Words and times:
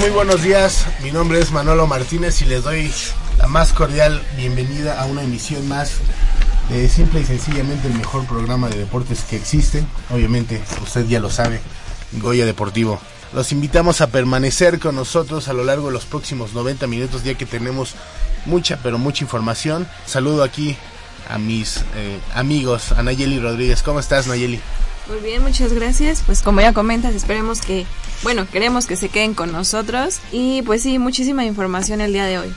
Muy 0.00 0.10
buenos 0.10 0.42
días. 0.42 0.86
Mi 1.02 1.10
nombre 1.10 1.38
es 1.40 1.52
Manolo 1.52 1.86
Martínez 1.86 2.42
y 2.42 2.44
les 2.44 2.62
doy 2.62 2.92
la 3.38 3.46
más 3.46 3.72
cordial 3.72 4.22
bienvenida 4.36 5.00
a 5.00 5.06
una 5.06 5.22
emisión 5.22 5.66
más 5.68 5.94
de 6.68 6.88
simple 6.88 7.20
y 7.20 7.24
sencillamente 7.24 7.88
el 7.88 7.94
mejor 7.94 8.26
programa 8.26 8.68
de 8.68 8.78
deportes 8.78 9.22
que 9.22 9.36
existe. 9.36 9.84
Obviamente, 10.10 10.62
usted 10.82 11.06
ya 11.06 11.18
lo 11.18 11.30
sabe, 11.30 11.60
Goya 12.12 12.44
Deportivo. 12.44 13.00
Los 13.32 13.52
invitamos 13.52 14.00
a 14.02 14.08
permanecer 14.08 14.78
con 14.78 14.96
nosotros 14.96 15.48
a 15.48 15.54
lo 15.54 15.64
largo 15.64 15.86
de 15.86 15.94
los 15.94 16.04
próximos 16.04 16.52
90 16.52 16.86
minutos, 16.86 17.24
ya 17.24 17.34
que 17.34 17.46
tenemos 17.46 17.94
mucha, 18.44 18.78
pero 18.82 18.98
mucha 18.98 19.24
información. 19.24 19.88
Saludo 20.04 20.42
aquí 20.42 20.76
a 21.30 21.38
mis 21.38 21.78
eh, 21.96 22.20
amigos, 22.34 22.92
a 22.92 23.02
Nayeli 23.02 23.40
Rodríguez. 23.40 23.82
¿Cómo 23.82 24.00
estás, 24.00 24.26
Nayeli? 24.26 24.60
Muy 25.08 25.20
bien, 25.20 25.42
muchas 25.42 25.72
gracias. 25.72 26.22
Pues 26.26 26.42
como 26.42 26.60
ya 26.60 26.72
comentas, 26.72 27.14
esperemos 27.14 27.60
que, 27.60 27.86
bueno, 28.22 28.46
queremos 28.50 28.86
que 28.86 28.96
se 28.96 29.08
queden 29.08 29.34
con 29.34 29.52
nosotros. 29.52 30.18
Y 30.32 30.62
pues 30.62 30.82
sí, 30.82 30.98
muchísima 30.98 31.44
información 31.44 32.00
el 32.00 32.12
día 32.12 32.24
de 32.24 32.38
hoy. 32.38 32.54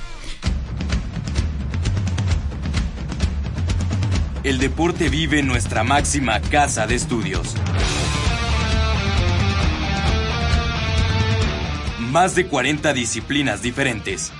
El 4.43 4.57
deporte 4.57 5.09
vive 5.09 5.39
en 5.39 5.47
nuestra 5.47 5.83
máxima 5.83 6.39
casa 6.39 6.87
de 6.87 6.95
estudios. 6.95 7.55
Más 11.99 12.33
de 12.33 12.47
40 12.47 12.93
disciplinas 12.93 13.61
diferentes, 13.61 14.31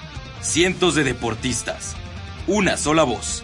cientos 0.41 0.96
de 0.96 1.03
deportistas, 1.03 1.96
una 2.47 2.78
sola 2.78 3.03
voz. 3.03 3.44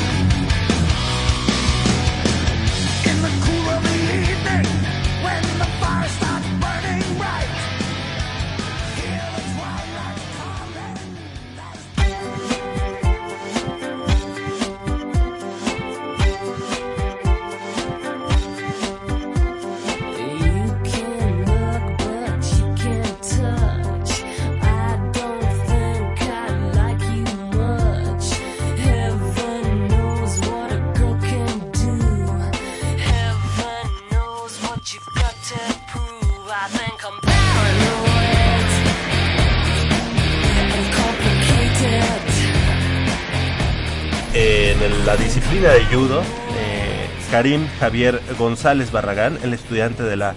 Disciplina 45.61 45.73
de 45.73 45.95
judo, 45.95 46.21
eh, 46.57 47.07
Karim 47.29 47.67
Javier 47.79 48.19
González 48.39 48.91
Barragán, 48.91 49.37
el 49.43 49.53
estudiante 49.53 50.01
de 50.01 50.15
la 50.15 50.33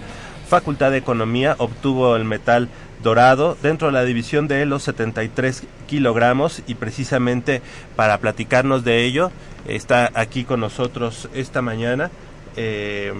Facultad 0.47 0.91
de 0.91 0.97
Economía, 0.97 1.55
obtuvo 1.57 2.15
el 2.15 2.25
metal 2.25 2.69
dorado 3.01 3.57
dentro 3.63 3.87
de 3.87 3.93
la 3.93 4.03
división 4.03 4.47
de 4.47 4.65
los 4.67 4.83
73 4.83 5.63
kilogramos 5.87 6.61
y 6.67 6.75
precisamente 6.75 7.63
para 7.95 8.19
platicarnos 8.19 8.83
de 8.83 9.03
ello 9.03 9.31
está 9.67 10.11
aquí 10.13 10.43
con 10.43 10.59
nosotros 10.59 11.27
esta 11.33 11.61
mañana. 11.61 12.11
Eh, 12.55 13.11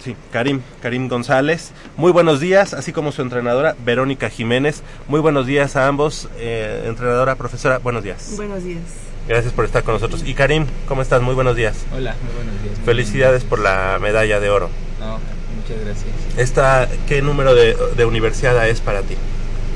Sí, 0.00 0.14
Karim, 0.30 0.62
Karim 0.80 1.08
González. 1.08 1.72
Muy 1.96 2.12
buenos 2.12 2.38
días, 2.38 2.72
así 2.72 2.92
como 2.92 3.10
su 3.10 3.20
entrenadora 3.20 3.74
Verónica 3.84 4.30
Jiménez. 4.30 4.84
Muy 5.08 5.18
buenos 5.18 5.44
días 5.44 5.74
a 5.74 5.88
ambos, 5.88 6.28
eh, 6.38 6.84
entrenadora, 6.86 7.34
profesora. 7.34 7.78
Buenos. 7.78 8.04
Buenos 8.36 8.62
días. 8.62 9.07
Gracias 9.28 9.52
por 9.52 9.66
estar 9.66 9.82
con 9.84 9.94
nosotros. 9.94 10.22
Y 10.24 10.32
Karim, 10.32 10.64
¿cómo 10.86 11.02
estás? 11.02 11.20
Muy 11.20 11.34
buenos 11.34 11.54
días. 11.54 11.76
Hola, 11.94 12.16
muy 12.24 12.34
buenos 12.34 12.62
días. 12.62 12.74
Felicidades 12.84 13.44
por 13.44 13.58
la 13.58 13.98
medalla 14.00 14.40
de 14.40 14.48
oro. 14.48 14.70
No, 14.98 15.18
muchas 15.54 15.84
gracias. 15.84 16.06
Esta, 16.38 16.88
¿Qué 17.06 17.20
número 17.20 17.54
de, 17.54 17.76
de 17.94 18.04
universidad 18.06 18.66
es 18.66 18.80
para 18.80 19.02
ti? 19.02 19.16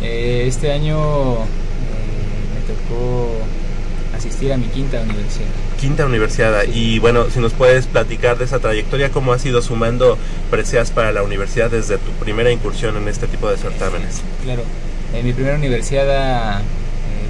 Eh, 0.03 0.47
este 0.49 0.73
año 0.73 1.35
eh, 1.35 1.45
me 2.55 2.75
tocó 2.75 3.31
asistir 4.17 4.55
a 4.55 4.57
mi 4.57 4.69
quinta 4.69 5.01
universidad. 5.03 5.49
Quinta 5.79 6.07
universidad. 6.07 6.65
Y 6.73 6.99
bueno, 7.01 7.27
si 7.29 7.39
nos 7.39 7.53
puedes 7.53 7.87
platicar 7.87 8.39
de 8.39 8.47
esa 8.47 8.59
trayectoria, 8.59 9.11
cómo 9.11 9.35
has 9.35 9.45
ido 9.45 9.61
sumando 9.61 10.17
preseas 10.51 10.91
para 10.91 11.13
la 11.13 11.23
universidad 11.23 11.71
desde 11.71 11.99
tu 11.99 12.11
primera 12.13 12.51
incursión 12.51 12.97
en 12.97 13.07
este 13.07 13.27
tipo 13.27 13.51
de 13.51 13.59
certámenes. 13.59 14.23
Claro, 14.45 14.63
eh, 15.13 15.23
mi 15.23 15.35
primera 15.35 15.57
universidad 15.57 16.61
eh, 16.61 16.63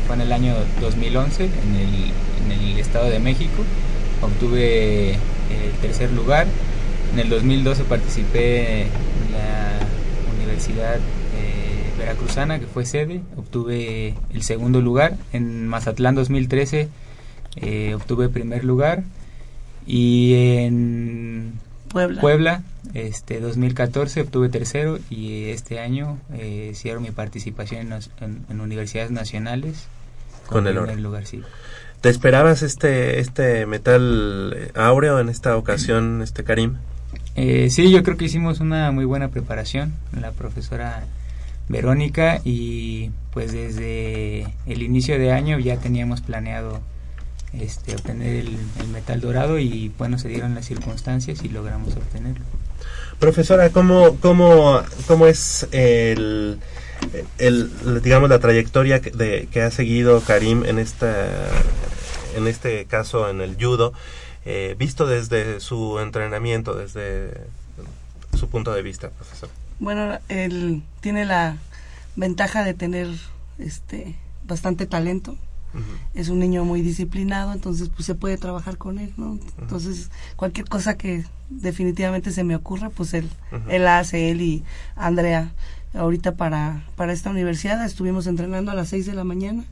fue 0.07 0.17
en 0.17 0.23
el 0.23 0.33
año 0.33 0.55
2011 0.81 1.45
en 1.45 1.51
el, 1.77 2.13
en 2.45 2.53
el 2.53 2.79
Estado 2.79 3.09
de 3.09 3.19
México. 3.19 3.65
Obtuve 4.21 5.13
el 5.13 5.73
tercer 5.81 6.13
lugar. 6.13 6.47
En 7.13 7.19
el 7.19 7.29
2012 7.29 7.85
participé 7.85 8.83
en 8.83 9.33
la 9.33 9.79
Universidad 10.37 10.99
Veracruzana, 12.03 12.59
que 12.59 12.67
fue 12.67 12.85
sede, 12.85 13.23
obtuve 13.37 14.15
el 14.33 14.43
segundo 14.43 14.81
lugar. 14.81 15.17
En 15.33 15.69
Mazatlán 15.69 16.15
2013 16.15 16.89
eh, 17.57 17.95
obtuve 17.95 18.29
primer 18.29 18.65
lugar. 18.65 19.05
Y 19.87 20.35
en 20.35 21.53
Puebla, 21.89 22.21
Puebla 22.21 22.63
este 22.95 23.41
2014 23.41 24.23
obtuve 24.23 24.49
tercero 24.49 24.99
y 25.09 25.51
este 25.51 25.81
año 25.81 26.19
eh, 26.35 26.73
cierro 26.75 27.01
mi 27.01 27.11
participación 27.11 27.93
en, 28.21 28.45
en, 28.49 28.61
universidades 28.61 29.11
nacionales 29.11 29.87
con, 30.47 30.67
el 30.67 31.03
lugar, 31.03 31.25
sí. 31.27 31.41
¿Te 32.03 32.11
esperabas 32.11 32.63
este 32.63 33.21
este 33.21 33.65
metal 33.65 34.71
áureo 34.75 35.21
en 35.21 35.29
esta 35.29 35.57
ocasión, 35.57 36.21
este 36.21 36.45
Karim? 36.45 36.77
Eh, 37.37 37.71
sí, 37.71 37.91
yo 37.91 38.03
creo 38.03 38.17
que 38.17 38.27
hicimos 38.27 38.61
una 38.61 38.91
muy 38.91 39.05
buena 39.05 39.29
preparación. 39.29 39.95
La 40.19 40.33
profesora 40.33 41.05
Verónica 41.69 42.41
y 42.45 43.11
pues 43.33 43.53
desde 43.53 44.47
el 44.67 44.83
inicio 44.83 45.19
de 45.19 45.33
año 45.33 45.59
ya 45.59 45.79
teníamos 45.79 46.21
planeado 46.21 46.81
este, 47.55 47.95
obtener 47.95 48.37
el, 48.37 48.59
el, 48.81 48.89
metal 48.89 49.21
dorado 49.21 49.59
y 49.59 49.91
bueno, 49.97 50.19
se 50.19 50.29
dieron 50.29 50.55
las 50.55 50.67
circunstancias 50.67 51.43
y 51.45 51.49
logramos 51.49 51.97
obtenerlo. 51.97 52.45
Profesora, 53.23 53.71
¿cómo, 53.71 54.17
cómo, 54.19 54.83
cómo 55.07 55.29
es 55.29 55.69
el, 55.71 56.59
el, 57.39 58.03
digamos, 58.03 58.29
la 58.29 58.41
trayectoria 58.41 59.01
que, 59.01 59.13
de, 59.13 59.47
que 59.47 59.63
ha 59.63 59.71
seguido 59.71 60.21
Karim 60.23 60.65
en, 60.65 60.81
esta, 60.81 61.29
en 62.35 62.49
este 62.49 62.85
caso 62.87 63.31
en 63.31 63.41
el 63.41 63.55
judo, 63.55 63.93
eh, 64.45 64.75
visto 64.77 65.07
desde 65.07 65.61
su 65.61 66.01
entrenamiento, 66.01 66.75
desde 66.75 67.31
su 68.37 68.49
punto 68.49 68.75
de 68.75 68.83
vista, 68.83 69.11
profesor? 69.11 69.51
Bueno, 69.79 70.19
él 70.29 70.83
tiene 71.01 71.25
la 71.25 71.59
ventaja 72.17 72.65
de 72.65 72.75
tener 72.75 73.07
este 73.57 74.17
bastante 74.49 74.85
talento. 74.87 75.37
Uh 75.75 75.79
-huh. 75.79 75.83
Es 76.15 76.29
un 76.29 76.39
niño 76.39 76.65
muy 76.65 76.83
disciplinado, 76.83 77.53
entonces 77.53 77.89
pues 77.89 78.07
se 78.07 78.15
puede 78.15 78.37
trabajar 78.37 78.77
con 78.77 78.99
él, 78.99 79.13
¿no? 79.17 79.33
Uh 79.33 79.37
-huh. 79.37 79.63
Entonces, 79.63 80.11
cualquier 80.37 80.69
cosa 80.69 80.97
que 80.97 81.25
definitivamente 81.49 82.31
se 82.31 82.45
me 82.45 82.57
ocurra, 82.57 82.91
pues 82.91 83.15
él 83.15 83.29
uh 83.53 83.57
-huh. 83.57 83.71
él 83.71 83.87
hace 83.87 84.31
él 84.31 84.41
y 84.41 84.65
Andrea. 84.97 85.53
Ahorita 85.95 86.37
para 86.37 86.85
para 86.97 87.13
esta 87.13 87.31
universidad 87.31 87.85
estuvimos 87.85 88.27
entrenando 88.27 88.71
a 88.71 88.75
las 88.75 88.89
6 88.89 89.07
de 89.07 89.15
la 89.15 89.25
mañana. 89.25 89.65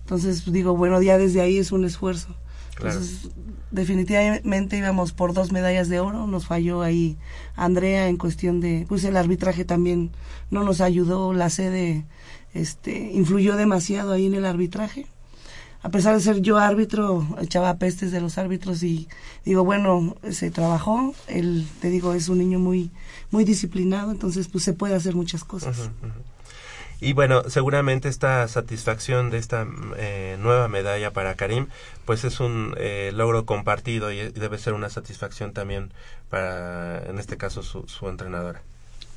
Entonces, 0.00 0.42
pues, 0.42 0.52
digo, 0.52 0.76
bueno, 0.76 1.00
ya 1.00 1.16
desde 1.16 1.40
ahí 1.40 1.56
es 1.56 1.72
un 1.72 1.84
esfuerzo. 1.86 2.28
Claro. 2.74 2.96
Entonces, 2.96 3.30
definitivamente 3.70 4.76
íbamos 4.76 5.12
por 5.12 5.32
dos 5.32 5.52
medallas 5.52 5.88
de 5.88 6.00
oro, 6.00 6.26
nos 6.26 6.46
falló 6.46 6.82
ahí 6.82 7.16
Andrea 7.56 8.08
en 8.08 8.16
cuestión 8.16 8.60
de, 8.60 8.84
pues 8.88 9.04
el 9.04 9.16
arbitraje 9.16 9.64
también 9.64 10.10
no 10.50 10.62
nos 10.62 10.80
ayudó, 10.80 11.32
la 11.32 11.50
sede 11.50 12.04
este, 12.52 13.12
influyó 13.12 13.56
demasiado 13.56 14.12
ahí 14.12 14.26
en 14.26 14.34
el 14.34 14.44
arbitraje. 14.44 15.06
A 15.84 15.90
pesar 15.90 16.14
de 16.14 16.20
ser 16.22 16.40
yo 16.40 16.56
árbitro, 16.56 17.28
echaba 17.42 17.76
pestes 17.76 18.10
de 18.10 18.22
los 18.22 18.38
árbitros 18.38 18.82
y 18.82 19.06
digo, 19.44 19.64
bueno, 19.64 20.16
se 20.30 20.50
trabajó, 20.50 21.14
él, 21.28 21.66
te 21.82 21.90
digo, 21.90 22.14
es 22.14 22.30
un 22.30 22.38
niño 22.38 22.58
muy, 22.58 22.90
muy 23.30 23.44
disciplinado, 23.44 24.10
entonces 24.10 24.48
pues 24.48 24.64
se 24.64 24.72
puede 24.72 24.94
hacer 24.94 25.14
muchas 25.14 25.44
cosas. 25.44 25.78
Uh 25.78 25.82
-huh, 25.82 25.86
uh 25.86 26.06
-huh. 26.06 26.22
Y 27.02 27.12
bueno, 27.12 27.42
seguramente 27.50 28.08
esta 28.08 28.48
satisfacción 28.48 29.28
de 29.28 29.36
esta 29.36 29.66
eh, 29.98 30.38
nueva 30.40 30.68
medalla 30.68 31.12
para 31.12 31.34
Karim, 31.34 31.66
pues 32.06 32.24
es 32.24 32.40
un 32.40 32.74
eh, 32.78 33.12
logro 33.14 33.44
compartido 33.44 34.10
y 34.10 34.30
debe 34.30 34.56
ser 34.56 34.72
una 34.72 34.88
satisfacción 34.88 35.52
también 35.52 35.92
para, 36.30 37.04
en 37.10 37.18
este 37.18 37.36
caso, 37.36 37.62
su, 37.62 37.86
su 37.88 38.08
entrenadora. 38.08 38.62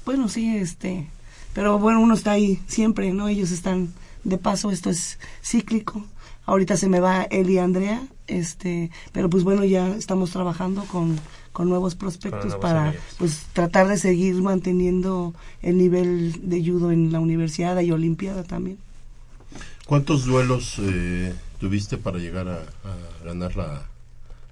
Bueno, 0.06 0.28
sí, 0.28 0.58
este, 0.58 1.08
pero 1.54 1.80
bueno, 1.80 2.02
uno 2.02 2.14
está 2.14 2.32
ahí 2.32 2.62
siempre, 2.68 3.14
¿no? 3.14 3.30
Ellos 3.30 3.52
están 3.52 3.94
de 4.26 4.38
paso, 4.38 4.70
esto 4.70 4.90
es 4.90 5.18
cíclico. 5.42 6.04
Ahorita 6.48 6.78
se 6.78 6.90
me 6.90 7.00
va 7.00 7.24
él 7.30 7.48
y 7.52 7.60
Andrea, 7.60 8.02
este, 8.26 8.90
pero 9.12 9.30
pues 9.30 9.44
bueno, 9.44 9.64
ya 9.64 9.88
estamos 9.90 10.32
trabajando 10.32 10.84
con 10.86 11.20
con 11.58 11.70
nuevos 11.70 11.96
prospectos 11.96 12.54
Con 12.54 12.62
para 12.62 12.94
pues 13.18 13.48
tratar 13.52 13.88
de 13.88 13.98
seguir 13.98 14.36
manteniendo 14.44 15.34
el 15.64 15.80
nivel 15.80 16.48
de 16.48 16.64
judo 16.64 16.92
en 16.92 17.12
la 17.12 17.20
universidad 17.20 17.80
y 17.82 17.92
olimpiada 17.92 18.44
también. 18.44 18.78
¿Cuántos 19.88 20.26
duelos 20.26 20.76
eh, 20.78 21.34
tuviste 21.60 21.98
para 21.98 22.20
llegar 22.20 22.48
a, 22.48 22.58
a 22.58 23.26
ganar 23.26 23.56
la, 23.56 23.88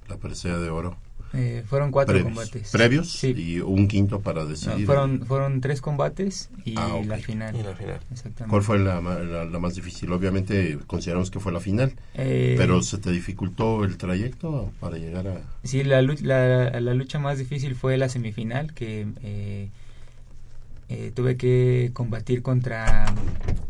la 0.09 0.18
presea 0.18 0.57
de 0.57 0.71
oro? 0.71 0.98
Eh, 1.36 1.64
fueron 1.68 1.92
cuatro 1.92 2.14
previos, 2.14 2.34
combates. 2.34 2.72
previos 2.72 3.12
Sí. 3.12 3.34
y 3.36 3.60
un 3.60 3.88
quinto 3.88 4.22
para 4.22 4.44
No, 4.44 4.50
decidir. 4.50 4.86
fueron, 4.86 5.26
fueron 5.26 5.60
tres 5.62 5.82
combates 5.82 6.50
y 6.64 6.76
Ah, 6.78 7.02
la 7.06 7.18
final. 7.18 7.56
Y 7.56 7.62
la 7.64 7.76
final. 7.76 8.00
Exactamente. 8.12 8.50
¿Cuál 8.50 8.64
fue 8.64 8.80
la, 8.80 9.02
ma- 9.02 9.20
la- 9.20 9.46
la 9.46 9.60
más 9.60 9.76
difícil? 9.76 10.12
Obviamente 10.12 10.80
consideramos 10.88 11.30
que 11.32 11.40
fue 11.40 11.52
la 11.52 11.60
final, 11.60 11.94
Eh, 12.14 12.56
pero 12.58 12.82
¿se 12.82 12.98
te 12.98 13.12
dificultó 13.12 13.84
el 13.84 13.98
trayecto 13.98 14.72
para 14.80 14.98
llegar 14.98 15.28
a...? 15.28 15.42
Sí, 15.64 15.84
la, 15.84 16.02
la, 16.02 16.80
la 16.80 16.94
lucha 16.94 17.20
más 17.20 17.38
difícil 17.38 17.76
fue 17.76 17.98
la 17.98 18.08
semifinal, 18.10 18.74
que 18.74 19.08
eh, 19.24 19.70
eh, 20.90 21.12
tuve 21.16 21.36
que 21.38 21.90
combatir 21.94 22.42
contra, 22.44 23.06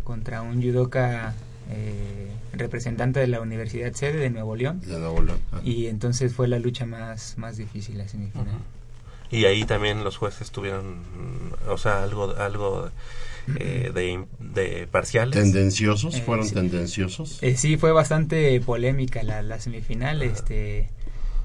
contra 0.03 0.41
un 0.41 0.61
judoka 0.61 1.33
eh, 1.71 2.27
representante 2.53 3.19
de 3.19 3.27
la 3.27 3.41
Universidad 3.41 3.93
Sede 3.93 4.17
de 4.19 4.29
Nuevo 4.29 4.55
León. 4.55 4.81
de 4.81 4.99
Nuevo 4.99 5.21
León? 5.21 5.39
Ah. 5.51 5.59
Y 5.63 5.87
entonces 5.87 6.33
fue 6.33 6.47
la 6.47 6.59
lucha 6.59 6.85
más, 6.85 7.37
más 7.37 7.57
difícil, 7.57 7.97
la 7.97 8.07
semifinal. 8.07 8.47
Y 9.31 9.45
ahí 9.45 9.65
también 9.65 10.03
los 10.03 10.17
jueces 10.17 10.51
tuvieron, 10.51 10.99
mm, 10.99 11.69
o 11.69 11.77
sea, 11.77 12.03
algo, 12.03 12.35
algo 12.37 12.89
eh, 13.59 13.91
de, 13.93 14.23
de 14.39 14.87
parciales. 14.87 15.33
¿Tendenciosos? 15.35 16.15
Eh, 16.15 16.21
¿Fueron 16.21 16.47
sí. 16.47 16.53
tendenciosos? 16.53 17.39
Eh, 17.41 17.55
sí, 17.57 17.77
fue 17.77 17.91
bastante 17.91 18.59
polémica 18.61 19.23
la, 19.23 19.41
la 19.41 19.59
semifinal. 19.59 20.21
Este, 20.21 20.89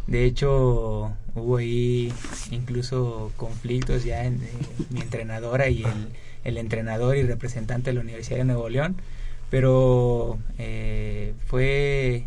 de 0.06 0.24
hecho, 0.24 1.12
hubo 1.34 1.56
ahí 1.56 2.12
incluso 2.50 3.32
conflictos 3.36 4.04
ya 4.04 4.24
en 4.24 4.34
eh, 4.34 4.48
mi 4.90 5.00
entrenadora 5.00 5.68
y 5.68 5.82
el, 5.82 6.08
el 6.44 6.58
entrenador 6.58 7.16
y 7.16 7.22
representante 7.22 7.90
de 7.90 7.94
la 7.94 8.00
Universidad 8.02 8.38
de 8.38 8.44
Nuevo 8.44 8.68
León. 8.68 8.96
Pero 9.50 10.38
eh, 10.58 11.34
fue 11.46 12.14
eh, 12.16 12.24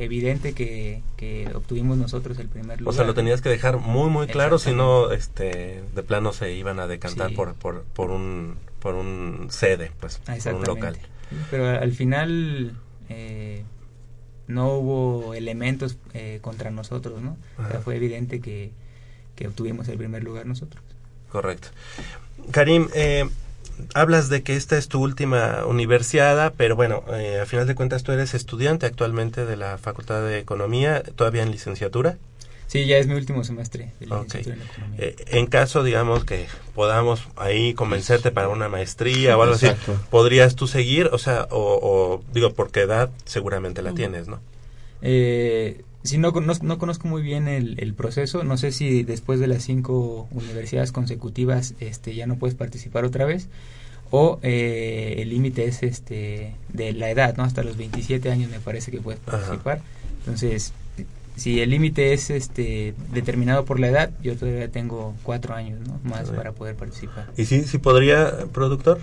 evidente 0.00 0.52
que, 0.52 1.02
que 1.16 1.50
obtuvimos 1.54 1.96
nosotros 1.96 2.38
el 2.38 2.48
primer 2.48 2.80
lugar. 2.80 2.92
O 2.92 2.96
sea, 2.96 3.04
lo 3.06 3.14
tenías 3.14 3.40
que 3.40 3.48
dejar 3.48 3.78
muy, 3.78 4.10
muy 4.10 4.26
claro, 4.26 4.58
si 4.58 4.72
no, 4.72 5.10
este, 5.10 5.82
de 5.94 6.02
plano 6.02 6.32
se 6.32 6.52
iban 6.52 6.78
a 6.78 6.86
decantar 6.86 7.30
Sí. 7.30 7.34
por, 7.34 7.54
por, 7.54 7.82
por 7.84 8.10
un, 8.10 8.56
por 8.80 8.94
un 8.94 9.48
sede, 9.50 9.90
pues, 9.98 10.18
por 10.18 10.54
un 10.54 10.64
local. 10.64 10.98
Pero 11.50 11.68
al 11.68 11.92
final 11.92 12.72
eh, 13.08 13.62
no 14.46 14.74
hubo 14.74 15.34
elementos 15.34 15.96
eh, 16.14 16.38
contra 16.42 16.70
nosotros, 16.70 17.22
¿no? 17.22 17.36
O 17.58 17.66
sea, 17.68 17.80
fue 17.80 17.96
evidente 17.96 18.40
que, 18.40 18.72
que 19.36 19.48
obtuvimos 19.48 19.88
el 19.88 19.96
primer 19.98 20.22
lugar 20.24 20.46
nosotros. 20.46 20.82
Correcto. 21.30 21.68
Karim, 22.50 22.88
eh, 22.94 23.28
hablas 23.94 24.28
de 24.28 24.42
que 24.42 24.56
esta 24.56 24.76
es 24.76 24.88
tu 24.88 25.00
última 25.02 25.64
universidad, 25.66 26.52
pero 26.56 26.76
bueno, 26.76 27.04
eh, 27.12 27.40
a 27.40 27.46
final 27.46 27.66
de 27.66 27.74
cuentas 27.74 28.02
tú 28.02 28.12
eres 28.12 28.34
estudiante 28.34 28.86
actualmente 28.86 29.44
de 29.46 29.56
la 29.56 29.78
Facultad 29.78 30.22
de 30.22 30.38
Economía, 30.38 31.02
todavía 31.16 31.42
en 31.42 31.50
licenciatura. 31.50 32.16
Sí, 32.66 32.84
ya 32.86 32.98
es 32.98 33.06
mi 33.06 33.14
último 33.14 33.44
semestre 33.44 33.92
de 33.98 34.06
Ok. 34.06 34.24
licenciatura 34.24 34.56
en 34.56 34.62
economía. 34.62 34.98
Eh, 35.00 35.16
en 35.28 35.46
caso, 35.46 35.82
digamos, 35.82 36.24
que 36.24 36.46
podamos 36.74 37.26
ahí 37.36 37.72
convencerte 37.72 38.30
para 38.30 38.48
una 38.48 38.68
maestría 38.68 39.38
o 39.38 39.42
algo 39.42 39.54
Exacto. 39.54 39.92
así, 39.92 40.02
¿podrías 40.10 40.54
tú 40.54 40.66
seguir? 40.66 41.08
O 41.12 41.18
sea, 41.18 41.48
o, 41.50 41.78
o, 41.82 42.22
digo, 42.32 42.52
porque 42.52 42.80
edad 42.80 43.08
seguramente 43.24 43.80
la 43.80 43.94
tienes, 43.94 44.28
¿no? 44.28 44.40
Eh, 45.00 45.82
sí, 46.08 46.18
no, 46.18 46.30
no, 46.32 46.54
no 46.62 46.78
conozco 46.78 47.08
muy 47.08 47.22
bien 47.22 47.48
el, 47.48 47.78
el 47.78 47.94
proceso. 47.94 48.42
No 48.44 48.56
sé 48.56 48.72
si 48.72 49.02
después 49.02 49.40
de 49.40 49.46
las 49.46 49.62
cinco 49.62 50.28
universidades 50.30 50.92
consecutivas 50.92 51.74
este, 51.80 52.14
ya 52.14 52.26
no 52.26 52.36
puedes 52.36 52.56
participar 52.56 53.04
otra 53.04 53.24
vez. 53.24 53.48
O 54.10 54.38
eh, 54.42 55.16
el 55.18 55.28
límite 55.28 55.66
es 55.66 55.82
este 55.82 56.54
de 56.72 56.92
la 56.94 57.10
edad, 57.10 57.36
¿no? 57.36 57.44
Hasta 57.44 57.62
los 57.62 57.76
27 57.76 58.30
años 58.30 58.50
me 58.50 58.58
parece 58.58 58.90
que 58.90 59.00
puedes 59.00 59.20
Ajá. 59.26 59.36
participar. 59.36 59.82
Entonces, 60.20 60.72
si 61.36 61.60
el 61.60 61.70
límite 61.70 62.14
es 62.14 62.30
este 62.30 62.94
determinado 63.12 63.64
por 63.64 63.78
la 63.78 63.88
edad, 63.88 64.10
yo 64.22 64.34
todavía 64.36 64.68
tengo 64.68 65.14
cuatro 65.22 65.54
años 65.54 65.78
¿no? 65.86 66.00
más 66.02 66.30
para 66.30 66.52
poder 66.52 66.74
participar. 66.74 67.30
¿Y 67.36 67.44
sí, 67.44 67.62
sí 67.62 67.78
podría, 67.78 68.46
productor? 68.52 69.00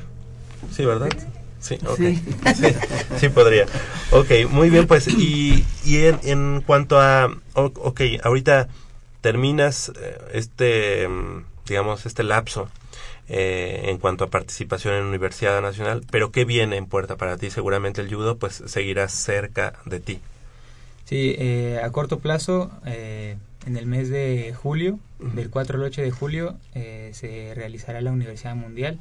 Sí, 0.71 0.83
¿verdad? 0.83 1.09
Sí, 1.17 1.25
Sí. 1.65 1.77
Sí, 1.97 2.21
sí 3.17 3.29
podría. 3.29 3.65
Ok, 4.11 4.29
muy 4.49 4.69
bien, 4.69 4.85
pues, 4.85 5.07
y, 5.07 5.65
y 5.83 5.97
en, 6.05 6.19
en 6.23 6.61
cuanto 6.61 6.99
a, 6.99 7.35
ok, 7.53 8.01
ahorita 8.23 8.67
terminas 9.21 9.91
eh, 9.99 10.17
este, 10.33 11.07
digamos, 11.67 12.05
este 12.05 12.23
lapso 12.23 12.69
eh, 13.27 13.85
en 13.85 13.97
cuanto 13.97 14.25
a 14.25 14.29
participación 14.29 14.93
en 14.93 15.05
Universidad 15.05 15.59
Nacional, 15.61 16.03
pero 16.11 16.31
¿qué 16.31 16.45
viene 16.45 16.77
en 16.77 16.85
puerta 16.85 17.15
para 17.15 17.37
ti? 17.37 17.49
Seguramente 17.49 18.01
el 18.01 18.13
judo, 18.13 18.37
pues, 18.37 18.61
seguirá 18.67 19.07
cerca 19.07 19.73
de 19.85 19.99
ti. 19.99 20.19
Sí, 21.05 21.35
eh, 21.39 21.79
a 21.83 21.91
corto 21.91 22.19
plazo, 22.19 22.71
eh, 22.85 23.37
en 23.65 23.77
el 23.77 23.87
mes 23.87 24.09
de 24.09 24.53
julio, 24.55 24.99
del 25.19 25.49
4 25.49 25.77
al 25.77 25.83
8 25.85 26.01
de 26.03 26.11
julio, 26.11 26.55
eh, 26.75 27.09
se 27.13 27.53
realizará 27.55 28.01
la 28.01 28.11
Universidad 28.11 28.55
Mundial 28.55 28.99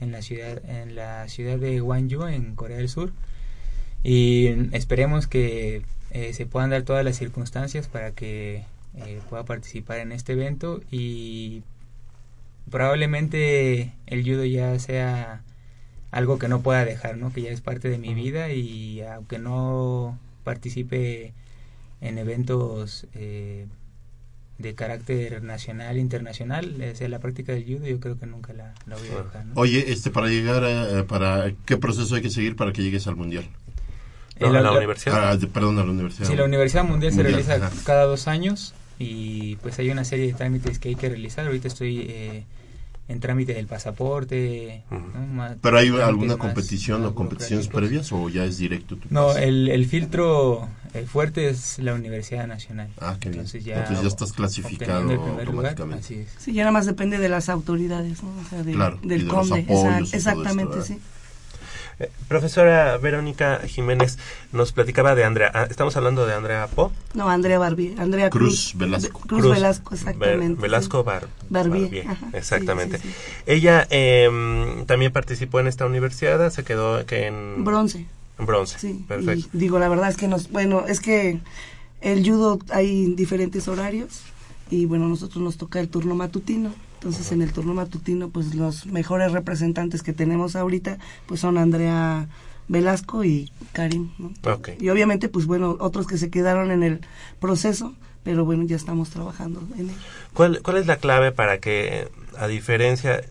en 0.00 0.12
la 0.12 0.22
ciudad, 0.22 0.62
en 0.68 0.94
la 0.94 1.28
ciudad 1.28 1.58
de 1.58 1.80
Gwangju, 1.80 2.24
en 2.26 2.54
Corea 2.54 2.78
del 2.78 2.88
Sur. 2.88 3.12
Y 4.02 4.48
esperemos 4.72 5.26
que 5.26 5.82
eh, 6.10 6.32
se 6.32 6.46
puedan 6.46 6.70
dar 6.70 6.82
todas 6.82 7.04
las 7.04 7.16
circunstancias 7.16 7.88
para 7.88 8.12
que 8.12 8.64
eh, 8.96 9.20
pueda 9.28 9.44
participar 9.44 9.98
en 9.98 10.12
este 10.12 10.32
evento 10.32 10.80
y 10.90 11.62
probablemente 12.70 13.92
el 14.06 14.24
judo 14.24 14.44
ya 14.44 14.78
sea 14.78 15.42
algo 16.10 16.38
que 16.38 16.48
no 16.48 16.62
pueda 16.62 16.84
dejar, 16.84 17.16
¿no? 17.18 17.32
Que 17.32 17.42
ya 17.42 17.50
es 17.50 17.60
parte 17.60 17.88
de 17.88 17.98
mi 17.98 18.14
vida 18.14 18.50
y 18.50 19.02
aunque 19.02 19.38
no 19.38 20.18
participe 20.44 21.32
en 22.00 22.18
eventos 22.18 23.06
eh, 23.14 23.66
de 24.58 24.74
carácter 24.74 25.42
nacional, 25.42 25.98
internacional, 25.98 26.80
eh, 26.82 26.94
sea 26.96 27.08
la 27.08 27.20
práctica 27.20 27.52
del 27.52 27.64
judo, 27.64 27.86
yo 27.86 28.00
creo 28.00 28.18
que 28.18 28.26
nunca 28.26 28.52
la, 28.52 28.74
la 28.86 28.96
voy 28.96 29.08
a 29.08 29.22
dejar, 29.22 29.46
¿no? 29.46 29.52
Oye, 29.54 29.92
este, 29.92 30.10
para 30.10 30.26
llegar 30.28 30.64
a, 30.64 31.04
para, 31.04 31.52
¿qué 31.64 31.76
proceso 31.76 32.14
hay 32.16 32.22
que 32.22 32.30
seguir 32.30 32.56
para 32.56 32.72
que 32.72 32.82
llegues 32.82 33.06
al 33.06 33.14
mundial? 33.16 33.44
Eh, 34.36 34.40
No, 34.40 34.52
la- 34.52 34.58
a 34.58 34.62
la 34.62 34.70
la- 34.72 34.76
universidad. 34.78 35.32
Ah, 35.32 35.38
perdón, 35.52 35.78
a 35.78 35.84
la 35.84 35.90
universidad. 35.90 36.26
Sí, 36.28 36.34
la 36.36 36.44
Universidad 36.44 36.84
Mundial, 36.84 37.12
se 37.12 37.22
realiza 37.22 37.54
ajá. 37.54 37.70
cada 37.84 38.04
dos 38.04 38.26
años 38.28 38.74
y 38.98 39.56
pues 39.56 39.78
hay 39.78 39.90
una 39.90 40.04
serie 40.04 40.26
de 40.26 40.32
trámites 40.32 40.78
que 40.80 40.88
hay 40.90 40.94
que 40.96 41.08
realizar. 41.08 41.46
Ahorita 41.46 41.68
estoy 41.68 42.06
eh, 42.08 42.44
en 43.08 43.20
trámite 43.20 43.54
del 43.54 43.66
pasaporte. 43.66 44.82
Ujú. 44.90 45.00
¿no? 45.18 45.26
Más- 45.34 45.56
¿Pero 45.60 45.78
hay 45.78 45.88
alguna 45.88 46.36
competición 46.36 47.04
o 47.04 47.14
competiciones 47.14 47.68
previas 47.68 48.12
o 48.12 48.28
ya 48.28 48.44
es 48.44 48.58
directo 48.58 48.96
tu 48.96 49.08
No, 49.10 49.34
el, 49.36 49.68
el 49.68 49.86
filtro 49.86 50.68
eh, 50.94 51.06
fuerte 51.06 51.48
es 51.48 51.78
la 51.78 51.94
Universidad 51.94 52.46
Nacional. 52.46 52.88
Ah, 53.00 53.16
qué 53.20 53.30
bien. 53.30 53.40
Entonces 53.40 53.64
ya, 53.64 53.78
Entonces 53.78 54.02
ya 54.02 54.08
estás 54.08 54.32
clasificado 54.32 55.02
lugar, 55.02 55.40
automáticamente. 55.40 56.04
así 56.04 56.14
es. 56.16 56.28
Sí, 56.38 56.52
ya 56.52 56.62
nada 56.62 56.72
más 56.72 56.86
depende 56.86 57.18
de 57.18 57.28
las 57.28 57.48
autoridades, 57.48 58.22
¿no? 58.22 58.30
O 58.30 58.48
sea, 58.48 58.62
de- 58.62 58.72
Claro, 58.72 58.98
y 59.02 59.08
del 59.08 59.26
los 59.26 59.34
conde. 59.34 59.60
apoyos 59.62 59.64
y 59.64 59.66
todo 59.84 60.04
esto, 60.04 60.16
exactamente, 60.16 60.82
sí. 60.82 60.98
Eh, 62.00 62.10
profesora 62.28 62.96
Verónica 62.98 63.60
Jiménez 63.66 64.18
nos 64.52 64.72
platicaba 64.72 65.14
de 65.16 65.24
Andrea. 65.24 65.50
Ah, 65.52 65.66
estamos 65.68 65.96
hablando 65.96 66.26
de 66.26 66.34
Andrea 66.34 66.66
Po. 66.68 66.92
No, 67.14 67.28
Andrea 67.28 67.58
Barbie, 67.58 67.96
Andrea 67.98 68.30
Cruz 68.30 68.70
Cruz, 68.70 68.74
Velasco. 68.80 69.20
Cruz, 69.20 69.40
Cruz 69.42 69.54
Velasco, 69.54 69.90
Ver- 69.90 69.98
exactamente. 69.98 70.62
Velasco 70.62 71.00
sí. 71.00 71.06
Bar- 71.06 71.28
Barbier, 71.50 71.82
Barbier, 71.82 72.08
ajá, 72.08 72.28
exactamente. 72.34 72.98
sí, 72.98 73.08
sí, 73.08 73.14
sí. 73.14 73.42
Ella 73.46 73.86
em, 73.90 74.86
también 74.86 75.12
participó 75.12 75.58
en 75.58 75.66
esta 75.66 75.86
universidad, 75.86 76.50
se 76.52 76.62
quedó 76.62 77.04
que 77.04 77.26
en 77.26 77.64
Bronce, 77.64 78.06
en 78.38 78.46
bronce. 78.46 78.78
sí. 78.78 79.04
Perfecto. 79.08 79.48
Y 79.52 79.58
digo, 79.58 79.78
la 79.80 79.88
verdad 79.88 80.08
es 80.08 80.16
que 80.16 80.28
nos, 80.28 80.50
bueno, 80.50 80.84
es 80.86 81.00
que 81.00 81.40
el 82.00 82.24
judo 82.28 82.60
hay 82.70 83.12
diferentes 83.16 83.66
horarios 83.66 84.20
y 84.70 84.84
bueno, 84.84 85.08
nosotros 85.08 85.42
nos 85.42 85.56
toca 85.56 85.80
el 85.80 85.88
turno 85.88 86.14
matutino. 86.14 86.72
Entonces, 86.98 87.30
en 87.30 87.42
el 87.42 87.52
turno 87.52 87.74
matutino, 87.74 88.28
pues 88.28 88.54
los 88.54 88.86
mejores 88.86 89.30
representantes 89.32 90.02
que 90.02 90.12
tenemos 90.12 90.56
ahorita, 90.56 90.98
pues 91.26 91.40
son 91.40 91.56
Andrea 91.56 92.28
Velasco 92.66 93.24
y 93.24 93.52
Karim. 93.72 94.10
Y 94.80 94.88
obviamente, 94.88 95.28
pues 95.28 95.46
bueno, 95.46 95.76
otros 95.80 96.06
que 96.06 96.18
se 96.18 96.28
quedaron 96.28 96.70
en 96.72 96.82
el 96.82 97.00
proceso, 97.40 97.94
pero 98.24 98.44
bueno, 98.44 98.64
ya 98.64 98.76
estamos 98.76 99.10
trabajando 99.10 99.62
en 99.76 99.90
ello. 99.90 99.98
¿Cuál, 100.34 100.60
¿Cuál 100.62 100.76
es 100.78 100.86
la 100.86 100.96
clave 100.96 101.32
para 101.32 101.58
que, 101.58 102.08
a 102.36 102.46
diferencia, 102.48 103.22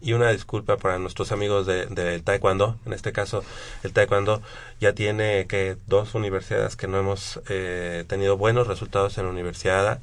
y 0.00 0.14
una 0.14 0.30
disculpa 0.30 0.76
para 0.76 0.98
nuestros 0.98 1.32
amigos 1.32 1.66
del 1.66 1.94
de, 1.94 2.04
del 2.04 2.22
Taekwondo, 2.22 2.76
en 2.84 2.92
este 2.92 3.12
caso 3.12 3.44
el 3.84 3.92
Taekwondo 3.92 4.42
ya 4.80 4.94
tiene 4.94 5.46
que 5.46 5.76
dos 5.86 6.14
universidades 6.14 6.74
que 6.76 6.88
no 6.88 6.98
hemos 6.98 7.40
eh, 7.48 8.04
tenido 8.08 8.36
buenos 8.36 8.66
resultados 8.66 9.16
en 9.18 9.26
la 9.26 9.30
universidad, 9.30 10.00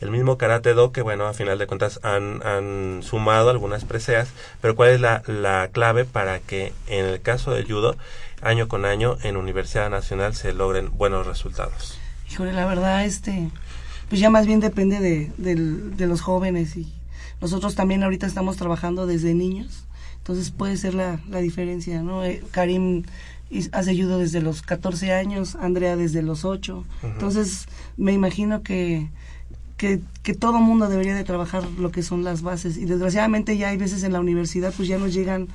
el 0.00 0.10
mismo 0.10 0.38
Karate 0.38 0.74
Do 0.74 0.92
que 0.92 1.02
bueno, 1.02 1.26
a 1.26 1.34
final 1.34 1.58
de 1.58 1.66
cuentas 1.66 2.00
han, 2.02 2.46
han 2.46 3.02
sumado 3.02 3.50
algunas 3.50 3.84
preseas, 3.84 4.28
pero 4.60 4.76
¿cuál 4.76 4.90
es 4.90 5.00
la, 5.00 5.22
la 5.26 5.68
clave 5.72 6.04
para 6.04 6.38
que 6.40 6.72
en 6.86 7.04
el 7.04 7.20
caso 7.20 7.50
del 7.52 7.66
judo, 7.66 7.96
año 8.40 8.68
con 8.68 8.84
año, 8.84 9.16
en 9.22 9.36
Universidad 9.36 9.90
Nacional 9.90 10.34
se 10.34 10.52
logren 10.52 10.90
buenos 10.96 11.26
resultados? 11.26 11.98
Híjole, 12.30 12.52
la 12.52 12.66
verdad, 12.66 13.04
este, 13.04 13.50
pues 14.08 14.20
ya 14.20 14.30
más 14.30 14.46
bien 14.46 14.60
depende 14.60 15.00
de, 15.00 15.30
de 15.36 16.06
los 16.06 16.20
jóvenes 16.20 16.76
y 16.76 16.92
nosotros 17.40 17.74
también 17.74 18.02
ahorita 18.02 18.26
estamos 18.26 18.56
trabajando 18.56 19.06
desde 19.06 19.34
niños, 19.34 19.84
entonces 20.18 20.50
puede 20.50 20.76
ser 20.76 20.94
la, 20.94 21.20
la 21.28 21.38
diferencia, 21.38 22.02
¿no? 22.02 22.24
Eh, 22.24 22.42
Karim 22.50 23.04
hace 23.72 23.96
judo 23.96 24.18
desde 24.18 24.42
los 24.42 24.60
14 24.60 25.14
años, 25.14 25.56
Andrea 25.56 25.96
desde 25.96 26.22
los 26.22 26.44
8, 26.44 26.84
entonces 27.02 27.66
me 27.96 28.12
imagino 28.12 28.62
que, 28.62 29.08
que, 29.78 30.00
que 30.22 30.34
todo 30.34 30.58
mundo 30.58 30.88
debería 30.88 31.14
de 31.14 31.24
trabajar 31.24 31.64
lo 31.78 31.90
que 31.90 32.02
son 32.02 32.24
las 32.24 32.42
bases. 32.42 32.76
Y 32.76 32.84
desgraciadamente 32.84 33.56
ya 33.56 33.70
hay 33.70 33.78
veces 33.78 34.02
en 34.02 34.12
la 34.12 34.20
universidad 34.20 34.74
pues 34.76 34.88
ya 34.88 34.98
nos 34.98 35.14
llegan 35.14 35.48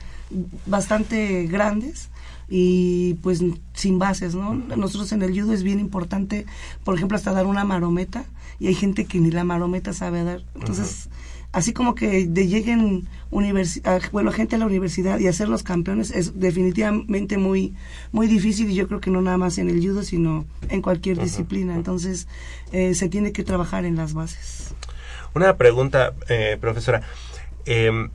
bastante 0.65 1.45
grandes 1.45 2.09
y 2.49 3.15
pues 3.15 3.43
sin 3.73 3.99
bases, 3.99 4.35
¿no? 4.35 4.53
Nosotros 4.53 5.11
en 5.11 5.21
el 5.21 5.39
judo 5.39 5.53
es 5.53 5.63
bien 5.63 5.79
importante, 5.79 6.45
por 6.83 6.95
ejemplo, 6.95 7.17
hasta 7.17 7.33
dar 7.33 7.45
una 7.45 7.63
marometa 7.63 8.25
y 8.59 8.67
hay 8.67 8.75
gente 8.75 9.05
que 9.05 9.19
ni 9.19 9.31
la 9.31 9.43
marometa 9.43 9.93
sabe 9.93 10.23
dar. 10.23 10.43
Entonces, 10.55 11.09
así 11.51 11.73
como 11.73 11.95
que 11.95 12.27
de 12.27 12.47
lleguen 12.47 13.07
bueno, 14.11 14.31
gente 14.31 14.55
a 14.55 14.59
la 14.59 14.65
universidad 14.65 15.19
y 15.19 15.27
hacer 15.27 15.49
los 15.49 15.63
campeones 15.63 16.11
es 16.11 16.39
definitivamente 16.39 17.37
muy 17.37 17.73
muy 18.11 18.27
difícil 18.27 18.69
y 18.69 18.75
yo 18.75 18.87
creo 18.87 18.99
que 18.99 19.09
no 19.09 19.21
nada 19.21 19.37
más 19.37 19.57
en 19.57 19.69
el 19.69 19.81
judo, 19.81 20.03
sino 20.03 20.45
en 20.69 20.81
cualquier 20.81 21.17
disciplina. 21.19 21.75
Entonces, 21.75 22.27
eh, 22.71 22.93
se 22.93 23.09
tiene 23.09 23.31
que 23.31 23.43
trabajar 23.43 23.85
en 23.85 23.95
las 23.95 24.13
bases. 24.13 24.75
Una 25.33 25.57
pregunta, 25.57 26.13
eh, 26.29 26.57
profesora. 26.61 27.01
Em, 27.65 28.11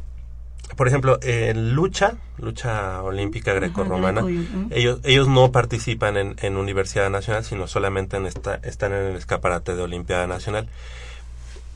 por 0.77 0.89
ejemplo, 0.89 1.19
en 1.23 1.75
lucha, 1.75 2.17
lucha 2.39 3.03
olímpica 3.03 3.53
grecorromana, 3.55 4.23
greco 4.23 4.69
ellos, 4.71 5.01
ellos 5.05 5.29
no 5.29 5.53
participan 5.53 6.17
en, 6.17 6.37
en 6.41 6.57
Universidad 6.57 7.11
Nacional, 7.11 7.45
sino 7.45 7.67
solamente 7.67 8.17
en 8.17 8.27
esta, 8.27 8.57
están 8.57 8.93
en 8.93 9.05
el 9.07 9.17
escaparate 9.17 9.75
de 9.77 9.83
Olimpiada 9.83 10.27
Nacional. 10.27 10.69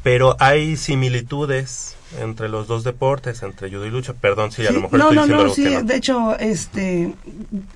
Pero 0.03 0.37
hay 0.41 0.77
similitudes 0.77 1.97
entre 2.19 2.49
los 2.49 2.67
dos 2.67 2.85
deportes, 2.85 3.43
entre 3.43 3.71
judo 3.71 3.87
y 3.87 3.91
lucha. 3.91 4.15
Perdón 4.15 4.51
si 4.53 4.67
a 4.67 4.69
Sí, 4.69 4.73
lo 4.73 4.81
mejor 4.81 4.99
no, 4.99 5.05
estoy 5.05 5.17
no, 5.17 5.27
diciendo 5.27 5.43
no, 5.45 5.45
algo 5.45 5.57
sí, 5.57 5.63
que 5.63 5.71
no. 5.71 5.83
de 5.83 5.97
hecho, 5.97 6.39
este, 6.39 7.15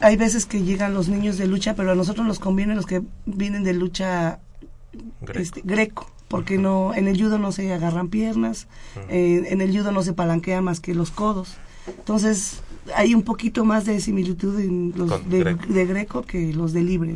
hay 0.00 0.16
veces 0.16 0.46
que 0.46 0.62
llegan 0.62 0.94
los 0.94 1.08
niños 1.08 1.36
de 1.38 1.46
lucha, 1.46 1.74
pero 1.74 1.90
a 1.92 1.94
nosotros 1.94 2.26
nos 2.26 2.38
conviene 2.38 2.74
los 2.76 2.86
que 2.86 3.02
vienen 3.24 3.64
de 3.64 3.72
lucha 3.74 4.40
Greco. 5.20 5.40
este, 5.42 5.62
greco, 5.64 6.10
porque 6.28 6.58
no, 6.58 6.94
en 6.94 7.08
el 7.08 7.20
judo 7.20 7.38
no 7.38 7.52
se 7.52 7.72
agarran 7.72 8.08
piernas, 8.08 8.66
eh, 9.08 9.44
en 9.48 9.60
el 9.60 9.76
judo 9.76 9.92
no 9.92 10.02
se 10.02 10.12
palanquean 10.12 10.64
más 10.64 10.80
que 10.80 10.94
los 10.94 11.10
codos. 11.10 11.56
Entonces, 11.86 12.62
hay 12.94 13.14
un 13.14 13.22
poquito 13.22 13.64
más 13.64 13.84
de 13.84 14.00
similitud 14.00 14.58
en 14.58 14.92
los 14.96 15.28
de, 15.28 15.38
greco. 15.40 15.66
de 15.66 15.86
greco 15.86 16.22
que 16.22 16.52
los 16.52 16.72
de 16.72 16.82
libre, 16.82 17.14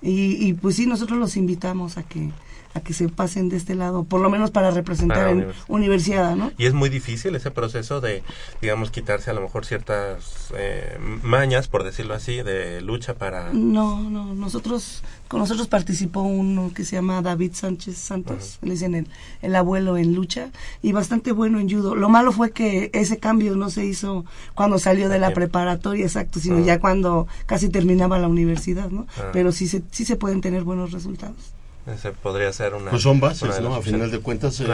y, 0.00 0.46
y 0.46 0.52
pues 0.54 0.76
sí, 0.76 0.86
nosotros 0.86 1.18
los 1.18 1.36
invitamos 1.36 1.98
a 1.98 2.04
que 2.04 2.30
a 2.78 2.80
que 2.80 2.94
se 2.94 3.08
pasen 3.08 3.48
de 3.48 3.56
este 3.56 3.74
lado, 3.74 4.04
por 4.04 4.20
lo 4.20 4.30
menos 4.30 4.50
para 4.50 4.70
representar 4.70 5.18
Para 5.18 5.30
en 5.30 5.36
universidad. 5.38 5.66
universidad, 5.68 6.36
¿no? 6.36 6.52
Y 6.58 6.66
es 6.66 6.74
muy 6.74 6.88
difícil 6.88 7.34
ese 7.34 7.50
proceso 7.50 8.00
de, 8.00 8.22
digamos, 8.60 8.90
quitarse 8.90 9.30
a 9.30 9.34
lo 9.34 9.40
mejor 9.40 9.66
ciertas 9.66 10.52
eh, 10.56 10.96
mañas, 11.22 11.68
por 11.68 11.84
decirlo 11.84 12.14
así, 12.14 12.42
de 12.42 12.80
lucha 12.80 13.14
para... 13.14 13.52
No, 13.52 14.08
no, 14.08 14.34
nosotros, 14.34 15.02
con 15.28 15.40
nosotros 15.40 15.68
participó 15.68 16.22
uno 16.22 16.72
que 16.74 16.84
se 16.84 16.96
llama 16.96 17.20
David 17.22 17.52
Sánchez 17.54 17.96
Santos, 17.98 18.58
le 18.62 18.72
dicen 18.72 18.94
el, 18.94 19.08
el 19.42 19.54
abuelo 19.54 19.96
en 19.96 20.14
lucha, 20.14 20.50
y 20.82 20.92
bastante 20.92 21.32
bueno 21.32 21.60
en 21.60 21.68
judo. 21.68 21.94
Lo 21.94 22.08
malo 22.08 22.32
fue 22.32 22.50
que 22.50 22.90
ese 22.94 23.18
cambio 23.18 23.56
no 23.56 23.70
se 23.70 23.84
hizo 23.84 24.24
cuando 24.54 24.78
salió 24.78 25.08
de 25.08 25.18
la 25.18 25.32
preparatoria, 25.34 26.04
exacto, 26.04 26.40
sino 26.40 26.64
ya 26.64 26.80
cuando 26.80 27.26
casi 27.46 27.68
terminaba 27.68 28.18
la 28.18 28.28
universidad, 28.28 28.90
¿no? 28.90 29.06
Pero 29.32 29.52
sí 29.52 29.68
se, 29.68 29.82
sí 29.90 30.04
se 30.04 30.16
pueden 30.16 30.40
tener 30.40 30.62
buenos 30.64 30.92
resultados. 30.92 31.36
Ese 31.94 32.12
podría 32.12 32.52
ser 32.52 32.74
una... 32.74 32.90
Pues 32.90 33.02
son 33.02 33.20
bases, 33.20 33.60
¿no? 33.60 33.74
A 33.74 33.82
final 33.82 34.10
de 34.10 34.18
cuentas, 34.20 34.60
eh, 34.60 34.66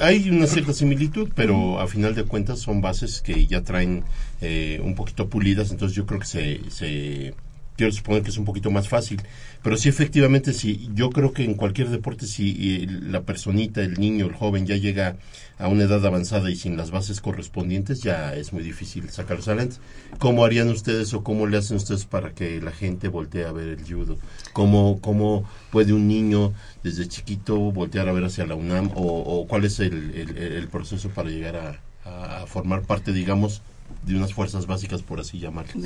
hay 0.00 0.30
una 0.30 0.46
cierta 0.46 0.72
similitud, 0.72 1.30
pero 1.34 1.80
a 1.80 1.86
final 1.86 2.14
de 2.14 2.24
cuentas 2.24 2.60
son 2.60 2.80
bases 2.80 3.20
que 3.20 3.46
ya 3.46 3.62
traen 3.62 4.04
eh, 4.40 4.80
un 4.82 4.94
poquito 4.94 5.28
pulidas, 5.28 5.70
entonces 5.70 5.94
yo 5.94 6.06
creo 6.06 6.20
que 6.20 6.26
se, 6.26 6.70
se 6.70 7.34
quiero 7.76 7.92
suponer 7.92 8.22
que 8.22 8.30
es 8.30 8.38
un 8.38 8.44
poquito 8.44 8.70
más 8.70 8.88
fácil. 8.88 9.20
Pero 9.62 9.76
sí, 9.76 9.88
efectivamente, 9.88 10.52
sí, 10.52 10.88
yo 10.94 11.10
creo 11.10 11.32
que 11.32 11.44
en 11.44 11.54
cualquier 11.54 11.88
deporte, 11.88 12.26
si 12.26 12.86
la 12.86 13.22
personita, 13.22 13.82
el 13.82 13.94
niño, 13.94 14.26
el 14.26 14.34
joven 14.34 14.66
ya 14.66 14.76
llega 14.76 15.16
a 15.62 15.68
una 15.68 15.84
edad 15.84 16.04
avanzada 16.04 16.50
y 16.50 16.56
sin 16.56 16.76
las 16.76 16.90
bases 16.90 17.20
correspondientes, 17.20 18.02
ya 18.02 18.34
es 18.34 18.52
muy 18.52 18.64
difícil 18.64 19.08
sacarlos 19.10 19.46
adelante. 19.46 19.76
¿Cómo 20.18 20.44
harían 20.44 20.68
ustedes 20.68 21.14
o 21.14 21.22
cómo 21.22 21.46
le 21.46 21.56
hacen 21.56 21.76
ustedes 21.76 22.04
para 22.04 22.34
que 22.34 22.60
la 22.60 22.72
gente 22.72 23.06
voltee 23.06 23.44
a 23.44 23.52
ver 23.52 23.68
el 23.68 23.84
judo? 23.84 24.18
¿Cómo, 24.52 24.98
cómo 25.00 25.48
puede 25.70 25.92
un 25.92 26.08
niño 26.08 26.52
desde 26.82 27.06
chiquito 27.06 27.56
voltear 27.56 28.08
a 28.08 28.12
ver 28.12 28.24
hacia 28.24 28.44
la 28.44 28.56
UNAM? 28.56 28.90
¿O, 28.96 29.46
cuál 29.46 29.64
es 29.64 29.78
el, 29.78 30.14
el, 30.16 30.36
el 30.36 30.68
proceso 30.68 31.10
para 31.10 31.30
llegar 31.30 31.80
a 32.04 32.46
formar 32.46 32.82
parte, 32.82 33.12
digamos, 33.12 33.62
de 34.04 34.16
unas 34.16 34.34
fuerzas 34.34 34.66
básicas, 34.66 35.02
por 35.02 35.20
así 35.20 35.38
llamarlas. 35.38 35.76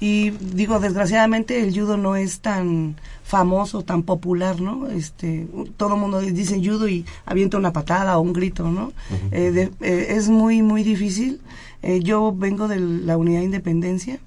Y 0.00 0.30
digo, 0.30 0.80
desgraciadamente 0.80 1.62
el 1.62 1.78
judo 1.78 1.96
no 1.96 2.16
es 2.16 2.40
tan 2.40 2.96
famoso, 3.24 3.82
tan 3.82 4.02
popular, 4.02 4.60
¿no? 4.60 4.88
Este, 4.88 5.46
todo 5.76 5.94
el 5.94 6.00
mundo 6.00 6.20
dice 6.20 6.60
judo 6.62 6.88
y 6.88 7.04
avienta 7.26 7.56
una 7.56 7.72
patada 7.72 8.18
o 8.18 8.20
un 8.20 8.32
grito, 8.32 8.70
¿no? 8.70 8.92
eh, 9.32 9.70
eh, 9.80 10.06
es 10.10 10.28
muy, 10.28 10.62
muy 10.62 10.82
difícil. 10.82 11.40
Eh, 11.82 12.00
yo 12.00 12.32
vengo 12.34 12.66
de 12.66 12.80
la 12.80 13.18
Unidad 13.18 13.40
de 13.40 13.44
Independencia, 13.44 14.18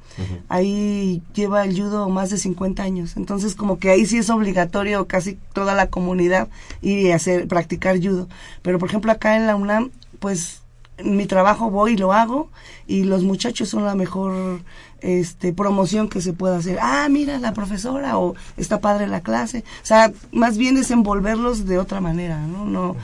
ahí 0.47 1.23
lleva 1.33 1.63
el 1.63 1.75
judo 1.75 2.07
más 2.07 2.29
de 2.29 2.37
50 2.37 2.83
años, 2.83 3.17
entonces 3.17 3.55
como 3.55 3.79
que 3.79 3.89
ahí 3.89 4.05
sí 4.05 4.19
es 4.19 4.29
obligatorio 4.29 5.07
casi 5.07 5.39
toda 5.53 5.73
la 5.73 5.89
comunidad 5.89 6.49
ir 6.83 6.99
y 6.99 7.11
hacer, 7.11 7.47
practicar 7.47 7.97
judo. 7.97 8.27
Pero 8.61 8.77
por 8.77 8.89
ejemplo 8.89 9.11
acá 9.11 9.37
en 9.37 9.47
la 9.47 9.55
UNAM, 9.55 9.89
pues 10.19 10.61
mi 11.03 11.25
trabajo 11.25 11.69
voy 11.69 11.93
y 11.93 11.97
lo 11.97 12.13
hago 12.13 12.49
y 12.87 13.03
los 13.03 13.23
muchachos 13.23 13.69
son 13.69 13.85
la 13.85 13.95
mejor 13.95 14.61
este 15.01 15.53
promoción 15.53 16.09
que 16.09 16.21
se 16.21 16.33
pueda 16.33 16.57
hacer. 16.57 16.79
Ah, 16.81 17.07
mira 17.09 17.39
la 17.39 17.53
profesora 17.53 18.17
o 18.17 18.35
está 18.57 18.81
padre 18.81 19.07
la 19.07 19.21
clase. 19.21 19.63
O 19.83 19.85
sea, 19.85 20.11
más 20.31 20.57
bien 20.57 20.75
desenvolverlos 20.75 21.65
de 21.65 21.77
otra 21.77 22.01
manera, 22.01 22.39
¿no? 22.47 22.65
No 22.65 22.95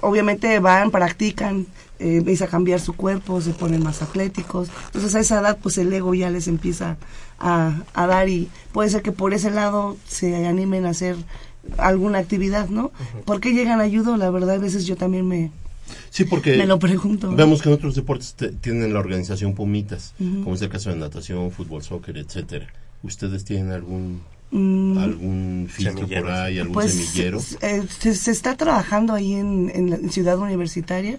obviamente 0.00 0.58
van, 0.58 0.90
practican, 0.90 1.66
eh, 1.98 2.16
empieza 2.16 2.46
a 2.46 2.48
cambiar 2.48 2.80
su 2.80 2.94
cuerpo, 2.94 3.40
se 3.40 3.52
ponen 3.52 3.82
más 3.82 4.02
atléticos. 4.02 4.70
Entonces 4.86 5.14
a 5.14 5.20
esa 5.20 5.40
edad 5.40 5.58
pues 5.62 5.78
el 5.78 5.92
ego 5.92 6.14
ya 6.14 6.30
les 6.30 6.48
empieza 6.48 6.96
a, 7.38 7.82
a 7.94 8.06
dar 8.06 8.28
y 8.28 8.48
puede 8.72 8.90
ser 8.90 9.02
que 9.02 9.12
por 9.12 9.34
ese 9.34 9.50
lado 9.50 9.96
se 10.06 10.46
animen 10.46 10.86
a 10.86 10.90
hacer 10.90 11.16
alguna 11.76 12.18
actividad, 12.18 12.68
¿no? 12.68 12.92
¿Por 13.24 13.40
qué 13.40 13.52
llegan 13.52 13.80
a 13.80 13.88
judo? 13.88 14.16
La 14.16 14.30
verdad 14.30 14.56
a 14.56 14.58
veces 14.58 14.86
yo 14.86 14.96
también 14.96 15.26
me, 15.28 15.50
Sí, 16.10 16.24
porque 16.24 16.56
me 16.56 16.66
lo 16.66 16.78
pregunto. 16.78 17.30
vemos 17.34 17.62
que 17.62 17.68
en 17.68 17.74
otros 17.74 17.94
deportes 17.94 18.34
tienen 18.60 18.92
la 18.92 19.00
organización 19.00 19.54
Pumitas, 19.54 20.14
como 20.18 20.54
es 20.54 20.62
el 20.62 20.68
caso 20.68 20.90
de 20.90 20.96
natación, 20.96 21.50
fútbol, 21.50 21.82
soccer, 21.82 22.16
etcétera. 22.18 22.68
¿Ustedes 23.02 23.44
tienen 23.44 23.70
algún 23.70 24.22
mm. 24.50 24.98
algún 24.98 25.68
filtro 25.70 26.06
por 26.06 26.30
ahí, 26.30 26.58
algún 26.58 26.74
pues, 26.74 26.92
semillero? 26.92 27.38
Eh, 27.60 27.84
se, 28.00 28.14
se, 28.14 28.30
está 28.30 28.56
trabajando 28.56 29.14
ahí 29.14 29.34
en, 29.34 29.70
en 29.74 29.90
la 29.90 29.98
ciudad 30.10 30.38
universitaria. 30.38 31.18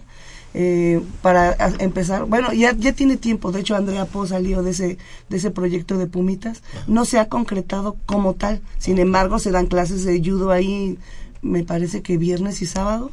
Eh, 0.52 1.00
para 1.22 1.56
empezar, 1.78 2.24
bueno, 2.24 2.52
ya, 2.52 2.72
ya 2.72 2.92
tiene 2.92 3.16
tiempo, 3.16 3.52
de 3.52 3.60
hecho 3.60 3.76
Andrea 3.76 4.04
Po 4.06 4.26
salió 4.26 4.64
de 4.64 4.72
ese, 4.72 4.98
de 5.28 5.36
ese 5.36 5.52
proyecto 5.52 5.96
de 5.96 6.08
Pumitas, 6.08 6.64
no 6.88 7.04
se 7.04 7.20
ha 7.20 7.28
concretado 7.28 7.96
como 8.04 8.34
tal, 8.34 8.60
sin 8.76 8.98
embargo 8.98 9.38
se 9.38 9.52
dan 9.52 9.66
clases 9.66 10.04
de 10.04 10.18
judo 10.18 10.50
ahí, 10.50 10.98
me 11.40 11.62
parece 11.62 12.02
que 12.02 12.18
viernes 12.18 12.62
y 12.62 12.66
sábado, 12.66 13.12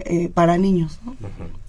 eh, 0.00 0.28
para 0.28 0.58
niños. 0.58 0.98
¿no? 1.04 1.16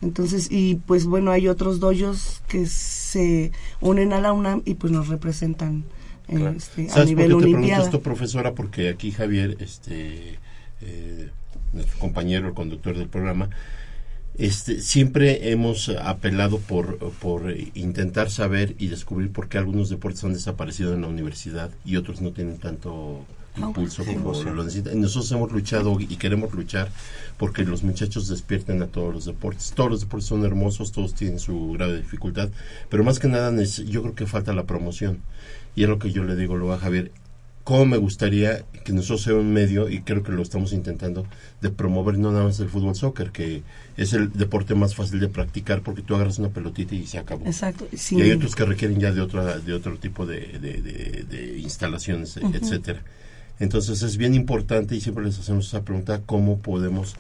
Entonces, 0.02 0.48
y 0.52 0.76
pues 0.76 1.06
bueno, 1.06 1.32
hay 1.32 1.48
otros 1.48 1.80
doyos 1.80 2.42
que 2.48 2.66
se 2.66 3.52
unen 3.82 4.14
a 4.14 4.22
la 4.22 4.34
UNAM 4.34 4.62
y 4.66 4.76
pues 4.76 4.92
nos 4.92 5.08
representan 5.08 5.86
eh, 6.28 6.54
este, 6.58 6.88
a 6.92 7.06
nivel 7.06 7.32
por 7.32 7.42
qué 7.42 7.46
te 7.46 7.54
pregunto 7.54 7.84
esto, 7.84 8.02
profesora? 8.02 8.54
Porque 8.54 8.90
aquí 8.90 9.12
Javier, 9.12 9.58
este, 9.60 10.40
eh, 10.82 11.30
nuestro 11.74 12.00
compañero, 12.00 12.48
el 12.48 12.54
conductor 12.54 12.98
del 12.98 13.08
programa, 13.08 13.50
este, 14.38 14.82
siempre 14.82 15.52
hemos 15.52 15.90
apelado 15.90 16.60
por, 16.60 16.98
por 17.20 17.56
intentar 17.74 18.30
saber 18.30 18.76
y 18.80 18.88
descubrir 18.88 19.32
por 19.32 19.48
qué 19.48 19.58
algunos 19.58 19.90
deportes 19.90 20.24
han 20.24 20.34
desaparecido 20.34 20.94
en 20.94 21.02
la 21.02 21.08
universidad 21.08 21.72
y 21.86 21.96
otros 21.96 22.22
no 22.22 22.32
tienen 22.32 22.58
tanto 22.58 23.26
impulso 23.58 24.04
como 24.06 24.34
lo 24.34 24.64
necesitan. 24.64 25.00
Nosotros 25.00 25.32
hemos 25.32 25.52
luchado 25.52 25.98
y 26.00 26.16
queremos 26.18 26.54
luchar 26.54 26.90
porque 27.38 27.64
los 27.64 27.84
muchachos 27.84 28.28
despierten 28.28 28.82
a 28.82 28.88
todos 28.88 29.14
los 29.14 29.26
deportes. 29.26 29.74
Todos 29.76 29.90
los 29.90 30.00
deportes 30.02 30.28
son 30.28 30.46
hermosos, 30.46 30.92
todos 30.92 31.14
tienen 31.14 31.40
su 31.40 31.72
grado 31.74 31.94
de 31.94 32.00
dificultad, 32.00 32.50
pero 32.90 33.04
más 33.04 33.20
que 33.20 33.28
nada 33.28 33.52
yo 33.64 34.02
creo 34.02 34.16
que 34.16 34.26
falta 34.26 34.54
la 34.54 34.64
promoción. 34.64 35.20
Y 35.76 35.84
es 35.84 35.90
lo 35.90 36.00
que 36.00 36.12
yo 36.12 36.24
le 36.24 36.36
digo 36.36 36.56
luego 36.56 36.74
a 36.74 36.80
Javier, 36.80 37.12
cómo 37.66 37.86
me 37.86 37.98
gustaría 37.98 38.64
que 38.86 38.94
nosotros 38.94 39.24
sea 39.24 39.34
un 39.34 39.52
medio, 39.52 39.90
y 39.90 40.02
creo 40.02 40.22
que 40.24 40.32
lo 40.32 40.42
estamos 40.44 40.72
intentando, 40.72 41.26
de 41.62 41.72
promover 41.72 42.18
no 42.20 42.32
nada 42.32 42.46
más 42.46 42.60
el 42.60 42.70
fútbol 42.70 42.96
soccer, 42.96 43.32
que 43.32 43.64
es 43.98 44.14
el 44.14 44.32
deporte 44.32 44.76
más 44.76 44.96
fácil 44.96 45.20
de 45.20 45.28
practicar 45.28 45.82
porque 45.82 46.04
tú 46.04 46.16
agarras 46.16 46.38
una 46.38 46.50
pelotita 46.50 46.94
y 46.94 47.08
se 47.08 47.18
acabó. 47.18 47.46
Exacto. 47.46 47.88
Sí. 47.98 48.18
Y 48.18 48.22
hay 48.22 48.32
otros 48.32 48.56
que 48.56 48.66
requieren 48.66 49.00
ya 49.00 49.12
de, 49.12 49.20
otra, 49.20 49.58
de 49.58 49.74
otro 49.74 49.98
tipo 49.98 50.26
de, 50.28 50.60
de, 50.60 50.82
de, 50.82 51.26
de 51.28 51.60
instalaciones, 51.60 52.38
uh 52.38 52.42
-huh. 52.42 52.56
etcétera. 52.56 53.02
Entonces 53.60 54.02
es 54.02 54.18
bien 54.18 54.34
importante 54.36 54.96
y 54.96 55.02
siempre 55.02 55.24
les 55.24 55.40
hacemos 55.40 55.68
esa 55.68 55.84
pregunta, 55.84 56.22
¿cómo 56.26 56.60
podemos, 56.60 57.16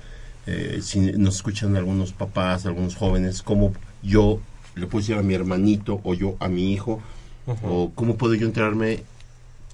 eh, 0.48 0.80
si 0.82 1.00
nos 1.00 1.36
escuchan 1.36 1.76
algunos 1.76 2.12
papás, 2.12 2.65
algunos 2.65 2.95
jóvenes, 2.95 3.41
cómo 3.41 3.74
yo 4.04 4.39
le 4.76 4.88
puedo 4.88 5.02
decir 5.02 5.15
a 5.15 5.24
mi 5.24 5.34
hermanito 5.34 6.02
o 6.04 6.13
yo 6.13 6.36
a 6.39 6.48
mi 6.50 6.74
hijo, 6.74 7.02
uh 7.48 7.52
-huh. 7.52 7.58
o 7.63 7.91
cómo 7.95 8.15
puedo 8.17 8.34
yo 8.36 8.45
enterarme 8.45 9.04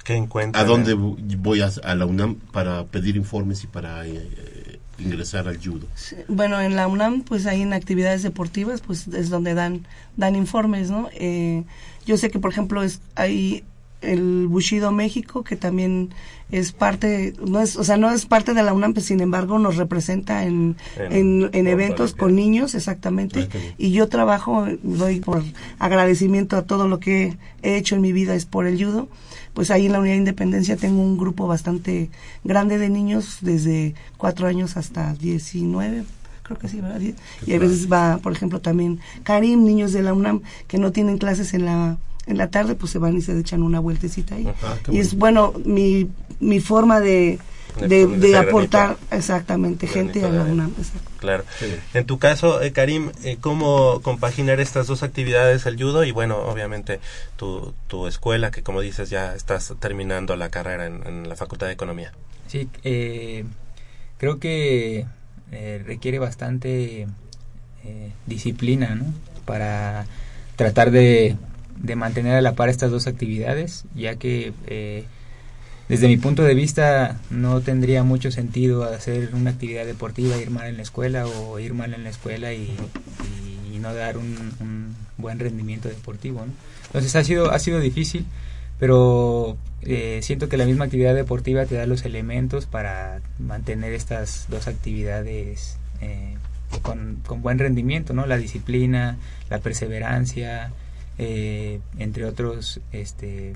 ¿Qué 0.04 0.16
encuentran? 0.16 0.64
a 0.64 0.68
dónde 0.68 0.94
voy 0.94 1.62
a, 1.62 1.72
a, 1.84 1.96
la 1.96 2.06
UNAM 2.06 2.36
para 2.36 2.86
pedir 2.86 3.16
informes 3.16 3.64
y 3.64 3.68
para 3.68 4.06
eh, 4.06 4.80
ingresar 5.00 5.48
al 5.48 5.58
judo? 5.58 5.88
Sí, 5.96 6.16
bueno, 6.28 6.60
en 6.62 6.76
la 6.76 6.88
UNAM, 6.88 7.22
pues 7.22 7.46
ahí 7.46 7.62
en 7.62 7.74
actividades 7.74 8.24
deportivas, 8.24 8.82
pues 8.82 9.08
es 9.08 9.30
donde 9.30 9.54
dan, 9.54 9.86
dan 10.18 10.36
informes, 10.36 10.90
¿no? 10.90 11.10
Eh, 11.14 11.64
yo 12.06 12.18
sé 12.18 12.30
que, 12.30 12.40
por 12.40 12.52
ejemplo, 12.52 12.84
es, 12.84 13.02
hay 13.16 13.64
el 14.02 14.48
Bushido 14.48 14.92
México, 14.92 15.44
que 15.44 15.56
también 15.56 16.10
es 16.52 16.74
parte, 16.74 17.34
no 17.46 17.62
es, 17.62 17.78
o 17.78 17.84
sea, 17.84 17.98
no 17.98 18.12
es 18.12 18.26
parte 18.26 18.54
de 18.54 18.62
la 18.62 18.74
UNAM, 18.74 18.94
pero 18.94 19.06
sin 19.06 19.22
embargo 19.22 19.58
nos 19.58 19.78
representa 19.78 20.44
en, 20.44 20.76
en, 20.98 21.14
en, 21.14 21.50
en 21.54 21.68
eventos 21.68 22.14
con 22.14 22.36
niños, 22.36 22.76
exactamente. 22.76 23.44
Okay. 23.44 23.74
Y 23.78 23.92
yo 23.92 24.10
trabajo, 24.10 24.68
doy 24.84 25.22
por 25.22 25.44
agradecimiento 25.80 26.58
a 26.58 26.64
todo 26.64 26.88
lo 26.88 27.00
que 27.00 27.38
he 27.62 27.78
hecho 27.78 27.96
en 27.96 28.02
mi 28.02 28.12
vida, 28.12 28.36
es 28.36 28.46
por 28.46 28.68
el 28.68 28.84
judo. 28.84 29.08
Pues 29.54 29.72
ahí 29.72 29.86
en 29.86 29.94
la 29.94 30.00
Unidad 30.00 30.14
de 30.14 30.20
Independencia 30.20 30.78
tengo 30.78 31.02
un 31.02 31.18
grupo 31.18 31.48
bastante 31.48 32.10
grande 32.44 32.78
de 32.78 32.90
niños, 32.90 33.38
desde 33.42 33.96
cuatro 34.18 34.48
años 34.48 34.78
hasta 34.78 35.14
19, 35.14 36.04
creo 36.44 36.58
que 36.58 36.68
sí, 36.68 36.82
¿verdad? 36.82 37.02
Y 37.46 37.54
a 37.54 37.60
veces 37.60 37.92
va, 37.92 38.20
por 38.22 38.34
ejemplo, 38.34 38.60
también 38.62 39.00
Karim, 39.24 39.64
niños 39.66 39.94
de 39.94 40.04
la 40.04 40.14
UNAM 40.14 40.42
que 40.68 40.78
no 40.78 40.92
tienen 40.92 41.18
clases 41.18 41.54
en 41.54 41.66
la 41.66 41.98
en 42.32 42.38
la 42.38 42.50
tarde 42.50 42.76
pues 42.76 42.92
se 42.92 42.98
van 42.98 43.16
y 43.16 43.22
se 43.22 43.38
echan 43.38 43.62
una 43.62 43.80
vueltecita 43.80 44.36
ahí. 44.36 44.48
Ah, 44.64 44.78
y 44.90 45.00
es 45.00 45.16
bueno 45.16 45.54
mi, 45.66 46.10
mi 46.40 46.60
forma 46.60 47.00
de, 47.00 47.40
de, 47.80 47.88
de, 47.88 48.08
de 48.08 48.38
aportar 48.38 48.98
granito. 48.98 49.16
exactamente 49.16 49.86
granito 49.86 50.14
gente 50.14 50.26
a 50.26 50.32
la 50.32 50.44
UNAM. 50.44 50.74
Claro. 51.20 51.44
Sí. 51.60 51.68
En 51.94 52.06
tu 52.06 52.18
caso, 52.18 52.62
eh, 52.62 52.72
Karim, 52.72 53.12
eh, 53.24 53.38
¿cómo 53.40 54.02
compaginar 54.02 54.60
estas 54.60 54.88
dos 54.88 55.04
actividades, 55.04 55.66
el 55.68 55.78
judo 55.78 56.04
y 56.04 56.12
bueno, 56.12 56.38
obviamente 56.38 57.00
tu, 57.36 57.74
tu 57.88 58.08
escuela, 58.08 58.50
que 58.50 58.64
como 58.64 58.82
dices 58.82 59.10
ya 59.12 59.36
estás 59.36 59.74
terminando 59.80 60.36
la 60.36 60.50
carrera 60.50 60.88
en, 60.88 61.06
en 61.06 61.30
la 61.30 61.36
Facultad 61.36 61.68
de 61.68 61.74
Economía? 61.74 62.12
Sí, 62.48 62.68
eh, 62.84 63.46
creo 64.18 64.40
que 64.40 65.06
eh, 65.52 65.84
requiere 65.86 66.18
bastante 66.18 67.08
eh, 67.84 68.12
disciplina, 68.26 68.96
¿no? 68.96 69.06
Para 69.46 70.06
tratar 70.56 70.92
de 70.92 71.36
de 71.82 71.96
mantener 71.96 72.36
a 72.36 72.42
la 72.42 72.54
par 72.54 72.70
estas 72.70 72.92
dos 72.92 73.08
actividades, 73.08 73.86
ya 73.96 74.16
que 74.16 74.54
eh, 74.68 75.06
desde 75.90 76.08
mi 76.08 76.18
punto 76.18 76.44
de 76.44 76.54
vista 76.54 77.20
no 77.30 77.62
tendría 77.62 78.04
mucho 78.04 78.32
sentido 78.32 78.84
hacer 78.84 79.32
una 79.34 79.52
actividad 79.52 79.86
deportiva, 79.86 80.38
ir 80.38 80.50
mal 80.50 80.68
en 80.68 80.78
la 80.78 80.84
escuela 80.84 81.26
o 81.26 81.60
ir 81.60 81.74
mal 81.74 81.94
en 81.94 82.04
la 82.04 82.10
escuela 82.10 82.54
y, 82.54 82.76
no 83.82 83.96
dar 83.96 84.20
un, 84.20 84.54
un, 84.60 84.96
buen 85.18 85.40
rendimiento 85.40 85.90
deportivo. 85.90 86.46
Entonces 86.86 87.16
ha 87.16 87.24
sido, 87.24 87.50
ha 87.50 87.58
sido 87.58 87.80
difícil, 87.80 88.28
pero 88.80 89.58
eh, 89.82 90.20
siento 90.22 90.50
que 90.50 90.58
la 90.58 90.66
misma 90.66 90.86
actividad 90.86 91.16
deportiva 91.16 91.66
te 91.66 91.74
da 91.74 91.88
los 91.88 92.06
elementos 92.06 92.68
para 92.68 93.22
mantener 93.40 93.94
estas 93.94 94.46
dos 94.50 94.68
actividades 94.68 95.78
eh, 96.00 96.36
con, 96.84 97.22
con 97.26 97.42
buen 97.42 97.58
rendimiento, 97.58 98.14
¿no? 98.14 98.28
La 98.28 98.38
disciplina, 98.38 99.18
la 99.50 99.58
perseverancia, 99.58 100.72
eh, 101.24 101.80
entre 102.00 102.26
otros 102.26 102.80
este 102.92 103.54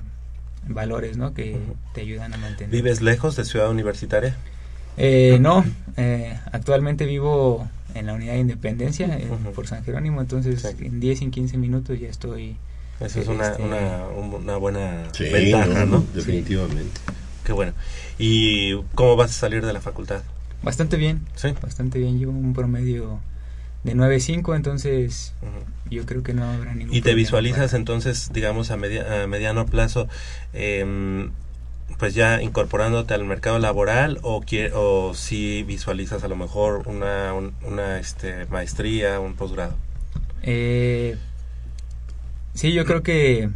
valores 0.68 1.16
¿no? 1.16 1.34
que 1.34 1.54
uh 1.54 1.56
-huh. 1.56 1.94
te 1.94 2.00
ayudan 2.02 2.32
a 2.32 2.36
mantener. 2.38 2.70
¿Vives 2.70 3.02
lejos 3.02 3.34
de 3.36 3.44
Ciudad 3.44 3.68
Universitaria? 3.70 4.36
Eh, 4.96 5.38
no, 5.40 5.64
eh, 5.96 6.38
actualmente 6.52 7.04
vivo 7.06 7.68
en 7.94 8.06
la 8.06 8.14
unidad 8.14 8.34
de 8.34 8.38
Independencia 8.40 9.06
uh 9.08 9.10
-huh. 9.10 9.52
por 9.52 9.66
San 9.66 9.84
Jerónimo, 9.84 10.20
entonces 10.20 10.62
sí. 10.62 10.86
en 10.86 11.00
10 11.00 11.20
y 11.20 11.24
en 11.24 11.30
15 11.32 11.58
minutos 11.58 11.98
ya 12.00 12.08
estoy 12.08 12.56
Eso 13.00 13.20
es 13.20 13.28
una, 13.28 13.48
Este, 13.48 13.62
una, 13.62 14.06
una 14.08 14.56
buena 14.56 15.08
Sí, 15.12 15.24
ventaja, 15.24 15.66
no, 15.84 15.86
¿no? 15.86 16.04
definitivamente. 16.14 17.00
Qué 17.44 17.52
bueno. 17.52 17.72
¿Y 18.18 18.74
cómo 18.94 19.16
vas 19.16 19.30
a 19.30 19.34
salir 19.34 19.64
de 19.66 19.72
la 19.72 19.80
facultad? 19.80 20.22
Bastante 20.62 20.96
bien, 20.96 21.20
Sí. 21.34 21.48
bastante 21.60 21.98
bien. 21.98 22.18
Llevo 22.18 22.32
un 22.32 22.54
promedio 22.54 23.20
de 23.86 23.94
9.5, 23.94 24.54
entonces 24.56 25.32
yo 25.88 26.04
creo 26.04 26.22
que 26.22 26.34
no 26.34 26.44
habrá 26.44 26.74
ningún 26.74 26.92
¿Y 26.94 26.98
te 26.98 27.10
problema 27.10 27.16
visualizas 27.22 27.66
para- 27.70 27.78
entonces, 27.78 28.30
digamos, 28.32 28.70
a, 28.70 28.76
media- 28.76 29.22
a 29.22 29.26
mediano 29.26 29.64
plazo, 29.66 30.08
em, 30.52 31.30
pues 31.98 32.14
ya 32.14 32.42
incorporándote 32.42 33.14
al 33.14 33.24
mercado 33.24 33.58
laboral 33.60 34.18
o, 34.22 34.42
o 34.74 35.14
si 35.14 35.62
visualizas 35.62 36.24
a 36.24 36.28
lo 36.28 36.36
mejor 36.36 36.82
una, 36.86 37.32
un- 37.32 37.54
una 37.62 37.98
este, 37.98 38.46
maestría, 38.46 39.20
un 39.20 39.34
posgrado? 39.34 39.74
Eh, 40.42 41.16
sí, 42.54 42.72
yo 42.72 42.84
creo 42.84 43.02
que, 43.04 43.50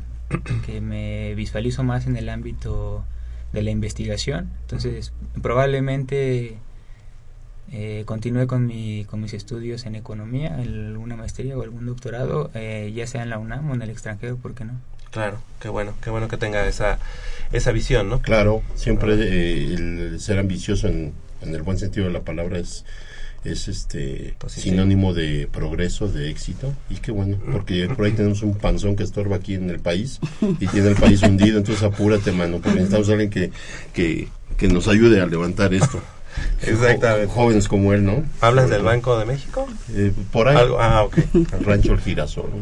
que 0.64 0.80
me 0.80 1.34
visualizo 1.34 1.82
más 1.82 2.06
en 2.06 2.16
el 2.16 2.28
ámbito 2.28 3.04
de 3.52 3.62
la 3.62 3.70
investigación. 3.72 4.48
Entonces, 4.62 5.12
probablemente 5.42 6.56
eh, 7.72 8.02
continúe 8.06 8.46
con, 8.46 8.66
mi, 8.66 9.04
con 9.04 9.20
mis 9.20 9.32
estudios 9.34 9.86
en 9.86 9.94
economía, 9.94 10.56
alguna 10.56 11.16
maestría 11.16 11.56
o 11.56 11.62
algún 11.62 11.86
doctorado, 11.86 12.50
eh, 12.54 12.92
ya 12.94 13.06
sea 13.06 13.22
en 13.22 13.30
la 13.30 13.38
UNAM 13.38 13.70
o 13.70 13.74
en 13.74 13.82
el 13.82 13.90
extranjero, 13.90 14.36
¿por 14.36 14.54
qué 14.54 14.64
no? 14.64 14.72
Claro, 15.10 15.38
qué 15.60 15.68
bueno, 15.68 15.94
qué 16.02 16.10
bueno 16.10 16.28
que 16.28 16.36
tenga 16.36 16.66
esa, 16.66 16.98
esa 17.52 17.72
visión, 17.72 18.08
¿no? 18.08 18.20
Claro, 18.20 18.62
siempre 18.74 19.14
eh, 19.14 19.74
el 19.74 20.20
ser 20.20 20.38
ambicioso 20.38 20.88
en, 20.88 21.12
en 21.42 21.54
el 21.54 21.62
buen 21.62 21.78
sentido 21.78 22.06
de 22.06 22.12
la 22.12 22.20
palabra 22.20 22.58
es 22.58 22.84
es 23.42 23.68
este 23.68 24.34
Positivo. 24.38 24.72
sinónimo 24.74 25.14
de 25.14 25.48
progreso, 25.50 26.08
de 26.08 26.28
éxito 26.28 26.74
y 26.90 26.96
qué 26.96 27.10
bueno, 27.10 27.38
porque 27.50 27.88
por 27.88 28.04
ahí 28.04 28.12
tenemos 28.12 28.42
un 28.42 28.54
panzón 28.54 28.96
que 28.96 29.02
estorba 29.02 29.36
aquí 29.36 29.54
en 29.54 29.70
el 29.70 29.80
país 29.80 30.20
y 30.60 30.66
tiene 30.66 30.88
el 30.88 30.94
país 30.96 31.22
hundido, 31.22 31.56
entonces 31.56 31.82
apúrate 31.82 32.32
mano, 32.32 32.56
porque 32.58 32.74
necesitamos 32.74 33.08
a 33.08 33.12
alguien 33.12 33.30
que, 33.30 33.50
que, 33.94 34.28
que 34.58 34.68
nos 34.68 34.88
ayude 34.88 35.22
a 35.22 35.26
levantar 35.26 35.72
esto. 35.72 36.02
Exactamente. 36.62 37.26
Jo- 37.26 37.32
jóvenes 37.32 37.68
como 37.68 37.92
él, 37.92 38.04
¿no? 38.04 38.22
¿Hablas 38.40 38.68
del 38.70 38.82
Banco 38.82 39.18
de 39.18 39.24
México? 39.24 39.66
Eh, 39.94 40.12
por 40.32 40.48
ahí. 40.48 40.56
Algo- 40.56 40.78
ah, 40.80 41.02
ok. 41.04 41.18
El 41.34 41.64
rancho 41.64 41.92
El 41.92 42.00
Girasol. 42.00 42.50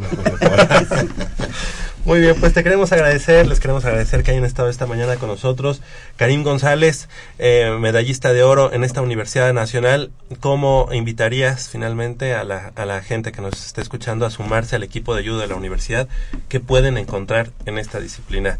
Muy 2.04 2.20
bien, 2.20 2.36
pues 2.40 2.54
te 2.54 2.62
queremos 2.62 2.90
agradecer, 2.92 3.46
les 3.46 3.60
queremos 3.60 3.84
agradecer 3.84 4.22
que 4.22 4.30
hayan 4.30 4.44
estado 4.44 4.70
esta 4.70 4.86
mañana 4.86 5.16
con 5.16 5.28
nosotros. 5.28 5.82
Karim 6.16 6.42
González, 6.42 7.08
eh, 7.38 7.76
medallista 7.78 8.32
de 8.32 8.42
oro 8.42 8.72
en 8.72 8.82
esta 8.82 9.02
Universidad 9.02 9.52
Nacional, 9.52 10.10
¿cómo 10.40 10.88
invitarías 10.92 11.68
finalmente 11.68 12.34
a 12.34 12.44
la, 12.44 12.72
a 12.76 12.86
la 12.86 13.02
gente 13.02 13.30
que 13.32 13.42
nos 13.42 13.66
está 13.66 13.82
escuchando 13.82 14.24
a 14.24 14.30
sumarse 14.30 14.76
al 14.76 14.84
equipo 14.84 15.14
de 15.14 15.20
ayuda 15.20 15.42
de 15.42 15.48
la 15.48 15.56
universidad? 15.56 16.08
¿Qué 16.48 16.60
pueden 16.60 16.96
encontrar 16.96 17.50
en 17.66 17.76
esta 17.78 18.00
disciplina 18.00 18.58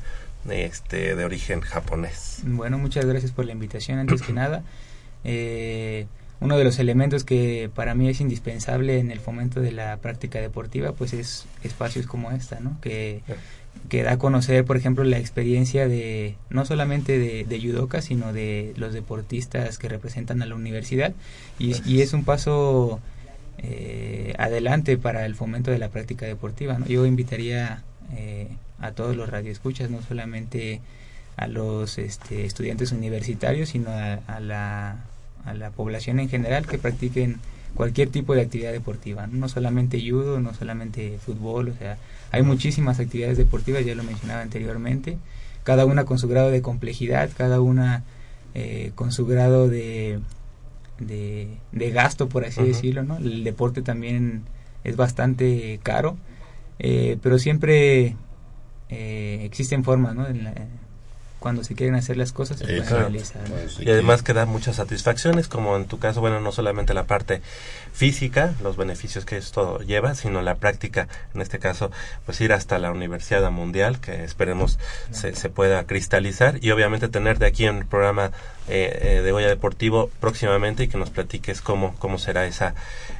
este, 0.51 1.15
de 1.17 1.25
origen 1.25 1.63
japonés? 1.63 2.41
Bueno, 2.45 2.77
muchas 2.77 3.07
gracias 3.07 3.33
por 3.33 3.47
la 3.47 3.53
invitación, 3.53 3.99
antes 3.99 4.21
que 4.21 4.33
nada. 4.35 4.63
Eh, 5.31 6.07
uno 6.41 6.57
de 6.57 6.65
los 6.65 6.79
elementos 6.79 7.25
que 7.25 7.69
para 7.75 7.95
mí 7.95 8.09
es 8.09 8.21
indispensable 8.21 8.99
en 8.99 9.11
el 9.11 9.21
fomento 9.21 9.61
de 9.61 9.73
la 9.73 9.97
práctica 9.99 10.41
deportiva, 10.41 10.93
pues 10.93 11.13
es 11.13 11.47
espacios 11.65 12.07
como 12.07 12.31
esta, 12.31 12.61
¿no? 12.61 12.81
Que, 12.81 13.23
que 13.89 14.03
da 14.05 14.13
a 14.13 14.19
conocer, 14.19 14.65
por 14.65 14.77
ejemplo, 14.77 15.05
la 15.05 15.19
experiencia 15.19 15.89
de 15.89 16.37
no 16.49 16.65
solamente 16.65 17.19
de, 17.19 17.45
de 17.45 17.61
judoka, 17.61 18.01
sino 18.03 18.33
de 18.33 18.73
los 18.77 18.93
deportistas 18.95 19.79
que 19.79 19.89
representan 19.89 20.41
a 20.41 20.47
la 20.47 20.55
universidad. 20.55 21.13
Y, 21.59 21.75
y 21.85 22.03
es 22.03 22.13
un 22.13 22.25
paso 22.25 23.01
eh, 23.59 24.35
adelante 24.39 24.97
para 24.97 25.27
el 25.27 25.35
fomento 25.35 25.71
de 25.71 25.79
la 25.79 25.89
práctica 25.89 26.25
deportiva. 26.25 26.79
¿no? 26.79 26.87
Yo 26.87 27.05
invitaría 27.05 27.83
eh, 28.17 28.49
a 28.81 28.93
todos 28.93 29.17
los 29.17 29.29
radioescuchas, 29.29 29.91
no 29.91 30.03
solamente 30.03 30.81
a 31.37 31.49
los 31.49 31.99
este, 31.99 32.47
estudiantes 32.47 32.93
universitarios, 32.93 33.71
sino 33.71 33.91
a, 33.91 34.15
a 34.15 34.41
la, 34.41 35.05
a 35.49 35.55
la 35.55 35.71
población 35.71 36.21
en 36.21 36.29
general 36.29 36.67
que 36.67 36.79
practiquen 36.79 37.37
cualquier 37.75 38.09
tipo 38.11 38.35
de 38.35 38.43
actividad 38.43 38.73
deportiva, 38.73 39.27
no, 39.27 39.39
no 39.39 39.49
solamente 39.49 40.01
judo, 40.01 40.41
no 40.41 40.55
solamente 40.55 41.19
fútbol, 41.25 41.69
o 41.69 41.75
sea, 41.75 41.99
hay 42.33 42.43
muchísimas 42.43 42.99
actividades 43.01 43.39
deportivas, 43.39 43.85
ya 43.85 43.95
lo 43.95 44.03
mencionaba 44.05 44.43
anteriormente, 44.43 45.19
cada 45.65 45.85
una 45.87 46.05
con 46.05 46.19
su 46.19 46.29
grado 46.29 46.51
de 46.51 46.63
complejidad, 46.63 47.31
cada 47.37 47.61
una 47.61 48.03
eh, 48.55 48.93
con 48.95 49.13
su 49.13 49.27
grado 49.27 49.69
de, 49.69 50.19
de, 50.99 51.49
de 51.73 51.91
gasto, 51.91 52.29
por 52.29 52.45
así 52.45 52.63
decirlo, 52.63 53.03
¿no? 53.05 53.19
El 53.19 53.45
deporte 53.45 53.83
también 53.83 54.43
es 54.85 54.97
bastante 54.97 55.79
caro, 55.83 56.17
eh, 56.79 57.19
pero 57.23 57.39
siempre 57.39 58.17
eh, 58.89 59.41
existen 59.45 59.85
formas, 59.85 60.15
¿no? 60.15 60.27
En 60.27 60.45
la- 60.45 60.55
cuando 61.39 61.65
se 61.65 61.75
quieren 61.75 61.95
hacer 61.95 62.17
las 62.17 62.33
cosas 62.33 62.59
se 62.59 62.65
pueden 62.65 62.87
realizar. 62.87 63.43
sí. 63.69 63.85
Y 63.85 63.91
además 63.91 64.23
que 64.23 64.33
da 64.33 64.47
muchas 64.47 64.77
satisfacciones, 64.77 65.49
como 65.49 65.77
en 65.77 65.87
tu 65.87 65.99
caso, 65.99 66.21
bueno, 66.21 66.41
no 66.41 66.53
solamente 66.53 66.95
la 66.95 67.05
parte 67.05 67.43
física, 67.93 68.55
los 68.63 68.77
beneficios 68.77 69.25
que 69.25 69.37
esto 69.37 69.79
lleva, 69.81 70.15
sino 70.15 70.43
la 70.43 70.57
práctica, 70.57 71.09
en 71.35 71.41
este 71.41 71.59
caso, 71.59 71.91
pues 72.27 72.41
ir 72.41 72.53
hasta 72.53 72.79
la 72.79 72.91
Universidad 72.91 73.51
Mundial, 73.51 74.01
que 74.01 74.25
esperemos 74.25 74.79
se, 75.11 75.35
se 75.35 75.49
pueda 75.49 75.85
cristalizar, 75.85 76.59
y 76.63 76.71
obviamente 76.71 77.09
tener 77.09 77.39
de 77.39 77.47
aquí 77.47 77.67
en 77.67 77.79
el 77.79 77.87
programa 77.87 78.33
eh, 78.71 79.19
eh, 79.19 79.23
de 79.23 79.33
Goya 79.33 79.49
Deportivo 79.49 80.11
próximamente 80.21 80.85
y 80.85 80.89
que 80.89 80.99
nos 80.99 81.09
platiques 81.09 81.63
cómo, 81.63 81.95
cómo 81.99 82.19
será 82.19 82.45
esa, 82.45 82.75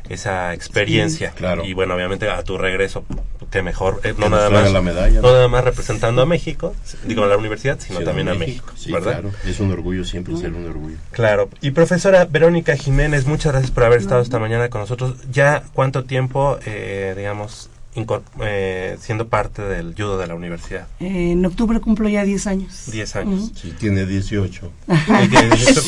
esa 0.09 0.55
experiencia. 0.55 1.31
claro. 1.33 1.65
Y 1.65 1.73
bueno, 1.75 1.95
obviamente 1.95 2.29
a 2.31 2.43
tu 2.43 2.59
regreso, 2.59 3.05
que 3.51 3.63
mejor, 3.63 4.01
eh, 4.05 4.15
no 4.19 4.29
nada 4.29 4.51
más, 4.51 4.71
la 4.73 4.83
medalla, 4.83 5.21
no 5.21 5.33
nada 5.33 5.49
más 5.49 5.65
representando 5.65 6.21
a 6.23 6.27
México, 6.27 6.75
digo 7.05 7.25
a 7.25 7.27
la 7.27 7.37
universidad, 7.37 7.79
sino 7.81 8.01
Sí, 8.01 8.05
también 8.05 8.29
a 8.29 8.35
México. 8.35 8.67
México, 8.67 8.73
Sí, 8.77 8.93
¿verdad? 8.93 9.13
claro. 9.21 9.31
Es 9.47 9.61
un 9.61 9.71
orgullo 9.73 10.05
siempre 10.05 10.37
ser 10.37 10.53
un 10.53 10.67
orgullo. 10.69 10.97
Claro. 11.13 11.49
Y 11.61 11.71
profesora 11.71 12.27
Verónica 12.27 12.77
Jiménez, 12.77 13.27
muchas 13.27 13.53
gracias 13.53 13.71
por 13.71 13.85
haber 13.85 14.01
estado 14.01 14.21
esta 14.21 14.39
mañana 14.39 14.69
con 14.69 14.83
nosotros. 14.83 15.15
¿Ya 15.31 15.63
cuánto 15.73 16.05
tiempo, 16.05 16.59
eh, 16.67 17.15
digamos, 17.17 17.71
eh, 18.41 18.97
siendo 19.01 19.29
parte 19.29 19.63
del 19.63 19.95
judo 19.95 20.19
de 20.19 20.27
la 20.27 20.35
universidad? 20.35 20.87
Eh, 21.01 21.33
en 21.33 21.45
octubre 21.47 21.81
cumplo 21.81 22.09
ya 22.09 22.25
10 22.25 22.47
años. 22.47 22.85
Diez 22.93 23.17
años. 23.17 23.53
Sí, 23.55 23.73
tiene 23.79 24.05
18. 24.07 24.71
Y 24.89 25.29
que- 25.29 25.39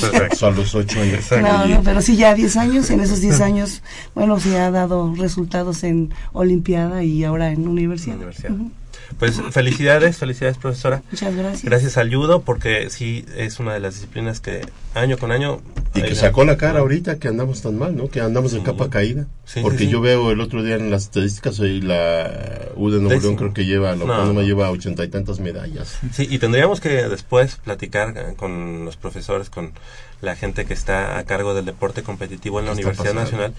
perfecto. 0.01 0.37
Son 0.37 0.57
los 0.57 0.75
8 0.75 1.01
años. 1.01 1.25
No, 1.43 1.67
no, 1.67 1.83
pero 1.83 2.01
sí 2.03 2.17
ya 2.17 2.35
10 2.35 2.57
años, 2.57 2.91
y 2.91 2.95
en 2.95 3.01
esos 3.01 3.21
10 3.21 3.41
años, 3.41 3.83
bueno, 4.15 4.39
sí 4.41 4.55
ha 4.55 4.71
dado 4.71 5.15
resultados 5.15 5.83
en 5.85 6.13
Olimpiada 6.33 7.03
y 7.05 7.25
ahora 7.25 7.51
en 7.53 7.67
universidad. 7.69 8.17
Universidad. 8.17 8.53
Ujú. 8.53 8.71
Pues 9.19 9.41
felicidades, 9.51 10.17
felicidades 10.17 10.57
profesora. 10.57 11.03
Muchas 11.11 11.35
gracias. 11.35 11.65
Gracias 11.65 11.97
al 11.97 12.15
judo, 12.15 12.43
porque 12.43 12.89
sí 12.91 13.25
es 13.37 13.59
una 13.59 13.75
de 13.75 13.81
las 13.81 13.95
disciplinas 13.95 14.41
que 14.41 14.63
año 14.95 15.19
con 15.19 15.33
año... 15.33 15.61
Y 15.95 16.03
que 16.03 16.15
sacó 16.15 16.45
la 16.45 16.57
cara 16.57 16.79
ahorita 16.81 17.19
que 17.19 17.27
andamos 17.29 17.63
tan 17.63 17.77
mal, 17.77 17.97
¿no? 17.97 18.09
Que 18.09 18.21
andamos 18.21 18.53
de 18.53 18.63
capa 18.63 18.89
caída. 18.91 19.27
Sí, 19.45 19.61
Porque 19.61 19.79
sí, 19.79 19.85
sí. 19.87 19.91
yo 19.91 20.01
veo 20.01 20.31
el 20.31 20.41
otro 20.41 20.63
día 20.63 20.77
en 20.77 20.91
las 20.91 21.03
estadísticas 21.05 21.59
y 21.59 21.81
la 21.81 22.69
U 22.77 22.91
de 22.91 22.99
Nuevo 22.99 23.09
Décimo. 23.11 23.23
León 23.23 23.37
creo 23.37 23.53
que 23.55 23.65
lleva, 23.65 23.97
la 23.97 24.05
No. 24.05 24.13
autónoma 24.15 24.43
lleva 24.43 24.71
ochenta 24.71 25.05
y 25.05 25.09
tantas 25.09 25.41
medallas. 25.41 25.99
Sí, 26.13 26.29
y 26.31 26.39
tendríamos 26.39 26.81
que 26.81 27.09
después 27.09 27.57
platicar 27.57 28.15
eh, 28.17 28.35
con 28.37 28.85
los 28.85 28.97
profesores, 28.97 29.51
con 29.51 29.73
la 30.21 30.37
gente 30.37 30.65
que 30.65 30.75
está 30.75 31.19
a 31.19 31.25
cargo 31.25 31.55
del 31.55 31.65
deporte 31.65 32.05
competitivo 32.05 32.61
en 32.61 32.67
la 32.67 32.75
¿Qué 32.75 32.81
está 32.83 32.91
Universidad 32.93 33.23
pasando? 33.25 33.47
Nacional. 33.49 33.55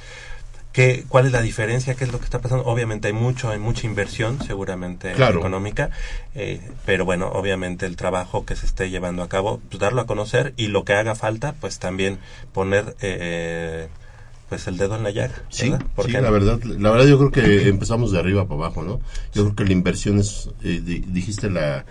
¿Qué, 0.73 1.03
¿Cuál 1.09 1.25
es 1.25 1.31
la 1.33 1.41
diferencia? 1.41 1.95
¿Qué 1.95 2.05
es 2.05 2.11
lo 2.13 2.19
que 2.19 2.23
está 2.25 2.39
pasando? 2.39 2.65
Obviamente 2.65 3.07
hay 3.09 3.13
mucho, 3.13 3.49
hay 3.49 3.59
mucha 3.59 3.85
inversión, 3.87 4.41
seguramente 4.41 5.11
Claro. 5.13 5.39
económica, 5.39 5.89
eh, 6.33 6.61
pero 6.85 7.03
bueno, 7.03 7.27
obviamente 7.27 7.85
el 7.85 7.97
trabajo 7.97 8.45
que 8.45 8.55
se 8.55 8.65
esté 8.67 8.89
llevando 8.89 9.21
a 9.21 9.27
cabo, 9.27 9.59
pues 9.69 9.79
darlo 9.81 9.99
a 10.01 10.05
conocer 10.07 10.53
y 10.55 10.67
lo 10.67 10.85
que 10.85 10.93
haga 10.93 11.13
falta, 11.15 11.55
pues 11.59 11.79
también 11.79 12.19
poner 12.53 12.95
eh, 13.01 13.89
pues 14.47 14.65
el 14.67 14.77
dedo 14.77 14.95
en 14.95 15.03
la 15.03 15.11
llaga. 15.11 15.35
Sí, 15.49 15.69
¿verdad? 15.69 15.85
¿Por 15.95 16.05
sí, 16.05 16.11
la 16.13 16.29
verdad, 16.29 16.61
la 16.63 16.91
verdad 16.91 17.05
yo 17.07 17.17
creo 17.17 17.31
que 17.31 17.67
empezamos 17.67 18.13
de 18.13 18.19
arriba 18.19 18.45
para 18.47 18.55
abajo, 18.61 18.81
¿no? 18.83 19.01
Yo 19.33 19.43
creo 19.43 19.55
que 19.55 19.65
la 19.65 19.73
inversión 19.73 20.19
es, 20.19 20.49
eh, 20.63 20.81
di- 20.83 20.99
dijiste 21.05 21.49
la, 21.49 21.85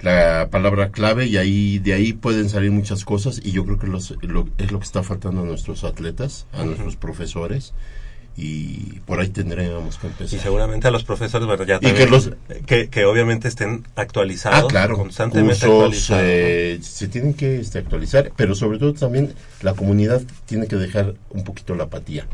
la 0.00 0.48
palabra 0.50 0.90
clave 0.90 1.26
y 1.26 1.36
ahí 1.38 1.78
de 1.78 1.94
ahí 1.94 2.12
pueden 2.12 2.48
salir 2.50 2.72
muchas 2.72 3.04
cosas 3.06 3.40
y 3.42 3.52
yo 3.52 3.64
creo 3.64 3.78
que 3.78 3.86
los, 3.86 4.14
lo- 4.20 4.48
es 4.58 4.70
lo 4.72 4.80
que 4.80 4.84
está 4.84 5.02
faltando 5.02 5.42
a 5.42 5.44
nuestros 5.44 5.84
atletas, 5.84 6.46
a 6.52 6.64
nuestros 6.64 6.96
profesores 6.96 7.72
y 8.36 9.00
por 9.06 9.20
ahí 9.20 9.28
tendríamos 9.28 9.98
que 9.98 10.06
Y 10.06 10.10
empezar. 10.10 10.40
seguramente 10.40 10.88
a 10.88 10.90
los 10.90 11.04
profesores, 11.04 11.46
bueno, 11.46 11.64
ya 11.64 11.76
Y 11.76 11.80
que 11.80 11.86
también, 11.88 12.10
los- 12.10 12.30
que, 12.66 12.88
que 12.88 13.04
obviamente 13.04 13.48
estén 13.48 13.84
actualizados, 13.94 14.64
Ah, 14.64 14.68
claro, 14.68 14.96
constantemente 14.96 15.66
cursos 15.66 16.10
actualizados. 16.10 16.22
¿no? 16.22 16.28
eh, 16.28 16.78
se 16.82 17.08
tienen 17.08 17.34
que 17.34 17.60
este, 17.60 17.78
actualizar, 17.78 18.32
pero 18.36 18.54
sobre 18.54 18.78
todo 18.78 18.94
también 18.94 19.34
la 19.60 19.74
comunidad 19.74 20.22
tiene 20.46 20.66
que 20.66 20.76
dejar 20.76 21.14
un 21.30 21.44
poquito 21.44 21.74
la 21.74 21.84
apatía. 21.84 22.26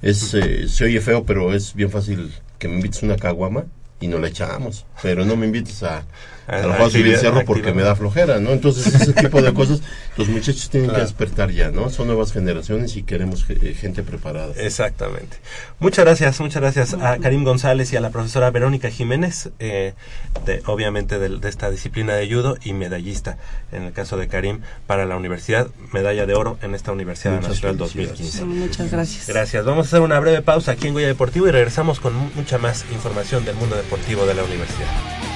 Es, 0.00 0.34
eh, 0.34 0.68
se 0.68 0.84
oye 0.84 1.00
feo, 1.00 1.24
pero 1.24 1.52
es 1.54 1.74
bien 1.74 1.90
fácil 1.90 2.32
que 2.58 2.68
me 2.68 2.74
invites 2.76 3.02
una 3.02 3.16
caguama 3.16 3.64
y 4.00 4.08
no 4.08 4.18
la 4.18 4.28
echamos. 4.28 4.84
Pero 5.02 5.24
no 5.24 5.36
me 5.36 5.46
invites 5.46 5.82
a, 5.84 6.04
Cerro 7.20 7.44
porque 7.44 7.72
me 7.72 7.82
da 7.82 7.94
flojera, 7.96 8.38
¿no? 8.40 8.50
Entonces, 8.50 8.86
ese 8.94 9.12
tipo 9.22 9.40
de 9.42 9.52
cosas, 9.54 9.80
los 10.16 10.28
muchachos 10.28 10.68
tienen 10.70 10.90
que 10.90 11.00
despertar 11.00 11.50
ya, 11.50 11.70
¿no? 11.70 11.88
Son 11.90 12.06
nuevas 12.06 12.32
generaciones 12.32 12.96
y 12.96 13.02
queremos 13.02 13.44
ge- 13.44 13.74
gente 13.74 14.02
preparada. 14.02 14.52
Exactamente. 14.56 15.36
Muchas 15.78 16.04
gracias, 16.04 16.40
muchas 16.40 16.60
gracias 16.62 16.94
a 16.94 17.18
Karim 17.18 17.44
González 17.44 17.92
y 17.92 17.96
a 17.96 18.00
la 18.00 18.10
profesora 18.10 18.50
Verónica 18.50 18.90
Jiménez, 18.90 19.50
eh, 19.58 19.94
de, 20.44 20.62
obviamente 20.66 21.18
de, 21.18 21.48
esta 21.48 21.70
disciplina 21.70 22.14
de 22.14 22.26
judo 22.32 22.56
y 22.64 22.72
medallista, 22.72 23.38
en 23.72 23.84
el 23.84 23.92
caso 23.92 24.16
de 24.16 24.28
Karim, 24.28 24.60
para 24.86 25.06
la 25.06 25.16
universidad, 25.16 25.68
medalla 25.92 26.26
de 26.26 26.34
oro 26.34 26.58
en 26.62 26.74
esta 26.74 26.92
Universidad 26.92 27.34
Muchas 27.34 27.62
Nacional 27.62 27.76
felicidades. 27.88 28.38
2015. 28.38 28.44
Muchas 28.44 28.90
gracias. 28.90 29.26
Gracias. 29.28 29.64
Vamos 29.64 29.86
a 29.86 29.88
hacer 29.88 30.00
una 30.00 30.20
breve 30.20 30.42
pausa 30.42 30.72
aquí 30.72 30.88
en 30.88 30.94
Goya 30.94 31.06
Deportivo 31.06 31.48
y 31.48 31.50
regresamos 31.50 32.00
con 32.00 32.14
mu- 32.14 32.30
mucha 32.34 32.58
más 32.58 32.84
información 32.92 33.44
del 33.44 33.56
mundo 33.56 33.76
deportivo 33.76 34.26
de 34.26 34.34
la 34.34 34.44
universidad. 34.44 35.31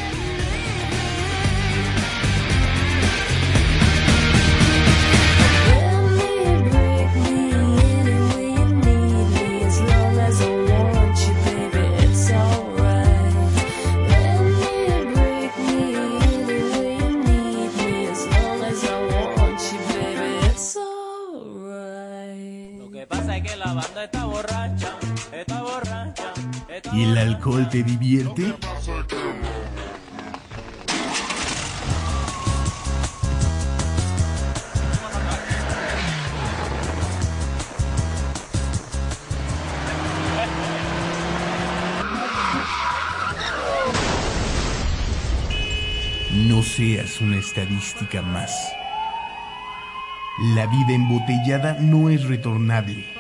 Te 27.68 27.82
divierte? 27.82 28.54
No 46.32 46.62
seas 46.62 47.20
una 47.20 47.38
estadística 47.38 48.22
más. 48.22 48.52
La 50.54 50.66
vida 50.66 50.92
embotellada 50.92 51.78
no 51.80 52.10
es 52.10 52.24
retornable. 52.24 53.15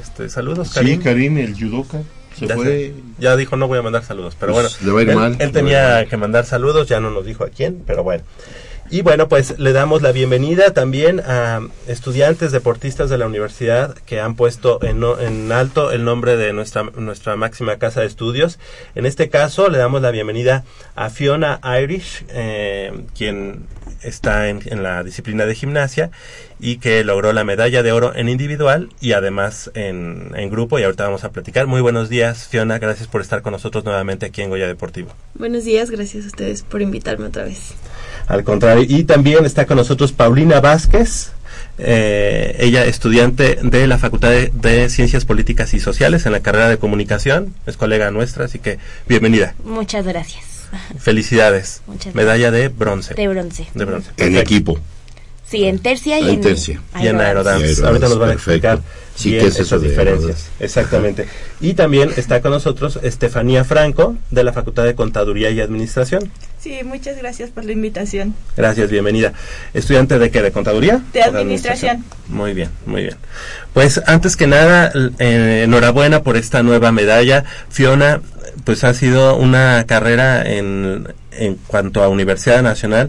Este 0.00 0.28
saludos, 0.28 0.68
Sí, 0.68 0.74
Karim. 0.74 1.02
Karim, 1.02 1.38
el 1.38 1.54
judoka, 1.58 2.02
se 2.36 2.46
ya, 2.46 2.54
fue. 2.54 2.64
se- 2.66 2.94
ya 3.18 3.36
dijo 3.36 3.56
no 3.56 3.68
voy 3.68 3.78
a 3.78 3.82
mandar 3.82 4.04
saludos, 4.04 4.36
pero 4.38 4.52
Pues, 4.52 4.78
bueno, 4.80 4.86
le 4.86 4.92
va 4.92 4.98
a 5.00 5.02
ir 5.02 5.08
él, 5.10 5.14
mal, 5.16 5.52
tenía 5.52 6.06
que 6.06 6.16
mandar 6.16 6.44
saludos, 6.46 6.88
ya 6.88 7.00
no 7.00 7.10
nos 7.10 7.24
dijo 7.26 7.44
a 7.44 7.48
quién, 7.48 7.82
pero 7.86 8.02
bueno. 8.02 8.22
Y 8.92 9.02
bueno, 9.02 9.28
pues 9.28 9.56
le 9.60 9.72
damos 9.72 10.02
la 10.02 10.10
bienvenida 10.10 10.74
también 10.74 11.20
a 11.20 11.60
estudiantes 11.86 12.50
deportistas 12.50 13.08
de 13.08 13.18
la 13.18 13.26
universidad 13.26 13.94
que 13.94 14.18
han 14.18 14.34
puesto 14.34 14.82
en, 14.82 15.04
en 15.20 15.52
alto 15.52 15.92
el 15.92 16.04
nombre 16.04 16.36
de 16.36 16.52
nuestra, 16.52 16.82
nuestra 16.82 17.36
máxima 17.36 17.76
casa 17.76 18.00
de 18.00 18.08
estudios. 18.08 18.58
En 18.96 19.06
este 19.06 19.28
caso 19.28 19.68
le 19.68 19.78
damos 19.78 20.02
la 20.02 20.10
bienvenida 20.10 20.64
a 20.96 21.08
Fiona 21.08 21.60
Irish, 21.80 22.24
eh, 22.30 23.04
quien 23.16 23.66
está 24.02 24.48
en, 24.48 24.60
en 24.64 24.82
la 24.82 25.04
disciplina 25.04 25.46
de 25.46 25.54
gimnasia 25.54 26.10
y 26.58 26.78
que 26.78 27.04
logró 27.04 27.32
la 27.32 27.44
medalla 27.44 27.84
de 27.84 27.92
oro 27.92 28.12
en 28.16 28.28
individual 28.28 28.88
y 29.00 29.12
además 29.12 29.70
en, 29.74 30.32
en 30.34 30.50
grupo 30.50 30.80
y 30.80 30.82
ahorita 30.82 31.04
vamos 31.04 31.22
a 31.22 31.30
platicar. 31.30 31.68
Muy 31.68 31.80
buenos 31.80 32.08
días 32.08 32.48
Fiona, 32.48 32.80
gracias 32.80 33.06
por 33.06 33.20
estar 33.20 33.42
con 33.42 33.52
nosotros 33.52 33.84
nuevamente 33.84 34.26
aquí 34.26 34.42
en 34.42 34.50
Goya 34.50 34.66
Deportivo. 34.66 35.10
Buenos 35.34 35.64
días, 35.64 35.90
gracias 35.90 36.24
a 36.24 36.26
ustedes 36.26 36.62
por 36.62 36.82
invitarme 36.82 37.26
otra 37.26 37.44
vez. 37.44 37.74
Al 38.30 38.44
contrario, 38.44 38.84
y 38.88 39.02
también 39.04 39.44
está 39.44 39.66
con 39.66 39.76
nosotros 39.76 40.12
Paulina 40.12 40.60
Vázquez, 40.60 41.32
eh, 41.78 42.54
ella 42.60 42.84
estudiante 42.84 43.58
de 43.60 43.86
la 43.88 43.98
Facultad 43.98 44.30
de, 44.30 44.52
de 44.54 44.88
Ciencias 44.88 45.24
Políticas 45.24 45.74
y 45.74 45.80
Sociales 45.80 46.26
en 46.26 46.32
la 46.32 46.40
carrera 46.40 46.68
de 46.68 46.78
Comunicación, 46.78 47.54
es 47.66 47.76
colega 47.76 48.10
nuestra, 48.12 48.44
así 48.44 48.60
que 48.60 48.78
bienvenida. 49.08 49.54
Muchas 49.64 50.06
gracias. 50.06 50.44
Felicidades. 51.00 51.82
Muchas 51.88 52.14
Medalla 52.14 52.52
de 52.52 52.68
bronce. 52.68 53.14
De 53.14 53.26
bronce. 53.26 53.66
De 53.74 53.84
bronce. 53.84 54.10
En 54.10 54.14
Perfecto. 54.34 54.40
equipo. 54.40 54.78
Sí, 55.48 55.64
en 55.64 55.80
tercia 55.80 56.20
y 56.20 56.28
En 56.28 56.34
en, 56.36 56.40
tercia. 56.42 56.80
Y 57.00 57.08
en 57.08 57.20
aerodance. 57.20 57.84
Ahorita 57.84 58.08
nos 58.08 58.18
van 58.20 58.30
a 58.30 58.32
explicar 58.34 58.80
Sí, 59.16 59.30
bien 59.30 59.42
¿qué 59.42 59.48
es 59.48 59.58
esas 59.58 59.82
diferencias. 59.82 60.20
aerodance? 60.20 60.46
Exactamente. 60.60 61.26
Y 61.60 61.74
también 61.74 62.10
está 62.16 62.40
con 62.40 62.52
nosotros 62.52 63.00
Estefanía 63.02 63.64
Franco, 63.64 64.14
de 64.30 64.44
la 64.44 64.52
Facultad 64.52 64.84
de 64.84 64.94
Contaduría 64.94 65.50
y 65.50 65.60
Administración. 65.60 66.30
Sí, 66.62 66.80
muchas 66.84 67.16
gracias 67.16 67.48
por 67.48 67.64
la 67.64 67.72
invitación. 67.72 68.34
Gracias, 68.54 68.90
bienvenida. 68.90 69.32
¿Estudiante 69.72 70.18
de 70.18 70.30
qué? 70.30 70.42
¿De 70.42 70.52
contaduría? 70.52 71.00
De 71.14 71.22
administración. 71.22 72.04
Muy 72.28 72.52
bien, 72.52 72.68
muy 72.84 73.04
bien. 73.04 73.16
Pues 73.72 73.98
antes 74.06 74.36
que 74.36 74.46
nada, 74.46 74.92
eh, 75.18 75.62
enhorabuena 75.64 76.22
por 76.22 76.36
esta 76.36 76.62
nueva 76.62 76.92
medalla. 76.92 77.44
Fiona, 77.70 78.20
pues 78.64 78.84
ha 78.84 78.92
sido 78.92 79.36
una 79.38 79.84
carrera 79.86 80.42
en, 80.46 81.08
en 81.32 81.54
cuanto 81.66 82.02
a 82.02 82.08
Universidad 82.08 82.62
Nacional 82.62 83.08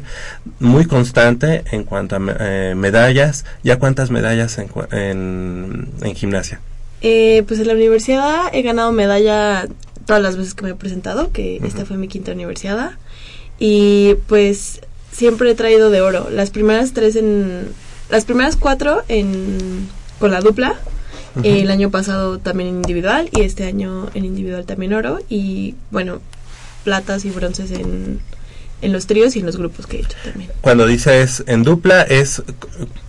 muy 0.61 0.85
constante 0.85 1.63
en 1.71 1.83
cuanto 1.83 2.15
a 2.15 2.19
eh, 2.39 2.73
medallas. 2.77 3.43
¿Ya 3.63 3.79
cuántas 3.79 4.11
medallas 4.11 4.57
en, 4.59 5.89
en 6.01 6.15
gimnasia? 6.15 6.61
Eh, 7.01 7.43
pues 7.45 7.59
en 7.59 7.67
la 7.67 7.73
universidad 7.73 8.43
he 8.53 8.61
ganado 8.61 8.93
medalla 8.93 9.67
todas 10.05 10.21
las 10.21 10.37
veces 10.37 10.53
que 10.53 10.63
me 10.63 10.69
he 10.69 10.75
presentado, 10.75 11.31
que 11.33 11.57
esta 11.65 11.85
fue 11.85 11.97
mi 11.97 12.07
quinta 12.07 12.31
universidad. 12.31 12.91
Y 13.63 14.15
pues 14.25 14.81
siempre 15.11 15.51
he 15.51 15.55
traído 15.55 15.91
de 15.91 16.01
oro. 16.01 16.29
Las 16.31 16.49
primeras 16.49 16.93
tres 16.93 17.15
en... 17.15 17.67
Las 18.09 18.25
primeras 18.25 18.55
cuatro 18.57 19.03
en, 19.07 19.87
con 20.17 20.31
la 20.31 20.41
dupla. 20.41 20.79
Ujú. 21.35 21.47
El 21.47 21.69
año 21.69 21.91
pasado 21.91 22.39
también 22.39 22.69
en 22.69 22.75
individual 22.77 23.29
y 23.31 23.41
este 23.41 23.65
año 23.65 24.09
en 24.15 24.25
individual 24.25 24.65
también 24.65 24.93
oro. 24.93 25.19
Y 25.29 25.75
bueno, 25.91 26.21
platas 26.83 27.23
y 27.23 27.29
bronces 27.29 27.69
en, 27.69 28.19
en 28.81 28.91
los 28.93 29.05
tríos 29.05 29.35
y 29.35 29.41
en 29.41 29.45
los 29.45 29.57
grupos 29.57 29.85
que 29.85 29.97
he 29.97 29.99
hecho 29.99 30.17
también. 30.23 30.49
Cuando 30.61 30.87
dices 30.87 31.43
en 31.45 31.61
dupla, 31.61 32.01
es 32.01 32.41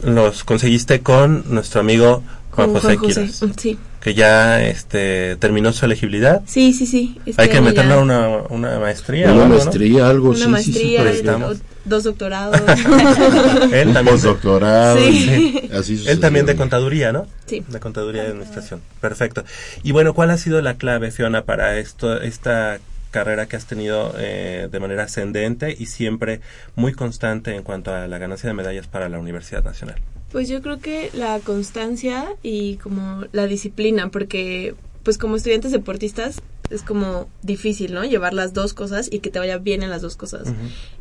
los 0.02 0.44
conseguiste 0.44 1.00
con 1.00 1.44
nuestro 1.48 1.80
amigo 1.80 2.22
Juan 2.50 2.72
José 2.74 2.96
Juan 2.96 2.98
José, 2.98 3.22
Quiroz, 3.22 3.42
mm, 3.42 3.52
Sí, 3.58 3.78
que 4.02 4.14
ya 4.14 4.62
este 4.64 5.36
terminó 5.36 5.72
su 5.72 5.84
elegibilidad. 5.84 6.42
sí, 6.46 6.72
sí. 6.72 6.86
sí. 6.86 7.18
Este 7.24 7.40
Hay 7.40 7.48
que 7.48 7.60
meterle 7.60 7.96
una, 7.96 8.38
una 8.48 8.78
maestría. 8.80 9.26
Una 9.32 9.42
o 9.42 9.42
algo, 9.44 9.48
¿no? 9.48 9.54
maestría, 9.64 10.08
algo, 10.08 10.28
Una 10.30 10.36
sí, 10.36 10.40
sí, 10.40 10.46
sí, 10.46 10.50
maestría, 10.50 11.02
el- 11.02 11.08
estamos. 11.08 11.52
o- 11.58 11.60
dos 11.84 12.04
doctorados. 12.04 12.60
Él 13.72 13.92
también, 13.92 14.04
Postdoctorado, 14.06 14.96
Sí. 14.98 15.12
sí. 15.12 15.70
así 15.72 16.04
él 16.06 16.20
también 16.20 16.46
de 16.46 16.54
contaduría, 16.54 17.12
¿no? 17.12 17.26
Sí. 17.46 17.64
De 17.68 17.80
contaduría 17.80 18.22
y 18.24 18.26
administración. 18.26 18.80
Perfecto. 19.00 19.44
Y 19.82 19.90
bueno, 19.92 20.14
¿cuál 20.14 20.30
ha 20.30 20.36
sido 20.38 20.60
la 20.62 20.74
clave, 20.74 21.10
Fiona, 21.10 21.44
para 21.44 21.78
esto, 21.78 22.20
esta 22.22 22.78
carrera 23.10 23.46
que 23.46 23.56
has 23.56 23.66
tenido 23.66 24.14
eh, 24.18 24.68
de 24.70 24.80
manera 24.80 25.02
ascendente 25.04 25.74
y 25.76 25.86
siempre 25.86 26.40
muy 26.76 26.92
constante 26.92 27.54
en 27.54 27.62
cuanto 27.62 27.92
a 27.94 28.06
la 28.06 28.18
ganancia 28.18 28.48
de 28.48 28.54
medallas 28.54 28.86
para 28.86 29.08
la 29.08 29.18
Universidad 29.18 29.64
Nacional? 29.64 29.96
Pues 30.33 30.49
yo 30.49 30.62
creo 30.62 30.79
que 30.81 31.11
la 31.12 31.38
constancia 31.40 32.25
y 32.42 32.77
como 32.77 33.25
la 33.33 33.47
disciplina, 33.47 34.09
porque 34.11 34.75
pues 35.03 35.18
como 35.18 35.37
estudiantes 35.37 35.73
deportistas 35.73 36.40
es 36.71 36.83
como 36.83 37.29
difícil, 37.42 37.92
¿no? 37.92 38.03
Llevar 38.05 38.33
las 38.33 38.55
dos 38.55 38.73
cosas 38.73 39.09
y 39.12 39.18
que 39.18 39.31
te 39.31 39.38
vaya 39.38 39.59
bien 39.59 39.83
en 39.83 39.90
las 39.90 40.01
dos 40.01 40.16
cosas. 40.16 40.55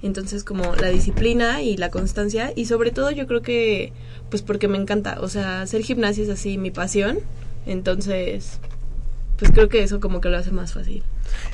Entonces 0.04 0.44
como 0.44 0.76
la 0.76 0.89
disciplina 0.89 1.62
y 1.62 1.78
la 1.78 1.89
constancia 1.91 2.52
y 2.56 2.65
sobre 2.65 2.91
todo 2.91 3.10
yo 3.12 3.26
creo 3.26 3.41
que 3.41 3.94
pues 4.30 4.41
porque 4.41 4.67
me 4.67 4.78
encanta, 4.78 5.20
o 5.22 5.30
sea, 5.30 5.62
hacer 5.62 5.82
gimnasia 5.84 6.24
es 6.26 6.30
así 6.30 6.58
mi 6.58 6.72
pasión, 6.72 7.20
entonces 7.65 8.60
pues 9.39 9.52
creo 9.52 9.70
que 9.70 9.82
eso 9.82 10.02
como 10.02 10.20
que 10.20 10.28
lo 10.30 10.38
hace 10.38 10.52
más 10.52 10.74
fácil. 10.74 11.04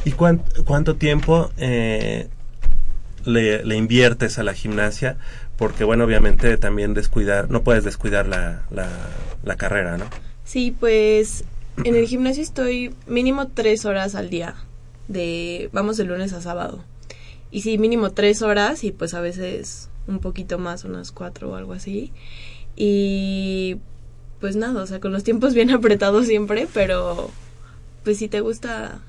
¿Y 0.04 0.12
cuán- 0.14 0.42
cuánto 0.66 0.96
tiempo 0.96 1.52
eh, 1.58 2.28
le, 3.26 3.64
le 3.64 3.76
inviertes 3.76 4.40
a 4.40 4.44
la 4.44 4.54
gimnasia? 4.54 5.18
Porque, 5.58 5.84
bueno, 5.84 6.04
obviamente 6.04 6.58
también 6.58 6.94
descuidar, 6.94 7.50
no 7.50 7.64
puedes 7.64 7.84
descuidar 7.84 8.28
la, 8.28 8.64
la, 8.70 8.90
la 9.44 9.56
carrera, 9.56 9.98
¿no? 9.98 10.06
Sí, 10.44 10.76
pues 10.78 11.44
en 11.84 11.96
el 11.96 12.08
gimnasio 12.08 12.44
estoy 12.44 12.94
mínimo 13.08 13.48
tres 13.48 13.86
horas 13.86 14.16
al 14.16 14.30
día, 14.30 14.56
de 15.08 15.70
vamos 15.74 15.98
de 15.98 16.06
lunes 16.06 16.34
a 16.34 16.42
sábado. 16.42 16.84
Y 17.52 17.62
sí, 17.62 17.78
mínimo 17.78 18.12
tres 18.12 18.42
horas 18.42 18.84
y 18.84 18.92
pues 18.92 19.14
a 19.14 19.22
veces 19.22 19.90
un 20.08 20.20
poquito 20.20 20.58
más, 20.58 20.84
unas 20.84 21.12
cuatro 21.12 21.52
o 21.52 21.56
algo 21.56 21.74
así. 21.74 22.12
Y 22.76 23.78
pues 24.40 24.56
nada, 24.56 24.84
o 24.84 24.88
sea, 24.88 25.00
con 25.00 25.12
los 25.12 25.24
tiempos 25.24 25.54
bien 25.54 25.70
apretados 25.72 26.28
siempre, 26.28 26.68
pero 26.74 27.30
pues 28.04 28.18
si 28.18 28.28
te 28.28 28.42
gusta, 28.42 29.02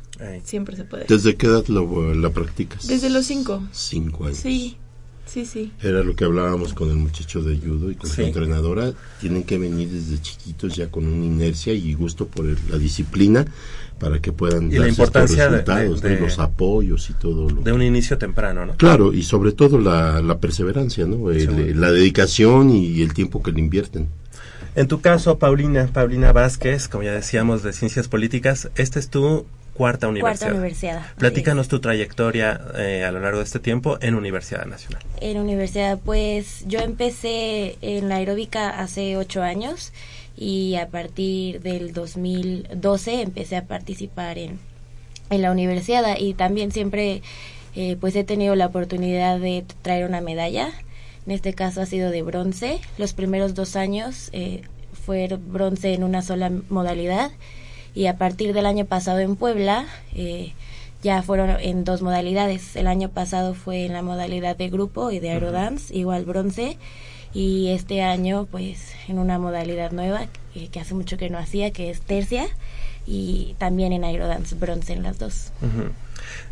siempre 0.44 0.76
se 0.76 0.84
puede. 0.84 1.04
¿Desde 1.06 1.36
qué 1.36 1.46
edad 1.46 1.66
lo, 1.68 2.14
la 2.14 2.30
practicas? 2.30 2.86
Desde 2.86 3.10
los 3.10 3.26
cinco. 3.26 3.62
Cinco 3.72 4.24
años. 4.26 4.38
Sí, 4.38 4.76
sí, 5.28 5.44
sí. 5.46 5.72
Era 5.82 6.02
lo 6.02 6.16
que 6.16 6.24
hablábamos 6.24 6.72
con 6.74 6.90
el 6.90 6.96
muchacho 6.96 7.42
de 7.42 7.56
judo 7.58 7.90
y 7.90 7.94
con 7.94 8.08
su 8.10 8.16
Sí. 8.16 8.22
entrenadora. 8.24 8.92
Tienen 9.20 9.44
que 9.44 9.58
venir 9.58 9.88
desde 9.88 10.20
chiquitos 10.20 10.74
ya 10.74 10.88
con 10.90 11.06
una 11.06 11.24
inercia 11.26 11.72
y 11.72 11.94
gusto 11.94 12.26
por 12.26 12.46
el- 12.46 12.58
la 12.70 12.78
disciplina 12.78 13.44
para 14.00 14.20
que 14.20 14.32
puedan 14.32 14.70
Y 14.72 14.78
la 14.78 14.88
importancia 14.88 15.44
de- 15.44 15.50
resultados, 15.58 16.00
de- 16.02 16.20
los 16.20 16.38
apoyos 16.38 17.10
y 17.10 17.14
todo 17.14 17.50
lo 17.50 17.62
De 17.62 17.72
un 17.72 17.82
inicio 17.82 18.16
temprano, 18.18 18.64
¿no? 18.66 18.76
Claro, 18.76 19.12
y 19.12 19.22
sobre 19.22 19.52
todo 19.52 19.78
la, 19.80 20.22
la 20.22 20.38
perseverancia, 20.38 21.04
¿no? 21.06 21.30
El- 21.30 21.40
Sí. 21.40 21.74
la 21.74 21.90
dedicación 21.92 22.70
y 22.70 23.02
el 23.02 23.12
tiempo 23.14 23.42
que 23.42 23.52
le 23.52 23.60
invierten. 23.60 24.08
En 24.76 24.86
tu 24.86 25.00
caso, 25.00 25.38
Paulina, 25.38 25.88
Paulina 25.92 26.32
Vázquez, 26.32 26.86
como 26.88 27.02
ya 27.02 27.12
decíamos, 27.12 27.62
de 27.64 27.72
Ciencias 27.72 28.06
Políticas, 28.06 28.70
esta 28.76 28.98
es 29.00 29.08
tu 29.08 29.44
cuarta 29.78 30.08
universidad. 30.08 30.48
Cuarta 30.48 30.58
universidad. 30.58 31.06
Platícanos 31.16 31.68
tu 31.68 31.78
trayectoria 31.80 32.60
eh, 32.76 33.04
a 33.04 33.12
lo 33.12 33.20
largo 33.20 33.38
de 33.38 33.44
este 33.44 33.60
tiempo 33.60 33.96
en 34.00 34.16
Universidad 34.16 34.66
Nacional. 34.66 35.02
En 35.20 35.38
universidad, 35.38 35.98
pues 36.04 36.64
yo 36.66 36.80
empecé 36.80 37.78
en 37.80 38.08
la 38.08 38.16
aeróbica 38.16 38.80
hace 38.80 39.16
ocho 39.16 39.42
años 39.42 39.92
y 40.36 40.74
a 40.74 40.88
partir 40.88 41.60
del 41.62 41.92
2012 41.92 43.22
empecé 43.22 43.56
a 43.56 43.64
participar 43.66 44.36
en, 44.36 44.58
en 45.30 45.42
la 45.42 45.52
universidad 45.52 46.16
y 46.18 46.34
también 46.34 46.72
siempre 46.72 47.22
eh, 47.76 47.96
pues 48.00 48.16
he 48.16 48.24
tenido 48.24 48.56
la 48.56 48.66
oportunidad 48.66 49.38
de 49.38 49.64
traer 49.82 50.06
una 50.08 50.20
medalla. 50.20 50.72
En 51.24 51.32
este 51.32 51.54
caso 51.54 51.80
ha 51.80 51.86
sido 51.86 52.10
de 52.10 52.22
bronce. 52.22 52.80
Los 52.98 53.12
primeros 53.12 53.54
dos 53.54 53.76
años 53.76 54.30
eh, 54.32 54.62
fue 55.06 55.28
bronce 55.28 55.94
en 55.94 56.02
una 56.02 56.22
sola 56.22 56.50
modalidad 56.68 57.30
y 57.94 58.06
a 58.06 58.16
partir 58.16 58.52
del 58.52 58.66
año 58.66 58.84
pasado 58.84 59.18
en 59.20 59.36
Puebla 59.36 59.86
eh, 60.14 60.52
ya 61.02 61.22
fueron 61.22 61.50
en 61.60 61.84
dos 61.84 62.02
modalidades. 62.02 62.76
El 62.76 62.86
año 62.86 63.08
pasado 63.08 63.54
fue 63.54 63.84
en 63.84 63.92
la 63.92 64.02
modalidad 64.02 64.56
de 64.56 64.68
grupo 64.68 65.10
y 65.10 65.18
de 65.18 65.30
aerodance, 65.30 65.94
igual 65.96 66.24
bronce, 66.24 66.78
y 67.34 67.68
este 67.68 68.02
año 68.02 68.46
pues 68.50 68.94
en 69.08 69.18
una 69.18 69.38
modalidad 69.38 69.92
nueva 69.92 70.26
que, 70.54 70.68
que 70.68 70.80
hace 70.80 70.94
mucho 70.94 71.16
que 71.16 71.30
no 71.30 71.38
hacía, 71.38 71.70
que 71.70 71.90
es 71.90 72.00
tercia, 72.00 72.46
y 73.08 73.54
también 73.58 73.92
en 73.92 74.04
aerodance 74.04 74.54
bronce 74.54 74.92
en 74.92 75.02
las 75.02 75.18
dos. 75.18 75.50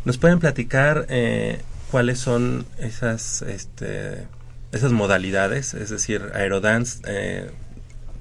¿Nos 0.05 0.17
pueden 0.17 0.39
platicar 0.39 1.05
eh, 1.09 1.61
cuáles 1.91 2.19
son 2.19 2.65
esas, 2.79 3.43
este, 3.43 4.25
esas 4.71 4.91
modalidades? 4.91 5.75
Es 5.75 5.91
decir, 5.91 6.31
aerodance, 6.33 6.99
eh, 7.07 7.51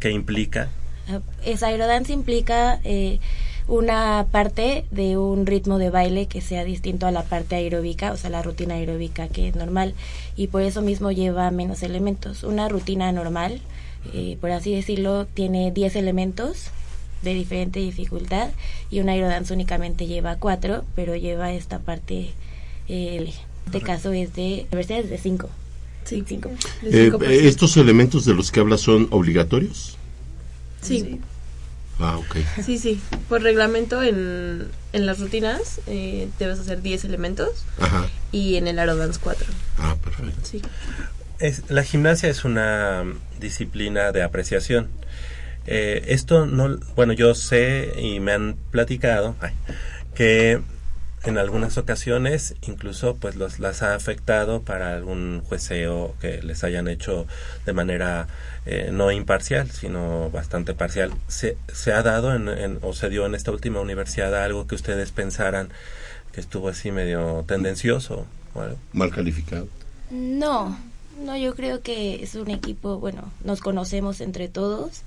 ¿qué 0.01 0.11
implica? 0.11 0.69
Es 1.45 1.63
aerodance 1.63 2.13
implica 2.13 2.81
eh, 2.85 3.21
una 3.69 4.27
parte 4.31 4.85
de 4.91 5.17
un 5.17 5.47
ritmo 5.47 5.79
de 5.79 5.91
baile 5.91 6.27
que 6.27 6.41
sea 6.41 6.65
distinto 6.65 7.07
a 7.07 7.11
la 7.11 7.25
parte 7.25 7.57
aeróbica, 7.57 8.13
o 8.13 8.17
sea, 8.17 8.31
la 8.31 8.43
rutina 8.43 8.75
aeróbica 8.75 9.29
que 9.29 9.49
es 9.49 9.57
normal, 9.57 9.95
y 10.37 10.49
por 10.49 10.63
eso 10.63 10.83
mismo 10.83 11.11
lleva 11.11 11.51
menos 11.51 11.83
elementos. 11.83 12.45
Una 12.45 12.69
rutina 12.69 13.11
normal, 13.13 13.61
eh, 14.13 14.37
por 14.41 14.51
así 14.51 14.75
decirlo, 14.75 15.27
tiene 15.27 15.73
10 15.73 15.97
elementos 15.97 16.71
de 17.23 17.35
diferente 17.35 17.81
dificultad 17.81 18.51
y 18.91 19.01
un 19.01 19.09
aerodance 19.09 19.53
únicamente 19.53 20.07
lleva 20.07 20.37
4, 20.37 20.85
pero 20.95 21.17
lleva 21.17 21.53
esta 21.53 21.81
parte, 21.81 22.33
eh, 22.89 23.17
en 23.19 23.27
este 23.67 23.81
caso 23.81 24.13
es 24.13 24.35
de, 24.35 24.67
de 24.71 25.19
5. 25.19 25.49
Sí, 26.05 26.23
cinco. 26.25 26.51
Eh, 26.85 27.11
¿Estos 27.49 27.77
elementos 27.77 28.25
de 28.25 28.35
los 28.35 28.53
que 28.53 28.61
hablas 28.61 28.81
son 28.81 29.09
obligatorios? 29.11 29.97
Sí, 30.83 31.21
Ah, 31.99 32.19
ok. 32.19 32.37
sí, 32.65 32.79
sí. 32.79 33.01
Por 33.29 33.43
reglamento 33.43 34.03
en, 34.03 34.69
en 34.93 35.07
las 35.07 35.19
rutinas 35.19 35.81
eh, 35.87 36.29
debes 36.39 36.59
hacer 36.59 36.83
10 36.83 37.05
elementos 37.05 37.65
Ajá. 37.81 38.07
y 38.33 38.57
en 38.57 38.69
el 38.69 38.79
aerodance 38.79 39.19
4. 39.23 39.47
Ah, 39.79 39.97
perfecto. 40.05 40.33
Sí. 40.43 40.61
Es, 41.39 41.63
la 41.71 41.83
gimnasia 41.83 42.29
es 42.29 42.45
una 42.45 43.05
disciplina 43.41 44.13
de 44.13 44.23
apreciación. 44.23 44.89
Eh, 45.67 46.05
esto 46.09 46.45
no, 46.47 46.79
bueno, 46.95 47.13
yo 47.15 47.35
sé 47.35 47.93
y 47.99 48.21
me 48.21 48.33
han 48.33 48.57
platicado 48.71 49.35
ay, 49.41 49.53
que 50.15 50.61
en 51.27 51.39
algunas 51.39 51.77
ocasiones 51.79 52.55
incluso 52.67 53.17
pues 53.17 53.37
los 53.37 53.59
las 53.59 53.83
ha 53.83 53.95
afectado 53.95 54.63
para 54.63 54.95
algún 54.95 55.43
jueceo 55.49 56.15
que 56.21 56.43
les 56.43 56.65
hayan 56.65 56.89
hecho 56.89 57.27
de 57.67 57.73
manera 57.73 58.29
eh, 58.67 58.91
no 58.93 59.11
imparcial 59.11 59.71
sino 59.71 60.31
bastante 60.31 60.75
parcial 60.75 61.11
se, 61.29 61.57
se 61.73 61.93
ha 61.93 62.03
dado 62.03 62.35
en, 62.35 62.49
en- 62.49 62.79
o 62.83 62.93
se 62.93 63.09
dio 63.09 63.27
en 63.27 63.35
esta 63.35 63.51
última 63.51 63.81
universidad 63.81 64.35
algo 64.45 64.67
que 64.67 64.75
ustedes 64.75 65.11
pensaran 65.13 65.69
que 66.33 66.41
estuvo 66.41 66.69
así 66.69 66.91
medio 66.93 67.45
tendencioso 67.49 68.27
o 68.55 68.61
algo? 68.61 68.77
Mal 68.93 69.11
calificado. 69.11 69.69
No, 70.11 70.79
no, 71.25 71.37
yo 71.37 71.55
creo 71.55 71.81
que 71.83 72.23
es 72.23 72.35
un 72.35 72.51
equipo, 72.51 72.99
bueno, 72.99 73.33
nos 73.43 73.61
conocemos 73.61 74.21
entre 74.21 74.49
todos 74.49 75.03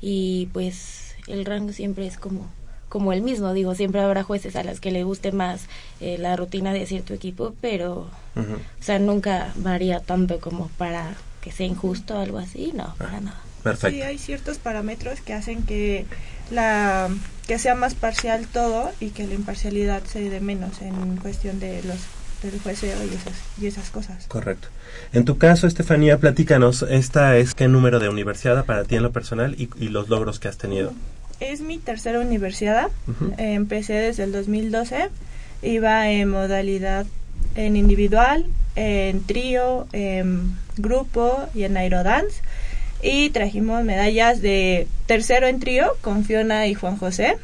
y 0.00 0.48
pues 0.52 1.14
el 1.28 1.44
rango 1.44 1.72
siempre 1.72 2.06
es 2.06 2.16
como 2.18 2.50
como 2.92 3.14
el 3.14 3.22
mismo, 3.22 3.54
digo, 3.54 3.74
siempre 3.74 4.02
habrá 4.02 4.22
jueces 4.22 4.54
a 4.54 4.62
las 4.62 4.78
que 4.78 4.90
le 4.90 5.02
guste 5.02 5.32
más 5.32 5.62
eh, 6.02 6.18
la 6.18 6.36
rutina 6.36 6.74
de 6.74 6.84
cierto 6.84 7.14
equipo, 7.14 7.54
pero, 7.62 8.10
o 8.36 8.82
sea, 8.82 8.98
nunca 8.98 9.50
varía 9.56 10.00
tanto 10.00 10.40
como 10.40 10.68
para 10.76 11.14
que 11.40 11.52
sea 11.52 11.64
injusto 11.64 12.18
o 12.18 12.20
algo 12.20 12.36
así, 12.36 12.70
no, 12.74 12.94
para 12.98 13.22
nada. 13.22 13.40
Perfecto. 13.62 13.96
Sí, 13.96 14.02
hay 14.02 14.18
ciertos 14.18 14.58
parámetros 14.58 15.22
que 15.22 15.32
hacen 15.32 15.62
que 15.62 16.04
la 16.50 17.08
que 17.46 17.58
sea 17.58 17.74
más 17.74 17.94
parcial 17.94 18.46
todo 18.46 18.90
y 19.00 19.08
que 19.08 19.26
la 19.26 19.32
imparcialidad 19.32 20.04
se 20.04 20.28
dé 20.28 20.40
menos 20.40 20.82
en 20.82 21.16
cuestión 21.16 21.60
de 21.60 21.82
los 21.84 21.96
del 22.42 22.60
jueceo 22.60 22.98
y 23.04 23.14
esas 23.14 23.34
y 23.58 23.68
esas 23.68 23.88
cosas. 23.88 24.26
Correcto. 24.26 24.68
En 25.14 25.24
tu 25.24 25.38
caso, 25.38 25.66
Estefanía, 25.66 26.18
platícanos, 26.18 26.82
esta 26.82 27.38
es 27.38 27.54
qué 27.54 27.68
número 27.68 28.00
de 28.00 28.10
universidad 28.10 28.66
para 28.66 28.84
ti 28.84 28.96
en 28.96 29.02
lo 29.02 29.12
personal 29.12 29.54
y, 29.56 29.70
y 29.78 29.88
los 29.88 30.10
logros 30.10 30.38
que 30.40 30.48
has 30.48 30.58
tenido. 30.58 30.92
Es 31.50 31.60
mi 31.60 31.78
tercera 31.78 32.20
universidad. 32.20 32.88
Empecé 33.36 33.94
desde 33.94 34.24
el 34.24 34.32
2012. 34.32 35.08
Iba 35.62 36.08
en 36.10 36.28
modalidad 36.28 37.06
en 37.56 37.76
individual, 37.76 38.46
en 38.76 39.22
trío, 39.24 39.86
en 39.92 40.56
grupo 40.76 41.40
y 41.54 41.64
en 41.64 41.76
aerodance. 41.76 42.42
Y 43.02 43.30
trajimos 43.30 43.84
medallas 43.84 44.40
de 44.40 44.86
tercero 45.06 45.48
en 45.48 45.58
trío 45.58 45.96
con 46.00 46.24
Fiona 46.24 46.68
y 46.68 46.74
Juan 46.74 46.96
José. 46.96 47.36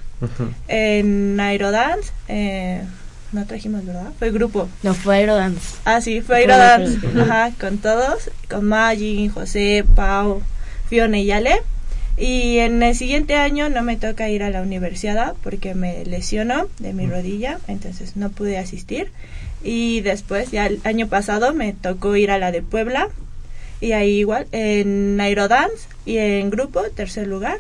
En 0.68 1.38
aerodance, 1.40 2.12
eh, 2.28 2.82
no 3.32 3.46
trajimos, 3.46 3.84
¿verdad? 3.84 4.12
Fue 4.18 4.30
grupo. 4.30 4.68
No, 4.82 4.94
fue 4.94 5.16
aerodance. 5.16 5.76
Ah, 5.84 6.00
sí, 6.00 6.20
fue 6.20 6.26
Fue 6.26 6.36
aerodance. 6.36 6.98
Ajá, 7.20 7.52
con 7.58 7.78
todos. 7.78 8.30
Con 8.48 8.66
Maggie, 8.66 9.28
José, 9.28 9.84
Pau, 9.94 10.42
Fiona 10.88 11.18
y 11.18 11.30
Ale. 11.32 11.60
Y 12.18 12.58
en 12.58 12.82
el 12.82 12.96
siguiente 12.96 13.36
año 13.36 13.68
no 13.68 13.82
me 13.82 13.96
toca 13.96 14.28
ir 14.28 14.42
a 14.42 14.50
la 14.50 14.60
universidad 14.60 15.34
porque 15.42 15.74
me 15.74 16.04
lesionó 16.04 16.66
de 16.80 16.92
mi 16.92 17.06
rodilla, 17.06 17.60
entonces 17.68 18.16
no 18.16 18.30
pude 18.30 18.58
asistir. 18.58 19.12
Y 19.62 20.00
después, 20.00 20.50
ya 20.50 20.66
el 20.66 20.80
año 20.84 21.06
pasado, 21.06 21.54
me 21.54 21.72
tocó 21.72 22.16
ir 22.16 22.30
a 22.30 22.38
la 22.38 22.50
de 22.50 22.62
Puebla. 22.62 23.08
Y 23.80 23.92
ahí 23.92 24.18
igual, 24.18 24.48
en 24.50 25.20
aerodance 25.20 25.88
y 26.04 26.18
en 26.18 26.50
grupo, 26.50 26.82
tercer 26.94 27.28
lugar. 27.28 27.58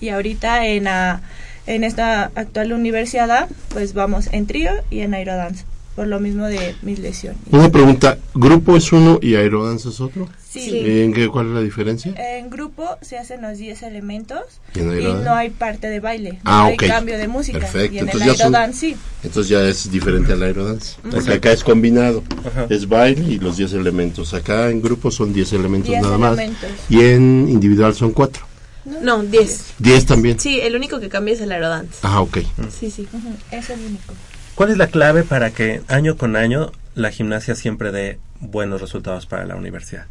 Y 0.00 0.08
ahorita 0.08 0.66
en, 0.66 0.88
ah, 0.88 1.20
en 1.66 1.84
esta 1.84 2.24
actual 2.34 2.72
universidad, 2.72 3.48
pues 3.68 3.92
vamos 3.92 4.28
en 4.32 4.46
trío 4.46 4.70
y 4.90 5.00
en 5.00 5.12
aerodance, 5.12 5.64
por 5.94 6.06
lo 6.06 6.18
mismo 6.18 6.46
de 6.46 6.74
mis 6.80 6.98
lesiones. 6.98 7.40
Una 7.50 7.70
pregunta, 7.70 8.16
¿grupo 8.34 8.76
es 8.76 8.90
uno 8.92 9.18
y 9.20 9.34
aerodance 9.34 9.90
es 9.90 10.00
otro? 10.00 10.28
Sí. 10.60 11.00
¿En 11.02 11.12
qué, 11.14 11.28
cuál 11.28 11.46
es 11.48 11.52
la 11.54 11.60
diferencia? 11.60 12.12
En 12.16 12.50
grupo 12.50 12.98
se 13.00 13.16
hacen 13.18 13.40
los 13.42 13.56
10 13.58 13.82
elementos 13.84 14.40
¿Y 14.74 14.80
en 14.80 14.88
y 14.90 14.94
aerodance? 14.96 15.24
no 15.24 15.34
hay 15.34 15.50
parte 15.50 15.88
de 15.88 16.00
baile, 16.00 16.40
Ah, 16.44 16.58
no 16.58 16.64
hay 16.66 16.74
ok. 16.74 16.86
cambio 16.86 17.16
de 17.18 17.26
música. 17.28 17.58
Perfecto, 17.60 17.94
Y 17.94 17.98
en 17.98 18.08
el 18.08 18.14
entonces 18.14 18.26
ya 18.38 18.44
son- 18.44 18.54
aerodance 18.54 18.78
sí. 18.80 18.96
Entonces 19.22 19.48
ya 19.50 19.62
es 19.64 19.90
diferente 19.90 20.32
al 20.32 20.42
aerodance. 20.42 20.96
Porque 21.10 21.32
acá 21.32 21.52
es 21.52 21.64
combinado. 21.64 22.22
Ajá. 22.46 22.66
Es 22.68 22.88
baile 22.88 23.24
y 23.32 23.38
los 23.38 23.56
10 23.56 23.72
elementos. 23.72 24.34
Acá 24.34 24.68
en 24.70 24.82
grupo 24.82 25.10
son 25.10 25.32
10 25.32 25.52
elementos 25.54 25.88
10 25.88 26.02
nada 26.02 26.18
más. 26.18 26.32
elementos. 26.38 26.70
Y 26.90 27.00
en 27.00 27.48
individual 27.48 27.94
son 27.94 28.12
4. 28.12 28.44
No, 28.84 29.22
10. 29.22 29.74
10 29.78 30.06
también. 30.06 30.38
Sí, 30.40 30.60
el 30.60 30.74
único 30.76 30.98
que 31.00 31.08
cambia 31.08 31.34
es 31.34 31.40
el 31.40 31.52
aerodance. 31.52 31.98
Ah, 32.02 32.20
ok. 32.20 32.38
Sí, 32.78 32.90
sí. 32.90 33.06
Ujú, 33.12 33.28
Es 33.52 33.70
el 33.70 33.80
único. 33.80 34.12
¿Cuál 34.54 34.70
es 34.70 34.76
la 34.76 34.88
clave 34.88 35.22
para 35.22 35.50
que 35.50 35.80
año 35.88 36.16
con 36.18 36.36
año 36.36 36.72
la 36.94 37.10
gimnasia 37.10 37.54
siempre 37.54 37.90
dé 37.92 38.18
buenos 38.40 38.80
resultados 38.80 39.24
para 39.26 39.46
la 39.46 39.54
universidad? 39.56 40.06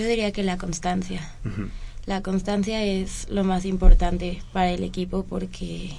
Yo 0.00 0.06
diría 0.06 0.32
que 0.32 0.42
la 0.42 0.56
constancia. 0.56 1.30
La 2.06 2.22
constancia 2.22 2.82
es 2.82 3.28
lo 3.28 3.44
más 3.44 3.66
importante 3.66 4.42
para 4.50 4.70
el 4.70 4.82
equipo 4.82 5.26
porque, 5.28 5.90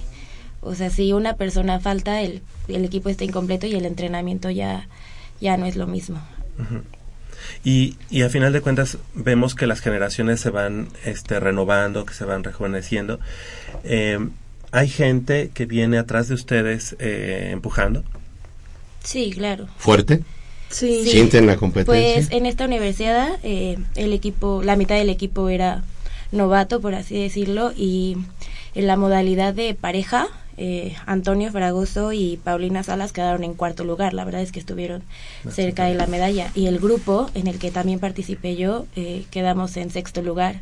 o 0.62 0.74
sea, 0.74 0.90
si 0.90 1.14
una 1.14 1.36
persona 1.36 1.80
falta, 1.80 2.20
el, 2.22 2.42
el 2.68 2.84
equipo 2.84 3.10
está 3.10 3.26
incompleto 3.26 3.68
y 3.68 3.76
el 3.76 3.86
entrenamiento 3.86 4.50
ya, 4.50 4.88
ya 5.40 5.56
no 5.56 5.68
es 5.68 5.76
lo 5.76 5.86
mismo. 5.86 6.20
Y, 7.64 7.96
y 8.10 8.24
a 8.24 8.30
final 8.30 8.54
de 8.54 8.62
cuentas 8.62 8.98
vemos 9.14 9.54
que 9.54 9.68
las 9.68 9.82
generaciones 9.82 10.42
se 10.42 10.50
van 10.50 10.88
este, 11.06 11.40
renovando, 11.40 12.04
que 12.04 12.16
se 12.16 12.26
van 12.26 12.44
rejuveneciendo. 12.44 13.20
Eh, 13.84 14.18
¿Hay 14.72 14.90
gente 14.90 15.52
que 15.54 15.68
viene 15.68 16.00
atrás 16.00 16.28
de 16.28 16.34
ustedes 16.34 16.96
eh, 16.98 17.50
empujando? 17.52 18.04
Sí, 19.04 19.30
claro. 19.32 19.68
¿Fuerte? 19.78 20.24
Sí. 20.72 21.06
¿Sienten 21.06 21.46
la 21.46 21.58
competencia? 21.58 22.14
Pues 22.14 22.32
en 22.32 22.46
esta 22.46 22.66
universidad 22.66 23.40
eh, 23.44 23.78
el 23.96 24.14
equipo, 24.14 24.64
la 24.64 24.76
mitad 24.76 24.96
del 24.96 25.10
equipo 25.10 25.50
era 25.50 25.84
novato, 26.32 26.82
por 26.82 26.96
así 26.96 27.22
decirlo, 27.22 27.74
y 27.76 28.18
en 28.74 28.88
la 28.88 28.96
modalidad 28.96 29.54
de 29.54 29.74
pareja, 29.74 30.28
eh, 30.58 30.96
Antonio 31.06 31.52
Fragoso 31.52 32.14
y 32.14 32.38
Paulina 32.38 32.84
Salas 32.84 33.12
quedaron 33.12 33.44
en 33.44 33.54
cuarto 33.54 33.84
lugar. 33.84 34.14
La 34.14 34.26
verdad 34.26 34.42
es 34.42 34.52
que 34.52 34.60
estuvieron 34.60 35.04
cerca 35.50 35.86
de 35.86 35.96
la 35.96 36.08
medalla. 36.08 36.52
Y 36.56 36.68
el 36.68 36.80
grupo 36.80 37.30
en 37.34 37.48
el 37.48 37.58
que 37.58 37.72
también 37.72 38.00
participé 38.00 38.56
yo, 38.56 38.86
eh, 38.96 39.26
quedamos 39.32 39.76
en 39.78 39.90
sexto 39.90 40.22
lugar. 40.22 40.62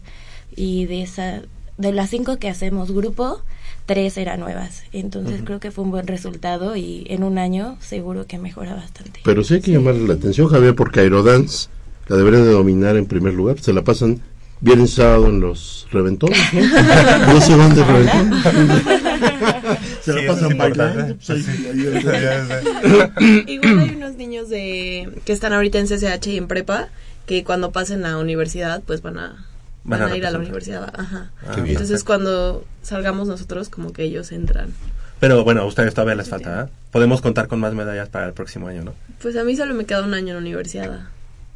Y 0.56 0.86
de 0.86 1.04
esa, 1.04 1.42
de 1.78 1.92
las 1.92 2.10
cinco 2.10 2.38
que 2.38 2.50
hacemos 2.50 2.92
grupo, 2.92 3.42
tres 3.90 4.18
eran 4.18 4.40
nuevas. 4.40 4.84
Entonces 4.94 5.42
creo 5.44 5.60
que 5.60 5.72
fue 5.72 5.84
un 5.84 5.90
buen 5.90 6.06
resultado 6.06 6.76
y 6.76 7.08
en 7.10 7.24
un 7.24 7.40
año 7.40 7.76
seguro 7.82 8.28
que 8.28 8.38
mejora 8.38 8.76
bastante. 8.76 9.20
Pero 9.24 9.44
sí 9.44 9.56
hay 9.56 9.62
que 9.62 9.72
llamarle 9.72 10.08
la 10.08 10.14
atención, 10.14 10.48
Javier, 10.48 10.76
porque 10.76 11.00
Aerodance 11.00 11.70
la 12.08 12.16
deberían 12.16 12.44
de 12.44 12.52
dominar 12.52 12.98
en 12.98 13.08
primer 13.08 13.34
lugar. 13.34 13.60
Se 13.60 13.74
la 13.74 13.84
pasan 13.84 14.22
y 14.62 14.88
sábado 14.88 15.30
en 15.30 15.40
los 15.40 15.88
reventones, 15.92 16.38
¿no? 16.54 16.62
no 17.34 17.42
sé 17.42 17.58
dónde 17.58 17.84
reventones. 17.84 18.44
Se 20.04 20.14
la 20.14 20.22
Sí, 20.22 20.28
pasan 20.28 20.56
bailando. 20.56 21.16
Sí. 21.20 21.34
Igual 23.48 23.80
hay 23.80 23.96
unos 23.96 24.14
niños 24.18 24.50
de 24.50 25.10
que 25.26 25.34
están 25.34 25.52
ahorita 25.54 25.80
en 25.80 25.88
CCH 25.88 26.28
y 26.28 26.38
en 26.38 26.48
prepa 26.48 26.90
que 27.26 27.44
cuando 27.44 27.72
pasen 27.72 28.06
a 28.06 28.20
universidad 28.20 28.84
pues 28.86 29.02
van 29.02 29.18
a 29.18 29.49
Van 29.90 30.00
van, 30.00 30.10
a 30.10 30.14
a 30.14 30.18
ir 30.18 30.26
a 30.26 30.32
la 30.32 30.38
universidad, 30.40 30.94
ajá. 30.98 31.32
Ah, 31.46 31.52
Qué 31.56 31.62
bien. 31.62 31.76
Entonces 31.76 32.04
cuando 32.04 32.64
salgamos 32.82 33.28
nosotros 33.28 33.70
como 33.70 33.92
que 33.92 34.04
ellos 34.04 34.32
entran. 34.32 34.74
Pero 35.20 35.44
bueno, 35.44 35.62
a 35.62 35.66
ustedes 35.66 35.94
todavía 35.94 36.16
les 36.16 36.30
falta. 36.30 36.64
¿eh? 36.64 36.70
Podemos 36.92 37.22
contar 37.22 37.48
con 37.48 37.60
más 37.60 37.74
medallas 37.74 38.08
para 38.10 38.28
el 38.28 38.34
próximo 38.34 38.68
año, 38.68 38.84
¿no? 38.84 38.94
Pues 39.22 39.36
a 39.36 39.44
mí 39.44 39.56
solo 39.56 39.74
me 39.74 39.86
queda 39.86 40.04
un 40.04 40.14
año 40.14 40.30
en 40.30 40.36
la 40.36 40.40
universidad. 40.40 41.08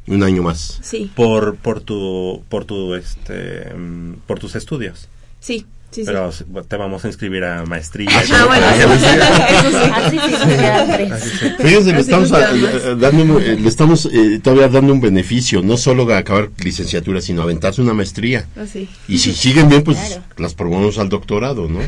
Un 0.06 0.22
año 0.22 0.42
más. 0.42 0.80
Sí. 0.82 1.10
Por, 1.14 1.56
por 1.56 1.80
tu, 1.80 2.42
por 2.50 2.66
tu, 2.66 2.94
este, 2.94 3.72
mm, 3.72 4.16
por 4.26 4.38
tus 4.38 4.54
estudios. 4.54 5.08
Sí, 5.40 5.66
sí. 5.94 6.02
Pero 6.04 6.30
te 6.66 6.76
vamos 6.76 7.04
a 7.04 7.08
inscribir 7.08 7.44
a 7.44 7.64
maestría. 7.64 8.08
Ah, 8.32 8.44
bueno, 8.46 8.66
eso 8.70 8.98
sí. 8.98 9.90
Así 9.94 10.18
sí 10.18 10.32
nos 10.32 10.42
quedan 10.46 10.92
tres. 10.92 11.12
Así 11.12 11.28
sí. 11.30 11.46
Fíjense, 11.58 11.92
le 11.92 12.00
estamos, 12.00 12.32
a- 12.32 12.50
eh, 12.54 12.96
dando, 12.98 13.40
eh, 13.40 13.56
le 13.60 13.68
estamos 13.68 14.08
eh, 14.12 14.40
todavía 14.42 14.68
dando 14.68 14.92
un 14.92 15.00
beneficio, 15.00 15.62
no 15.62 15.76
solo 15.76 16.12
a 16.12 16.18
acabar 16.18 16.50
licenciatura, 16.62 17.20
sino 17.20 17.42
aventarse 17.42 17.80
una 17.82 17.94
maestría. 17.94 18.46
Así. 18.60 18.88
Y 19.08 19.18
si 19.18 19.32
siguen 19.34 19.68
bien, 19.68 19.82
pues 19.82 19.98
Claro. 19.98 20.22
las 20.38 20.54
promovemos 20.54 20.98
al 20.98 21.08
doctorado, 21.08 21.68
¿no? 21.68 21.80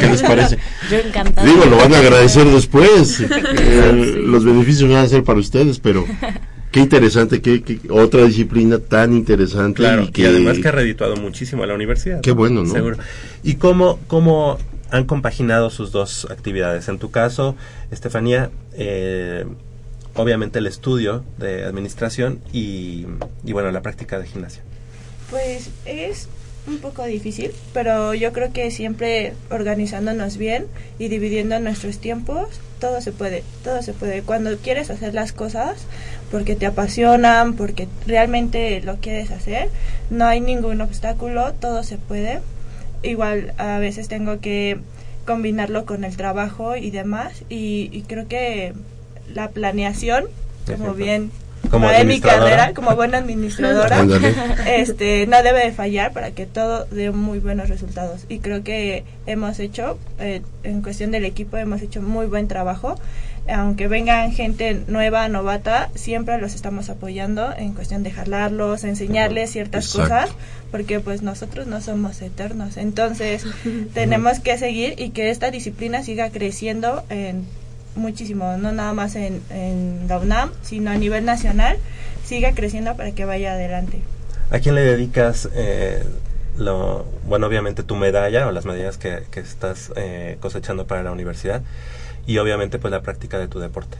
¿Qué 0.00 0.06
les 0.08 0.22
parece? 0.22 0.58
Yo 0.90 0.98
encantada. 0.98 1.46
Digo, 1.46 1.64
lo 1.66 1.76
van 1.76 1.94
a 1.94 1.98
agradecer 1.98 2.46
después. 2.46 3.20
Eh, 3.20 4.22
Los 4.26 4.44
beneficios 4.44 4.90
van 4.90 5.04
a 5.04 5.08
ser 5.08 5.22
para 5.24 5.38
ustedes, 5.38 5.78
pero 5.78 6.04
qué 6.72 6.80
interesante, 6.80 7.40
qué, 7.40 7.62
qué- 7.62 7.78
otra 7.90 8.24
disciplina 8.24 8.78
tan 8.80 9.12
interesante. 9.14 9.76
Claro, 9.82 10.02
y 10.04 10.10
que, 10.10 10.22
y 10.22 10.24
además 10.26 10.58
que 10.58 10.66
ha 10.68 10.72
redituado 10.72 11.16
muchísimo 11.16 11.62
a 11.62 11.66
la 11.66 11.74
universidad. 11.74 12.20
Qué 12.22 12.32
bueno, 12.32 12.64
¿no? 12.64 12.72
Seguro. 12.72 12.96
¿Y 13.44 13.54
cómo, 13.54 14.00
cómo 14.08 14.58
han 14.90 15.04
compaginado 15.04 15.70
sus 15.70 15.92
dos 15.92 16.26
actividades? 16.30 16.88
En 16.88 16.98
tu 16.98 17.10
caso, 17.12 17.54
Estefanía, 17.90 18.50
eh, 18.74 19.44
obviamente 20.14 20.58
el 20.58 20.66
estudio 20.66 21.22
de 21.38 21.64
administración 21.64 22.40
y, 22.52 23.06
y, 23.44 23.52
bueno, 23.52 23.70
la 23.70 23.82
práctica 23.82 24.18
de 24.18 24.26
gimnasia. 24.26 24.62
Pues 25.30 25.70
es 25.86 26.28
un 26.66 26.78
poco 26.78 27.04
difícil, 27.04 27.52
pero 27.72 28.14
yo 28.14 28.32
creo 28.32 28.52
que 28.52 28.70
siempre 28.70 29.34
organizándonos 29.50 30.36
bien 30.36 30.66
y 30.98 31.08
dividiendo 31.08 31.58
nuestros 31.58 31.98
tiempos, 31.98 32.48
todo 32.78 33.00
se 33.00 33.12
puede, 33.12 33.42
todo 33.64 33.82
se 33.82 33.92
puede. 33.92 34.22
Cuando 34.22 34.56
quieres 34.58 34.90
hacer 34.90 35.14
las 35.14 35.32
cosas 35.32 35.86
porque 36.30 36.56
te 36.56 36.66
apasionan, 36.66 37.54
porque 37.54 37.88
realmente 38.06 38.80
lo 38.80 38.96
quieres 38.96 39.30
hacer, 39.30 39.70
no 40.10 40.26
hay 40.26 40.40
ningún 40.40 40.80
obstáculo, 40.80 41.52
todo 41.54 41.82
se 41.82 41.98
puede. 41.98 42.40
Igual 43.02 43.54
a 43.58 43.78
veces 43.78 44.08
tengo 44.08 44.40
que 44.40 44.78
combinarlo 45.26 45.84
con 45.84 46.04
el 46.04 46.16
trabajo 46.16 46.76
y 46.76 46.90
demás 46.90 47.44
y, 47.48 47.88
y 47.92 48.02
creo 48.02 48.28
que 48.28 48.72
la 49.32 49.48
planeación, 49.50 50.26
como 50.66 50.94
bien 50.94 51.30
Como 51.72 51.88
de 51.88 52.04
mi 52.04 52.20
carrera, 52.20 52.74
como 52.74 52.94
buena 52.94 53.16
administradora, 53.16 54.04
este 54.66 55.26
no 55.26 55.42
debe 55.42 55.64
de 55.64 55.72
fallar 55.72 56.12
para 56.12 56.30
que 56.32 56.44
todo 56.44 56.84
dé 56.90 57.10
muy 57.10 57.38
buenos 57.38 57.70
resultados. 57.70 58.26
Y 58.28 58.40
creo 58.40 58.62
que 58.62 59.04
hemos 59.26 59.58
hecho 59.58 59.98
eh, 60.20 60.42
en 60.64 60.82
cuestión 60.82 61.10
del 61.12 61.24
equipo 61.24 61.56
hemos 61.56 61.80
hecho 61.80 62.02
muy 62.02 62.26
buen 62.26 62.46
trabajo. 62.46 62.96
Aunque 63.48 63.88
vengan 63.88 64.32
gente 64.32 64.82
nueva 64.86 65.26
novata 65.28 65.88
siempre 65.94 66.38
los 66.38 66.54
estamos 66.54 66.90
apoyando 66.90 67.52
en 67.56 67.72
cuestión 67.72 68.02
de 68.04 68.12
jalarlos 68.12 68.84
enseñarles 68.84 69.50
ciertas 69.50 69.86
Exacto. 69.86 70.14
cosas 70.14 70.36
porque 70.70 71.00
pues 71.00 71.22
nosotros 71.22 71.66
no 71.66 71.80
somos 71.80 72.20
eternos. 72.20 72.76
Entonces 72.76 73.44
tenemos 73.94 74.40
que 74.40 74.58
seguir 74.58 74.94
y 74.98 75.10
que 75.10 75.30
esta 75.30 75.50
disciplina 75.50 76.02
siga 76.02 76.30
creciendo 76.30 77.02
en 77.08 77.46
muchísimo 77.94 78.56
no 78.56 78.72
nada 78.72 78.92
más 78.92 79.16
en, 79.16 79.42
en 79.50 80.06
la 80.08 80.18
UNAM 80.18 80.50
sino 80.62 80.90
a 80.90 80.94
nivel 80.94 81.24
nacional 81.24 81.76
siga 82.24 82.52
creciendo 82.52 82.96
para 82.96 83.12
que 83.12 83.24
vaya 83.24 83.52
adelante 83.52 84.00
¿A 84.52 84.58
quién 84.58 84.74
le 84.74 84.82
dedicas, 84.82 85.48
eh, 85.54 86.04
lo, 86.58 87.06
bueno, 87.26 87.46
obviamente 87.46 87.82
tu 87.82 87.96
medalla 87.96 88.46
o 88.46 88.52
las 88.52 88.66
medallas 88.66 88.98
que, 88.98 89.22
que 89.30 89.40
estás 89.40 89.90
eh, 89.96 90.36
cosechando 90.40 90.86
para 90.86 91.02
la 91.02 91.10
universidad 91.10 91.62
y 92.26 92.36
obviamente 92.36 92.78
pues 92.78 92.92
la 92.92 93.00
práctica 93.00 93.38
de 93.38 93.48
tu 93.48 93.60
deporte? 93.60 93.96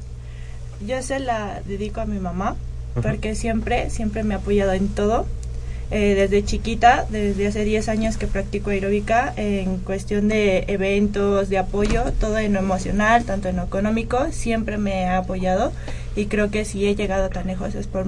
Yo 0.87 1.01
se 1.01 1.21
la 1.21 1.63
dedico 1.65 2.03
a 2.03 2.05
mi 2.05 2.19
mamá 2.19 2.57
porque 3.01 3.35
siempre, 3.35 3.89
siempre 3.89 4.25
me 4.25 4.35
ha 4.35 4.37
apoyado 4.37 4.75
en 4.75 4.89
todo. 4.89 5.27
Eh, 5.95 6.15
desde 6.15 6.43
chiquita, 6.43 7.05
desde 7.11 7.47
hace 7.47 7.65
10 7.65 7.89
años 7.91 8.17
que 8.17 8.27
practico 8.27 8.71
aeróbica, 8.71 9.35
en 9.37 9.77
cuestión 9.77 10.29
de 10.29 10.65
eventos, 10.69 11.51
de 11.51 11.59
apoyo, 11.59 12.05
todo 12.19 12.39
en 12.39 12.55
lo 12.55 12.61
emocional, 12.61 13.25
tanto 13.25 13.49
en 13.51 13.57
lo 13.57 13.65
económico, 13.65 14.27
siempre 14.33 14.79
me 14.79 15.05
ha 15.05 15.19
apoyado 15.19 15.71
y 16.17 16.27
creo 16.27 16.51
que 16.51 16.65
si 16.65 16.87
he 16.87 16.95
llegado 16.95 17.29
tan 17.29 17.47
lejos 17.47 17.75
es 17.75 17.89
por, 17.89 18.07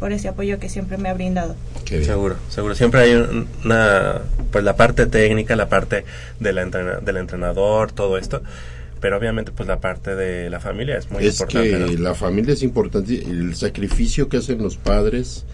por 0.00 0.12
ese 0.12 0.28
apoyo 0.28 0.58
que 0.58 0.70
siempre 0.70 0.96
me 0.96 1.10
ha 1.10 1.14
brindado. 1.14 1.56
Qué 1.84 1.96
bien. 1.96 2.06
Seguro, 2.08 2.36
seguro. 2.48 2.74
Siempre 2.74 3.02
hay 3.02 3.12
un- 3.14 3.46
una, 3.66 4.22
pues 4.50 4.64
la 4.64 4.74
parte 4.76 5.04
técnica, 5.06 5.56
la 5.56 5.68
parte 5.68 6.04
de 6.40 6.52
la 6.54 6.62
entrena- 6.62 7.00
del 7.00 7.18
entrenador, 7.18 7.92
todo 7.92 8.16
esto. 8.16 8.42
Pero 8.98 9.18
obviamente 9.18 9.52
pues 9.52 9.68
la 9.68 9.78
parte 9.78 10.14
de 10.16 10.48
la 10.48 10.58
familia 10.58 10.96
es 10.96 11.10
muy 11.10 11.22
es 11.26 11.38
importante. 11.38 11.70
que 11.70 11.78
¿no? 11.96 12.02
la 12.02 12.14
familia 12.14 12.54
es 12.54 12.62
importante, 12.62 13.14
el 13.22 13.54
sacrificio 13.54 14.30
que 14.30 14.38
hacen 14.38 14.62
los 14.62 14.78
padres, 14.78 15.44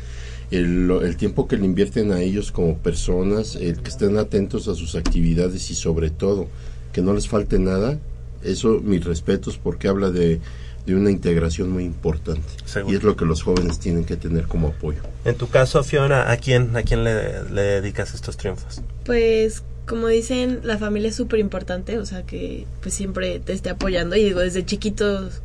el, 0.52 0.86
lo- 0.86 1.02
el 1.04 1.16
tiempo 1.16 1.48
que 1.48 1.56
le 1.56 1.64
invierten 1.64 2.12
a 2.12 2.20
ellos 2.20 2.52
como 2.52 2.76
personas, 2.78 3.56
el 3.56 3.78
que 3.82 3.90
estén 3.90 4.16
atentos 4.18 4.68
a 4.68 4.74
sus 4.74 4.94
actividades 4.94 5.70
y 5.70 5.74
sobre 5.74 6.10
todo 6.10 6.46
que 6.92 7.00
no 7.02 7.14
les 7.14 7.26
falte 7.28 7.58
nada, 7.58 7.98
eso 8.44 8.80
mis 8.82 9.04
respetos 9.04 9.56
porque 9.58 9.88
habla 9.88 10.10
de, 10.10 10.40
de 10.86 10.94
una 10.94 11.10
integración 11.10 11.70
muy 11.70 11.84
importante 11.84 12.46
Seguro. 12.64 12.92
y 12.92 12.96
es 12.96 13.02
lo 13.02 13.16
que 13.16 13.24
los 13.24 13.42
jóvenes 13.42 13.78
tienen 13.78 14.04
que 14.04 14.16
tener 14.16 14.46
como 14.46 14.68
apoyo. 14.68 15.00
En 15.24 15.36
tu 15.36 15.48
caso, 15.48 15.82
Fiona, 15.84 16.30
¿a 16.30 16.36
quién, 16.36 16.76
a 16.76 16.82
quién 16.82 17.04
le, 17.04 17.44
le 17.50 17.62
dedicas 17.62 18.14
estos 18.14 18.36
triunfos? 18.36 18.82
Pues 19.04 19.62
como 19.86 20.06
dicen, 20.08 20.60
la 20.64 20.78
familia 20.78 21.08
es 21.08 21.16
súper 21.16 21.38
importante, 21.40 21.98
o 21.98 22.06
sea 22.06 22.22
que 22.24 22.66
pues 22.82 22.94
siempre 22.94 23.40
te 23.40 23.52
esté 23.52 23.70
apoyando 23.70 24.16
y 24.16 24.24
digo, 24.24 24.40
desde 24.40 24.64
chiquitos 24.66 25.40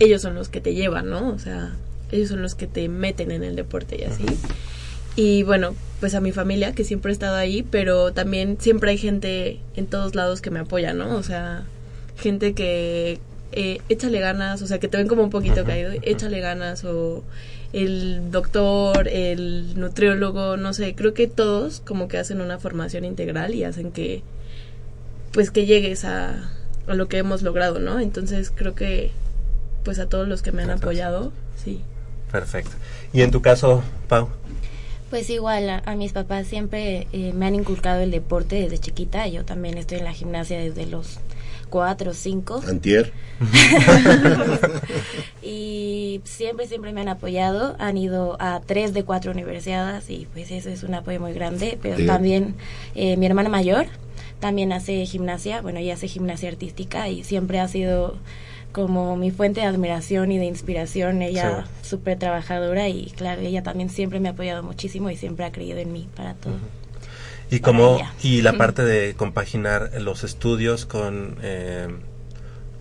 ellos 0.00 0.20
son 0.22 0.34
los 0.34 0.48
que 0.48 0.60
te 0.60 0.74
llevan, 0.74 1.08
¿no? 1.08 1.28
O 1.30 1.38
sea, 1.38 1.72
ellos 2.10 2.28
son 2.28 2.42
los 2.42 2.54
que 2.54 2.66
te 2.66 2.88
meten 2.88 3.30
en 3.30 3.44
el 3.44 3.56
deporte 3.56 3.96
y 4.00 4.04
así. 4.04 4.24
Y 5.16 5.42
bueno, 5.42 5.74
pues 6.00 6.14
a 6.14 6.20
mi 6.20 6.32
familia 6.32 6.72
que 6.72 6.84
siempre 6.84 7.10
ha 7.10 7.12
estado 7.12 7.36
ahí, 7.36 7.62
pero 7.62 8.12
también 8.12 8.56
siempre 8.60 8.92
hay 8.92 8.98
gente 8.98 9.58
en 9.74 9.86
todos 9.86 10.14
lados 10.14 10.40
que 10.40 10.50
me 10.50 10.60
apoya, 10.60 10.92
¿no? 10.92 11.16
O 11.16 11.22
sea, 11.22 11.64
gente 12.16 12.54
que 12.54 13.18
eh, 13.50 13.80
échale 13.88 14.20
ganas, 14.20 14.62
o 14.62 14.66
sea, 14.66 14.78
que 14.78 14.88
te 14.88 14.96
ven 14.96 15.08
como 15.08 15.24
un 15.24 15.30
poquito 15.30 15.64
caído, 15.64 15.90
échale 16.02 16.40
ganas 16.40 16.84
o 16.84 17.24
el 17.72 18.30
doctor, 18.30 19.08
el 19.08 19.78
nutriólogo, 19.78 20.56
no 20.56 20.72
sé, 20.72 20.94
creo 20.94 21.14
que 21.14 21.26
todos 21.26 21.80
como 21.80 22.08
que 22.08 22.18
hacen 22.18 22.40
una 22.40 22.58
formación 22.58 23.04
integral 23.04 23.54
y 23.54 23.64
hacen 23.64 23.90
que 23.90 24.22
pues 25.32 25.50
que 25.50 25.66
llegues 25.66 26.04
a, 26.04 26.50
a 26.86 26.94
lo 26.94 27.08
que 27.08 27.18
hemos 27.18 27.42
logrado, 27.42 27.80
¿no? 27.80 28.00
Entonces 28.00 28.52
creo 28.54 28.74
que 28.74 29.10
pues 29.84 29.98
a 29.98 30.08
todos 30.08 30.28
los 30.28 30.42
que 30.42 30.52
me 30.52 30.62
han 30.62 30.70
apoyado, 30.70 31.32
sí. 31.56 31.82
Perfecto. 32.30 32.70
¿Y 33.12 33.22
en 33.22 33.30
tu 33.30 33.40
caso, 33.42 33.82
Pau? 34.08 34.28
Pues 35.10 35.30
igual, 35.30 35.68
a, 35.70 35.82
a 35.86 35.96
mis 35.96 36.12
papás 36.12 36.46
siempre 36.46 37.06
eh, 37.12 37.32
me 37.34 37.46
han 37.46 37.54
inculcado 37.54 38.00
el 38.02 38.10
deporte 38.10 38.56
desde 38.56 38.78
chiquita. 38.78 39.26
Yo 39.26 39.44
también 39.44 39.78
estoy 39.78 39.98
en 39.98 40.04
la 40.04 40.12
gimnasia 40.12 40.58
desde 40.58 40.84
los 40.86 41.18
cuatro 41.70 42.10
o 42.10 42.14
cinco. 42.14 42.62
Antier. 42.68 43.12
y 45.42 46.20
siempre, 46.24 46.66
siempre 46.66 46.92
me 46.92 47.00
han 47.00 47.08
apoyado. 47.08 47.76
Han 47.78 47.96
ido 47.96 48.36
a 48.40 48.60
tres 48.64 48.92
de 48.94 49.04
cuatro 49.04 49.32
universidades 49.32 50.08
y 50.10 50.26
pues 50.32 50.50
eso 50.50 50.68
es 50.70 50.82
un 50.82 50.94
apoyo 50.94 51.20
muy 51.20 51.32
grande. 51.32 51.78
Pero 51.80 51.96
Sí. 51.96 52.06
también 52.06 52.54
eh, 52.94 53.16
mi 53.16 53.26
hermana 53.26 53.48
mayor 53.48 53.86
también 54.40 54.72
hace 54.72 55.04
gimnasia. 55.06 55.62
Bueno, 55.62 55.78
ella 55.78 55.94
hace 55.94 56.08
gimnasia 56.08 56.48
artística 56.50 57.08
y 57.08 57.24
siempre 57.24 57.60
ha 57.60 57.68
sido 57.68 58.16
como 58.72 59.16
mi 59.16 59.30
fuente 59.30 59.60
de 59.60 59.66
admiración 59.66 60.32
y 60.32 60.38
de 60.38 60.44
inspiración. 60.44 61.22
Ella 61.22 61.66
súper 61.82 62.18
trabajadora 62.18 62.88
y 62.88 63.06
claro, 63.16 63.40
ella 63.40 63.62
también 63.62 63.90
siempre 63.90 64.20
me 64.20 64.28
ha 64.28 64.32
apoyado 64.32 64.62
muchísimo 64.62 65.10
y 65.10 65.16
siempre 65.16 65.44
ha 65.44 65.52
creído 65.52 65.78
en 65.78 65.92
mí 65.92 66.08
para 66.14 66.34
todo. 66.34 66.54
Y 67.50 67.60
como 67.60 67.96
ella. 67.96 68.12
y 68.22 68.42
la 68.42 68.54
parte 68.54 68.84
de 68.84 69.14
compaginar 69.14 69.90
los 70.00 70.22
estudios 70.22 70.84
con 70.84 71.38
eh, 71.42 71.88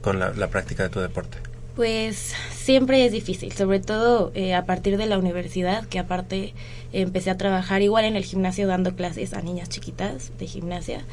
con 0.02 0.20
la, 0.20 0.32
la 0.34 0.48
práctica 0.48 0.84
de 0.84 0.90
tu 0.90 1.00
deporte. 1.00 1.38
Pues 1.76 2.34
siempre 2.52 3.06
es 3.06 3.12
difícil, 3.12 3.52
sobre 3.52 3.80
todo 3.80 4.32
eh, 4.34 4.56
a 4.56 4.66
partir 4.66 4.98
de 4.98 5.06
la 5.06 5.20
universidad, 5.20 5.86
que 5.86 6.00
aparte 6.00 6.54
empecé 6.92 7.30
a 7.30 7.38
trabajar 7.38 7.82
igual 7.82 8.06
en 8.06 8.16
el 8.16 8.24
gimnasio 8.26 8.68
dando 8.68 8.96
clases 8.96 9.34
a 9.34 9.42
niñas 9.42 9.70
chiquitas 9.70 10.32
de 10.40 10.48
gimnasia. 10.48 11.06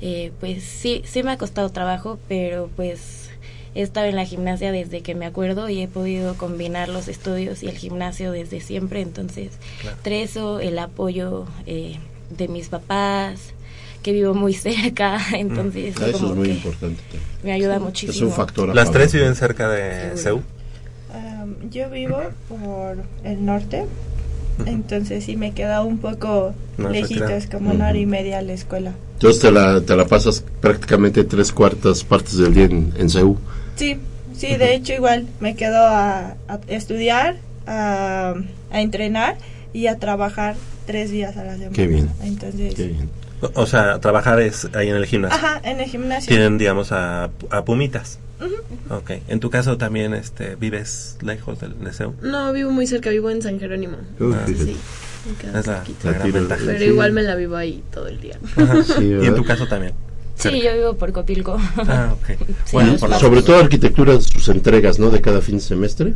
Eh, 0.00 0.32
pues 0.38 0.62
sí, 0.62 1.02
sí 1.04 1.22
me 1.22 1.32
ha 1.32 1.38
costado 1.38 1.68
trabajo, 1.70 2.18
pero 2.28 2.70
pues 2.76 3.23
he 3.74 3.82
estado 3.82 4.06
en 4.06 4.16
la 4.16 4.24
gimnasia 4.24 4.70
desde 4.72 5.00
que 5.02 5.14
me 5.14 5.26
acuerdo 5.26 5.68
y 5.68 5.80
he 5.82 5.88
podido 5.88 6.34
combinar 6.36 6.88
los 6.88 7.08
estudios 7.08 7.62
y 7.62 7.66
el 7.68 7.76
gimnasio 7.76 8.30
desde 8.32 8.60
siempre, 8.60 9.00
entonces 9.00 9.50
Claro. 9.80 9.96
entre 9.96 10.22
eso, 10.22 10.60
el 10.60 10.78
apoyo 10.78 11.46
eh, 11.66 11.96
de 12.36 12.48
mis 12.48 12.68
papás, 12.68 13.40
que 14.02 14.12
vivo 14.12 14.34
muy 14.34 14.52
cerca, 14.54 15.18
entonces 15.36 15.94
Ah, 16.00 16.06
eso 16.08 16.18
como 16.18 16.30
es 16.32 16.36
muy 16.36 16.46
que 16.48 16.54
importante. 16.54 17.02
me 17.42 17.52
ayuda 17.52 17.76
Es 17.76 17.82
muchísimo. 17.82 18.28
un 18.28 18.34
factor. 18.34 18.74
Las 18.74 18.90
tres 18.90 19.12
viven 19.12 19.34
cerca 19.34 19.68
de. 19.68 20.12
Am, 21.12 21.54
yo 21.70 21.88
vivo 21.90 22.18
por 22.48 22.96
el 23.24 23.44
norte, 23.44 23.86
entonces 24.66 25.24
sí 25.24 25.36
me 25.36 25.52
queda 25.52 25.82
un 25.82 25.98
poco 25.98 26.54
Más 26.76 26.92
lejitos, 26.92 27.46
como 27.50 27.70
una 27.72 27.88
hora 27.88 27.98
y 27.98 28.06
media 28.06 28.38
a 28.38 28.42
la 28.42 28.52
escuela. 28.52 28.92
Entonces 29.14 29.40
te 29.42 29.50
la, 29.52 29.80
te 29.80 29.96
la 29.96 30.06
pasas 30.06 30.44
prácticamente 30.60 31.24
tres 31.24 31.52
cuartas 31.52 32.02
partes 32.04 32.36
del 32.36 32.54
día 32.54 32.64
en, 32.64 32.92
en 32.98 33.08
CEU. 33.10 33.36
Sí, 33.76 33.98
sí, 34.36 34.56
de 34.56 34.74
hecho 34.74 34.92
igual 34.92 35.26
me 35.40 35.54
quedo 35.56 35.78
a, 35.78 36.36
a 36.48 36.60
estudiar, 36.68 37.36
a, 37.66 38.34
a 38.70 38.80
entrenar 38.80 39.36
y 39.72 39.86
a 39.88 39.98
trabajar 39.98 40.56
tres 40.86 41.10
días 41.10 41.36
a 41.36 41.44
la 41.44 41.52
semana. 41.54 41.72
Qué 41.74 41.86
bien. 41.86 42.08
Entonces, 42.22 42.74
O, 43.40 43.62
o 43.62 43.66
sea, 43.66 43.98
trabajar 44.00 44.40
es 44.40 44.68
ahí 44.74 44.88
en 44.88 44.96
el 44.96 45.06
gimnasio. 45.06 45.36
ajá, 45.36 45.60
en 45.64 45.80
el 45.80 45.86
gimnasio. 45.90 46.28
Tienen, 46.28 46.56
digamos, 46.58 46.92
a, 46.92 47.30
a 47.50 47.64
Pumitas. 47.64 48.18
Ujú. 48.40 48.94
Ok. 48.94 49.10
En 49.28 49.40
tu 49.40 49.50
caso 49.50 49.76
también 49.76 50.14
este, 50.14 50.56
vives 50.56 51.16
lejos 51.22 51.60
del 51.60 51.78
de 51.82 51.92
CEU. 51.92 52.14
No, 52.22 52.52
vivo 52.52 52.70
muy 52.70 52.86
cerca, 52.86 53.10
vivo 53.10 53.30
en 53.30 53.42
San 53.42 53.58
Jerónimo. 53.58 53.96
Ah, 54.20 54.44
sí, 54.46 54.76
me 55.52 55.58
Es 55.60 55.66
la, 55.66 55.84
la 56.04 56.12
gran 56.12 56.32
ventaja. 56.32 56.62
Pero 56.66 56.84
igual 56.84 57.12
me 57.12 57.22
la 57.22 57.34
vivo 57.34 57.56
ahí 57.56 57.82
todo 57.92 58.08
el 58.08 58.20
día. 58.20 58.38
Ajá. 58.56 58.82
Sí, 58.84 59.04
y 59.22 59.26
en 59.26 59.34
tu 59.34 59.44
caso 59.44 59.66
también. 59.66 59.94
Sí, 60.36 60.60
yo 60.62 60.74
vivo 60.74 60.94
por 60.94 61.12
Copilco. 61.12 61.56
Ah, 61.78 62.12
ok. 62.12 62.26
Sí, 62.64 62.72
Bueno, 62.72 62.96
pasos. 62.98 63.20
sobre 63.20 63.42
todo 63.42 63.58
arquitectura, 63.60 64.20
sus 64.20 64.48
entregas, 64.48 64.98
¿no? 64.98 65.10
De 65.10 65.20
cada 65.20 65.40
fin 65.40 65.56
de 65.56 65.62
semestre. 65.62 66.14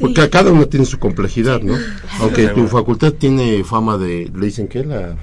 Porque 0.00 0.22
a 0.22 0.30
cada 0.30 0.50
uno 0.50 0.66
tiene 0.66 0.86
su 0.86 0.98
complejidad, 0.98 1.60
¿no? 1.60 1.74
Aunque 2.20 2.48
tu 2.48 2.66
facultad 2.66 3.12
tiene 3.12 3.62
fama 3.62 3.96
de, 3.96 4.28
le 4.34 4.46
dicen 4.46 4.66
que 4.66 4.84
la 4.84 5.14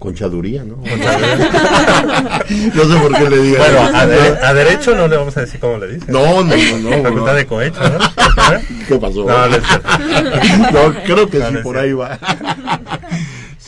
conchaduría, 0.00 0.64
¿no? 0.64 0.76
no 2.74 2.84
sé 2.84 3.00
por 3.00 3.14
qué 3.16 3.30
le 3.30 3.38
digan. 3.42 3.60
Bueno, 3.62 3.96
a, 3.96 4.06
dere- 4.06 4.38
a 4.42 4.54
derecho 4.54 4.94
no 4.96 5.06
le 5.08 5.16
vamos 5.16 5.36
a 5.36 5.40
decir 5.42 5.60
cómo 5.60 5.78
le 5.78 5.94
dicen. 5.94 6.12
No, 6.12 6.42
no, 6.42 6.56
no, 6.56 6.78
no, 6.90 6.90
Facultad 7.04 7.32
no. 7.32 7.34
de 7.34 7.46
cohecho, 7.46 7.80
¿no? 7.80 7.98
¿Qué 8.88 8.96
pasó? 8.96 9.24
No, 9.24 9.48
no. 9.48 9.56
No, 10.72 10.94
creo 11.04 11.28
que 11.28 11.38
sí, 11.40 11.54
por 11.62 11.78
ahí 11.78 11.92
va. 11.92 12.18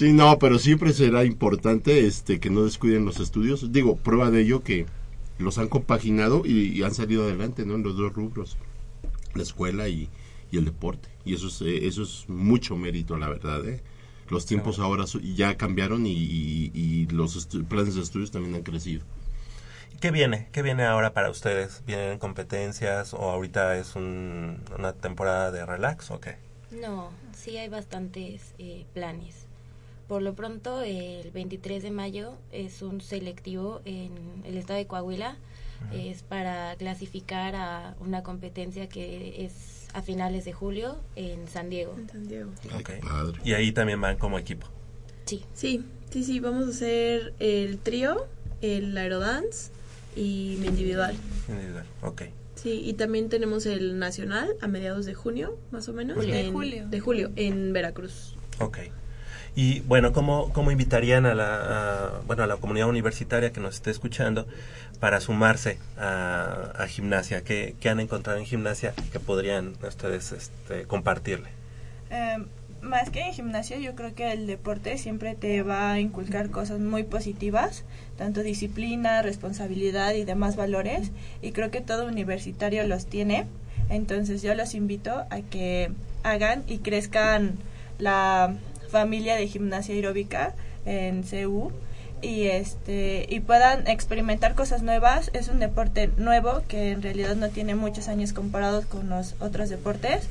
Sí, 0.00 0.14
no, 0.14 0.38
pero 0.38 0.58
siempre 0.58 0.94
será 0.94 1.24
importante 1.26 2.06
este 2.06 2.40
que 2.40 2.48
no 2.48 2.64
descuiden 2.64 3.04
los 3.04 3.20
estudios. 3.20 3.70
Digo, 3.70 3.96
prueba 3.96 4.30
de 4.30 4.40
ello 4.40 4.62
que 4.62 4.86
los 5.36 5.58
han 5.58 5.68
compaginado 5.68 6.40
y, 6.46 6.68
y 6.68 6.82
han 6.84 6.94
salido 6.94 7.24
adelante, 7.24 7.66
¿no? 7.66 7.74
En 7.74 7.82
los 7.82 7.98
dos 7.98 8.10
rubros, 8.14 8.56
la 9.34 9.42
escuela 9.42 9.88
y, 9.88 10.08
y 10.50 10.56
el 10.56 10.64
deporte. 10.64 11.10
Y 11.26 11.34
eso 11.34 11.48
es, 11.48 11.60
eh, 11.60 11.86
eso 11.86 12.02
es 12.02 12.24
mucho 12.28 12.76
mérito, 12.76 13.18
la 13.18 13.28
verdad, 13.28 13.62
¿eh? 13.68 13.82
Los 14.30 14.46
tiempos 14.46 14.78
ahora 14.78 15.04
ya 15.34 15.58
cambiaron 15.58 16.06
y, 16.06 16.12
y- 16.12 16.70
y 16.72 17.06
los 17.08 17.46
planes 17.68 17.94
de 17.94 18.00
estudios 18.00 18.30
también 18.30 18.54
han 18.54 18.62
crecido. 18.62 19.02
¿Qué 20.00 20.10
viene? 20.10 20.48
¿Qué 20.52 20.62
viene 20.62 20.84
ahora 20.84 21.12
para 21.12 21.28
ustedes? 21.28 21.82
¿Vienen 21.86 22.18
competencias 22.18 23.12
o 23.12 23.18
ahorita 23.18 23.76
es 23.76 23.96
un- 23.96 24.62
una 24.78 24.94
temporada 24.94 25.50
de 25.50 25.66
relax 25.66 26.10
o 26.10 26.20
qué? 26.20 26.36
No, 26.70 27.10
sí 27.36 27.58
hay 27.58 27.68
bastantes 27.68 28.54
eh, 28.56 28.86
planes. 28.94 29.49
Por 30.10 30.22
lo 30.22 30.34
pronto, 30.34 30.82
el 30.82 31.30
23 31.30 31.84
de 31.84 31.92
mayo 31.92 32.32
es 32.50 32.82
un 32.82 33.00
selectivo 33.00 33.80
en 33.84 34.10
el 34.44 34.56
estado 34.56 34.80
de 34.80 34.88
Coahuila. 34.88 35.36
Es 35.92 36.24
para 36.24 36.74
clasificar 36.74 37.54
a 37.54 37.94
una 38.00 38.24
competencia 38.24 38.88
que 38.88 39.44
es 39.44 39.86
a 39.92 40.02
finales 40.02 40.44
de 40.44 40.52
julio 40.52 40.96
en 41.14 41.46
San 41.46 41.70
Diego. 41.70 41.94
En 41.96 42.08
San 42.08 42.26
Diego. 42.26 42.50
Ok. 42.76 42.90
Y 43.44 43.52
ahí 43.52 43.70
también 43.70 44.00
van 44.00 44.16
como 44.18 44.36
equipo. 44.40 44.66
Sí. 45.26 45.44
Sí, 45.54 45.84
sí, 46.10 46.24
sí, 46.24 46.40
vamos 46.40 46.66
a 46.66 46.70
hacer 46.70 47.32
el 47.38 47.78
trío, 47.78 48.26
el 48.62 48.98
aerodance 48.98 49.70
y 50.16 50.56
mi 50.58 50.66
individual. 50.66 51.14
Individual. 51.48 51.86
Ok. 52.02 52.22
Sí, 52.56 52.82
y 52.84 52.94
también 52.94 53.28
tenemos 53.28 53.64
el 53.64 54.00
nacional 54.00 54.56
a 54.60 54.66
mediados 54.66 55.06
de 55.06 55.14
junio, 55.14 55.56
más 55.70 55.88
o 55.88 55.92
menos. 55.92 56.16
Julio. 56.16 56.34
en- 56.34 56.46
De 56.46 56.50
julio. 56.52 56.88
De 56.88 56.98
julio, 57.00 57.30
en 57.36 57.72
Veracruz. 57.72 58.34
Ok. 58.58 58.78
Y 59.54 59.80
bueno, 59.80 60.12
¿cómo, 60.12 60.52
cómo 60.52 60.70
invitarían 60.70 61.26
a 61.26 61.34
la, 61.34 62.20
bueno, 62.26 62.42
a 62.44 62.46
la 62.46 62.56
comunidad 62.56 62.88
universitaria 62.88 63.52
que 63.52 63.60
nos 63.60 63.76
esté 63.76 63.90
escuchando 63.90 64.46
para 65.00 65.20
sumarse 65.20 65.78
a, 65.98 66.72
a 66.78 66.86
gimnasia? 66.86 67.42
¿Qué, 67.42 67.74
qué 67.80 67.88
han 67.88 68.00
encontrado 68.00 68.38
en 68.38 68.46
gimnasia 68.46 68.94
que 69.12 69.18
podrían 69.20 69.74
ustedes 69.82 70.32
este, 70.32 70.84
compartirle? 70.84 71.50
Em, 72.10 72.46
más 72.82 73.10
que 73.10 73.20
en 73.20 73.32
gimnasio, 73.32 73.78
yo 73.78 73.94
creo 73.94 74.14
que 74.14 74.32
el 74.32 74.46
deporte 74.46 74.96
siempre 74.98 75.34
te 75.34 75.62
va 75.62 75.92
a 75.92 76.00
inculcar 76.00 76.50
cosas 76.50 76.80
muy 76.80 77.02
positivas, 77.02 77.84
tanto 78.16 78.42
disciplina, 78.42 79.22
responsabilidad 79.22 80.14
y 80.14 80.24
demás 80.24 80.56
valores, 80.56 81.10
y 81.42 81.52
creo 81.52 81.70
que 81.70 81.80
todo 81.80 82.06
universitario 82.06 82.86
los 82.86 83.06
tiene. 83.06 83.46
Entonces 83.90 84.42
yo 84.42 84.54
los 84.54 84.74
invito 84.74 85.24
a 85.30 85.40
que 85.50 85.90
hagan 86.22 86.62
y 86.66 86.78
crezcan 86.78 87.58
la 87.98 88.54
familia 88.90 89.36
de 89.36 89.46
gimnasia 89.46 89.94
aeróbica 89.94 90.54
en 90.84 91.22
CU 91.22 91.72
y 92.22 92.48
este 92.48 93.26
y 93.28 93.40
puedan 93.40 93.86
experimentar 93.86 94.54
cosas 94.54 94.82
nuevas. 94.82 95.30
Es 95.32 95.48
un 95.48 95.58
deporte 95.58 96.10
nuevo 96.16 96.62
que 96.68 96.90
en 96.90 97.02
realidad 97.02 97.36
no 97.36 97.48
tiene 97.48 97.74
muchos 97.74 98.08
años 98.08 98.32
comparados 98.32 98.86
con 98.86 99.08
los 99.08 99.34
otros 99.40 99.68
deportes, 99.68 100.28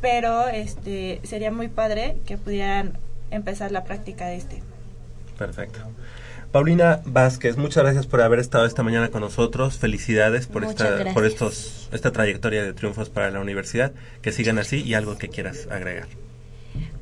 pero 0.00 0.48
este 0.48 1.20
sería 1.24 1.50
muy 1.50 1.68
padre 1.68 2.16
que 2.26 2.36
pudieran 2.36 2.98
empezar 3.30 3.72
la 3.72 3.84
práctica 3.84 4.26
de 4.26 4.36
este. 4.36 4.62
Perfecto. 5.38 5.80
Paulina 6.52 7.00
Vázquez, 7.04 7.56
muchas 7.56 7.82
gracias 7.82 8.06
por 8.06 8.20
haber 8.20 8.38
estado 8.38 8.64
esta 8.64 8.84
mañana 8.84 9.08
con 9.08 9.22
nosotros. 9.22 9.78
Felicidades 9.78 10.46
por 10.46 10.62
Muchas 10.62 11.00
esta 11.00 11.12
por 11.12 11.26
estos 11.26 11.88
esta 11.90 12.12
trayectoria 12.12 12.62
de 12.62 12.72
triunfos 12.72 13.10
para 13.10 13.30
la 13.32 13.40
universidad. 13.40 13.92
Que 14.22 14.30
sigan 14.30 14.58
así 14.58 14.80
y 14.80 14.94
algo 14.94 15.18
que 15.18 15.28
quieras 15.28 15.66
agregar. 15.68 16.06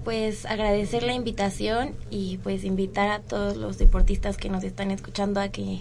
Pues 0.04 0.46
agradecer 0.46 1.02
la 1.02 1.12
invitación 1.12 1.94
y 2.10 2.38
pues 2.38 2.64
invitar 2.64 3.08
a 3.08 3.20
todos 3.20 3.56
los 3.56 3.78
deportistas 3.78 4.36
que 4.36 4.48
nos 4.48 4.64
están 4.64 4.90
escuchando 4.90 5.40
a 5.40 5.48
que 5.48 5.80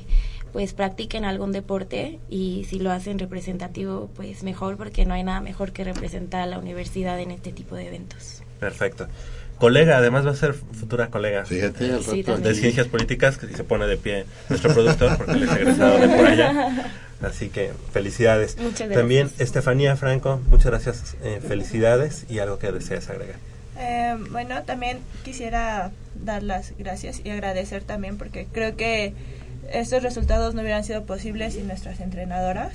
pues 0.53 0.73
practiquen 0.73 1.23
algún 1.25 1.51
deporte 1.51 2.19
y 2.29 2.65
si 2.69 2.79
lo 2.79 2.91
hacen 2.91 3.19
representativo 3.19 4.09
pues 4.15 4.43
mejor 4.43 4.77
porque 4.77 5.05
no 5.05 5.13
hay 5.13 5.23
nada 5.23 5.39
mejor 5.39 5.71
que 5.71 5.83
representar 5.83 6.41
a 6.41 6.45
la 6.45 6.59
universidad 6.59 7.19
en 7.19 7.31
este 7.31 7.51
tipo 7.51 7.75
de 7.75 7.87
eventos. 7.87 8.43
Perfecto. 8.59 9.07
Colega, 9.57 9.97
además 9.97 10.25
va 10.25 10.31
a 10.31 10.35
ser 10.35 10.53
futura 10.53 11.09
colega. 11.09 11.45
Fíjate, 11.45 12.01
Sí, 12.01 12.23
de 12.23 12.55
ciencias 12.55 12.87
políticas, 12.87 13.37
que 13.37 13.47
se 13.47 13.63
pone 13.63 13.85
de 13.85 13.95
pie 13.95 14.25
nuestro 14.49 14.73
productor, 14.73 15.17
porque 15.17 15.33
él 15.33 15.43
es 15.43 15.51
egresado 15.51 15.99
de 15.99 16.09
por 16.09 16.25
allá. 16.25 16.91
Así 17.21 17.49
que 17.49 17.71
felicidades. 17.93 18.57
Muchas 18.57 18.79
gracias. 18.79 18.97
También 18.97 19.29
Estefanía 19.37 19.95
Franco, 19.95 20.41
muchas 20.49 20.65
gracias, 20.65 21.15
eh, 21.23 21.39
felicidades 21.47 22.25
y 22.27 22.39
algo 22.39 22.57
que 22.57 22.71
deseas 22.71 23.09
agregar. 23.11 23.35
Eh, 23.77 24.15
bueno, 24.31 24.63
también 24.63 24.99
quisiera 25.23 25.91
dar 26.15 26.43
las 26.43 26.77
gracias 26.77 27.21
y 27.23 27.29
agradecer 27.29 27.83
también 27.83 28.17
porque 28.17 28.47
creo 28.51 28.75
que 28.75 29.13
estos 29.71 30.03
resultados 30.03 30.53
no 30.53 30.61
hubieran 30.61 30.83
sido 30.83 31.05
posibles 31.05 31.53
sin 31.53 31.67
nuestras 31.67 31.99
entrenadoras, 31.99 32.73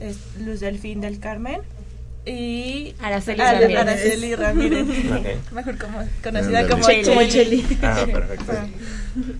es 0.00 0.18
Luz 0.38 0.60
Delfín 0.60 1.00
del 1.00 1.18
Carmen 1.18 1.62
y 2.26 2.94
Araceli 3.00 3.40
Ah, 3.40 3.52
Ramírez. 3.54 3.80
Araceli 3.80 4.34
Ramírez. 4.34 4.86
Ok. 5.12 5.52
Mejor 5.52 5.78
como, 5.78 6.08
conocida 6.22 6.68
como 6.68 6.82
Cheli. 7.28 7.64
Ah, 7.82 8.06
perfecto. 8.12 8.52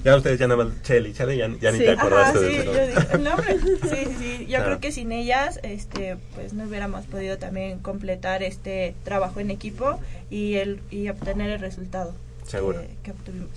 Ya 0.05 0.16
ustedes 0.16 0.39
ya 0.39 0.47
nada 0.47 0.64
más, 0.64 0.82
Cheli, 0.82 1.12
Cheli, 1.12 1.37
ya, 1.39 1.49
ya 1.61 1.72
ni 1.72 1.78
Sí. 1.78 1.85
te 1.85 1.91
acordaste 1.93 2.39
Ajá, 2.39 2.47
de 2.47 2.51
sí, 2.53 2.57
eso. 2.59 2.74
yo 2.74 2.87
digo, 2.87 3.01
el 3.12 3.24
nombre. 3.24 3.57
Sí, 3.59 3.89
sí, 3.91 4.16
sí. 4.39 4.47
Yo 4.47 4.62
creo 4.64 4.80
que 4.80 4.93
sin 4.93 5.11
ellas, 5.12 5.59
este, 5.62 6.16
pues 6.35 6.53
no 6.53 6.64
hubiéramos 6.64 7.07
podido 7.07 7.39
también 7.39 7.78
completar 7.80 8.43
este 8.43 8.95
trabajo 9.05 9.41
en 9.41 9.51
equipo 9.51 9.99
y 10.30 10.55
el 10.57 10.80
y 10.91 11.09
obtener 11.09 11.51
el 11.51 11.59
resultado 11.61 12.14
Seguro. 12.47 12.82
que, 12.82 12.89
que 13.03 13.11
obtuvimos. 13.11 13.49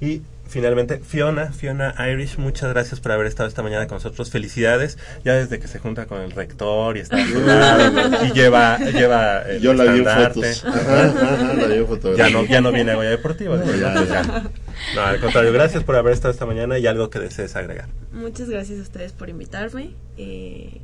Y 0.00 0.22
finalmente, 0.48 0.98
Fiona, 0.98 1.52
Fiona 1.52 1.94
Irish, 2.10 2.38
muchas 2.38 2.70
gracias 2.70 3.00
por 3.00 3.12
haber 3.12 3.26
estado 3.26 3.48
esta 3.48 3.62
mañana 3.62 3.86
con 3.86 3.96
nosotros. 3.96 4.30
Felicidades, 4.30 4.98
ya 5.24 5.34
desde 5.34 5.58
que 5.58 5.68
se 5.68 5.78
junta 5.78 6.06
con 6.06 6.20
el 6.20 6.32
rector 6.32 6.96
y 6.96 7.00
está 7.00 7.18
y 8.26 8.32
lleva, 8.32 8.78
lleva 8.78 9.42
el 9.42 9.60
Yo 9.60 9.74
la 9.74 9.84
vi 9.84 10.00
en 10.00 10.04
fotos. 10.06 10.64
Ajá, 10.64 11.06
ajá, 11.06 11.54
la 11.54 11.66
vi 11.66 11.74
en 11.74 11.86
fotografía. 11.86 12.26
Ya 12.26 12.32
no, 12.32 12.44
ya 12.46 12.60
no 12.60 12.72
viene 12.72 12.92
a 12.92 12.96
Goya 12.96 13.10
Deportiva. 13.10 13.56
No, 13.56 13.74
ya. 13.74 14.04
ya. 14.04 14.50
No, 14.94 15.00
al 15.02 15.20
contrario, 15.20 15.52
gracias 15.52 15.82
por 15.82 15.96
haber 15.96 16.12
estado 16.12 16.32
esta 16.32 16.46
mañana 16.46 16.78
y 16.78 16.86
algo 16.86 17.10
que 17.10 17.18
desees 17.18 17.56
agregar. 17.56 17.88
Muchas 18.12 18.48
gracias 18.48 18.78
a 18.78 18.82
ustedes 18.82 19.12
por 19.12 19.28
invitarme. 19.28 19.94
Eh, 20.16 20.80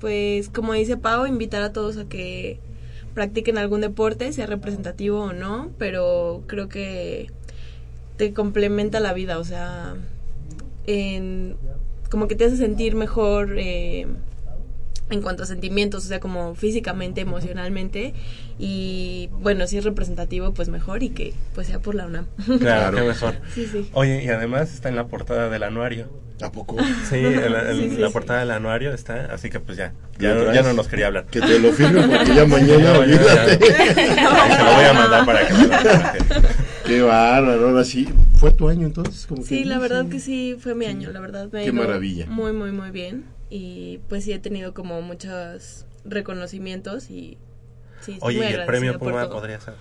pues 0.00 0.48
como 0.48 0.72
dice 0.72 0.96
Pau, 0.96 1.26
invitar 1.26 1.62
a 1.62 1.72
todos 1.72 1.96
a 1.96 2.04
que 2.06 2.60
practiquen 3.14 3.58
algún 3.58 3.80
deporte, 3.80 4.32
sea 4.32 4.46
representativo 4.46 5.20
o 5.20 5.32
no, 5.32 5.70
pero 5.78 6.42
creo 6.46 6.68
que 6.68 7.30
te 8.20 8.34
complementa 8.34 9.00
la 9.00 9.14
vida, 9.14 9.38
o 9.38 9.44
sea, 9.44 9.94
en, 10.86 11.56
como 12.10 12.28
que 12.28 12.34
te 12.34 12.44
hace 12.44 12.58
sentir 12.58 12.94
mejor 12.94 13.54
eh, 13.58 14.06
en 15.08 15.22
cuanto 15.22 15.44
a 15.44 15.46
sentimientos, 15.46 16.04
o 16.04 16.08
sea, 16.08 16.20
como 16.20 16.54
físicamente, 16.54 17.22
emocionalmente, 17.22 18.12
y 18.58 19.30
bueno, 19.40 19.66
si 19.66 19.78
es 19.78 19.84
representativo, 19.84 20.52
pues 20.52 20.68
mejor 20.68 21.02
y 21.02 21.08
que 21.08 21.32
pues 21.54 21.66
sea 21.68 21.78
por 21.78 21.94
la 21.94 22.04
UNAM. 22.06 22.26
Claro, 22.58 22.96
qué 22.98 23.02
mejor. 23.04 23.34
Sí, 23.54 23.66
sí. 23.72 23.88
Oye, 23.94 24.22
y 24.22 24.28
además 24.28 24.70
está 24.74 24.90
en 24.90 24.96
la 24.96 25.06
portada 25.06 25.48
del 25.48 25.62
anuario. 25.62 26.08
¿A 26.42 26.50
poco? 26.52 26.76
Sí, 27.10 27.16
en 27.16 27.52
la, 27.52 27.70
en 27.70 27.76
Sí, 27.76 27.90
sí, 27.90 27.96
la 27.98 28.06
sí. 28.06 28.12
portada 28.14 28.40
del 28.40 28.50
anuario 28.50 28.94
está, 28.94 29.26
así 29.26 29.50
que 29.50 29.60
pues 29.60 29.76
ya, 29.76 29.92
¿Lo 30.18 30.28
ya, 30.28 30.34
no- 30.34 30.54
ya 30.54 30.62
no 30.62 30.72
nos 30.72 30.88
quería 30.88 31.06
hablar. 31.08 31.26
Que 31.26 31.38
te 31.40 31.58
lo 31.58 31.70
firme 31.72 32.00
porque 32.08 32.34
ya 32.34 32.46
mañana, 32.46 32.92
Ya, 32.94 32.98
olvídate. 32.98 33.58
ya. 33.68 34.42
Ahí 34.44 34.52
se 34.56 34.64
lo 34.64 34.72
voy 34.74 34.84
a 34.84 34.92
mandar 34.94 35.26
para 35.26 35.46
que 35.46 35.52
me 35.54 35.62
lo 35.64 35.68
para 35.70 36.12
que- 36.12 36.18
Qué 36.90 37.02
bárbaro, 37.02 37.68
ahora 37.68 37.84
sí. 37.84 38.08
¿Fue 38.40 38.50
tu 38.50 38.68
año 38.68 38.84
entonces? 38.84 39.24
Como 39.24 39.44
Sí, 39.44 39.60
que 39.60 39.64
la 39.64 39.78
verdad 39.78 40.08
que 40.08 40.18
sí 40.18 40.56
fue 40.58 40.74
mi 40.74 40.86
año, 40.86 41.12
la 41.12 41.20
verdad 41.20 41.48
me 41.52 41.60
Qué 41.60 41.66
ido 41.66 41.74
maravilla. 41.74 42.26
Muy, 42.26 42.52
muy, 42.52 42.72
muy 42.72 42.90
bien. 42.90 43.26
Y 43.48 44.00
pues 44.08 44.24
sí 44.24 44.32
he 44.32 44.40
tenido 44.40 44.74
como 44.74 45.00
muchos 45.00 45.86
reconocimientos 46.04 47.08
y 47.08 47.38
sí, 48.00 48.18
Oye, 48.20 48.38
muy 48.38 48.46
y 48.48 48.50
el 48.50 48.64
premio 48.64 48.98
por 48.98 49.12
Puma 49.12 49.30
podría 49.30 49.60
ser. 49.60 49.74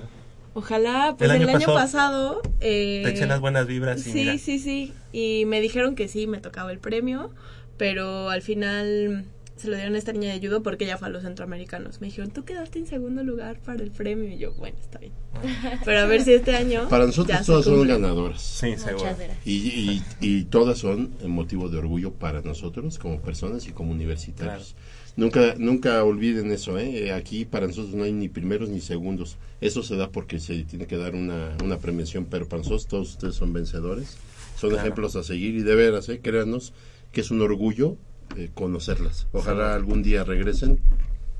Ojalá, 0.53 1.15
pues 1.17 1.31
El 1.31 1.41
el 1.41 1.49
año 1.49 1.65
pasado 1.65 1.73
pasado... 1.79 2.41
eh, 2.59 3.01
Te 3.03 3.09
eché 3.09 3.25
las 3.25 3.39
buenas 3.39 3.65
vibras 3.65 4.05
y 4.05 4.11
Sí, 4.11 4.13
mira. 4.13 4.37
sí, 4.37 4.59
sí. 4.59 4.93
Y 5.11 5.45
me 5.47 5.61
dijeron 5.61 5.95
que 5.95 6.07
sí, 6.07 6.27
me 6.27 6.37
tocaba 6.37 6.71
el 6.71 6.77
premio, 6.77 7.31
pero 7.77 8.29
al 8.29 8.43
final 8.43 9.25
se 9.59 9.67
lo 9.67 9.75
dieron 9.75 9.95
a 9.95 9.97
esta 9.97 10.13
niña 10.13 10.33
de 10.33 10.39
judo 10.45 10.63
porque 10.63 10.85
ella 10.85 10.97
fue 10.97 11.07
a 11.07 11.11
los 11.11 11.23
centroamericanos. 11.23 12.01
Me 12.01 12.07
dijeron, 12.07 12.31
tú 12.31 12.45
quedaste 12.45 12.79
en 12.79 12.87
segundo 12.87 13.23
lugar 13.23 13.59
para 13.59 13.83
el 13.83 13.91
premio. 13.91 14.29
Y 14.33 14.37
yo, 14.37 14.53
bueno, 14.53 14.77
está 14.79 14.99
bien. 14.99 15.13
Pero 15.85 15.99
a 15.99 16.05
ver 16.05 16.21
si 16.23 16.33
este 16.33 16.55
año... 16.55 16.87
Para 16.89 17.05
nosotros 17.05 17.45
todas 17.45 17.65
son 17.65 17.87
ganadoras. 17.87 18.41
Sí, 18.41 18.75
seguro. 18.77 19.05
Y, 19.45 19.51
y, 19.53 20.03
y 20.21 20.43
todas 20.45 20.77
son 20.79 21.11
motivo 21.27 21.69
de 21.69 21.77
orgullo 21.77 22.11
para 22.13 22.41
nosotros 22.41 22.97
como 22.97 23.21
personas 23.21 23.67
y 23.67 23.71
como 23.71 23.91
universitarios. 23.91 24.75
Nunca, 25.15 25.55
nunca 25.57 26.01
olviden 26.03 26.51
eso, 26.51 26.79
¿eh? 26.79 27.11
Aquí 27.11 27.43
para 27.43 27.67
nosotros 27.67 27.93
no 27.93 28.03
hay 28.05 28.13
ni 28.13 28.29
primeros 28.29 28.69
ni 28.69 28.79
segundos. 28.79 29.37
Eso 29.59 29.83
se 29.83 29.97
da 29.97 30.09
porque 30.11 30.39
se 30.39 30.63
tiene 30.63 30.85
que 30.87 30.95
dar 30.97 31.13
una, 31.15 31.57
una 31.63 31.77
premiación, 31.77 32.25
pero 32.25 32.47
para 32.47 32.59
nosotros 32.59 32.87
todos 32.87 33.09
ustedes 33.09 33.35
son 33.35 33.51
vencedores. 33.51 34.17
Son 34.55 34.69
Claro. 34.69 34.83
ejemplos 34.85 35.15
a 35.15 35.23
seguir 35.23 35.55
y 35.55 35.61
de 35.63 35.75
veras, 35.75 36.07
¿eh? 36.09 36.19
Créanos 36.21 36.73
que 37.11 37.21
es 37.21 37.31
un 37.31 37.41
orgullo 37.41 37.97
eh, 38.35 38.49
conocerlas. 38.53 39.27
Ojalá 39.31 39.73
algún 39.73 40.03
día 40.03 40.23
regresen 40.23 40.79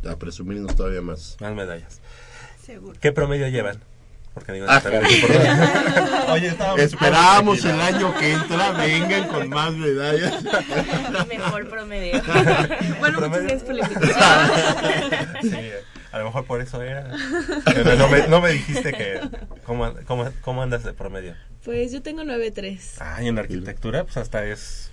a 0.09 0.15
presumirnos 0.17 0.75
todavía 0.75 1.01
más. 1.01 1.37
Más 1.39 1.53
medallas. 1.53 2.01
Seguro. 2.63 2.97
¿Qué 2.99 3.11
promedio 3.11 3.47
llevan? 3.47 3.79
Porque 4.33 4.53
digo, 4.53 4.67
Ah. 4.69 4.81
Oye, 6.33 6.47
estábamos 6.47 6.79
Esperamos 6.81 7.65
el 7.65 7.81
año 7.81 8.13
que 8.19 8.31
entra, 8.33 8.71
vengan 8.73 9.27
con 9.27 9.49
más 9.49 9.73
medallas. 9.73 10.43
Mejor 11.27 11.67
promedio. 11.69 12.21
Bueno, 12.99 13.19
muchas 13.21 13.41
gracias 13.41 13.63
por 13.63 13.75
la 13.75 13.83
invitación. 13.87 14.19
Sí, 15.41 15.59
a 16.11 16.19
lo 16.19 16.25
mejor 16.25 16.45
por 16.45 16.61
eso 16.61 16.81
era. 16.81 17.11
Pero 17.65 17.95
no 17.95 18.07
me, 18.07 18.27
no 18.27 18.41
me 18.41 18.51
dijiste 18.51 18.93
que. 18.93 19.19
¿cómo, 19.65 19.93
cómo, 20.05 20.29
cómo 20.41 20.61
andas 20.61 20.83
de 20.83 20.93
promedio? 20.93 21.35
Pues 21.65 21.91
yo 21.91 22.01
tengo 22.01 22.21
9-3. 22.23 22.97
Ah, 22.99 23.21
y 23.23 23.27
en 23.27 23.39
arquitectura, 23.39 24.03
pues 24.03 24.17
hasta 24.17 24.45
es 24.45 24.88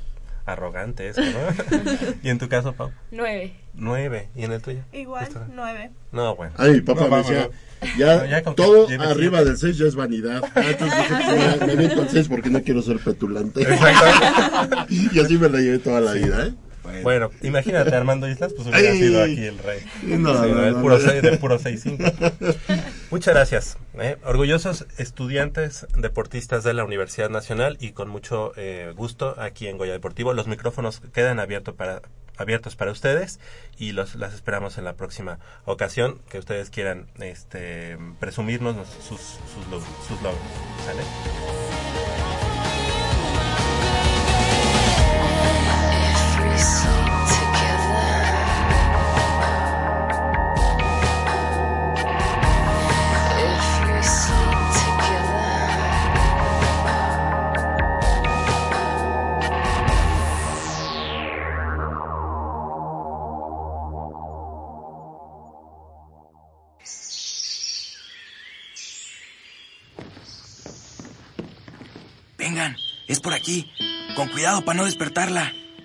arrogante 0.47 1.09
eso, 1.09 1.21
¿no? 1.21 1.77
y 2.23 2.29
en 2.31 2.39
tu 2.39 2.49
caso, 2.49 2.73
Pau, 2.73 2.91
Nueve. 3.11 3.53
nueve. 3.75 4.29
¿Y 4.35 4.45
en 4.45 4.53
el 4.53 4.63
tuyo? 4.63 4.81
Igual, 4.93 5.29
nueve. 5.55 5.91
No, 6.13 6.35
bueno. 6.37 6.55
Ay, 6.57 6.81
papá 6.81 7.03
No, 7.03 7.09
me 7.11 7.17
decía, 7.19 7.51
ya, 7.99 8.17
No, 8.17 8.27
ya 8.27 8.43
todo 8.43 8.87
arriba 8.89 9.39
siete. 9.39 9.45
del 9.45 9.57
6 9.59 9.79
ya 9.79 9.87
es 9.87 9.95
vanidad. 9.97 10.43
Ah, 10.55 10.63
Entonces 10.65 10.99
dije, 10.99 11.15
pues, 11.27 11.61
me, 11.61 11.67
me 11.67 11.73
aviento 11.73 12.03
al 12.03 12.09
6 12.09 12.29
porque 12.29 12.49
no 12.51 12.63
quiero 12.63 12.81
ser 12.83 12.99
petulante. 12.99 13.63
Exacto. 13.63 14.87
y 14.89 15.19
así 15.21 15.37
me 15.37 15.49
la 15.49 15.59
llevé 15.61 15.79
toda 15.79 16.01
la 16.01 16.13
vida, 16.13 16.47
¿eh? 16.47 16.55
Bueno, 17.03 17.31
imagínate 17.43 17.95
Armando 17.95 18.29
Islas, 18.29 18.53
pues 18.55 18.69
hubiera 18.69 18.91
Ay. 18.91 18.99
sido 18.99 19.23
aquí 19.23 19.45
el 19.45 19.59
rey. 19.59 19.81
No, 20.03 20.33
no, 20.35 20.43
del 20.43 20.75
no, 20.75 20.81
puro 20.83 20.99
no. 20.99 21.05
seis- 21.09 21.23
del 21.23 21.39
puro 21.39 21.59
6-5. 21.59 22.77
Muchas 23.11 23.35
gracias. 23.35 23.79
¿eh? 23.99 24.17
Orgullosos 24.25 24.87
estudiantes 24.99 25.87
deportistas 25.97 26.65
de 26.65 26.75
la 26.75 26.85
Universidad 26.85 27.31
Nacional 27.31 27.77
y 27.81 27.93
con 27.93 28.09
mucho 28.09 28.53
eh, 28.57 28.93
gusto 28.97 29.35
aquí 29.41 29.69
en 29.69 29.79
Goya 29.79 29.93
Deportivo. 29.93 30.33
Los 30.35 30.47
micrófonos 30.49 31.01
quedan 31.13 31.39
abiertos 31.41 31.75
para 31.75 32.03
abiertos 32.39 32.77
para 32.77 32.91
ustedes 32.93 33.41
y 33.79 33.93
los 33.93 34.15
las 34.15 34.35
esperamos 34.35 34.77
en 34.77 34.85
la 34.85 34.93
próxima 34.93 35.39
ocasión 35.65 36.21
que 36.29 36.39
ustedes 36.39 36.69
quieran 36.69 37.07
este 37.19 37.97
presumirnos 38.21 38.77
nos- 38.77 38.89
sus 38.89 39.19
sus, 39.21 39.67
log- 39.71 40.07
sus 40.07 40.21
logros 40.21 40.43
¿sale? 40.85 41.01
Vengan, 72.39 72.77
es 73.09 73.19
por 73.19 73.33
aquí. 73.33 73.73
Con 74.15 74.29
cuidado 74.29 74.65
para 74.65 74.77
no 74.77 74.85
despertarla. 74.85 75.53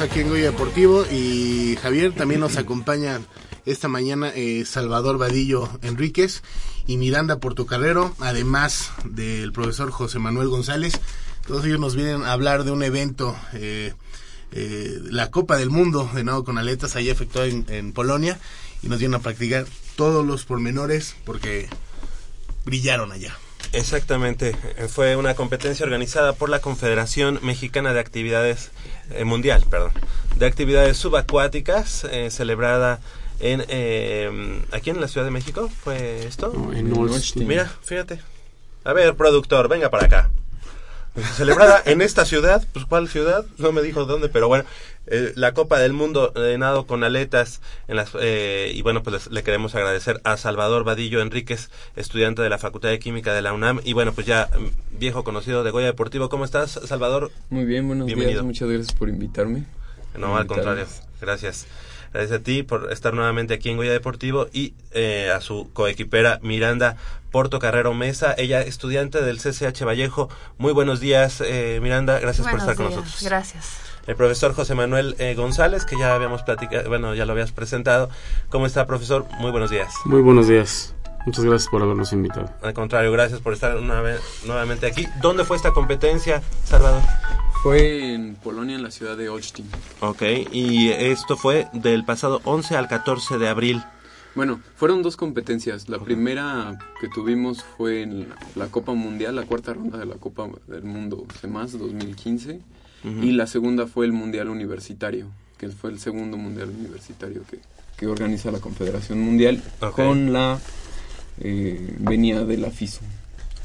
Aquí 0.00 0.20
en 0.20 0.28
Goya 0.30 0.50
Deportivo 0.50 1.04
y 1.12 1.76
Javier 1.82 2.14
también 2.14 2.40
nos 2.40 2.56
acompaña 2.56 3.20
esta 3.66 3.86
mañana 3.86 4.32
eh, 4.34 4.64
Salvador 4.64 5.18
Vadillo 5.18 5.68
Enríquez 5.82 6.42
y 6.86 6.96
Miranda 6.96 7.38
Portocarrero, 7.38 8.14
además 8.18 8.92
del 9.04 9.52
profesor 9.52 9.90
José 9.90 10.18
Manuel 10.18 10.48
González. 10.48 10.94
Todos 11.46 11.66
ellos 11.66 11.80
nos 11.80 11.96
vienen 11.96 12.22
a 12.22 12.32
hablar 12.32 12.64
de 12.64 12.70
un 12.70 12.82
evento, 12.82 13.36
eh, 13.52 13.92
eh, 14.52 14.98
la 15.02 15.30
Copa 15.30 15.58
del 15.58 15.68
Mundo 15.68 16.10
de 16.14 16.24
nado 16.24 16.44
con 16.44 16.56
aletas, 16.56 16.96
ahí 16.96 17.10
efectuada 17.10 17.48
en 17.48 17.92
Polonia, 17.92 18.40
y 18.82 18.88
nos 18.88 19.00
vienen 19.00 19.20
a 19.20 19.22
practicar 19.22 19.66
todos 19.96 20.26
los 20.26 20.46
pormenores 20.46 21.14
porque 21.26 21.68
brillaron 22.64 23.12
allá. 23.12 23.36
Exactamente, 23.72 24.56
eh, 24.76 24.88
fue 24.88 25.14
una 25.16 25.34
competencia 25.34 25.84
organizada 25.84 26.32
por 26.32 26.48
la 26.48 26.60
Confederación 26.60 27.38
Mexicana 27.42 27.92
de 27.92 28.00
Actividades 28.00 28.70
eh, 29.10 29.24
Mundial, 29.24 29.64
perdón, 29.70 29.92
de 30.36 30.46
actividades 30.46 30.96
subacuáticas, 30.96 32.04
eh, 32.10 32.30
celebrada 32.30 33.00
en 33.40 33.64
eh, 33.68 34.62
aquí 34.72 34.90
en 34.90 35.00
la 35.00 35.08
Ciudad 35.08 35.24
de 35.24 35.30
México. 35.30 35.70
¿Fue 35.82 36.26
esto? 36.26 36.52
en 36.74 36.96
Austin. 36.96 37.46
Mira, 37.46 37.70
fíjate. 37.82 38.20
A 38.84 38.92
ver, 38.92 39.14
productor, 39.14 39.68
venga 39.68 39.90
para 39.90 40.06
acá. 40.06 40.30
Celebrada 41.36 41.82
en 41.86 42.02
esta 42.02 42.24
ciudad, 42.24 42.64
pues 42.72 42.84
¿cuál 42.86 43.08
ciudad? 43.08 43.44
No 43.58 43.72
me 43.72 43.82
dijo 43.82 44.04
dónde, 44.04 44.28
pero 44.28 44.46
bueno, 44.46 44.64
eh, 45.06 45.32
la 45.34 45.52
Copa 45.54 45.78
del 45.78 45.92
Mundo 45.92 46.28
de 46.28 46.56
nado 46.58 46.86
con 46.86 47.02
aletas 47.04 47.60
en 47.88 47.96
las 47.96 48.10
eh, 48.20 48.70
y 48.74 48.82
bueno, 48.82 49.02
pues 49.02 49.14
les- 49.14 49.32
le 49.32 49.42
queremos 49.42 49.74
agradecer 49.74 50.20
a 50.24 50.36
Salvador 50.36 50.84
Vadillo 50.84 51.20
Enríquez, 51.20 51.70
estudiante 51.96 52.42
de 52.42 52.48
la 52.50 52.58
Facultad 52.58 52.90
de 52.90 52.98
Química 52.98 53.32
de 53.34 53.42
la 53.42 53.52
UNAM 53.52 53.80
y 53.84 53.92
bueno, 53.92 54.12
pues 54.12 54.26
ya 54.26 54.48
mm, 54.56 54.98
viejo 54.98 55.24
conocido 55.24 55.64
de 55.64 55.70
Goya 55.70 55.86
Deportivo. 55.86 56.28
¿Cómo 56.28 56.44
estás, 56.44 56.78
Salvador? 56.84 57.30
Muy 57.48 57.64
bien, 57.64 57.86
buenos 57.86 58.06
Bienvenido. 58.06 58.32
días. 58.40 58.44
Muchas 58.44 58.68
gracias 58.68 58.92
por 58.96 59.08
invitarme. 59.08 59.64
No, 60.16 60.36
al 60.36 60.42
Invitarme. 60.42 60.46
contrario, 60.46 60.86
gracias. 61.20 61.66
Gracias 62.12 62.40
a 62.40 62.42
ti 62.42 62.64
por 62.64 62.90
estar 62.92 63.14
nuevamente 63.14 63.54
aquí 63.54 63.68
en 63.70 63.76
Goya 63.76 63.92
Deportivo 63.92 64.48
y 64.52 64.74
eh, 64.90 65.30
a 65.32 65.40
su 65.40 65.70
coequipera 65.72 66.40
Miranda 66.42 66.96
Porto 67.30 67.60
Carrero 67.60 67.94
Mesa, 67.94 68.34
ella 68.36 68.60
estudiante 68.62 69.22
del 69.22 69.38
CCH 69.38 69.84
Vallejo. 69.84 70.28
Muy 70.58 70.72
buenos 70.72 70.98
días, 70.98 71.40
eh, 71.40 71.78
Miranda, 71.80 72.18
gracias 72.18 72.44
Buenos 72.48 72.64
por 72.64 72.70
estar 72.72 72.76
con 72.84 72.86
nosotros. 72.96 73.22
Gracias. 73.22 73.78
El 74.10 74.16
profesor 74.16 74.54
José 74.54 74.74
Manuel 74.74 75.14
eh, 75.20 75.36
González, 75.36 75.84
que 75.84 75.96
ya 75.96 76.12
habíamos 76.12 76.42
platicado, 76.42 76.88
bueno, 76.88 77.14
ya 77.14 77.24
lo 77.26 77.30
habías 77.30 77.52
presentado. 77.52 78.10
¿Cómo 78.48 78.66
está, 78.66 78.84
profesor? 78.84 79.24
Muy 79.38 79.52
buenos 79.52 79.70
días. 79.70 79.94
Muy 80.04 80.20
buenos 80.20 80.48
días. 80.48 80.96
Muchas 81.26 81.44
gracias 81.44 81.70
por 81.70 81.80
habernos 81.80 82.12
invitado. 82.12 82.52
Al 82.60 82.74
contrario, 82.74 83.12
gracias 83.12 83.38
por 83.40 83.52
estar 83.52 83.76
una 83.76 84.00
vez, 84.00 84.20
nuevamente 84.44 84.88
aquí. 84.88 85.06
¿Dónde 85.22 85.44
fue 85.44 85.56
esta 85.56 85.70
competencia, 85.70 86.42
Salvador? 86.64 87.02
Fue 87.62 88.12
en 88.12 88.34
Polonia, 88.34 88.74
en 88.74 88.82
la 88.82 88.90
ciudad 88.90 89.16
de 89.16 89.28
Olsztyn. 89.28 89.70
Ok, 90.00 90.22
y 90.50 90.88
esto 90.88 91.36
fue 91.36 91.68
del 91.72 92.04
pasado 92.04 92.40
11 92.42 92.76
al 92.76 92.88
14 92.88 93.38
de 93.38 93.46
abril. 93.46 93.80
Bueno, 94.34 94.60
fueron 94.74 95.04
dos 95.04 95.16
competencias. 95.16 95.88
La 95.88 96.00
primera 96.00 96.80
que 97.00 97.06
tuvimos 97.06 97.62
fue 97.62 98.02
en 98.02 98.30
la, 98.30 98.36
la 98.56 98.66
Copa 98.72 98.92
Mundial, 98.92 99.36
la 99.36 99.46
cuarta 99.46 99.72
ronda 99.72 99.98
de 99.98 100.06
la 100.06 100.16
Copa 100.16 100.48
del 100.66 100.82
Mundo 100.82 101.26
CEMAS 101.40 101.78
2015. 101.78 102.60
Y 103.04 103.32
la 103.32 103.46
segunda 103.46 103.86
fue 103.86 104.04
el 104.06 104.12
Mundial 104.12 104.48
Universitario, 104.50 105.26
que 105.58 105.68
fue 105.70 105.90
el 105.90 105.98
segundo 105.98 106.36
Mundial 106.36 106.68
Universitario 106.68 107.42
que, 107.50 107.58
que 107.96 108.06
organiza 108.06 108.50
la 108.50 108.60
Confederación 108.60 109.20
Mundial 109.20 109.62
con 109.92 110.32
la 110.32 110.58
eh, 111.40 111.94
venia 111.98 112.44
de 112.44 112.56
la 112.58 112.70
FISO. 112.70 113.00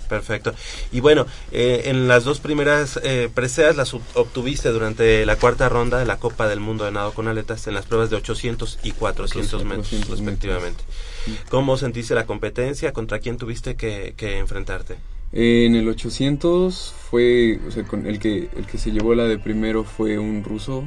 Perfecto. 0.08 0.54
Y 0.92 1.00
bueno, 1.00 1.26
eh, 1.52 1.84
en 1.86 2.08
las 2.08 2.24
dos 2.24 2.40
primeras 2.40 3.00
eh, 3.04 3.28
preseas 3.34 3.76
las 3.76 3.94
ob- 3.96 4.02
obtuviste 4.14 4.70
durante 4.70 5.26
la 5.26 5.36
cuarta 5.36 5.68
ronda 5.68 5.98
de 5.98 6.06
la 6.06 6.18
Copa 6.18 6.48
del 6.48 6.60
Mundo 6.60 6.86
de 6.86 6.92
Nado 6.92 7.12
con 7.14 7.28
Aletas 7.28 7.66
en 7.68 7.74
las 7.74 7.88
pruebas 7.88 8.12
de 8.12 8.18
800 8.18 8.80
y 8.84 8.92
400 8.92 9.64
metros 9.66 9.88
400 9.90 10.06
metros. 10.06 10.20
respectivamente. 10.20 10.84
¿Cómo 11.50 11.76
sentiste 11.78 12.14
la 12.14 12.28
competencia? 12.28 12.94
¿Contra 12.94 13.18
quién 13.18 13.38
tuviste 13.38 13.76
que, 13.76 14.14
que 14.16 14.38
enfrentarte? 14.38 14.96
En 15.32 15.76
el 15.76 15.88
800 15.90 16.94
fue, 17.10 17.60
o 17.68 17.72
sea, 17.72 17.84
con 17.84 18.06
el 18.08 18.20
que 18.20 18.50
el 18.56 18.66
que 18.68 18.78
se 18.78 18.92
llevó 18.92 19.16
la 19.16 19.24
de 19.26 19.38
primero 19.38 19.84
fue 19.84 20.18
un 20.18 20.44
ruso, 20.44 20.84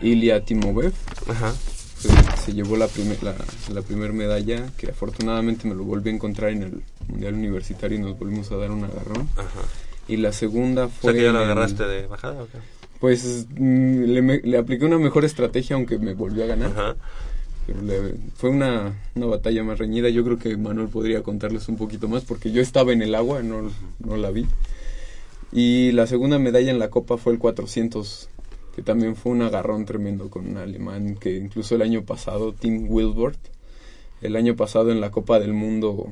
Ilya 0.00 0.44
Timovev. 0.44 0.92
Ajá. 1.28 1.52
Fue- 1.52 2.12
se 2.44 2.52
llevó 2.52 2.76
la 2.76 2.86
primer 2.86 3.20
la, 3.24 3.34
la 3.72 3.82
primer 3.82 4.12
medalla, 4.12 4.66
que 4.76 4.90
afortunadamente 4.90 5.66
me 5.66 5.74
lo 5.74 5.82
volví 5.84 6.10
a 6.10 6.14
encontrar 6.14 6.50
en 6.50 6.62
el 6.62 6.82
mundial 7.08 7.34
universitario 7.34 7.98
y 7.98 8.00
nos 8.00 8.16
volvimos 8.18 8.50
a 8.52 8.56
dar 8.56 8.70
un 8.70 8.84
agarrón. 8.84 9.28
Ajá. 9.36 9.62
Y 10.06 10.16
la 10.18 10.32
segunda 10.32 10.84
O 10.86 10.88
fue 10.88 11.12
sea 11.12 11.20
que 11.20 11.26
ya 11.26 11.32
lo 11.32 11.38
el- 11.40 11.44
agarraste 11.46 11.84
de 11.84 12.06
bajada 12.06 12.40
o 12.42 12.46
qué? 12.46 12.58
Pues 13.00 13.46
mm, 13.50 14.02
le, 14.04 14.22
me- 14.22 14.40
le 14.42 14.58
apliqué 14.58 14.84
una 14.84 14.98
mejor 14.98 15.24
estrategia 15.24 15.74
aunque 15.76 15.98
me 15.98 16.14
volvió 16.14 16.44
a 16.44 16.46
ganar. 16.46 16.70
Ajá. 16.70 16.96
Fue 18.34 18.50
una, 18.50 18.94
una 19.14 19.26
batalla 19.26 19.62
más 19.62 19.78
reñida. 19.78 20.08
Yo 20.08 20.24
creo 20.24 20.38
que 20.38 20.56
Manuel 20.56 20.88
podría 20.88 21.22
contarles 21.22 21.68
un 21.68 21.76
poquito 21.76 22.08
más 22.08 22.24
porque 22.24 22.50
yo 22.50 22.62
estaba 22.62 22.92
en 22.92 23.02
el 23.02 23.14
agua, 23.14 23.42
no, 23.42 23.70
no 23.98 24.16
la 24.16 24.30
vi. 24.30 24.46
Y 25.52 25.92
la 25.92 26.06
segunda 26.06 26.38
medalla 26.38 26.70
en 26.70 26.78
la 26.78 26.90
copa 26.90 27.16
fue 27.16 27.32
el 27.32 27.38
400, 27.38 28.28
que 28.74 28.82
también 28.82 29.16
fue 29.16 29.32
un 29.32 29.42
agarrón 29.42 29.84
tremendo 29.84 30.28
con 30.28 30.46
un 30.46 30.56
alemán 30.58 31.16
que 31.16 31.36
incluso 31.36 31.74
el 31.74 31.82
año 31.82 32.02
pasado, 32.02 32.52
Tim 32.52 32.86
Wilbert, 32.88 33.38
el 34.20 34.36
año 34.36 34.56
pasado 34.56 34.90
en 34.90 35.00
la 35.00 35.10
Copa 35.10 35.38
del 35.38 35.54
Mundo, 35.54 36.10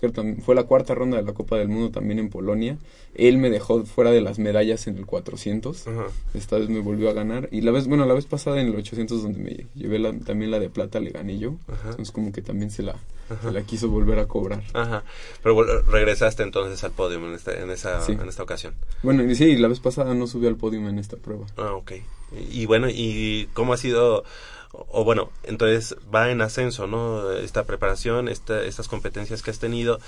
creo 0.00 0.12
fue 0.44 0.54
la 0.54 0.64
cuarta 0.64 0.94
ronda 0.94 1.16
de 1.16 1.22
la 1.22 1.32
Copa 1.32 1.56
del 1.56 1.68
Mundo 1.68 1.90
también 1.90 2.18
en 2.18 2.28
Polonia, 2.28 2.76
él 3.14 3.38
me 3.38 3.48
dejó 3.50 3.84
fuera 3.84 4.10
de 4.10 4.20
las 4.20 4.38
medallas 4.38 4.86
en 4.86 4.98
el 4.98 5.06
400, 5.06 5.86
Ajá. 5.88 6.06
esta 6.34 6.58
vez 6.58 6.68
me 6.68 6.80
volvió 6.80 7.08
a 7.08 7.12
ganar, 7.14 7.48
y 7.50 7.62
la 7.62 7.70
vez, 7.72 7.86
bueno, 7.88 8.04
la 8.04 8.14
vez 8.14 8.26
pasada 8.26 8.60
en 8.60 8.68
el 8.68 8.76
800 8.76 9.22
donde 9.22 9.38
me 9.38 9.66
llevé 9.74 9.98
la- 9.98 10.12
también 10.12 10.50
la 10.50 10.58
de 10.58 10.68
plata 10.68 11.00
le 11.00 11.10
gané 11.10 11.38
yo, 11.38 11.54
Ajá. 11.68 11.90
entonces 11.90 12.12
como 12.12 12.30
que 12.32 12.42
también 12.42 12.70
se 12.70 12.82
la, 12.82 12.96
Ajá. 13.30 13.40
se 13.48 13.52
la 13.52 13.62
quiso 13.62 13.88
volver 13.88 14.18
a 14.18 14.26
cobrar. 14.26 14.62
Ajá. 14.74 15.02
Pero 15.42 15.62
regresaste 15.90 16.42
entonces 16.42 16.84
al 16.84 16.92
podio 16.92 17.16
en 17.26 17.34
esta, 17.34 17.54
en 17.58 17.70
esa, 17.70 18.00
Sí. 18.02 18.12
en 18.12 18.28
esta 18.28 18.42
ocasión. 18.42 18.74
Bueno, 19.02 19.24
y 19.24 19.34
sí, 19.34 19.56
la 19.56 19.68
vez 19.68 19.80
pasada 19.80 20.14
no 20.14 20.26
subí 20.26 20.46
al 20.46 20.56
podio 20.56 20.86
en 20.86 20.98
esta 20.98 21.16
prueba. 21.16 21.46
Ah, 21.56 21.72
ok. 21.72 21.92
Y, 22.52 22.62
y 22.62 22.66
bueno, 22.66 22.88
¿y 22.90 23.48
cómo 23.54 23.72
ha 23.72 23.76
sido, 23.76 24.24
o, 24.76 24.86
o 24.90 25.04
bueno, 25.04 25.30
entonces 25.44 25.96
va 26.14 26.30
en 26.30 26.42
ascenso, 26.42 26.86
¿no? 26.86 27.32
Esta 27.32 27.64
preparación, 27.64 28.28
esta, 28.28 28.62
estas 28.62 28.88
competencias 28.88 29.42
que 29.42 29.50
has 29.50 29.58
tenido, 29.58 29.98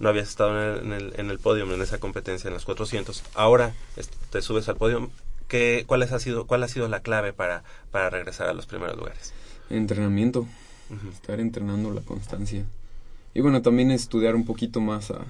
no 0.00 0.08
habías 0.08 0.28
estado 0.28 0.50
en 0.50 0.58
el, 0.58 0.86
en 0.86 0.92
el, 0.92 1.20
en 1.20 1.30
el 1.30 1.38
podio, 1.38 1.72
en 1.72 1.80
esa 1.80 1.98
competencia, 1.98 2.48
en 2.48 2.54
los 2.54 2.64
400. 2.64 3.22
Ahora 3.34 3.74
te 4.30 4.42
subes 4.42 4.68
al 4.68 4.76
podio. 4.76 5.10
¿Qué, 5.48 5.84
cuál, 5.86 6.02
ha 6.02 6.18
sido, 6.18 6.46
¿Cuál 6.46 6.64
ha 6.64 6.68
sido 6.68 6.88
la 6.88 7.00
clave 7.00 7.32
para, 7.32 7.62
para 7.92 8.10
regresar 8.10 8.48
a 8.48 8.52
los 8.52 8.66
primeros 8.66 8.96
lugares? 8.96 9.32
Entrenamiento, 9.70 10.46
estar 11.12 11.38
entrenando 11.38 11.92
la 11.92 12.00
constancia. 12.00 12.64
Y 13.32 13.42
bueno, 13.42 13.62
también 13.62 13.92
estudiar 13.92 14.34
un 14.34 14.44
poquito 14.44 14.80
más 14.80 15.12
a, 15.12 15.24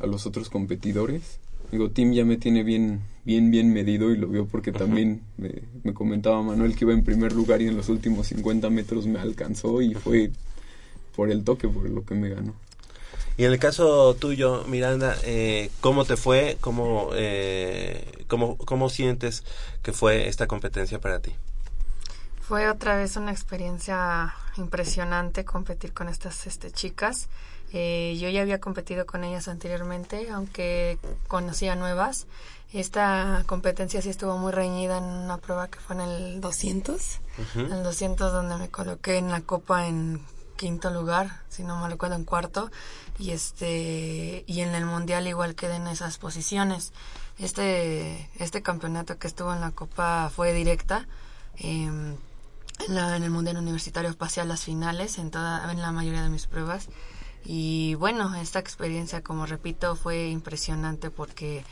a 0.00 0.06
los 0.06 0.24
otros 0.26 0.48
competidores. 0.48 1.38
Digo, 1.70 1.90
Tim 1.90 2.12
ya 2.12 2.24
me 2.24 2.38
tiene 2.38 2.62
bien, 2.62 3.02
bien, 3.26 3.50
bien 3.50 3.72
medido 3.72 4.12
y 4.12 4.16
lo 4.16 4.28
vio 4.28 4.46
porque 4.46 4.72
también 4.72 5.20
me, 5.36 5.62
me 5.82 5.92
comentaba 5.92 6.40
Manuel 6.42 6.76
que 6.76 6.84
iba 6.84 6.94
en 6.94 7.04
primer 7.04 7.32
lugar 7.32 7.60
y 7.60 7.66
en 7.66 7.76
los 7.76 7.88
últimos 7.88 8.28
50 8.28 8.70
metros 8.70 9.06
me 9.06 9.18
alcanzó 9.18 9.82
y 9.82 9.94
fue 9.94 10.30
por 11.14 11.30
el 11.30 11.42
toque, 11.42 11.68
por 11.68 11.90
lo 11.90 12.04
que 12.04 12.14
me 12.14 12.28
ganó. 12.28 12.54
Y 13.36 13.44
en 13.44 13.52
el 13.52 13.58
caso 13.58 14.14
tuyo, 14.14 14.64
Miranda, 14.66 15.16
eh, 15.24 15.70
¿cómo 15.80 16.04
te 16.04 16.16
fue? 16.16 16.56
¿Cómo, 16.60 17.10
eh, 17.14 18.24
cómo, 18.28 18.56
¿Cómo 18.56 18.88
sientes 18.88 19.44
que 19.82 19.92
fue 19.92 20.28
esta 20.28 20.46
competencia 20.46 21.00
para 21.00 21.18
ti? 21.20 21.34
Fue 22.40 22.70
otra 22.70 22.96
vez 22.96 23.16
una 23.16 23.32
experiencia 23.32 24.32
impresionante 24.56 25.44
competir 25.44 25.92
con 25.92 26.08
estas 26.08 26.46
este, 26.46 26.70
chicas. 26.70 27.28
Eh, 27.72 28.16
yo 28.20 28.28
ya 28.28 28.40
había 28.40 28.60
competido 28.60 29.04
con 29.04 29.24
ellas 29.24 29.48
anteriormente, 29.48 30.28
aunque 30.30 30.98
conocía 31.26 31.74
nuevas. 31.74 32.26
Esta 32.72 33.42
competencia 33.46 34.02
sí 34.02 34.08
estuvo 34.10 34.36
muy 34.38 34.52
reñida 34.52 34.98
en 34.98 35.04
una 35.04 35.38
prueba 35.38 35.68
que 35.68 35.78
fue 35.78 35.96
en 35.96 36.02
el 36.02 36.40
200. 36.40 37.20
Ujú. 37.38 37.60
En 37.60 37.72
el 37.72 37.82
200 37.84 38.32
donde 38.32 38.56
me 38.56 38.68
coloqué 38.68 39.18
en 39.18 39.30
la 39.30 39.40
copa 39.40 39.86
en 39.86 40.20
quinto 40.56 40.90
lugar, 40.90 41.42
si 41.48 41.62
no 41.64 41.80
me 41.80 41.88
recuerdo 41.88 42.16
en 42.16 42.24
cuarto. 42.24 42.70
Y 43.18 43.30
este 43.30 44.44
y 44.46 44.60
en 44.60 44.74
el 44.74 44.84
mundial 44.84 45.26
igual 45.26 45.54
quedé 45.54 45.76
en 45.76 45.86
esas 45.86 46.18
posiciones. 46.18 46.92
Este 47.38 48.28
este 48.38 48.62
campeonato 48.62 49.18
que 49.18 49.26
estuvo 49.28 49.52
en 49.54 49.60
la 49.60 49.70
copa 49.70 50.30
fue 50.34 50.52
directa. 50.52 51.06
em, 51.58 52.16
en, 52.86 52.94
la- 52.94 53.16
en 53.16 53.22
el 53.22 53.30
mundial 53.30 53.56
universitario 53.56 54.14
pasé 54.18 54.42
a 54.42 54.44
las 54.44 54.62
finales 54.64 55.16
en 55.18 55.30
toda 55.30 55.70
en 55.72 55.80
la 55.80 55.92
mayoría 55.92 56.22
de 56.22 56.28
mis 56.28 56.46
pruebas 56.46 56.88
y 57.46 57.94
bueno 57.94 58.34
esta 58.34 58.58
experiencia 58.58 59.22
como 59.22 59.46
repito 59.46 59.96
fue 59.96 60.28
impresionante 60.28 61.10
porque 61.10 61.64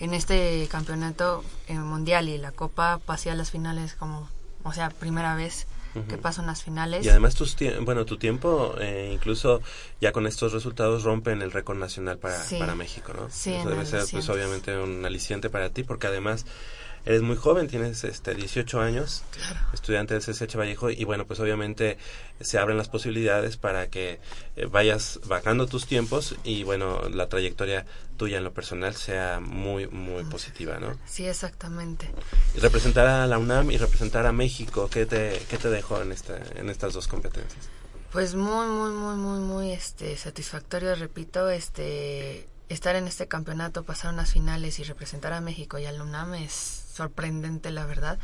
en 0.00 0.14
este 0.14 0.66
campeonato 0.70 1.44
eh, 1.66 1.74
mundial 1.74 2.28
y 2.28 2.38
la 2.38 2.52
copa 2.52 2.98
pasé 3.04 3.30
a 3.30 3.34
las 3.34 3.50
finales 3.50 3.94
como 3.94 4.28
o 4.64 4.72
sea 4.72 4.90
primera 4.90 5.34
vez 5.34 5.66
que 6.08 6.16
paso 6.16 6.42
en 6.42 6.46
las 6.46 6.62
finales 6.62 7.04
Y 7.04 7.08
además 7.08 7.34
tus 7.34 7.56
bueno, 7.80 8.04
tu 8.04 8.18
tiempo, 8.18 8.76
eh, 8.78 9.10
incluso 9.12 9.60
ya 10.00 10.12
con 10.12 10.28
estos 10.28 10.52
resultados, 10.52 11.02
rompen 11.02 11.42
el 11.42 11.50
récord 11.50 11.76
nacional 11.76 12.18
para, 12.18 12.38
Sí. 12.44 12.56
para 12.56 12.76
México, 12.76 13.12
¿no? 13.14 13.28
Sí, 13.30 13.54
Eso 13.54 13.70
debe 13.70 13.84
ser, 13.84 14.00
pues, 14.02 14.12
200. 14.26 14.28
obviamente 14.28 14.76
un 14.78 15.04
aliciente 15.04 15.50
para 15.50 15.70
ti, 15.70 15.82
porque 15.82 16.06
además 16.06 16.46
eres 17.08 17.22
muy 17.22 17.36
joven, 17.36 17.68
tienes 17.68 18.04
este 18.04 18.34
18 18.34 18.82
años, 18.82 19.24
Claro. 19.32 19.60
estudiante 19.72 20.12
del 20.12 20.22
CCH 20.22 20.56
Vallejo 20.56 20.90
y 20.90 21.04
bueno, 21.04 21.24
pues 21.26 21.40
obviamente 21.40 21.96
se 22.38 22.58
abren 22.58 22.76
las 22.76 22.90
posibilidades 22.90 23.56
para 23.56 23.88
que 23.88 24.20
eh, 24.56 24.66
vayas 24.66 25.18
bajando 25.24 25.66
tus 25.66 25.86
tiempos 25.86 26.36
y 26.44 26.64
bueno, 26.64 27.08
la 27.08 27.30
trayectoria 27.30 27.86
tuya 28.18 28.36
en 28.36 28.44
lo 28.44 28.52
personal 28.52 28.94
sea 28.94 29.40
muy 29.40 29.86
muy 29.88 30.24
positiva, 30.24 30.78
¿no? 30.80 30.98
Sí, 31.06 31.24
exactamente. 31.26 32.10
Y 32.54 32.60
representar 32.60 33.06
a 33.06 33.26
la 33.26 33.38
UNAM 33.38 33.70
y 33.70 33.78
representar 33.78 34.26
a 34.26 34.32
México, 34.32 34.90
¿qué 34.92 35.06
te, 35.06 35.40
qué 35.48 35.56
te 35.56 35.70
dejó 35.70 36.02
en, 36.02 36.12
esta, 36.12 36.36
en 36.56 36.68
estas 36.68 36.92
dos 36.92 37.08
competencias? 37.08 37.70
Pues 38.12 38.34
muy, 38.34 38.66
muy, 38.66 38.90
muy, 38.90 39.16
muy, 39.16 39.38
muy 39.40 39.72
este, 39.72 40.14
satisfactorio, 40.18 40.94
repito, 40.94 41.48
este, 41.48 42.46
estar 42.68 42.96
en 42.96 43.06
este 43.06 43.28
campeonato, 43.28 43.84
pasar 43.84 44.12
unas 44.12 44.32
finales 44.32 44.78
y 44.78 44.82
representar 44.84 45.32
a 45.32 45.40
México 45.40 45.78
y 45.78 45.86
al 45.86 46.00
UNAM 46.02 46.34
es 46.34 46.84
sorprendente, 46.98 47.70
la 47.70 47.86
verdad. 47.86 48.18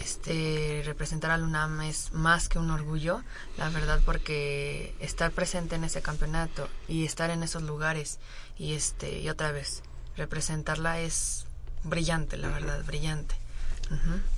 Este, 0.00 0.82
representar 0.84 1.30
al 1.30 1.42
UNAM 1.42 1.80
es 1.80 2.12
más 2.12 2.48
que 2.48 2.58
un 2.58 2.70
orgullo, 2.70 3.22
la 3.56 3.70
verdad, 3.70 4.00
porque 4.04 4.94
estar 5.00 5.30
presente 5.30 5.76
en 5.76 5.84
ese 5.84 6.02
campeonato 6.02 6.68
y 6.86 7.06
estar 7.06 7.30
en 7.30 7.42
esos 7.42 7.62
lugares 7.62 8.18
y 8.58 8.74
este, 8.74 9.20
y 9.20 9.30
otra 9.30 9.52
vez, 9.52 9.82
representarla 10.16 11.00
es 11.00 11.46
brillante, 11.84 12.36
la 12.36 12.48
verdad, 12.48 12.84
brillante. 12.84 13.34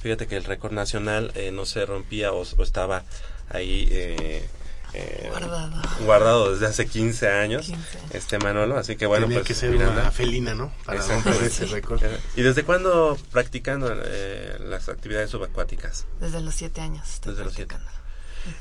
Fíjate 0.03 0.27
que 0.27 0.37
el 0.37 0.45
récord 0.45 0.73
nacional 0.73 1.33
eh, 1.35 1.51
no 1.51 1.65
se 1.65 1.87
rompía 1.87 2.33
o, 2.33 2.43
o 2.43 2.63
estaba 2.63 3.03
ahí 3.49 3.89
eh, 3.91 4.47
eh, 4.95 5.27
Guardado. 5.31 5.83
guardado 6.05 6.53
desde 6.53 6.67
hace 6.67 6.87
15 6.87 7.29
años, 7.29 7.67
15. 7.67 7.99
este 8.13 8.39
Manolo, 8.39 8.77
así 8.77 8.97
que 8.97 9.07
bueno, 9.07 9.27
Tenía 9.27 9.41
pues 9.41 9.49
que 9.49 9.55
ser 9.55 9.71
Miranda. 9.71 10.03
una 10.03 10.11
felina, 10.11 10.55
¿no? 10.55 10.73
Para 10.85 11.03
romper 11.03 11.35
ese 11.43 11.67
récord. 11.67 12.03
Eh, 12.03 12.19
¿Y 12.37 12.43
desde 12.43 12.63
cuándo 12.65 13.17
practicando 13.33 13.93
eh, 14.05 14.57
las 14.67 14.89
actividades 14.89 15.31
subacuáticas? 15.31 16.07
Desde 16.21 16.41
los 16.41 16.55
siete 16.55 16.81
años. 16.81 17.07
estoy 17.15 17.33
Desde 17.33 17.45
los 17.45 17.55
siete. 17.55 17.75
practicando. 17.75 17.99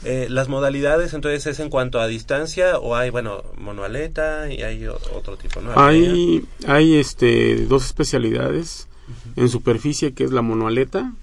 Eh, 0.04 0.28
las 0.30 0.50
modalidades 0.50 1.14
entonces 1.14 1.46
es 1.48 1.60
en 1.60 1.70
cuanto 1.70 2.02
a 2.02 2.08
distancia 2.08 2.78
o 2.78 2.96
hay, 2.98 3.10
bueno, 3.10 3.44
monoaleta 3.56 4.52
y 4.52 4.62
hay 4.64 4.86
otro 4.88 5.38
tipo, 5.38 5.62
¿no? 5.62 5.72
Hay, 5.80 6.46
hay 6.68 6.96
este, 6.96 7.66
dos 7.68 7.86
especialidades 7.86 8.90
en 9.38 9.48
superficie, 9.48 10.14
que 10.14 10.26
es 10.26 10.32
la 10.32 10.42
monoaleta 10.42 11.14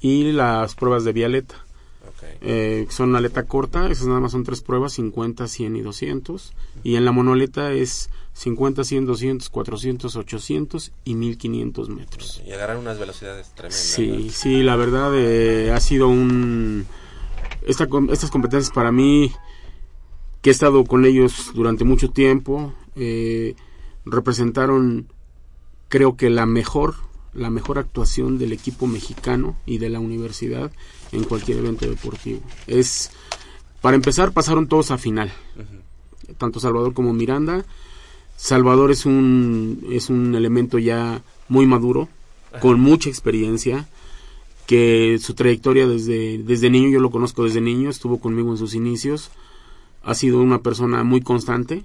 y 0.00 0.32
las 0.32 0.74
pruebas 0.74 1.04
de 1.04 1.12
vialeta. 1.12 1.54
Eh, 2.42 2.86
son 2.88 3.14
aleta 3.14 3.42
corta, 3.44 3.90
esas 3.90 4.06
nada 4.06 4.20
más 4.20 4.32
son 4.32 4.44
tres 4.44 4.62
pruebas, 4.62 4.94
50, 4.94 5.46
100 5.46 5.76
y 5.76 5.80
200. 5.82 6.52
Y 6.82 6.96
en 6.96 7.04
la 7.04 7.12
monoaleta 7.12 7.72
es 7.72 8.10
50, 8.32 8.84
100, 8.84 9.06
200, 9.06 9.50
400, 9.50 10.16
800 10.16 10.92
y 11.04 11.14
1500 11.14 11.88
metros. 11.90 12.42
Y 12.46 12.52
agarrar 12.52 12.78
unas 12.78 12.98
velocidades 12.98 13.50
tremendas. 13.54 13.80
Sí, 13.80 14.30
sí, 14.30 14.62
la 14.62 14.76
verdad 14.76 15.12
eh, 15.14 15.72
ha 15.72 15.80
sido 15.80 16.08
un... 16.08 16.86
Esta, 17.66 17.86
estas 18.10 18.30
competencias 18.30 18.72
para 18.72 18.90
mí, 18.90 19.32
que 20.40 20.50
he 20.50 20.52
estado 20.52 20.84
con 20.84 21.04
ellos 21.04 21.50
durante 21.54 21.84
mucho 21.84 22.10
tiempo, 22.10 22.72
eh, 22.96 23.54
representaron 24.06 25.06
creo 25.90 26.16
que 26.16 26.30
la 26.30 26.46
mejor, 26.46 26.94
la 27.34 27.50
mejor 27.50 27.78
actuación 27.78 28.38
del 28.38 28.52
equipo 28.52 28.86
mexicano 28.86 29.56
y 29.66 29.76
de 29.78 29.90
la 29.90 30.00
universidad 30.00 30.70
en 31.12 31.24
cualquier 31.24 31.58
evento 31.58 31.86
deportivo. 31.86 32.40
Es, 32.66 33.10
para 33.80 33.96
empezar, 33.96 34.32
pasaron 34.32 34.68
todos 34.68 34.90
a 34.90 34.98
final, 34.98 35.32
tanto 36.38 36.60
Salvador 36.60 36.94
como 36.94 37.12
Miranda. 37.12 37.64
Salvador 38.36 38.90
es 38.90 39.06
un, 39.06 39.86
es 39.90 40.08
un 40.08 40.34
elemento 40.34 40.78
ya 40.78 41.22
muy 41.48 41.66
maduro, 41.66 42.08
con 42.60 42.80
mucha 42.80 43.08
experiencia, 43.08 43.88
que 44.66 45.18
su 45.20 45.34
trayectoria 45.34 45.86
desde, 45.86 46.38
desde 46.38 46.70
niño, 46.70 46.88
yo 46.88 47.00
lo 47.00 47.10
conozco 47.10 47.44
desde 47.44 47.60
niño, 47.60 47.90
estuvo 47.90 48.20
conmigo 48.20 48.50
en 48.50 48.56
sus 48.56 48.74
inicios, 48.74 49.30
ha 50.02 50.14
sido 50.14 50.40
una 50.40 50.62
persona 50.62 51.04
muy 51.04 51.20
constante 51.20 51.84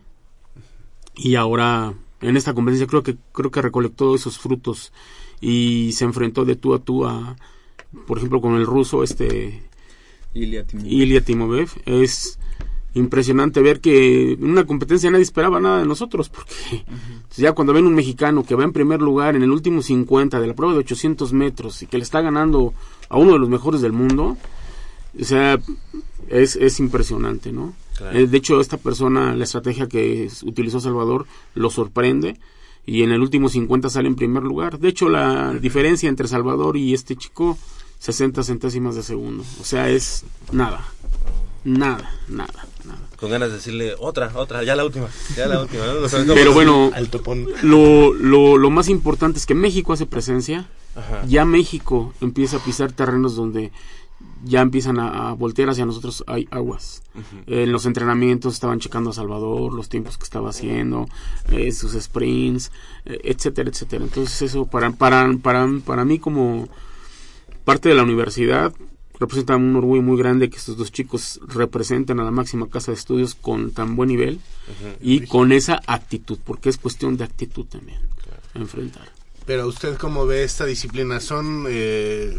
y 1.16 1.36
ahora 1.36 1.94
en 2.22 2.38
esta 2.38 2.54
competencia 2.54 2.88
creo 2.88 3.04
que 3.04 3.18
creo 3.32 3.52
que 3.52 3.62
recolectó 3.62 4.16
esos 4.16 4.38
frutos 4.38 4.94
y 5.42 5.92
se 5.94 6.06
enfrentó 6.06 6.46
de 6.46 6.56
tú 6.56 6.74
a 6.74 6.80
tú 6.80 7.06
a 7.06 7.36
por 8.08 8.18
ejemplo 8.18 8.42
con 8.42 8.56
el 8.56 8.66
ruso 8.66 9.04
este 9.04 9.62
Ilya 10.34 10.66
Timov. 10.66 10.86
Ilya 10.86 11.22
Timovev 11.22 11.70
es 11.86 12.40
impresionante 12.94 13.62
ver 13.62 13.82
que 13.82 14.34
en 14.34 14.46
una 14.46 14.66
competencia 14.66 15.12
nadie 15.12 15.24
esperaba 15.24 15.60
nada 15.60 15.80
de 15.80 15.86
nosotros 15.86 16.30
porque 16.30 16.86
ya 17.36 17.52
cuando 17.52 17.74
ven 17.74 17.86
un 17.86 17.96
mexicano 17.96 18.44
que 18.46 18.56
va 18.56 18.64
en 18.64 18.72
primer 18.74 19.02
lugar 19.02 19.36
en 19.36 19.44
el 19.44 19.52
último 19.52 19.82
50 19.82 20.40
de 20.40 20.48
la 20.48 20.54
prueba 20.54 20.74
de 20.74 20.80
800 20.80 21.34
metros 21.34 21.82
y 21.84 21.88
que 21.88 21.98
le 21.98 22.04
está 22.04 22.22
ganando 22.22 22.74
a 23.10 23.18
uno 23.18 23.34
de 23.34 23.40
los 23.40 23.50
mejores 23.50 23.82
del 23.82 23.92
mundo 23.92 24.38
o 25.20 25.24
sea 25.24 25.60
es, 26.30 26.56
es 26.56 26.80
impresionante 26.80 27.52
no 27.52 27.74
Claro. 27.96 28.18
Eh, 28.18 28.28
de 28.28 28.38
hecho 28.38 28.60
esta 28.60 28.78
persona 28.78 29.34
la 29.36 29.46
estrategia 29.46 29.88
que 29.88 30.30
utilizó 30.44 30.80
Salvador 30.80 31.26
lo 31.54 31.70
sorprende 31.70 32.38
y 32.86 33.04
en 33.04 33.12
el 33.12 33.22
último 33.22 33.50
50 33.50 33.90
sale 33.90 34.08
en 34.08 34.16
primer 34.16 34.44
lugar 34.44 34.80
de 34.80 34.90
hecho 34.90 35.10
la 35.10 35.54
diferencia 35.54 36.10
entre 36.10 36.28
Salvador 36.28 36.78
y 36.78 36.94
este 36.94 37.16
chico 37.16 37.58
60 38.00 38.44
centésimas 38.44 38.96
de 38.96 39.04
segundo 39.04 39.44
o 39.62 39.64
sea 39.64 39.90
es 39.90 40.24
nada 40.52 40.86
nada 41.64 42.12
nada 42.30 42.54
Con 43.20 43.32
ganas 43.32 43.50
de 43.50 43.56
decirle 43.56 43.96
otra, 44.00 44.32
otra, 44.36 44.64
ya 44.64 44.76
la 44.76 44.86
última, 44.86 45.08
ya 45.36 45.48
la 45.48 45.62
última. 45.62 45.84
¿no? 45.86 46.34
Pero 46.36 46.54
bueno, 46.54 46.92
lo, 47.64 48.14
lo, 48.14 48.58
lo 48.58 48.70
más 48.70 48.88
importante 48.90 49.40
es 49.40 49.46
que 49.46 49.56
México 49.56 49.94
hace 49.94 50.06
presencia. 50.06 50.68
Ajá. 50.96 51.26
Ya 51.28 51.44
México 51.44 52.14
empieza 52.22 52.58
a 52.58 52.60
pisar 52.60 52.92
terrenos 52.92 53.36
donde 53.36 53.72
ya 54.44 54.62
empiezan 54.62 55.00
a, 55.00 55.30
a 55.30 55.34
voltear 55.34 55.70
hacia 55.70 55.86
nosotros 55.86 56.24
hay 56.28 56.48
aguas. 56.52 57.02
En 57.48 57.72
los 57.72 57.86
entrenamientos 57.86 58.54
estaban 58.54 58.80
checando 58.80 59.12
a 59.12 59.14
Salvador, 59.14 59.74
los 59.74 59.90
tiempos 59.90 60.18
que 60.18 60.26
estaba 60.26 60.50
haciendo, 60.50 61.08
eh, 61.52 61.72
sus 61.72 61.94
sprints, 61.94 62.72
eh, 63.06 63.20
etcétera, 63.24 63.70
etcétera. 63.70 64.04
Entonces 64.04 64.42
eso 64.42 64.66
para, 64.66 64.92
para, 64.92 65.32
para, 65.42 65.68
para 65.86 66.06
mí 66.06 66.20
como 66.20 66.68
parte 67.64 67.90
de 67.90 67.96
la 67.96 68.04
universidad 68.04 68.74
representa 69.20 69.56
un 69.56 69.76
orgullo 69.76 70.02
muy 70.02 70.18
grande 70.18 70.50
que 70.50 70.58
estos 70.58 70.76
dos 70.76 70.92
chicos 70.92 71.40
representen 71.48 72.20
a 72.20 72.24
la 72.24 72.32
máxima 72.32 72.68
casa 72.70 72.92
de 72.92 72.98
estudios 72.98 73.34
con 73.34 73.72
tan 73.72 73.96
buen 73.96 74.10
nivel 74.10 74.42
y 75.02 75.26
con 75.26 75.54
esa 75.54 75.82
actitud, 75.88 76.38
porque 76.44 76.70
es 76.70 76.78
cuestión 76.78 77.16
de 77.16 77.24
actitud 77.24 77.66
también, 77.66 78.00
enfrentar. 78.54 79.10
Pero 79.46 79.68
usted 79.68 79.96
cómo 79.98 80.26
ve 80.26 80.44
esta 80.44 80.66
disciplina, 80.66 81.20
son, 81.20 81.66
eh, 81.70 82.38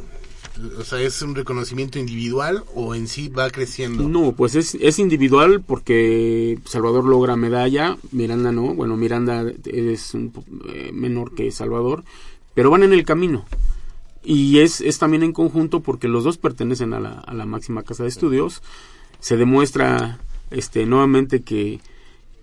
o 0.78 0.84
sea, 0.84 1.00
es 1.00 1.20
un 1.22 1.34
reconocimiento 1.34 1.98
individual 1.98 2.64
o 2.74 2.94
en 2.94 3.09
sí 3.09 3.28
va 3.28 3.50
creciendo. 3.50 4.09
No, 4.09 4.32
pues 4.32 4.54
es, 4.54 4.76
es 4.76 4.98
individual 4.98 5.62
porque 5.62 6.59
Salvador 6.64 7.04
logra 7.04 7.36
medalla, 7.36 7.96
Miranda 8.12 8.52
no, 8.52 8.74
bueno, 8.74 8.96
Miranda 8.96 9.44
es 9.64 10.14
un 10.14 10.32
eh, 10.68 10.90
menor 10.92 11.34
que 11.34 11.50
Salvador, 11.50 12.04
pero 12.54 12.70
van 12.70 12.82
en 12.82 12.92
el 12.92 13.04
camino. 13.04 13.44
Y 14.24 14.59
es, 14.59 14.80
es 14.80 14.98
también 14.98 15.22
en 15.22 15.32
conjunto 15.32 15.80
porque 15.80 16.09
los 16.09 16.24
dos 16.24 16.36
pertenecen 16.36 16.94
a 16.94 17.00
la, 17.00 17.12
a 17.12 17.34
la 17.34 17.46
máxima 17.46 17.84
casa 17.84 18.02
de 18.02 18.09
estudios. 18.09 18.62
Se 19.20 19.36
demuestra 19.36 20.18
este, 20.50 20.84
nuevamente 20.84 21.42
que, 21.42 21.80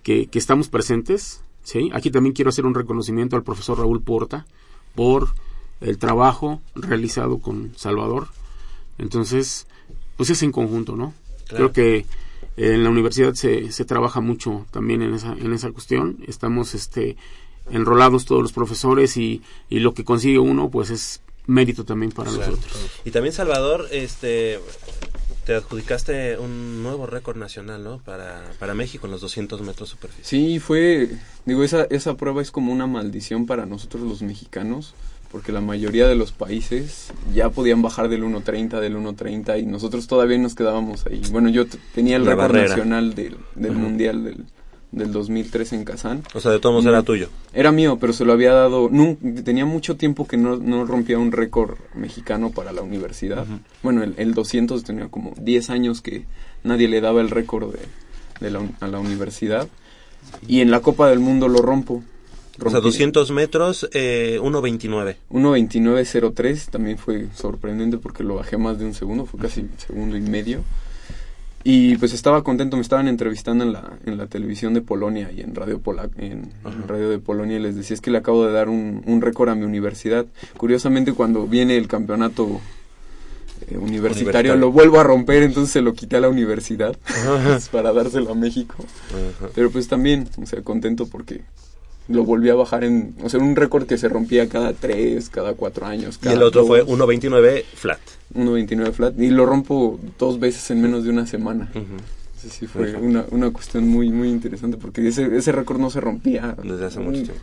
que, 0.02 0.26
que 0.26 0.38
estamos 0.38 0.68
presentes. 0.68 1.42
¿sí? 1.62 1.90
Aquí 1.92 2.10
también 2.10 2.34
quiero 2.34 2.48
hacer 2.48 2.64
un 2.64 2.74
reconocimiento 2.74 3.36
al 3.36 3.42
profesor 3.42 3.78
Raúl 3.78 4.02
Porta 4.02 4.46
por 4.94 5.34
el 5.80 5.98
trabajo 5.98 6.60
realizado 6.74 7.38
con 7.38 7.72
Salvador. 7.76 8.28
Entonces, 8.98 9.66
pues 10.16 10.30
es 10.30 10.42
en 10.42 10.52
conjunto, 10.52 10.96
¿no? 10.96 11.12
Claro. 11.48 11.70
Creo 11.70 11.72
que 11.72 12.06
en 12.56 12.84
la 12.84 12.90
universidad 12.90 13.34
se, 13.34 13.72
se 13.72 13.84
trabaja 13.84 14.20
mucho 14.20 14.66
también 14.70 15.02
en 15.02 15.14
esa, 15.14 15.32
en 15.32 15.52
esa 15.52 15.70
cuestión. 15.72 16.18
Estamos 16.28 16.74
este, 16.74 17.16
enrolados 17.70 18.24
todos 18.24 18.42
los 18.42 18.52
profesores 18.52 19.16
y, 19.16 19.42
y 19.68 19.80
lo 19.80 19.94
que 19.94 20.04
consigue 20.04 20.38
uno, 20.38 20.70
pues 20.70 20.90
es 20.90 21.20
mérito 21.46 21.84
también 21.84 22.12
para 22.12 22.30
Claro. 22.30 22.52
nosotros. 22.52 22.90
Y 23.04 23.10
también 23.10 23.34
Salvador, 23.34 23.88
este, 23.90 24.60
te 25.44 25.54
adjudicaste 25.54 26.38
un 26.38 26.82
nuevo 26.82 27.06
récord 27.06 27.36
nacional, 27.36 27.82
¿no? 27.84 27.98
Para, 27.98 28.50
para 28.58 28.74
México 28.74 29.06
en 29.06 29.12
los 29.12 29.20
200 29.20 29.60
metros 29.62 29.88
superficie. 29.90 30.24
Sí, 30.24 30.60
fue, 30.60 31.10
digo, 31.44 31.64
esa, 31.64 31.84
esa 31.90 32.16
prueba 32.16 32.40
es 32.40 32.50
como 32.50 32.72
una 32.72 32.86
maldición 32.86 33.44
para 33.46 33.66
nosotros 33.66 34.04
los 34.04 34.22
mexicanos, 34.22 34.94
porque 35.34 35.50
la 35.50 35.60
mayoría 35.60 36.06
de 36.06 36.14
los 36.14 36.30
países 36.30 37.12
ya 37.34 37.50
podían 37.50 37.82
bajar 37.82 38.08
del 38.08 38.22
1.30, 38.22 38.78
del 38.78 38.96
1.30 38.96 39.60
y 39.60 39.66
nosotros 39.66 40.06
todavía 40.06 40.38
nos 40.38 40.54
quedábamos 40.54 41.06
ahí. 41.06 41.22
Bueno, 41.32 41.48
yo 41.48 41.64
tenía 41.92 42.14
el 42.14 42.24
récord 42.24 42.54
nacional 42.54 43.16
del, 43.16 43.38
del. 43.56 43.72
Mundial 43.72 44.22
del, 44.22 44.44
del 44.92 45.10
2003 45.10 45.72
en 45.72 45.84
Kazán. 45.84 46.22
O 46.34 46.40
sea, 46.40 46.52
de 46.52 46.60
todos 46.60 46.74
modos 46.74 46.86
era 46.86 47.02
tuyo. 47.02 47.30
Era 47.52 47.72
mío, 47.72 47.98
pero 48.00 48.12
se 48.12 48.24
lo 48.24 48.32
había 48.32 48.52
dado, 48.52 48.88
tenía 49.44 49.66
mucho 49.66 49.96
tiempo 49.96 50.24
que 50.28 50.36
no, 50.36 50.56
no 50.56 50.84
rompía 50.84 51.18
un 51.18 51.32
récord 51.32 51.78
mexicano 51.96 52.52
para 52.52 52.70
la 52.70 52.82
universidad. 52.82 53.44
Bueno, 53.82 54.04
el, 54.04 54.14
el 54.18 54.34
200 54.34 54.84
tenía 54.84 55.08
como 55.08 55.34
10 55.36 55.68
años 55.70 56.00
que 56.00 56.26
nadie 56.62 56.86
le 56.86 57.00
daba 57.00 57.20
el 57.20 57.30
récord 57.30 57.74
de, 57.74 57.80
de 58.38 58.52
la, 58.52 58.62
a 58.78 58.86
la 58.86 59.00
universidad. 59.00 59.66
Y 60.46 60.60
en 60.60 60.70
la 60.70 60.78
Copa 60.78 61.08
del 61.08 61.18
Mundo 61.18 61.48
lo 61.48 61.58
rompo. 61.58 62.04
O 62.62 62.70
sea, 62.70 62.80
Rompí- 62.80 62.84
200 62.84 63.30
metros, 63.32 63.88
eh, 63.92 64.38
1.29. 64.42 65.16
1.29.03 65.30 66.68
también 66.70 66.98
fue 66.98 67.26
sorprendente 67.34 67.98
porque 67.98 68.22
lo 68.22 68.36
bajé 68.36 68.56
más 68.58 68.78
de 68.78 68.84
un 68.86 68.94
segundo, 68.94 69.26
fue 69.26 69.40
casi 69.40 69.66
segundo 69.76 70.16
y 70.16 70.20
medio. 70.20 70.62
Y 71.66 71.96
pues 71.96 72.12
estaba 72.12 72.44
contento, 72.44 72.76
me 72.76 72.82
estaban 72.82 73.08
entrevistando 73.08 73.64
en 73.64 73.72
la, 73.72 73.94
en 74.04 74.18
la 74.18 74.26
televisión 74.26 74.74
de 74.74 74.82
Polonia 74.82 75.32
y 75.34 75.40
en 75.40 75.54
Radio, 75.54 75.78
Pola- 75.80 76.10
en, 76.18 76.52
en 76.66 76.88
radio 76.88 77.08
de 77.08 77.18
Polonia 77.18 77.56
y 77.56 77.60
les 77.60 77.74
decía, 77.74 77.94
es 77.94 78.02
que 78.02 78.10
le 78.10 78.18
acabo 78.18 78.44
de 78.46 78.52
dar 78.52 78.68
un, 78.68 79.02
un 79.06 79.22
récord 79.22 79.48
a 79.48 79.54
mi 79.54 79.64
universidad. 79.64 80.26
Curiosamente 80.58 81.14
cuando 81.14 81.46
viene 81.46 81.78
el 81.78 81.88
campeonato 81.88 82.60
eh, 83.68 83.78
universitario, 83.78 84.56
lo 84.56 84.70
vuelvo 84.72 85.00
a 85.00 85.04
romper, 85.04 85.42
entonces 85.42 85.72
se 85.72 85.80
lo 85.80 85.94
quité 85.94 86.16
a 86.16 86.20
la 86.20 86.28
universidad 86.28 86.94
para 87.72 87.94
dárselo 87.94 88.32
a 88.32 88.34
México. 88.34 88.74
Ajá. 89.38 89.48
Pero 89.54 89.70
pues 89.70 89.88
también, 89.88 90.28
o 90.42 90.44
sea, 90.44 90.60
contento 90.60 91.06
porque 91.06 91.40
lo 92.08 92.24
volví 92.24 92.50
a 92.50 92.54
bajar 92.54 92.84
en, 92.84 93.14
o 93.22 93.28
sea, 93.28 93.40
un 93.40 93.56
récord 93.56 93.86
que 93.86 93.96
se 93.96 94.08
rompía 94.08 94.48
cada 94.48 94.72
tres, 94.72 95.28
cada 95.30 95.54
cuatro 95.54 95.86
años. 95.86 96.16
Y 96.16 96.24
cada 96.24 96.36
el 96.36 96.42
otro 96.42 96.66
fue 96.66 96.80
dos. 96.80 96.88
1.29 96.90 97.64
flat. 97.74 97.98
1.29 98.34 98.92
flat 98.92 99.18
y 99.18 99.28
lo 99.30 99.46
rompo 99.46 99.98
dos 100.18 100.38
veces 100.40 100.70
en 100.70 100.82
menos 100.82 101.04
de 101.04 101.10
una 101.10 101.26
semana. 101.26 101.70
Ese 102.38 102.50
sí 102.50 102.66
fue 102.66 102.82
Perfecto. 102.82 103.06
una, 103.06 103.24
una 103.30 103.50
cuestión 103.52 103.88
muy 103.88 104.10
muy 104.10 104.28
interesante 104.28 104.76
porque 104.76 105.06
ese, 105.08 105.34
ese 105.36 105.50
récord 105.52 105.78
no 105.80 105.88
se 105.88 106.00
rompía. 106.00 106.54
Desde 106.62 106.84
hace 106.86 107.00
mucho 107.00 107.22
tiempo. 107.22 107.40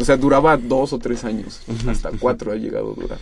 O 0.00 0.04
sea, 0.04 0.16
duraba 0.16 0.56
dos 0.56 0.92
o 0.92 0.98
tres 0.98 1.24
años, 1.24 1.60
hasta 1.86 2.10
cuatro 2.18 2.50
ha 2.52 2.56
llegado 2.56 2.92
a 2.92 3.00
durar. 3.00 3.18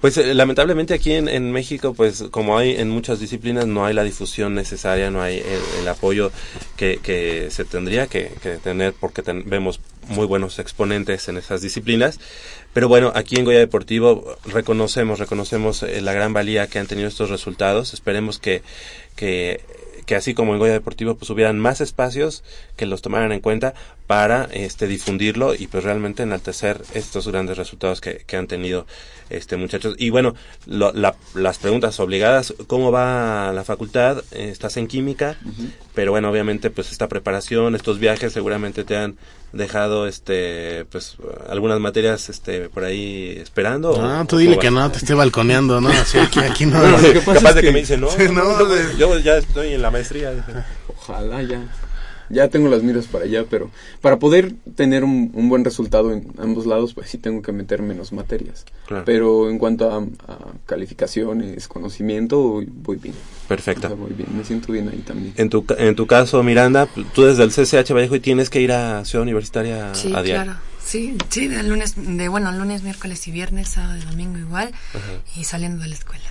Pues 0.00 0.18
eh, 0.18 0.34
lamentablemente 0.34 0.92
aquí 0.92 1.12
en, 1.12 1.26
en 1.26 1.50
México, 1.52 1.94
pues 1.94 2.24
como 2.30 2.58
hay 2.58 2.72
en 2.76 2.90
muchas 2.90 3.18
disciplinas, 3.18 3.66
no 3.66 3.84
hay 3.86 3.94
la 3.94 4.04
difusión 4.04 4.54
necesaria, 4.54 5.10
no 5.10 5.22
hay 5.22 5.38
el, 5.38 5.80
el 5.80 5.88
apoyo 5.88 6.30
que, 6.76 7.00
que 7.02 7.48
se 7.50 7.64
tendría 7.64 8.06
que, 8.06 8.30
que 8.42 8.56
tener 8.56 8.92
porque 8.92 9.22
ten- 9.22 9.44
vemos 9.46 9.80
muy 10.08 10.26
buenos 10.26 10.58
exponentes 10.58 11.28
en 11.28 11.36
esas 11.36 11.60
disciplinas. 11.62 12.18
Pero 12.72 12.88
bueno, 12.88 13.12
aquí 13.14 13.36
en 13.36 13.44
Goya 13.44 13.58
Deportivo 13.58 14.36
reconocemos, 14.44 15.18
reconocemos 15.18 15.82
eh, 15.82 16.00
la 16.00 16.12
gran 16.12 16.32
valía 16.32 16.66
que 16.66 16.78
han 16.78 16.86
tenido 16.86 17.08
estos 17.08 17.30
resultados. 17.30 17.94
Esperemos 17.94 18.38
que, 18.38 18.62
que, 19.14 19.60
que 20.04 20.14
así 20.14 20.34
como 20.34 20.52
en 20.52 20.58
Goya 20.58 20.72
Deportivo, 20.72 21.14
pues 21.14 21.30
hubieran 21.30 21.58
más 21.58 21.80
espacios 21.80 22.44
que 22.76 22.86
los 22.86 23.02
tomaran 23.02 23.32
en 23.32 23.40
cuenta 23.40 23.74
para 24.06 24.44
este 24.52 24.86
difundirlo 24.86 25.54
y 25.54 25.66
pues 25.66 25.82
realmente 25.82 26.22
enaltecer 26.22 26.80
estos 26.94 27.26
grandes 27.26 27.56
resultados 27.56 28.00
que, 28.00 28.22
que 28.26 28.36
han 28.36 28.46
tenido 28.46 28.86
este 29.30 29.56
muchachos. 29.56 29.96
Y 29.98 30.10
bueno, 30.10 30.34
lo- 30.66 30.92
la- 30.92 31.16
las 31.34 31.58
preguntas 31.58 31.98
obligadas, 31.98 32.54
¿cómo 32.68 32.92
va 32.92 33.52
la 33.52 33.64
facultad? 33.64 34.22
Estás 34.30 34.76
en 34.76 34.86
química, 34.86 35.36
pero 35.94 36.12
bueno, 36.12 36.30
obviamente 36.30 36.70
pues 36.70 36.92
esta 36.92 37.08
preparación, 37.08 37.74
estos 37.74 37.98
viajes 37.98 38.32
seguramente 38.32 38.84
te 38.84 38.96
han 38.96 39.16
dejado 39.52 40.06
este 40.06 40.84
pues 40.90 41.16
algunas 41.48 41.80
materias 41.80 42.28
este 42.28 42.68
por 42.68 42.84
ahí 42.84 43.36
esperando. 43.40 43.96
No, 44.00 44.20
¿o 44.20 44.24
tú 44.26 44.36
dile 44.36 44.58
que 44.58 44.70
no, 44.70 44.90
te 44.92 44.98
esté 44.98 45.14
balconeando, 45.14 45.80
¿no? 45.80 45.88
Así, 45.88 46.18
aquí, 46.18 46.38
aquí 46.40 46.66
no. 46.66 46.80
Capaz 47.24 47.48
es 47.50 47.54
de 47.56 47.62
que 47.62 47.72
me 47.72 47.80
dice, 47.80 47.96
no, 47.96 48.08
Sí, 48.16 48.24
no, 48.28 48.44
no, 48.44 48.58
no, 48.58 48.64
de- 48.66 48.96
yo 48.96 49.18
ya 49.18 49.36
estoy 49.38 49.72
en 49.74 49.82
la 49.82 49.90
maestría. 49.90 50.32
Ojalá 50.88 51.42
ya. 51.42 51.60
Ya 52.28 52.48
tengo 52.48 52.68
las 52.68 52.82
miras 52.82 53.06
para 53.06 53.24
allá, 53.24 53.44
pero 53.48 53.70
para 54.00 54.18
poder 54.18 54.54
tener 54.74 55.04
un, 55.04 55.30
un 55.34 55.48
buen 55.48 55.64
resultado 55.64 56.12
en 56.12 56.32
ambos 56.38 56.66
lados, 56.66 56.92
pues 56.94 57.08
sí 57.10 57.18
tengo 57.18 57.42
que 57.42 57.52
meter 57.52 57.82
menos 57.82 58.12
materias. 58.12 58.64
Claro. 58.86 59.04
Pero 59.04 59.48
en 59.50 59.58
cuanto 59.58 59.90
a, 59.90 59.98
a 60.32 60.38
calificaciones, 60.66 61.68
conocimiento, 61.68 62.62
voy, 62.66 62.96
bien. 62.96 63.14
Perfecto. 63.48 63.86
O 63.86 63.90
sea, 63.90 63.96
voy 63.96 64.12
bien, 64.12 64.28
me 64.36 64.44
siento 64.44 64.72
bien 64.72 64.88
ahí 64.88 64.98
también. 64.98 65.34
En 65.36 65.50
tu, 65.50 65.64
ca- 65.66 65.76
en 65.78 65.94
tu 65.94 66.06
caso, 66.06 66.42
Miranda, 66.42 66.88
tú 67.14 67.22
desde 67.24 67.42
el 67.44 67.50
CCH 67.50 67.92
Vallejo 67.92 68.16
y 68.16 68.20
tienes 68.20 68.50
que 68.50 68.60
ir 68.60 68.72
a 68.72 69.04
Ciudad 69.04 69.22
Universitaria 69.22 69.94
Sí, 69.94 70.12
a 70.14 70.22
diario. 70.22 70.44
claro. 70.44 70.58
Sí, 70.84 71.16
sí, 71.30 71.48
de 71.48 71.62
lunes, 71.64 71.94
de 71.96 72.28
bueno, 72.28 72.52
lunes, 72.52 72.82
miércoles 72.84 73.26
y 73.26 73.32
viernes, 73.32 73.70
sábado 73.70 73.98
y 73.98 74.04
domingo 74.04 74.38
igual, 74.38 74.68
Ajá. 74.94 75.20
y 75.36 75.42
saliendo 75.44 75.82
de 75.82 75.88
la 75.88 75.94
escuela, 75.96 76.24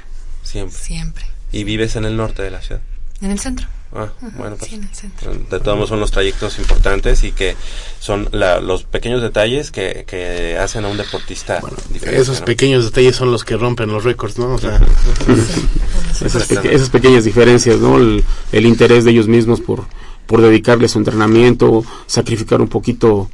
Siempre. 0.44 0.78
siempre. 0.78 1.26
Y 1.52 1.64
vives 1.66 1.96
en 1.98 2.06
el 2.06 2.16
norte 2.16 2.42
de 2.42 2.52
la 2.52 2.62
ciudad. 2.62 2.82
En 3.22 3.32
el 3.32 3.40
centro. 3.40 3.68
Ah, 3.98 4.10
bueno, 4.38 4.58
pues, 4.58 4.70
sí, 4.70 4.76
en 4.76 4.84
el 4.84 4.90
centro. 4.94 5.34
de 5.34 5.60
todos 5.62 5.76
modos 5.78 5.90
son 5.90 6.02
los 6.02 6.12
trayectos 6.12 6.60
importantes 6.60 7.24
y 7.24 7.32
que 7.32 7.56
son 8.00 8.28
la- 8.34 8.60
los 8.60 8.84
pequeños 8.84 9.22
detalles 9.22 9.72
que, 9.72 10.04
que 10.06 10.58
hacen 10.58 10.84
a 10.84 10.90
un 10.90 10.98
deportista 10.98 11.62
diferente. 11.94 12.22
Esos 12.22 12.42
¿no? 12.42 12.46
pequeños 12.46 12.84
detalles 12.84 13.16
son 13.16 13.32
los 13.32 13.46
que 13.46 13.56
rompen 13.56 13.90
los 13.90 14.04
récords, 14.04 14.38
¿no? 14.38 14.56
O 14.56 14.58
sea, 14.58 14.82
esas, 16.26 16.48
peque- 16.48 16.74
esas 16.76 16.90
pequeñas 16.90 17.24
diferencias, 17.24 17.80
¿no? 17.80 17.98
El, 17.98 18.24
el 18.52 18.66
interés 18.66 19.06
de 19.06 19.12
ellos 19.12 19.28
mismos 19.28 19.62
por, 19.62 19.86
por 20.28 20.42
dedicarle 20.42 20.88
su 20.90 20.98
entrenamiento, 20.98 21.86
sacrificar 22.06 22.62
un 22.62 22.68
poquito, 22.68 23.30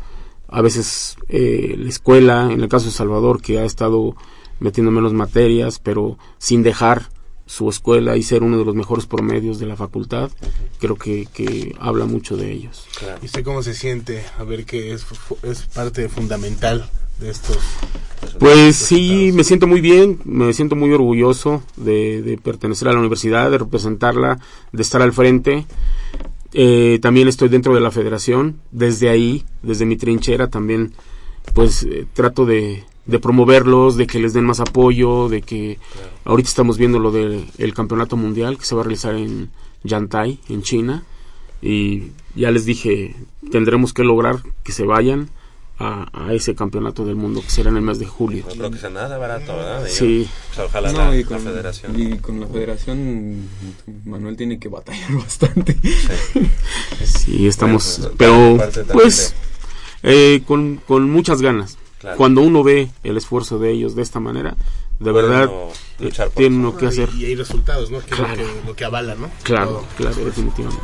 a 0.48 0.62
veces, 0.62 1.16
eh, 1.30 1.76
la 1.78 1.90
escuela, 1.90 2.50
en 2.52 2.62
el 2.62 2.70
caso 2.70 2.86
de 2.86 2.92
Salvador, 2.92 3.42
que 3.42 3.60
ha 3.60 3.66
estado 3.66 4.16
metiendo 4.60 4.92
menos 4.92 5.14
materias, 5.14 5.80
pero 5.82 6.20
sin 6.38 6.62
dejar 6.62 7.10
su 7.52 7.68
escuela 7.68 8.16
y 8.16 8.24
ser 8.24 8.44
uno 8.44 8.58
de 8.58 8.64
los 8.64 8.76
mejores 8.76 9.06
promedios 9.06 9.60
de 9.60 9.66
la 9.66 9.76
facultad, 9.76 10.32
creo 10.80 10.96
que, 10.96 11.28
que 11.34 11.76
habla 11.82 12.06
mucho 12.06 12.38
de 12.38 12.50
ellos. 12.50 12.88
¿Y 13.22 13.26
usted 13.26 13.44
cómo 13.44 13.62
se 13.62 13.74
siente? 13.74 14.24
A 14.38 14.46
ver 14.46 14.64
que 14.64 14.94
es, 14.94 15.06
es 15.44 15.64
parte 15.64 16.08
fundamental 16.08 16.90
de 17.20 17.30
estos. 17.30 17.58
Pues 18.40 18.78
sí, 18.78 19.32
me 19.34 19.44
siento 19.44 19.68
muy 19.68 19.82
bien, 19.82 20.22
me 20.24 20.54
siento 20.54 20.78
muy 20.78 20.94
orgulloso 20.94 21.62
de, 21.76 22.22
de 22.22 22.38
pertenecer 22.38 22.88
a 22.88 22.94
la 22.94 23.00
universidad, 23.00 23.52
de 23.52 23.58
representarla, 23.58 24.40
de 24.72 24.82
estar 24.82 25.02
al 25.02 25.12
frente. 25.12 25.66
Eh, 26.54 27.00
también 27.02 27.28
estoy 27.28 27.50
dentro 27.50 27.76
de 27.76 27.82
la 27.82 27.92
federación, 27.92 28.62
desde 28.72 29.10
ahí, 29.10 29.44
desde 29.62 29.86
mi 29.86 29.98
trinchera 29.98 30.48
también, 30.48 30.94
pues 31.54 31.84
eh, 31.84 32.08
trato 32.14 32.46
de, 32.46 32.86
de 33.12 33.20
promoverlos, 33.20 33.98
de 33.98 34.08
que 34.08 34.20
les 34.20 34.34
den 34.34 34.46
más 34.46 34.60
apoyo, 34.60 35.30
de 35.30 35.42
que 35.42 35.78
ahorita 36.26 36.50
estamos 36.50 36.78
viendo 36.78 37.00
lo 37.00 37.12
del 37.12 37.46
el 37.58 37.74
campeonato 37.74 38.18
mundial 38.18 38.58
que 38.58 38.66
se 38.66 38.74
va 38.76 38.82
a 38.82 38.84
realizar 38.86 39.16
en 39.16 39.50
Yantai, 39.84 40.40
en 40.50 40.62
China, 40.64 41.04
y 41.62 42.12
ya 42.36 42.50
les 42.52 42.66
dije, 42.66 43.16
tendremos 43.52 43.94
que 43.94 44.04
lograr 44.04 44.38
que 44.64 44.72
se 44.72 44.86
vayan 44.86 45.30
a, 45.78 46.10
a 46.14 46.34
ese 46.34 46.54
campeonato 46.54 47.06
del 47.06 47.16
mundo 47.16 47.42
que 47.42 47.50
será 47.50 47.70
en 47.72 47.78
el 47.78 47.82
mes 47.82 47.98
de 47.98 48.06
julio. 48.06 48.44
No 48.48 48.54
creo 48.54 48.72
que 48.72 48.78
sea 48.78 48.90
nada 48.92 49.18
barato, 49.18 49.56
¿verdad? 49.56 49.84
Sí. 49.88 50.28
o 50.52 50.56
sea, 50.56 50.66
ojalá 50.66 50.92
No, 50.92 50.98
la, 51.10 51.16
y 51.16 51.24
la 51.24 51.28
con, 51.28 51.40
federación. 51.42 52.00
y 52.00 52.18
con 52.20 52.40
la 52.40 52.46
federación, 52.48 53.48
Manuel 54.06 54.38
tiene 54.38 54.60
que 54.60 54.70
batallar 54.70 55.12
bastante. 55.16 55.76
Sí, 57.04 57.48
estamos, 57.48 57.98
Bueno, 58.00 58.16
pero 58.18 58.58
parte 58.58 58.80
también 58.84 58.94
pues 58.94 59.34
eh, 60.04 60.42
con, 60.46 60.78
con 60.88 61.10
muchas 61.10 61.42
ganas. 61.42 61.78
Claro. 62.02 62.18
Cuando 62.18 62.42
uno 62.42 62.64
ve 62.64 62.90
el 63.04 63.16
esfuerzo 63.18 63.60
de 63.60 63.72
ellos 63.72 63.96
de 63.96 64.02
esta 64.02 64.20
manera, 64.20 64.56
de 65.00 65.12
verdad, 65.12 65.50
eh, 66.00 66.12
tiene 66.36 66.56
uno 66.58 66.76
que 66.76 66.88
hacer. 66.88 67.10
Y 67.16 67.26
hay 67.26 67.36
resultados, 67.36 67.90
¿no? 67.92 68.00
Que 68.00 68.12
es 68.12 68.16
Claro. 68.20 68.30
lo, 68.32 68.36
que, 68.38 68.68
lo 68.68 68.76
que 68.76 68.86
avala, 68.86 69.16
¿no? 69.16 69.30
Claro, 69.44 69.68
Todo. 69.72 69.86
claro, 69.98 70.26
definitivamente. 70.26 70.84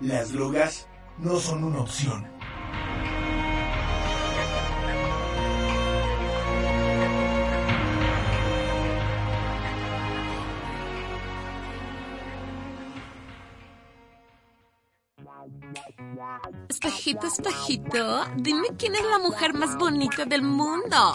Las 0.00 0.32
drogas 0.32 0.88
no 1.18 1.38
son 1.38 1.64
una 1.64 1.80
opción. 1.80 2.26
Espejito, 16.68 17.26
espejito, 17.26 18.24
dime 18.36 18.68
quién 18.78 18.94
es 18.94 19.04
la 19.04 19.18
mujer 19.18 19.54
más 19.54 19.76
bonita 19.76 20.24
del 20.24 20.42
mundo. 20.42 21.12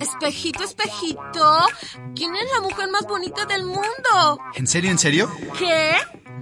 Espejito, 0.00 0.62
espejito, 0.62 1.66
¿quién 2.14 2.34
es 2.36 2.50
la 2.54 2.60
mujer 2.60 2.88
más 2.88 3.02
bonita 3.02 3.44
del 3.46 3.64
mundo? 3.64 4.38
¿En 4.54 4.66
serio, 4.66 4.90
en 4.90 4.98
serio? 4.98 5.30
¿Qué? 5.58 5.94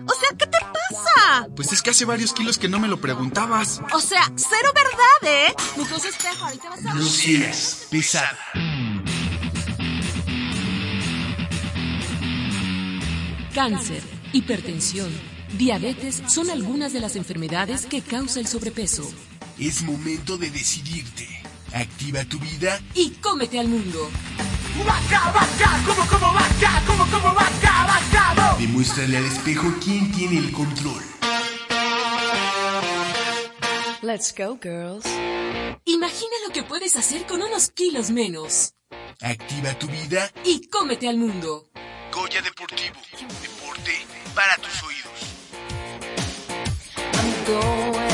O 0.06 0.12
sea, 0.12 0.28
¿qué 0.38 0.46
te 0.46 0.58
pasa? 0.60 1.48
Pues 1.56 1.72
es 1.72 1.82
que 1.82 1.90
hace 1.90 2.04
varios 2.04 2.32
kilos 2.32 2.58
que 2.58 2.68
no 2.68 2.78
me 2.78 2.86
lo 2.86 3.00
preguntabas. 3.00 3.80
O 3.92 4.00
sea, 4.00 4.30
cero 4.36 4.72
verdad, 4.74 5.48
¿eh? 5.48 5.54
Entonces, 5.76 6.14
espejo, 6.14 6.44
ahorita 6.44 6.68
vas 6.68 6.80
a 6.80 6.94
ver. 6.94 6.94
Lucieras, 6.96 7.86
pesada. 7.90 8.38
Cáncer, 13.54 14.02
hipertensión, 14.32 15.10
diabetes 15.56 16.22
son 16.28 16.50
algunas 16.50 16.92
de 16.92 17.00
las 17.00 17.16
enfermedades 17.16 17.86
que 17.86 18.02
causa 18.02 18.38
el 18.38 18.46
sobrepeso. 18.46 19.10
Es 19.58 19.82
momento 19.82 20.36
de 20.36 20.50
decidirte. 20.50 21.45
Activa 21.76 22.24
tu 22.24 22.38
vida 22.38 22.80
Y 22.94 23.10
cómete 23.20 23.58
al 23.60 23.68
mundo. 23.68 24.08
Demuéstrale 28.58 29.18
al 29.18 29.24
espejo 29.26 29.74
quién 29.84 30.10
tiene 30.12 30.38
el 30.38 30.52
control. 30.52 31.02
Let's 34.00 34.34
go, 34.34 34.58
girls. 34.62 35.04
Imagina 35.84 36.32
lo 36.46 36.54
que 36.54 36.62
puedes 36.62 36.96
hacer 36.96 37.26
con 37.26 37.42
unos 37.42 37.70
kilos 37.70 38.10
menos. 38.10 38.72
Activa 39.20 39.78
tu 39.78 39.86
vida 39.88 40.32
Y 40.44 40.68
cómete 40.68 41.10
al 41.10 41.18
mundo. 41.18 41.68
Goya 42.10 42.40
Deportivo. 42.40 42.96
Deporte 43.42 43.92
para 44.34 44.56
tus 44.56 44.82
oídos. 44.82 45.06
Going 47.46 48.05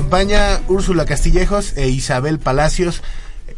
acompaña 0.00 0.60
Úrsula 0.68 1.06
Castillejos 1.06 1.74
e 1.78 1.88
Isabel 1.88 2.38
Palacios. 2.38 3.02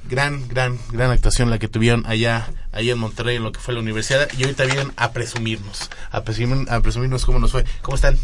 Gran, 0.09 0.47
gran, 0.47 0.79
gran 0.93 1.11
actuación 1.11 1.51
la 1.51 1.59
que 1.59 1.67
tuvieron 1.67 2.07
allá, 2.07 2.49
allá 2.71 2.93
en 2.93 2.99
Monterrey 3.01 3.35
en 3.37 3.43
lo 3.43 3.51
que 3.51 3.59
fue 3.59 3.75
la 3.75 3.81
universidad. 3.81 4.29
Y 4.39 4.45
ahorita 4.45 4.65
vienen 4.67 4.93
a 4.97 5.11
presumirnos, 5.11 5.91
a, 6.13 6.23
presumir- 6.25 6.71
a 6.71 6.81
presumirnos 6.81 7.25
cómo 7.27 7.41
nos 7.41 7.51
fue. 7.51 7.65
¿Cómo 7.83 7.97
están? 7.97 8.17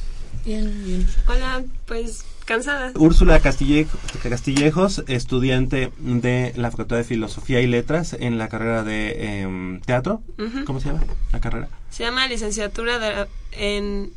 Bien, 0.47 0.85
bien. 0.85 1.09
Hola, 1.27 1.65
pues 1.87 2.25
cansada. 2.45 2.93
Úrsula 2.95 3.41
Castille- 3.41 3.89
Castillejos, 4.23 5.03
estudiante 5.09 5.91
de 5.99 6.53
la 6.55 6.71
Facultad 6.71 6.99
de 6.99 7.05
Filosofía 7.05 7.63
y 7.63 7.67
Letras 7.67 8.13
en 8.13 8.39
la 8.39 8.49
carrera 8.49 8.85
de 8.85 9.41
em, 9.41 9.81
teatro. 9.81 10.23
¿Cómo 10.67 10.79
se 10.79 10.87
llama 10.91 11.01
la 11.33 11.41
carrera? 11.41 11.69
Se 11.91 12.05
llama 12.05 12.29
licenciatura 12.29 13.01
de- 13.01 13.27
en 13.51 14.13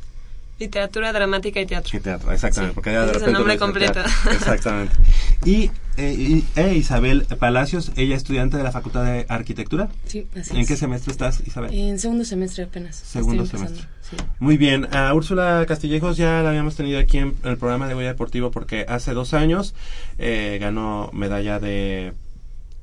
literatura 0.58 1.12
dramática 1.12 1.60
y 1.60 1.66
teatro. 1.66 1.90
Sí, 1.90 2.00
teatro, 2.00 2.32
exactamente. 2.32 2.72
Sí, 2.72 2.74
porque 2.74 2.92
ya 2.92 3.00
de 3.02 3.06
ese 3.06 3.10
es 3.10 3.16
el 3.16 3.20
repente 3.34 3.38
nombre 3.38 3.58
completo. 3.58 3.92
teatro. 3.92 4.12
Exactamente. 4.32 4.94
Y, 5.44 5.70
eh, 5.96 6.14
y- 6.18 6.44
e 6.56 6.74
Isabel 6.74 7.24
Palacios, 7.38 7.92
ella 7.94 8.16
estudiante 8.16 8.56
de 8.56 8.64
la 8.64 8.72
Facultad 8.72 9.04
de 9.04 9.24
Arquitectura. 9.28 9.88
Sí, 10.04 10.26
así 10.38 10.50
¿En 10.54 10.62
es. 10.62 10.68
qué 10.68 10.76
semestre 10.76 11.12
estás, 11.12 11.40
Isabel? 11.46 11.72
En 11.72 11.98
segundo 12.00 12.24
semestre 12.24 12.64
apenas. 12.64 12.96
Segundo 12.96 13.46
semestre. 13.46 13.84
sí. 14.10 14.16
Muy 14.40 14.56
bien, 14.56 14.88
a 14.94 15.14
Úrsula 15.14 15.64
Castillejos 15.68 16.16
ya 16.16 16.42
la 16.42 16.48
habíamos 16.50 16.74
tenido 16.74 16.98
aquí 16.98 17.18
en 17.18 17.36
el 17.44 17.56
programa 17.56 17.86
de 17.86 17.94
Goya 17.94 18.08
Deportivo 18.08 18.50
porque 18.50 18.84
hace 18.88 19.12
dos 19.12 19.32
años 19.32 19.74
eh, 20.18 20.58
ganó 20.60 21.08
medalla 21.12 21.60
de 21.60 22.14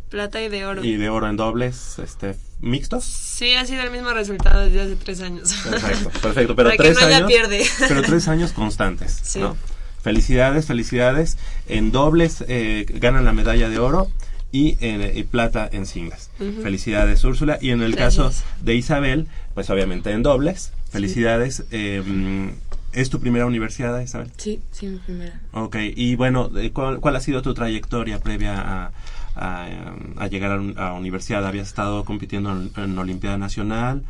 Plata 0.10 0.42
y 0.42 0.48
de 0.48 0.66
oro. 0.66 0.84
y 0.84 0.96
de 0.96 1.10
oro 1.10 1.28
en 1.28 1.36
dobles 1.36 2.00
este 2.00 2.36
mixtos. 2.62 3.03
Sí, 3.06 3.53
ha 3.53 3.66
sido 3.66 3.84
el 3.84 3.91
mismo 3.91 4.12
resultado 4.12 4.62
desde 4.66 4.82
hace 4.82 4.95
tres 4.95 5.22
años. 5.22 5.53
Perfecto, 5.70 6.10
perfecto, 6.22 6.56
pero 6.56 6.70
Para 6.70 6.78
que 6.78 6.84
tres 6.93 6.97
no 7.01 7.16
años, 7.16 7.28
pierde. 7.28 7.66
pero 7.88 8.01
tres 8.01 8.28
años 8.30 8.51
constantes, 8.53 9.20
Sí. 9.24 9.39
¿no? 9.39 9.56
Felicidades, 10.01 10.66
felicidades. 10.68 11.38
En 11.68 11.91
dobles 11.91 12.43
eh, 12.47 12.86
ganan 12.99 13.26
la 13.26 13.34
medalla 13.34 13.70
de 13.70 13.80
oro 13.80 14.12
y, 14.51 14.78
en- 14.80 15.18
y 15.18 15.24
plata 15.24 15.68
en 15.72 15.86
singles. 15.88 16.30
Felicidades, 16.62 17.24
Úrsula. 17.24 17.58
Y 17.60 17.72
en 17.72 17.82
el 17.82 17.95
Gracias. 17.95 18.26
caso 18.41 18.45
de 18.62 18.76
Isabel, 18.76 19.28
pues 19.56 19.70
obviamente 19.72 20.12
en 20.12 20.22
dobles. 20.24 20.72
Felicidades. 20.91 21.64
eh, 21.72 22.51
¿Es 22.93 23.10
tu 23.10 23.20
primera 23.20 23.45
universidad, 23.45 23.99
Isabel? 23.99 24.32
Sí, 24.38 24.62
sí, 24.72 24.86
mi 24.88 24.99
primera. 24.99 25.41
Ok, 25.51 25.76
y 25.97 26.16
bueno, 26.16 26.49
eh, 26.56 26.72
¿cuál, 26.72 27.01
cuál 27.01 27.18
ha 27.18 27.20
sido 27.20 27.41
tu 27.41 27.53
trayectoria 27.53 28.20
previa 28.20 28.62
a, 28.62 28.91
a, 29.36 29.70
em, 29.70 30.14
a 30.18 30.28
llegar 30.28 30.52
a, 30.54 30.60
un- 30.60 30.78
a 30.78 30.94
universidad? 30.94 31.46
¿Habías 31.46 31.68
estado 31.68 32.04
compitiendo 32.06 32.52
en, 32.52 32.72
en 32.76 32.98
Olimpiada 32.98 33.38
Nacional? 33.38 34.04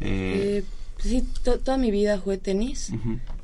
Eh, 0.00 0.62
Eh, 0.62 0.64
sí, 0.98 1.24
to- 1.44 1.58
toda 1.58 1.78
mi 1.78 1.90
vida 1.90 2.18
jugué 2.18 2.38
tenis, 2.38 2.92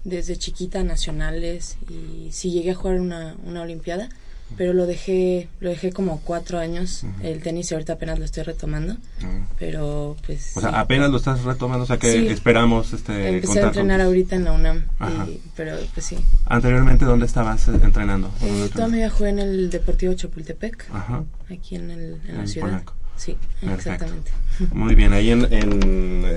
desde 0.05 0.37
chiquita 0.37 0.83
nacionales 0.85 1.77
y 1.89 2.31
sí 2.33 2.51
llegué 2.51 2.73
a 2.73 2.75
jugar 2.75 3.01
una, 3.01 3.37
una 3.45 3.63
olimpiada, 3.63 4.09
pero 4.57 4.73
lo 4.73 4.87
dejé, 4.87 5.49
lo 5.61 5.69
dejé 5.71 5.93
como 5.93 6.21
cuatro 6.21 6.59
años, 6.59 7.05
el 7.23 7.43
tenis 7.43 7.71
y 7.71 7.75
ahorita 7.75 7.93
apenas 7.95 8.19
lo 8.19 8.25
estoy 8.25 8.43
retomando, 8.45 8.95
Ujú. 8.95 9.29
pero 9.59 10.17
pues... 10.27 10.57
O 10.57 10.61
sea, 10.61 10.71
sí. 10.71 10.77
apenas 10.79 11.11
lo 11.11 11.17
estás 11.19 11.43
retomando, 11.45 11.85
o 11.85 11.87
sea 11.87 11.99
que 11.99 12.11
Sí. 12.13 12.27
esperamos 12.29 12.93
este 12.93 13.29
Empecé 13.29 13.59
a 13.59 13.63
con- 13.63 13.69
entrenar 13.69 14.01
ahorita 14.01 14.37
en 14.37 14.45
la 14.45 14.53
UNAM, 14.53 14.83
y- 15.29 15.41
pero 15.57 15.77
pues 15.95 16.07
sí. 16.07 16.17
Anteriormente, 16.47 17.05
¿dónde 17.05 17.27
estabas 17.27 17.69
eh, 17.69 17.73
entrenando? 17.83 18.31
¿Dónde 18.41 18.47
Eh, 18.47 18.49
toda 18.49 18.87
entrenabas? 18.87 18.91
mi 18.93 18.99
vida 18.99 19.11
jugué 19.11 19.29
en 19.31 19.39
el 19.39 19.71
Deportivo 19.71 20.15
Chapultepec, 20.15 20.87
Ajá. 20.93 21.25
aquí 21.51 21.77
en, 21.77 21.91
el, 21.91 22.21
en 22.27 22.35
la 22.37 22.41
En 22.43 22.49
ciudad. 22.49 22.67
Polanco. 22.69 22.95
Sí, 23.17 23.37
Perfecto. 23.61 23.75
exactamente. 23.93 24.31
Muy 24.73 24.95
bien, 24.95 25.13
ahí 25.13 25.31
en... 25.31 25.53
en 25.53 26.25
eh, 26.25 26.37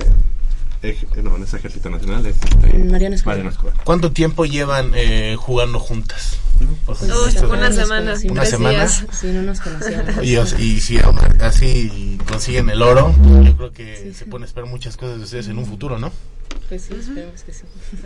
ej- 0.84 1.22
no, 1.24 1.36
en 1.38 1.44
ese 1.44 1.58
Ejército 1.58 1.90
Nacional 1.92 2.26
es... 2.26 2.36
este, 2.38 2.76
En 2.76 2.92
Mariano 2.92 3.16
Escobar. 3.16 3.36
Mariano 3.38 3.50
Escobar. 3.52 3.76
¿Cuánto 3.84 4.12
tiempo 4.12 4.46
llevan 4.46 4.92
eh, 4.96 5.36
jugando 5.38 5.80
juntas? 5.80 6.38
Pues, 6.86 6.98
ejemplo, 7.02 7.24
Uy, 7.24 7.30
esto- 7.30 7.50
una 7.50 7.72
semana, 7.72 8.14
Una 8.24 8.42
tres 8.42 8.50
semana. 8.50 8.80
días. 8.80 9.06
Sí, 9.12 9.28
no 9.28 9.42
nos 9.44 9.60
conocíamos. 9.62 10.24
Y, 10.24 10.64
y 10.64 10.80
si 10.80 11.00
aún 11.00 11.18
así 11.42 12.18
consiguen 12.28 12.70
el 12.70 12.82
oro, 12.82 13.14
yo 13.44 13.56
creo 13.58 13.72
que 13.74 14.14
se 14.14 14.26
pueden 14.26 14.46
esperar 14.46 14.70
muchas 14.70 14.98
cosas 14.98 15.18
de 15.18 15.24
ustedes 15.24 15.48
en 15.48 15.58
un 15.58 15.66
futuro, 15.66 15.98
¿no? 16.00 16.12
Pues 16.70 16.84
sí, 16.84 16.94
esperemos 16.98 17.44
que 17.44 17.54
sí. 17.54 17.64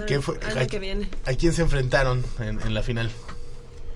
¿Qué 0.08 0.22
fue? 0.22 0.40
Año 0.50 0.62
¿A, 0.62 0.66
que 0.66 0.80
viene. 0.80 1.10
a 1.26 1.34
quién 1.34 1.54
se 1.54 1.62
enfrentaron 1.62 2.24
en, 2.40 2.60
en 2.62 2.74
la 2.74 2.82
final? 2.84 3.12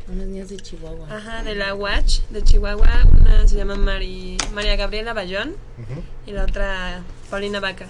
Unas 0.07 0.27
niñas 0.27 0.49
de 0.49 0.57
Chihuahua. 0.57 1.07
Ajá, 1.15 1.44
de 1.44 1.53
la 1.56 1.73
Watch 1.76 2.22
de 2.31 2.44
Chihuahua. 2.44 3.06
Una 3.19 3.48
se 3.48 3.56
llama 3.57 3.76
Mari, 3.76 4.38
María 4.56 4.76
Gabriela 4.76 5.14
Bayón 5.14 5.56
y 6.26 6.31
la 6.31 6.44
otra 6.44 7.02
Paulina 7.30 7.60
Vaca. 7.60 7.86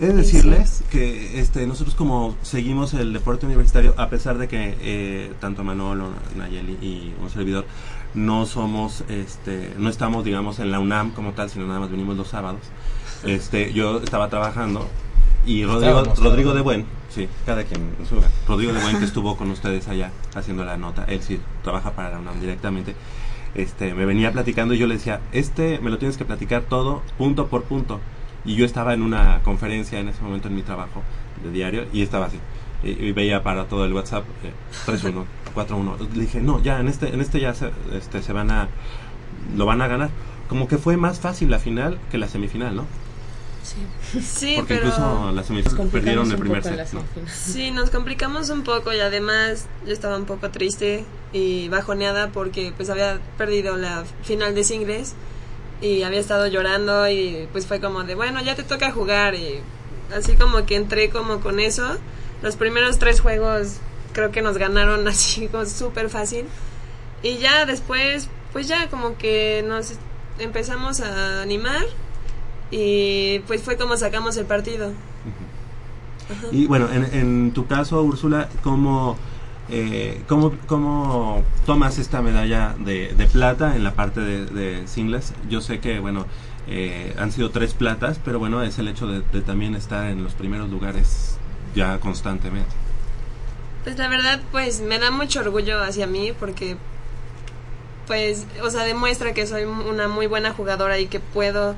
He 0.00 0.06
de 0.06 0.14
decirles 0.14 0.82
que 0.90 1.38
este, 1.40 1.66
nosotros 1.66 1.94
como 1.94 2.34
seguimos 2.40 2.94
el 2.94 3.12
deporte 3.12 3.44
universitario, 3.44 3.92
a 3.98 4.08
pesar 4.08 4.38
de 4.38 4.48
que 4.48 4.74
eh, 4.80 5.32
tanto 5.40 5.62
Manolo, 5.62 6.08
Nayeli 6.36 6.78
y 6.80 7.14
un 7.20 7.28
servidor 7.28 7.66
no 8.14 8.46
somos, 8.46 9.04
este, 9.10 9.74
no 9.76 9.90
estamos, 9.90 10.24
digamos, 10.24 10.58
en 10.58 10.70
la 10.70 10.80
UNAM 10.80 11.10
como 11.10 11.32
tal, 11.32 11.50
sino 11.50 11.66
nada 11.66 11.80
más 11.80 11.90
venimos 11.90 12.16
los 12.16 12.28
sábados. 12.28 12.62
Este, 13.24 13.74
yo 13.74 13.98
estaba 13.98 14.30
trabajando 14.30 14.88
y 15.44 15.66
Rodrigo, 15.66 16.02
Rodrigo 16.16 16.54
de 16.54 16.62
Buen, 16.62 16.86
sí, 17.10 17.28
cada 17.44 17.64
quien 17.64 17.94
en 18.00 18.06
su 18.06 18.14
lugar. 18.14 18.30
Rodrigo 18.48 18.72
de 18.72 18.80
Buen 18.80 18.98
que 18.98 19.04
estuvo 19.04 19.36
con 19.36 19.50
ustedes 19.50 19.86
allá 19.88 20.12
haciendo 20.34 20.64
la 20.64 20.78
nota, 20.78 21.04
él 21.08 21.20
sí 21.20 21.38
trabaja 21.62 21.92
para 21.92 22.08
la 22.08 22.20
UNAM 22.20 22.40
directamente. 22.40 22.96
Este, 23.54 23.92
me 23.92 24.06
venía 24.06 24.32
platicando 24.32 24.72
y 24.72 24.78
yo 24.78 24.86
le 24.86 24.94
decía, 24.94 25.20
este 25.32 25.78
me 25.80 25.90
lo 25.90 25.98
tienes 25.98 26.16
que 26.16 26.24
platicar 26.24 26.62
todo 26.62 27.02
punto 27.18 27.48
por 27.48 27.64
punto. 27.64 28.00
Y 28.44 28.54
yo 28.56 28.64
estaba 28.64 28.94
en 28.94 29.02
una 29.02 29.40
conferencia 29.42 29.98
en 30.00 30.08
ese 30.08 30.22
momento 30.22 30.48
en 30.48 30.54
mi 30.54 30.62
trabajo 30.62 31.02
de 31.42 31.50
diario 31.50 31.86
y 31.92 32.02
estaba 32.02 32.26
así. 32.26 32.38
Y, 32.82 32.90
y 32.90 33.12
veía 33.12 33.42
para 33.42 33.66
todo 33.66 33.84
el 33.84 33.92
WhatsApp 33.92 34.24
eh, 34.42 34.52
3-1, 34.86 35.24
4-1. 35.54 36.10
Le 36.14 36.20
dije, 36.22 36.40
no, 36.40 36.62
ya 36.62 36.80
en 36.80 36.88
este, 36.88 37.08
en 37.08 37.20
este 37.20 37.40
ya 37.40 37.54
se, 37.54 37.70
este, 37.92 38.22
se 38.22 38.32
van 38.32 38.50
a, 38.50 38.68
lo 39.56 39.66
van 39.66 39.82
a 39.82 39.88
ganar. 39.88 40.10
Como 40.48 40.66
que 40.66 40.78
fue 40.78 40.96
más 40.96 41.20
fácil 41.20 41.50
la 41.50 41.58
final 41.58 41.98
que 42.10 42.18
la 42.18 42.28
semifinal, 42.28 42.74
¿no? 42.76 42.86
Sí. 43.62 43.76
Sí, 44.20 44.54
Porque 44.56 44.74
pero... 44.74 44.88
incluso 44.88 45.32
la 45.32 45.44
semifinal 45.44 45.78
Nos 45.78 45.92
perdieron 45.92 46.30
el 46.30 46.38
primer 46.38 46.62
set. 46.62 46.88
Sí, 47.28 47.70
nos 47.70 47.90
complicamos 47.90 48.50
un 48.50 48.62
poco 48.62 48.92
y 48.92 49.00
además 49.00 49.66
yo 49.86 49.92
estaba 49.92 50.16
un 50.16 50.24
poco 50.24 50.50
triste 50.50 51.04
y 51.32 51.68
bajoneada 51.68 52.30
porque 52.30 52.72
pues 52.76 52.90
había 52.90 53.20
perdido 53.38 53.76
la 53.76 54.04
final 54.22 54.54
de 54.54 54.64
singles 54.64 55.14
y 55.80 56.02
había 56.02 56.20
estado 56.20 56.46
llorando 56.46 57.08
y 57.08 57.48
pues 57.52 57.66
fue 57.66 57.80
como 57.80 58.04
de 58.04 58.14
bueno 58.14 58.42
ya 58.42 58.54
te 58.54 58.62
toca 58.62 58.92
jugar 58.92 59.34
y 59.34 59.60
así 60.14 60.36
como 60.36 60.66
que 60.66 60.76
entré 60.76 61.10
como 61.10 61.40
con 61.40 61.60
eso. 61.60 61.96
Los 62.42 62.56
primeros 62.56 62.98
tres 62.98 63.20
juegos 63.20 63.78
creo 64.12 64.30
que 64.30 64.42
nos 64.42 64.58
ganaron 64.58 65.06
así 65.08 65.48
como 65.48 65.66
súper 65.66 66.10
fácil 66.10 66.46
y 67.22 67.38
ya 67.38 67.64
después 67.66 68.28
pues 68.52 68.68
ya 68.68 68.88
como 68.88 69.16
que 69.16 69.64
nos 69.66 69.94
empezamos 70.38 71.00
a 71.00 71.42
animar 71.42 71.84
y 72.70 73.40
pues 73.40 73.62
fue 73.62 73.76
como 73.76 73.96
sacamos 73.96 74.36
el 74.36 74.46
partido. 74.46 74.92
Y 76.52 76.66
bueno, 76.66 76.88
en, 76.92 77.04
en 77.12 77.52
tu 77.52 77.66
caso, 77.66 78.00
Úrsula, 78.02 78.48
¿cómo, 78.62 79.16
eh, 79.70 80.22
cómo, 80.28 80.52
cómo 80.66 81.44
tomas 81.66 81.98
esta 81.98 82.22
medalla 82.22 82.74
de, 82.78 83.14
de 83.14 83.26
plata 83.26 83.76
en 83.76 83.84
la 83.84 83.94
parte 83.94 84.20
de, 84.20 84.86
singles? 84.86 85.32
Yo 85.48 85.60
sé 85.60 85.80
que, 85.80 86.00
bueno, 86.00 86.26
eh, 86.66 87.14
han 87.18 87.32
sido 87.32 87.50
tres 87.50 87.74
platas, 87.74 88.20
pero 88.24 88.38
bueno, 88.38 88.62
es 88.62 88.78
el 88.78 88.88
hecho 88.88 89.06
de, 89.06 89.22
de 89.32 89.40
también 89.42 89.74
estar 89.74 90.10
en 90.10 90.22
los 90.22 90.34
primeros 90.34 90.70
lugares 90.70 91.36
ya 91.74 91.98
constantemente. 92.00 92.74
Pues 93.84 93.96
la 93.96 94.08
verdad, 94.08 94.40
pues 94.52 94.80
me 94.80 94.98
da 94.98 95.10
mucho 95.10 95.40
orgullo 95.40 95.82
hacia 95.82 96.06
mí 96.06 96.32
porque, 96.38 96.76
pues, 98.06 98.46
o 98.62 98.70
sea, 98.70 98.84
demuestra 98.84 99.32
que 99.32 99.46
soy 99.46 99.64
una 99.64 100.06
muy 100.06 100.26
buena 100.26 100.52
jugadora 100.52 100.98
y 100.98 101.06
que 101.06 101.20
puedo, 101.20 101.74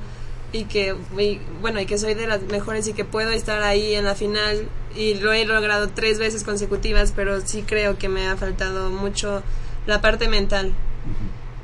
y 0.53 0.65
que, 0.65 0.95
y, 1.17 1.41
bueno, 1.61 1.81
y 1.81 1.85
que 1.85 1.97
soy 1.97 2.13
de 2.13 2.27
las 2.27 2.41
mejores 2.43 2.87
y 2.87 2.93
que 2.93 3.03
puedo 3.03 3.31
estar 3.31 3.61
ahí 3.63 3.95
en 3.95 4.05
la 4.05 4.15
final 4.15 4.69
y 4.95 5.15
lo 5.15 5.33
he 5.33 5.43
logrado 5.45 5.89
tres 5.89 6.19
veces 6.19 6.43
consecutivas, 6.43 7.11
pero 7.13 7.41
sí 7.41 7.63
creo 7.63 7.97
que 7.97 8.07
me 8.07 8.27
ha 8.27 8.37
faltado 8.37 8.89
mucho 8.91 9.43
la 9.87 9.99
parte 9.99 10.29
mental. 10.29 10.71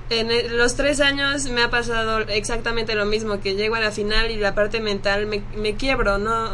En 0.10 0.58
los 0.58 0.76
tres 0.76 1.02
años 1.02 1.46
me 1.46 1.62
ha 1.62 1.70
pasado 1.70 2.20
exactamente 2.22 2.96
lo 2.96 3.06
mismo, 3.06 3.40
que 3.40 3.54
llego 3.54 3.76
a 3.76 3.80
la 3.80 3.92
final 3.92 4.32
y 4.32 4.38
la 4.38 4.56
parte 4.56 4.82
mental 4.82 5.28
me, 5.28 5.44
me 5.56 5.76
quiebro, 5.76 6.18
no, 6.18 6.50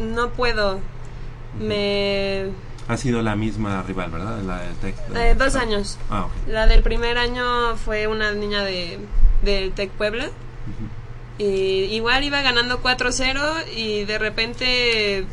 no 0.00 0.30
puedo, 0.30 0.80
me... 1.60 2.46
Ha 2.88 2.96
sido 2.96 3.22
la 3.22 3.36
misma 3.36 3.82
rival, 3.82 4.10
¿verdad? 4.10 4.42
La 4.42 4.60
del 4.60 4.74
Tec. 4.76 4.96
Eh, 5.14 5.34
dos 5.38 5.54
años. 5.54 5.98
Ah, 6.10 6.24
ok. 6.26 6.32
La 6.48 6.66
del 6.66 6.82
primer 6.82 7.18
año 7.18 7.76
fue 7.76 8.06
una 8.08 8.32
niña 8.32 8.62
de 8.62 8.98
del 9.42 9.72
Tec 9.72 9.90
Puebla. 9.90 10.30
Y 11.38 11.44
igual 11.94 12.24
iba 12.24 12.40
ganando 12.40 12.82
4-0 12.82 13.64
y 13.76 14.04
de 14.04 14.18
repente 14.18 15.24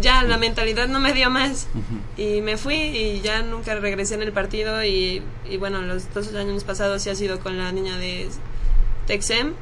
ya 0.00 0.22
la 0.24 0.38
mentalidad 0.38 0.88
no 0.88 1.00
me 1.00 1.12
dio 1.12 1.30
más. 1.30 1.68
Y 2.16 2.40
me 2.40 2.56
fui 2.56 2.76
y 2.76 3.20
ya 3.20 3.42
nunca 3.42 3.74
regresé 3.74 4.14
en 4.14 4.22
el 4.22 4.32
partido 4.32 4.82
y, 4.84 5.22
y 5.48 5.56
bueno, 5.56 5.82
los 5.82 6.12
dos 6.12 6.34
años 6.34 6.64
pasados 6.64 7.02
sí 7.02 7.10
ha 7.10 7.14
sido 7.14 7.40
con 7.40 7.58
la 7.58 7.70
niña 7.72 7.96
de 7.98 8.28
Texem. 9.06 9.54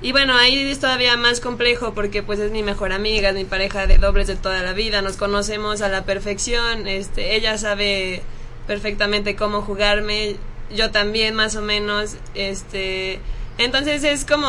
Y 0.00 0.12
bueno, 0.12 0.36
ahí 0.36 0.58
es 0.58 0.80
todavía 0.80 1.16
más 1.16 1.40
complejo 1.40 1.94
porque 1.94 2.22
pues 2.22 2.38
es 2.38 2.50
mi 2.50 2.62
mejor 2.62 2.92
amiga, 2.92 3.30
es 3.30 3.34
mi 3.34 3.44
pareja 3.44 3.86
de 3.86 3.96
dobles 3.96 4.26
de 4.26 4.36
toda 4.36 4.62
la 4.62 4.74
vida, 4.74 5.00
nos 5.00 5.16
conocemos 5.16 5.80
a 5.80 5.88
la 5.88 6.04
perfección, 6.04 6.86
este, 6.86 7.36
ella 7.36 7.56
sabe 7.56 8.22
perfectamente 8.66 9.34
cómo 9.34 9.62
jugarme, 9.62 10.36
yo 10.74 10.90
también 10.90 11.34
más 11.34 11.56
o 11.56 11.62
menos, 11.62 12.16
este, 12.34 13.18
entonces 13.58 14.04
es 14.04 14.24
como, 14.24 14.46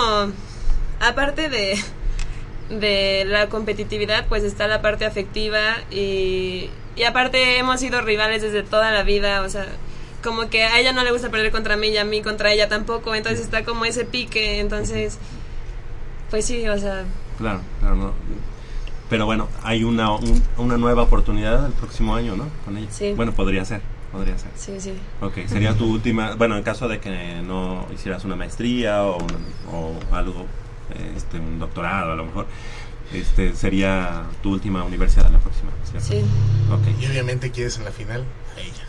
aparte 0.99 1.49
de, 1.49 1.77
de 2.69 3.25
la 3.27 3.47
competitividad, 3.49 4.25
pues 4.27 4.43
está 4.43 4.67
la 4.67 4.81
parte 4.81 5.05
afectiva 5.05 5.61
y, 5.91 6.69
y 6.95 7.03
aparte 7.03 7.57
hemos 7.57 7.79
sido 7.79 8.01
rivales 8.01 8.41
desde 8.41 8.63
toda 8.63 8.91
la 8.91 9.03
vida, 9.03 9.41
o 9.41 9.49
sea, 9.49 9.65
como 10.23 10.49
que 10.49 10.63
a 10.63 10.79
ella 10.79 10.91
no 10.91 11.03
le 11.03 11.11
gusta 11.11 11.29
perder 11.29 11.51
contra 11.51 11.77
mí 11.77 11.87
y 11.89 11.97
a 11.97 12.05
mí 12.05 12.21
contra 12.21 12.51
ella 12.51 12.67
tampoco, 12.67 13.13
entonces 13.13 13.41
está 13.41 13.63
como 13.63 13.85
ese 13.85 14.05
pique, 14.05 14.59
entonces, 14.59 15.19
pues 16.29 16.45
sí, 16.45 16.67
o 16.67 16.77
sea, 16.77 17.03
Claro, 17.37 17.59
claro, 17.81 17.95
no. 17.95 18.13
Pero 19.09 19.25
bueno, 19.27 19.47
hay 19.61 19.83
una, 19.83 20.11
un- 20.13 20.41
una 20.57 20.77
nueva 20.77 21.03
oportunidad 21.03 21.65
el 21.67 21.73
próximo 21.73 22.15
año, 22.15 22.35
¿no? 22.35 22.47
Con 22.63 22.77
ella. 22.77 22.87
Sí. 22.89 23.13
Bueno, 23.15 23.33
podría 23.33 23.63
ser, 23.65 23.81
podría 24.15 24.37
ser. 24.37 24.49
sí, 24.55 24.79
sí. 24.79 24.93
Ok, 25.21 25.33
sería 25.47 25.73
tu 25.73 25.85
última, 25.91 26.35
bueno, 26.35 26.57
en 26.57 26.63
caso 26.63 26.87
de 26.87 26.99
que 26.99 27.41
no 27.45 27.85
hicieras 27.93 28.23
una 28.25 28.35
maestría 28.35 29.03
o, 29.03 29.17
un- 29.17 29.73
o 29.73 30.15
algo, 30.15 30.45
este, 31.15 31.39
un 31.39 31.59
doctorado 31.59 32.11
a 32.13 32.15
lo 32.15 32.25
mejor, 32.25 32.47
este, 33.13 33.55
sería 33.55 34.23
tu 34.41 34.51
última 34.53 34.83
universidad 34.83 35.29
la 35.31 35.39
próxima, 35.39 35.69
¿cierto? 35.89 36.07
Sí. 36.07 36.21
Ok. 36.71 37.01
Y 37.01 37.07
obviamente 37.07 37.51
quieres 37.51 37.77
en 37.77 37.85
la 37.85 37.91
final 37.91 38.23
a 38.57 38.59
ella. 38.61 38.83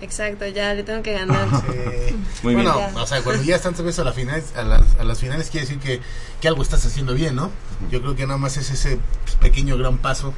Exacto, 0.00 0.46
ya 0.46 0.74
le 0.74 0.84
tengo 0.84 1.02
que 1.02 1.12
ganar. 1.12 1.48
Muy 2.44 2.54
bueno, 2.54 2.76
bien. 2.76 2.96
o 2.96 3.04
sea, 3.06 3.20
cuando 3.22 3.42
ya 3.42 3.58
tantas 3.60 3.84
veces 3.84 3.98
a, 3.98 4.04
la 4.04 4.12
final, 4.12 4.40
a, 4.56 4.62
las, 4.62 4.94
a 5.00 5.02
las 5.04 5.18
finales 5.18 5.50
quiere 5.50 5.66
decir 5.66 5.80
que, 5.82 6.00
que 6.40 6.46
algo 6.48 6.62
estás 6.62 6.86
haciendo 6.86 7.14
bien, 7.14 7.34
¿no? 7.34 7.50
Yo 7.90 8.00
creo 8.00 8.14
que 8.14 8.24
nada 8.26 8.38
más 8.38 8.56
es 8.58 8.70
ese 8.70 9.00
pequeño 9.40 9.76
gran 9.76 9.98
paso 9.98 10.32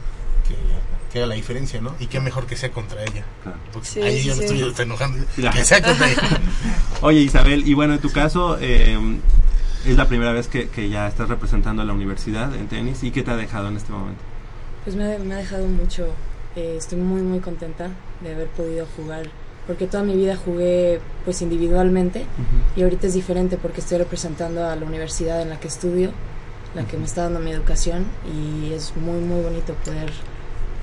que, 0.49 0.55
que 1.13 1.25
la 1.27 1.35
diferencia, 1.35 1.81
¿no? 1.81 1.95
Y 1.99 2.07
qué 2.07 2.21
mejor 2.21 2.47
que 2.47 2.57
sea 2.57 2.71
contra 2.71 3.03
ella. 3.03 3.25
Porque 3.73 3.89
Sí, 3.89 4.01
ahí 4.03 4.21
sí, 4.21 4.29
yo 4.29 4.37
me 4.37 4.47
sí. 4.49 4.63
estoy 4.63 4.85
enojando. 4.85 5.25
Ya. 5.37 5.51
Que 5.51 5.65
sea 5.65 5.83
contra 5.83 6.09
ella. 6.11 6.23
Oye 7.03 7.21
Isabel, 7.21 7.67
y 7.67 7.75
bueno, 7.75 7.95
en 7.95 8.01
tu 8.01 8.11
caso, 8.11 8.57
eh, 8.61 8.97
es 9.87 9.97
la 9.97 10.07
primera 10.07 10.33
vez 10.33 10.47
que, 10.49 10.69
que 10.69 10.89
ya 10.89 11.09
estás 11.09 11.29
representando 11.29 11.83
a 11.83 11.85
la 11.85 11.93
universidad 11.93 12.55
en 12.55 12.69
tenis, 12.69 13.03
¿y 13.03 13.11
qué 13.11 13.23
te 13.23 13.31
ha 13.31 13.37
dejado 13.37 13.69
en 13.69 13.77
este 13.77 13.91
momento? 13.93 14.21
Pues 14.85 14.95
me 14.97 15.15
ha, 15.15 15.19
me 15.19 15.35
ha 15.35 15.39
dejado 15.39 15.67
mucho. 15.67 16.07
eh, 16.57 16.75
estoy 16.79 16.99
muy, 16.99 17.23
muy 17.23 17.41
contenta 17.41 17.91
de 18.23 18.33
haber 18.35 18.49
podido 18.49 18.87
jugar. 18.97 19.27
Porque 19.67 19.87
toda 19.87 20.03
mi 20.03 20.17
vida 20.17 20.37
jugué 20.37 21.01
pues 21.25 21.43
individualmente 21.43 22.25
y 22.75 22.83
ahorita 22.83 23.07
es 23.07 23.15
diferente 23.15 23.57
porque 23.57 23.81
estoy 23.81 23.99
representando 23.99 24.67
a 24.67 24.75
la 24.75 24.85
universidad 24.85 25.43
en 25.43 25.49
la 25.51 25.61
que 25.61 25.69
estudio, 25.69 26.11
la 26.75 26.85
que 26.87 26.97
me 26.97 27.05
está 27.05 27.25
dando 27.25 27.39
mi 27.41 27.53
educación 27.53 28.05
y 28.35 28.73
es 28.73 28.97
muy, 28.97 29.21
muy 29.21 29.43
bonito 29.43 29.75
poder 29.85 30.11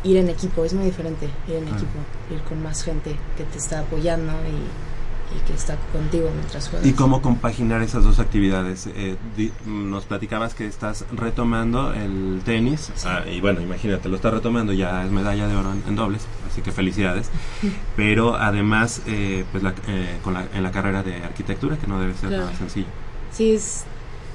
ir 0.03 0.17
en 0.17 0.29
equipo. 0.29 0.63
Es 0.65 0.73
muy 0.73 0.85
diferente 0.85 1.27
ir 1.47 1.55
en 1.55 1.65
Ah. 1.67 1.71
equipo, 1.75 1.99
ir 2.33 2.41
con 2.41 2.61
más 2.63 2.83
gente 2.83 3.15
que 3.37 3.43
te 3.43 3.57
está 3.57 3.79
apoyando 3.79 4.31
y, 4.33 5.37
y 5.37 5.39
que 5.45 5.53
está 5.53 5.75
contigo 5.91 6.29
mientras 6.33 6.69
juegas. 6.69 6.87
¿Y 6.87 6.93
cómo 6.93 7.21
compaginar 7.21 7.81
esas 7.81 8.03
dos 8.03 8.19
actividades? 8.19 8.87
Eh, 8.95 9.17
di- 9.35 9.51
nos 9.65 10.05
platicabas 10.05 10.53
que 10.53 10.65
estás 10.65 11.03
retomando 11.13 11.91
el 11.93 12.41
tenis, 12.45 12.91
ah, 13.05 13.23
y 13.29 13.41
bueno, 13.41 13.59
imagínate, 13.59 14.07
lo 14.07 14.15
estás 14.15 14.33
retomando, 14.33 14.71
ya 14.71 15.03
es 15.05 15.11
medalla 15.11 15.47
de 15.47 15.55
oro 15.55 15.73
en, 15.73 15.83
en 15.87 15.95
dobles, 15.97 16.21
así 16.49 16.61
que 16.61 16.71
felicidades. 16.71 17.29
Pero 17.97 18.35
además, 18.35 19.01
eh, 19.07 19.43
pues 19.51 19.63
la- 19.63 19.73
eh, 19.87 20.17
con 20.23 20.33
la- 20.33 20.47
en 20.53 20.63
la 20.63 20.71
carrera 20.71 21.03
de 21.03 21.15
arquitectura, 21.23 21.75
que 21.77 21.87
no 21.87 21.99
debe 21.99 22.13
ser 22.13 22.29
Claro. 22.29 22.45
nada 22.45 22.57
sencillo. 22.57 22.87
Sí, 23.33 23.51
es, 23.51 23.83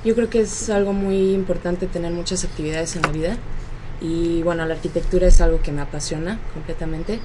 yo 0.05 0.15
creo 0.15 0.29
que 0.29 0.41
es 0.43 0.69
algo 0.69 0.93
muy 0.93 1.33
importante 1.33 1.87
tener 1.87 2.13
muchas 2.13 2.45
actividades 2.45 2.97
en 2.97 3.03
la 3.03 3.09
vida 3.09 3.37
y 4.03 4.43
bueno, 4.43 4.67
la 4.67 4.75
arquitectura 4.75 5.29
es 5.29 5.41
algo 5.41 5.63
que 5.63 5.71
me 5.71 5.81
apasiona 5.81 6.39
completamente, 6.53 7.21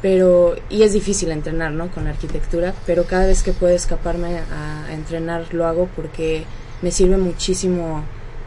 pero 0.00 0.54
y 0.70 0.82
es 0.82 0.92
difícil 0.92 1.32
entrenar, 1.32 1.72
¿no? 1.72 1.90
Con 1.90 2.04
la 2.04 2.10
arquitectura, 2.10 2.74
pero 2.86 3.04
cada 3.04 3.26
vez 3.26 3.42
que 3.42 3.52
puedo 3.52 3.74
escaparme 3.74 4.38
a, 4.38 4.92
entrenar 4.92 5.52
lo 5.52 5.66
hago 5.66 5.88
porque 5.96 6.44
me 6.80 6.90
sirve 6.92 7.16
muchísimo, 7.16 8.04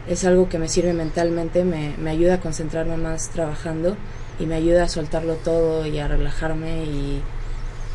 es 0.08 0.24
algo 0.24 0.48
que 0.48 0.58
me 0.58 0.68
sirve 0.68 0.94
mentalmente, 0.94 1.64
me, 1.64 1.94
me 1.98 2.10
ayuda 2.10 2.34
a 2.34 2.40
concentrarme 2.40 2.96
más 2.96 3.28
trabajando 3.28 3.96
y 4.38 4.46
me 4.46 4.54
ayuda 4.54 4.84
a 4.84 4.88
soltarlo 4.88 5.34
todo 5.34 5.86
y 5.86 5.98
a 5.98 6.08
relajarme 6.08 6.84
y 6.84 7.22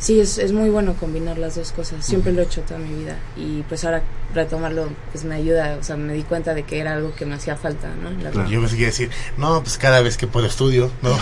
Sí, 0.02 0.18
es, 0.18 0.38
es 0.38 0.50
muy 0.50 0.68
bueno 0.68 0.94
combinar 0.94 1.38
las 1.38 1.54
dos 1.54 1.70
cosas. 1.70 2.04
Siempre 2.04 2.32
lo 2.32 2.42
he 2.42 2.44
hecho 2.44 2.60
toda 2.62 2.80
mi 2.80 2.92
vida. 2.92 3.16
Y 3.36 3.62
pues 3.68 3.84
ahora 3.84 4.02
retomarlo 4.34 4.88
pues 5.12 5.22
me 5.24 5.36
ayuda. 5.36 5.76
O 5.80 5.84
sea, 5.84 5.96
me 5.96 6.12
di 6.12 6.24
cuenta 6.24 6.54
de 6.54 6.64
que 6.64 6.80
era 6.80 6.94
algo 6.94 7.14
que 7.14 7.24
me 7.24 7.36
hacía 7.36 7.54
falta, 7.54 7.86
¿no? 8.02 8.10
La 8.10 8.30
verdad. 8.30 8.46
Yo 8.48 8.58
pensé 8.60 8.74
que 8.74 8.82
iba 8.82 8.88
a 8.88 8.90
decir, 8.90 9.10
no, 9.36 9.62
pues 9.62 9.78
cada 9.78 10.00
vez 10.00 10.16
que 10.16 10.26
puedo 10.26 10.44
estudio, 10.48 10.90
¿no? 11.02 11.10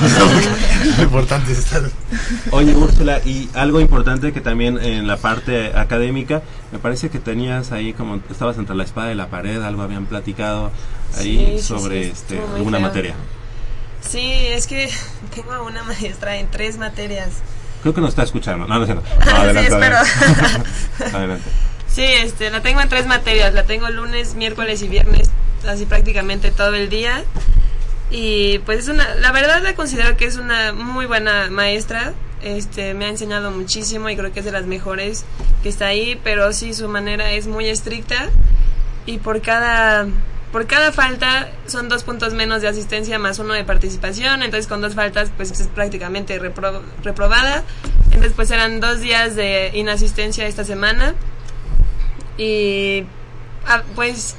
Lo 0.96 1.02
importante 1.02 1.52
es 1.52 1.58
estar... 1.58 1.82
Oye, 2.52 2.74
Úrsula, 2.74 3.20
y 3.26 3.50
algo 3.52 3.80
importante 3.80 4.32
que 4.32 4.40
también 4.40 4.78
en 4.78 5.06
la 5.06 5.18
parte 5.18 5.76
académica, 5.76 6.40
me 6.72 6.78
parece 6.78 7.10
que 7.10 7.18
tenías 7.18 7.72
ahí 7.72 7.92
como, 7.92 8.22
estabas 8.30 8.56
entre 8.56 8.74
la 8.76 8.84
espada 8.84 9.12
y 9.12 9.14
la 9.14 9.28
pared, 9.28 9.60
algo 9.60 9.82
habían 9.82 10.06
platicado 10.06 10.70
ahí 11.18 11.56
Sí, 11.58 11.62
sobre 11.62 12.04
sí, 12.04 12.10
este, 12.14 12.40
alguna 12.56 12.78
feo. 12.78 12.86
materia. 12.86 13.14
Sí, 14.00 14.20
es 14.22 14.66
que 14.66 14.88
tengo 15.34 15.52
a 15.52 15.60
una 15.60 15.82
maestra 15.82 16.38
en 16.38 16.50
tres 16.50 16.78
materias. 16.78 17.42
Creo 17.82 17.94
que 17.94 18.00
nos 18.00 18.10
está 18.10 18.22
escuchando. 18.22 18.66
No, 18.66 18.78
no. 18.78 18.86
No, 18.94 19.02
Sí, 19.02 19.28
adelante, 19.30 19.72
espero. 19.72 19.96
adelante. 19.96 20.68
Adelante. 21.16 21.50
Sí, 21.88 22.04
este, 22.04 22.50
la 22.50 22.60
tengo 22.62 22.80
en 22.80 22.88
tres 22.88 23.06
materias. 23.06 23.52
La 23.54 23.64
tengo 23.64 23.88
lunes, 23.88 24.34
miércoles 24.34 24.82
y 24.82 24.88
viernes, 24.88 25.30
así 25.66 25.86
prácticamente 25.86 26.50
todo 26.50 26.74
el 26.74 26.88
día. 26.88 27.24
Y 28.10 28.58
pues 28.60 28.80
es 28.80 28.88
una, 28.88 29.14
la 29.16 29.32
verdad 29.32 29.62
la 29.62 29.74
considero 29.74 30.16
que 30.16 30.24
es 30.26 30.36
una 30.36 30.72
muy 30.72 31.06
buena 31.06 31.48
maestra. 31.50 32.12
Este, 32.42 32.94
me 32.94 33.04
ha 33.04 33.08
enseñado 33.08 33.50
muchísimo 33.50 34.08
y 34.08 34.16
creo 34.16 34.32
que 34.32 34.40
es 34.40 34.46
de 34.46 34.52
las 34.52 34.64
mejores 34.66 35.24
que 35.62 35.68
está 35.68 35.86
ahí, 35.86 36.18
pero 36.24 36.52
sí 36.52 36.72
su 36.74 36.88
manera 36.88 37.32
es 37.32 37.46
muy 37.46 37.68
estricta 37.68 38.30
y 39.04 39.18
por 39.18 39.42
cada 39.42 40.06
por 40.52 40.66
cada 40.66 40.90
falta 40.92 41.50
son 41.66 41.88
dos 41.88 42.02
puntos 42.02 42.34
menos 42.34 42.60
de 42.62 42.68
asistencia 42.68 43.18
más 43.18 43.38
uno 43.38 43.54
de 43.54 43.64
participación, 43.64 44.42
entonces 44.42 44.66
con 44.66 44.80
dos 44.80 44.94
faltas 44.94 45.30
pues 45.36 45.52
es 45.52 45.68
prácticamente 45.68 46.40
repro- 46.40 46.82
reprobada. 47.04 47.62
Entonces 48.06 48.32
pues 48.34 48.50
eran 48.50 48.80
dos 48.80 49.00
días 49.00 49.36
de 49.36 49.70
inasistencia 49.74 50.46
esta 50.46 50.64
semana 50.64 51.14
y 52.36 53.04
ah, 53.66 53.82
pues 53.94 54.34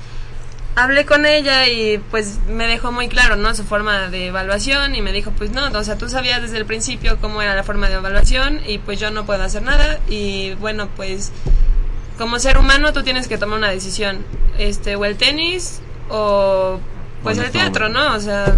hablé 0.76 1.06
con 1.06 1.26
ella 1.26 1.68
y 1.68 1.98
pues 2.12 2.40
me 2.50 2.68
dejó 2.68 2.92
muy 2.92 3.08
claro, 3.08 3.36
¿no? 3.36 3.54
Su 3.56 3.64
forma 3.64 4.10
de 4.10 4.28
evaluación 4.28 4.96
y 4.96 5.02
me 5.02 5.12
dijo, 5.12 5.32
pues 5.32 5.52
no, 5.52 5.68
o 5.68 5.84
sea, 5.84 5.98
tú 5.98 6.10
sabías 6.10 6.42
desde 6.42 6.58
el 6.58 6.66
principio 6.66 7.18
cómo 7.22 7.42
era 7.42 7.56
la 7.56 7.64
forma 7.64 7.88
de 7.90 7.96
evaluación 7.96 8.62
y 8.68 8.78
pues 8.80 9.00
yo 9.00 9.12
no 9.12 9.26
puedo 9.26 9.44
hacer 9.44 9.62
nada 9.64 10.00
y 10.10 10.54
bueno, 10.56 10.90
pues 10.96 11.32
como 12.18 12.40
ser 12.40 12.58
humano 12.58 12.94
tú 12.94 13.04
tienes 13.04 13.28
que 13.28 13.38
tomar 13.38 13.58
una 13.58 13.70
decisión, 13.70 14.26
este, 14.58 14.96
o 14.96 15.06
el 15.06 15.16
tenis 15.18 15.82
o 16.12 16.80
pues 17.24 17.38
el 17.38 17.50
teatro. 17.52 17.90
¿no? 17.90 18.16
O 18.16 18.20
sea, 18.20 18.58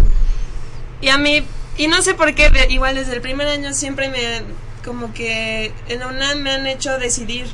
y 1.00 1.08
a 1.08 1.18
mí, 1.18 1.42
y 1.76 1.86
no 1.86 2.02
sé 2.02 2.14
por 2.14 2.34
qué, 2.34 2.50
igual 2.70 2.96
desde 2.96 3.14
el 3.14 3.20
primer 3.20 3.48
año 3.48 3.72
siempre 3.72 4.08
me, 4.08 4.42
como 4.84 5.12
que 5.14 5.72
en 5.88 6.00
la 6.00 6.08
UNAM 6.08 6.40
me 6.40 6.52
han 6.52 6.66
hecho 6.66 6.98
decidir. 6.98 7.46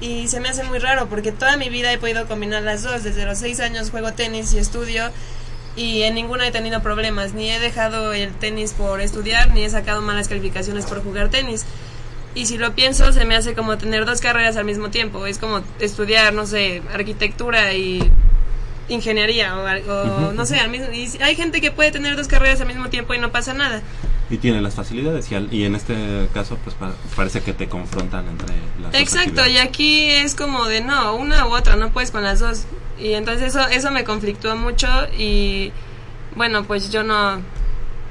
Y 0.00 0.28
se 0.28 0.40
me 0.40 0.48
hace 0.48 0.64
muy 0.64 0.78
raro 0.78 1.08
porque 1.08 1.30
toda 1.30 1.58
mi 1.58 1.68
vida 1.68 1.92
he 1.92 1.98
podido 1.98 2.26
combinar 2.26 2.62
las 2.62 2.82
dos. 2.82 3.04
Desde 3.04 3.26
los 3.26 3.38
seis 3.38 3.60
años 3.60 3.90
juego 3.90 4.12
tenis 4.14 4.52
y 4.54 4.58
estudio 4.58 5.10
y 5.76 6.02
en 6.02 6.14
ninguna 6.14 6.46
he 6.46 6.50
tenido 6.50 6.82
problemas. 6.82 7.34
Ni 7.34 7.50
he 7.50 7.60
dejado 7.60 8.12
el 8.14 8.32
tenis 8.32 8.72
por 8.72 9.00
estudiar, 9.00 9.52
ni 9.52 9.62
he 9.62 9.70
sacado 9.70 10.00
malas 10.00 10.28
calificaciones 10.28 10.86
por 10.86 11.02
jugar 11.02 11.28
tenis. 11.28 11.66
Y 12.34 12.46
si 12.46 12.58
lo 12.58 12.74
pienso, 12.74 13.12
se 13.12 13.24
me 13.24 13.36
hace 13.36 13.54
como 13.54 13.76
tener 13.76 14.06
dos 14.06 14.20
carreras 14.20 14.56
al 14.56 14.64
mismo 14.64 14.90
tiempo. 14.90 15.26
Es 15.26 15.38
como 15.38 15.62
estudiar, 15.80 16.32
no 16.32 16.46
sé, 16.46 16.82
arquitectura 16.94 17.74
y 17.74 18.10
ingeniería 18.90 19.56
o, 19.56 19.66
al- 19.66 19.88
o 19.88 20.26
Ujú, 20.26 20.32
no 20.34 20.44
sé, 20.46 20.60
al 20.60 20.68
mismo, 20.70 20.86
y 20.92 21.08
hay 21.22 21.34
gente 21.36 21.60
que 21.60 21.70
puede 21.70 21.90
tener 21.90 22.16
dos 22.16 22.28
carreras 22.28 22.60
al 22.60 22.66
mismo 22.66 22.88
tiempo 22.90 23.14
y 23.14 23.18
no 23.18 23.30
pasa 23.32 23.54
nada. 23.54 23.80
Y 24.28 24.36
tiene 24.38 24.60
las 24.60 24.74
facilidades 24.74 25.30
y, 25.32 25.34
al- 25.34 25.52
y 25.52 25.64
en 25.64 25.74
este 25.74 26.28
caso 26.34 26.56
pues 26.62 26.76
pa- 26.76 26.92
parece 27.16 27.40
que 27.42 27.52
te 27.52 27.68
confrontan 27.68 28.28
entre 28.28 28.48
las 28.80 28.92
dos 28.92 29.00
Exacto, 29.00 29.46
y 29.46 29.56
aquí 29.58 30.04
es 30.10 30.34
como 30.34 30.66
de 30.66 30.82
no, 30.82 31.14
una 31.16 31.46
u 31.46 31.54
otra, 31.54 31.76
no 31.76 31.90
puedes 31.90 32.10
con 32.10 32.22
las 32.22 32.38
dos. 32.40 32.64
Y 32.98 33.14
entonces 33.14 33.48
eso, 33.54 33.66
eso 33.68 33.90
me 33.90 34.04
conflictúa 34.04 34.54
mucho 34.54 34.86
y 35.18 35.72
bueno, 36.36 36.64
pues 36.64 36.92
yo 36.92 37.02
no, 37.02 37.40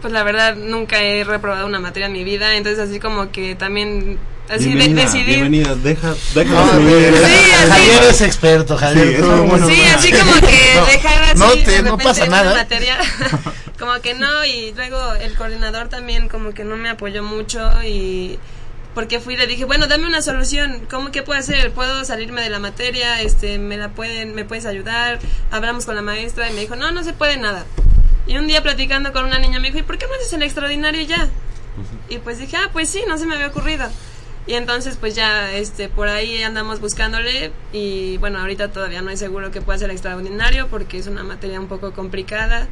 pues 0.01 0.11
la 0.11 0.23
verdad 0.23 0.55
nunca 0.55 1.01
he 1.03 1.23
reprobado 1.23 1.65
una 1.67 1.79
materia 1.79 2.07
en 2.07 2.13
mi 2.13 2.23
vida, 2.23 2.55
entonces 2.55 2.89
así 2.89 2.99
como 2.99 3.31
que 3.31 3.55
también, 3.55 4.17
así 4.49 4.65
de, 4.65 4.75
Bienvenida, 4.75 5.01
decidir. 5.03 5.25
bienvenida, 5.25 5.75
deja, 5.75 6.15
deja 6.33 6.51
No, 6.53 6.71
sí, 6.71 6.95
así- 7.05 7.69
Javier 7.71 8.03
es 8.09 8.21
experto, 8.21 8.77
Javier. 8.77 9.07
Sí, 9.07 9.13
es 9.15 9.21
bueno. 9.47 9.67
Sí, 9.69 9.81
así 9.83 10.11
como 10.11 10.33
que 10.33 10.71
No, 10.75 10.85
dejar 10.85 11.23
así 11.23 11.37
no 11.39 11.49
de 11.55 11.61
te- 11.63 11.71
no 11.83 11.91
repente 11.91 12.03
pasa 12.03 12.25
nada. 12.27 12.53
materia, 12.53 12.97
como 13.79 13.93
que 14.01 14.13
no, 14.15 14.45
y 14.45 14.73
luego 14.75 15.13
el 15.15 15.35
coordinador 15.35 15.87
también 15.89 16.27
como 16.29 16.53
que 16.53 16.63
no 16.63 16.75
me 16.77 16.89
apoyó 16.89 17.23
mucho 17.23 17.69
y 17.83 18.37
porque 18.95 19.19
fui 19.19 19.35
y 19.35 19.37
le 19.37 19.47
dije, 19.47 19.65
bueno, 19.65 19.87
dame 19.87 20.07
una 20.07 20.21
solución, 20.21 20.81
¿cómo 20.89 21.11
qué 21.11 21.21
puedo 21.21 21.39
hacer? 21.39 21.71
¿Puedo 21.71 22.03
salirme 22.03 22.41
de 22.41 22.49
la 22.49 22.59
materia? 22.59 23.21
Este, 23.21 23.59
me 23.59 23.77
la 23.77 23.89
pueden, 23.89 24.33
me 24.35 24.43
puedes 24.45 24.65
ayudar? 24.65 25.19
Hablamos 25.51 25.85
con 25.85 25.95
la 25.95 26.01
maestra 26.01 26.49
y 26.49 26.53
me 26.53 26.61
dijo, 26.61 26.75
no, 26.75 26.91
no 26.91 27.03
se 27.03 27.13
puede 27.13 27.37
nada. 27.37 27.65
Y 28.27 28.37
un 28.37 28.47
día 28.47 28.61
platicando 28.63 29.13
con 29.13 29.25
una 29.25 29.37
niña 29.39 29.59
me 29.59 29.67
dijo, 29.67 29.77
¿y 29.79 29.83
por 29.83 29.97
qué 29.99 30.05
no 30.07 30.15
haces 30.15 30.33
el 30.33 30.41
extraordinario 30.41 31.01
ya? 31.03 31.29
Y 32.09 32.17
pues 32.17 32.39
dije, 32.39 32.57
ah, 32.57 32.69
pues 32.73 32.89
sí, 32.89 33.01
no 33.07 33.17
se 33.17 33.25
me 33.27 33.35
había 33.35 33.47
ocurrido. 33.47 33.87
Y 34.47 34.53
entonces 34.53 34.97
pues 34.99 35.15
ya 35.15 35.51
este 35.51 35.89
por 35.89 36.07
ahí 36.07 36.41
andamos 36.41 36.79
buscándole 36.79 37.51
y 37.71 38.17
bueno, 38.17 38.39
ahorita 38.39 38.71
todavía 38.71 39.01
no 39.01 39.11
es 39.11 39.19
seguro 39.19 39.51
que 39.51 39.61
pueda 39.61 39.77
ser 39.77 39.91
extraordinario 39.91 40.67
porque 40.67 40.97
es 40.97 41.07
una 41.07 41.23
materia 41.23 41.59
un 41.59 41.67
poco 41.67 41.93
complicada. 41.93 42.67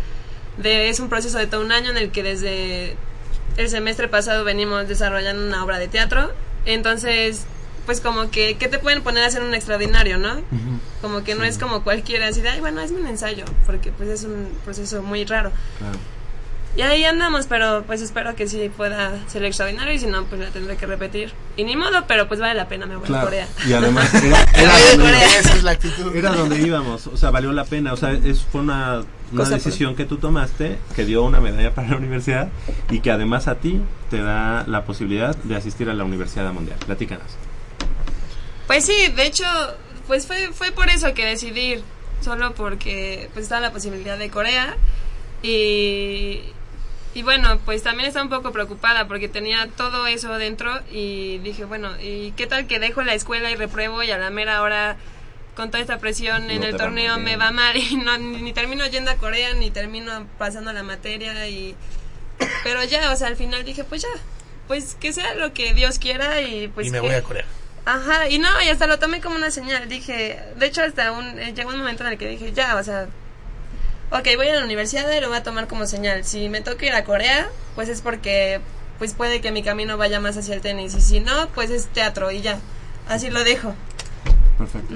De, 0.58 0.90
es 0.90 1.00
un 1.00 1.10
proceso 1.10 1.38
de 1.38 1.46
todo 1.46 1.62
un 1.62 1.72
año 1.72 1.92
en 1.92 1.98
el 1.98 2.12
que 2.12 2.24
desde 2.24 2.96
el 3.58 3.70
semestre 3.70 4.08
pasado 4.08 4.44
venimos 4.44 4.88
desarrollando 4.88 5.46
una 5.46 5.64
obra 5.64 5.78
de 5.78 5.88
teatro. 5.88 6.32
Entonces, 6.66 7.46
pues 7.86 8.02
como 8.02 8.30
que, 8.32 8.58
¿qué 8.58 8.68
te 8.68 8.80
pueden 8.80 9.02
poner 9.02 9.24
a 9.24 9.28
hacer 9.28 9.42
un 9.42 9.54
extraordinario, 9.54 10.18
no? 10.18 10.42
Como 11.02 11.24
que 11.24 11.36
no 11.36 11.44
es 11.44 11.58
como 11.58 11.84
cualquiera, 11.84 12.28
así 12.28 12.42
de, 12.42 12.50
ay, 12.50 12.60
bueno, 12.60 12.82
es 12.82 12.92
un 12.92 13.08
ensayo, 13.08 13.46
porque 13.66 13.92
pues 13.92 14.10
es 14.10 14.24
un 14.24 14.50
proceso 14.66 15.02
muy 15.02 15.26
raro. 15.26 15.52
Claro. 15.78 15.98
Y 16.78 16.82
ahí 16.84 17.04
andamos, 17.06 17.48
pero 17.48 17.84
pues 17.88 18.02
espero 18.04 18.36
que 18.36 18.48
sí 18.48 18.70
pueda 18.78 19.28
ser 19.28 19.44
extraordinario 19.44 19.94
y 19.94 19.98
si 20.00 20.06
no, 20.06 20.24
pues 20.26 20.40
la 20.40 20.50
tendré 20.52 20.78
que 20.78 20.86
repetir. 20.86 21.34
Y 21.56 21.64
ni 21.64 21.76
modo, 21.76 22.06
pero 22.08 22.28
pues 22.28 22.40
vale 22.40 22.54
la 22.54 22.68
pena, 22.68 22.86
me 22.86 22.96
voy 22.96 23.14
a. 23.16 23.22
Corea. 23.22 23.48
Y 23.68 23.74
además 23.74 24.14
era, 24.24 24.44
era 24.54 24.78
donde, 24.92 25.04
Corea. 25.06 25.40
Esa 25.40 25.56
es 25.56 25.64
la 25.64 25.72
actitud. 25.72 26.16
era 26.16 26.32
donde 26.34 26.62
íbamos, 26.62 27.08
o 27.08 27.18
sea, 27.18 27.32
valió 27.32 27.52
la 27.52 27.66
pena, 27.66 27.94
o 27.94 27.98
sea, 27.98 28.12
es, 28.12 28.42
fue 28.44 28.62
una, 28.62 29.02
una 29.32 29.44
por- 29.44 29.48
decisión 29.50 29.96
que 29.96 30.06
tú 30.06 30.18
tomaste 30.18 30.78
que 30.96 31.04
dio 31.04 31.24
una 31.24 31.42
medalla 31.42 31.74
para 31.74 31.90
la 31.90 31.98
universidad 31.98 32.50
y 32.92 33.00
que 33.00 33.10
además 33.10 33.48
a 33.48 33.56
ti 33.56 33.82
te 34.12 34.22
da 34.22 34.64
la 34.68 34.86
posibilidad 34.86 35.36
de 35.36 35.56
asistir 35.56 35.90
a 35.90 35.96
la 35.96 36.04
Universidad 36.04 36.54
Mundial. 36.54 36.78
Platícanos. 36.86 37.26
Pues 38.68 38.86
sí, 38.86 39.08
de 39.16 39.26
hecho, 39.26 39.46
pues 40.06 40.28
fue, 40.28 40.50
fue 40.54 40.72
por 40.72 40.90
eso 40.90 41.14
que 41.16 41.26
decidí 41.26 41.60
ir, 41.72 41.84
solo 42.22 42.54
porque 42.54 43.30
pues 43.34 43.44
estaba 43.46 43.62
la 43.62 43.72
posibilidad 43.72 44.18
de 44.20 44.30
Corea 44.30 44.76
y, 45.42 46.42
y 47.18 47.24
bueno, 47.24 47.58
pues 47.66 47.82
también 47.82 48.08
estaba 48.08 48.24
un 48.24 48.30
poco 48.30 48.52
preocupada 48.52 49.08
porque 49.08 49.28
tenía 49.28 49.68
todo 49.76 50.06
eso 50.06 50.38
dentro 50.38 50.72
y 50.92 51.40
dije, 51.40 51.66
bueno, 51.66 51.90
¿y 52.00 52.32
qué 52.38 52.46
tal 52.46 52.68
que 52.68 52.78
dejo 52.80 53.02
la 53.02 53.16
escuela 53.16 53.50
y 53.50 53.56
repruebo 53.56 54.04
y 54.04 54.12
a 54.12 54.18
la 54.20 54.30
mera 54.30 54.62
hora 54.62 54.98
con 55.56 55.72
toda 55.72 55.82
esta 55.82 55.98
presión 55.98 56.52
en 56.52 56.60
No 56.60 56.66
el 56.68 56.72
te 56.72 56.78
va 56.78 56.84
torneo 56.84 57.18
me 57.18 57.36
va 57.36 57.50
mal 57.52 57.76
y 57.76 57.96
no, 57.96 58.16
ni, 58.20 58.42
ni 58.44 58.54
termino 58.54 58.86
yendo 58.86 59.10
a 59.10 59.16
Corea 59.16 59.54
ni 59.56 59.72
termino 59.72 60.28
pasando 60.38 60.72
la 60.74 60.84
materia 60.84 61.48
y... 61.48 61.76
Pero 62.64 62.84
ya, 62.84 63.12
o 63.12 63.16
sea, 63.16 63.28
al 63.30 63.36
final 63.36 63.66
dije, 63.66 63.84
pues 63.84 64.04
ya, 64.04 64.10
pues 64.68 64.94
que 65.00 65.12
sea 65.12 65.34
lo 65.34 65.54
que 65.54 65.74
Dios 65.74 65.98
quiera 65.98 66.42
y 66.42 66.68
pues 66.68 66.86
y 66.86 66.92
me 66.92 66.98
que- 67.00 67.08
voy 67.08 67.16
a 67.16 67.24
Corea. 67.24 67.46
Ajá, 67.86 68.30
y 68.30 68.38
no, 68.38 68.50
y 68.62 68.68
hasta 68.68 68.86
lo 68.86 69.00
tomé 69.00 69.22
como 69.22 69.38
una 69.38 69.50
señal. 69.50 69.88
Dije, 69.90 70.40
de 70.58 70.66
hecho, 70.68 70.84
hasta 70.84 71.12
un, 71.14 71.40
eh, 71.40 71.54
llegó 71.56 71.70
un 71.70 71.78
momento 71.80 72.04
en 72.06 72.12
el 72.12 72.18
que 72.20 72.28
dije, 72.28 72.52
ya, 72.52 72.76
o 72.76 72.84
sea, 72.84 73.08
ok, 74.12 74.28
voy 74.36 74.48
a 74.48 74.56
la 74.56 74.64
universidad 74.64 75.12
y 75.12 75.20
lo 75.20 75.30
voy 75.30 75.38
a 75.38 75.44
tomar 75.44 75.68
como 75.68 75.86
señal. 75.86 76.24
Si 76.24 76.50
me 76.50 76.62
toca 76.62 76.86
ir 76.86 76.94
a 76.94 77.04
Corea, 77.04 77.50
pues 77.76 77.90
es 77.90 78.02
porque, 78.02 78.62
pues 78.98 79.14
puede 79.14 79.42
que 79.42 79.52
mi 79.52 79.64
camino 79.64 79.98
vaya 79.98 80.20
más 80.20 80.38
hacia 80.38 80.56
el 80.56 80.62
tenis. 80.62 80.96
Y 80.96 81.02
si 81.02 81.20
no, 81.20 81.50
pues 81.50 81.70
es 81.70 81.88
teatro 81.88 82.32
y 82.32 82.42
ya. 82.42 82.60
Así 83.08 83.30
lo 83.30 83.44
dejo. 83.44 83.76
Perfecto. 84.58 84.94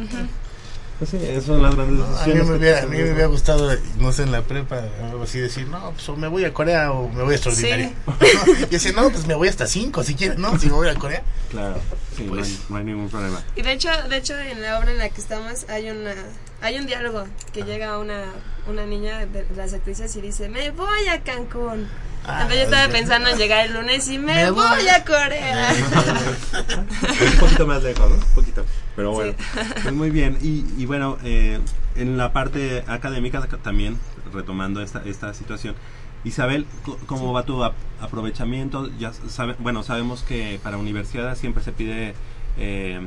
Pues 1.02 1.10
sí, 1.10 1.18
esas 1.20 1.46
son 1.46 1.64
las 1.64 1.74
grandes 1.74 2.06
A 2.06 2.28
mí, 2.28 2.34
decisiones. 2.34 2.46
me 2.46 2.52
que 2.52 2.58
hubiera, 2.60 2.84
a 2.84 2.86
mí 2.86 2.98
me 2.98 3.04
¿no? 3.06 3.12
hubiera 3.14 3.26
gustado, 3.26 3.72
no 3.98 4.12
sé, 4.12 4.22
en 4.22 4.32
la 4.32 4.44
prepa, 4.44 4.84
algo 5.04 5.24
así, 5.24 5.40
decir, 5.40 5.66
no, 5.68 5.90
pues 5.94 6.08
o 6.10 6.16
me 6.16 6.28
voy 6.28 6.46
a 6.46 6.54
Corea 6.54 6.92
o 6.92 7.10
me 7.10 7.24
voy 7.24 7.32
a 7.34 7.38
extraordinario. 7.38 7.90
y 8.62 8.66
decir, 8.68 8.96
no, 8.96 9.10
pues 9.10 9.26
me 9.26 9.34
voy 9.34 9.48
hasta 9.48 9.66
cinco 9.66 10.04
si 10.04 10.14
quieres, 10.14 10.38
¿no? 10.38 10.60
Si 10.60 10.68
me 10.68 10.74
voy 10.74 10.90
a 10.90 10.94
Corea. 10.94 11.24
Claro, 11.50 11.78
sí, 12.16 12.26
no, 12.26 12.36
hay, 12.44 12.60
no 12.70 12.78
hay 12.78 12.84
ningún 12.84 13.10
problema. 13.10 13.44
Y 13.56 13.64
de 13.64 13.72
hecho, 13.72 13.90
de 14.10 14.18
hecho 14.18 14.38
en 14.38 14.62
la 14.62 14.78
obra 14.78 14.92
en 14.92 15.00
la 15.00 15.10
que 15.10 15.20
estamos 15.22 15.66
hay 15.70 15.90
una 15.90 16.14
hay 16.62 16.78
un 16.78 16.86
diálogo 16.86 17.26
que 17.52 17.64
llega 17.64 17.98
una 17.98 18.26
una 18.70 18.86
niña 18.86 19.26
de 19.26 19.48
las 19.56 19.74
actrices 19.74 20.16
y 20.16 20.22
dice, 20.22 20.50
"Me 20.50 20.70
voy 20.70 21.08
a 21.12 21.24
Cancún." 21.24 21.88
Ah, 22.26 22.44
Entonces 22.44 22.58
yo 22.60 22.64
estaba 22.76 22.92
pensando 22.94 23.30
en 23.30 23.38
llegar 23.38 23.66
el 23.66 23.74
lunes 23.74 24.08
y 24.08 24.18
me, 24.20 24.36
Me 24.36 24.52
voy, 24.52 24.64
voy. 24.68 24.88
a 24.90 25.04
Corea. 25.04 25.74
un 27.34 27.40
poquito 27.40 27.68
más 27.68 27.82
lejos, 27.84 28.10
¿no? 28.10 28.16
Un 28.16 28.34
poquito. 28.36 28.66
Pero 28.96 29.12
bueno, 29.12 29.34
pues 29.82 29.94
muy 29.94 30.10
bien. 30.12 30.38
Y, 30.42 30.66
y 30.78 30.86
bueno, 30.86 31.18
eh, 31.24 31.60
en 31.96 32.18
la 32.18 32.32
parte 32.34 32.84
académica 32.88 33.42
también, 33.64 33.98
retomando 34.34 34.82
esta, 34.82 35.02
esta 35.06 35.34
situación, 35.34 35.76
Isabel, 36.24 36.68
¿cómo 37.08 37.34
va 37.34 37.44
tu 37.44 37.64
ap- 37.64 37.74
aprovechamiento? 38.00 38.90
Ya 39.00 39.12
sabe, 39.28 39.56
bueno, 39.60 39.82
sabemos 39.82 40.22
que 40.22 40.60
para 40.62 40.78
universidad 40.78 41.36
siempre 41.36 41.64
se 41.64 41.72
pide 41.72 42.14
eh, 42.58 43.00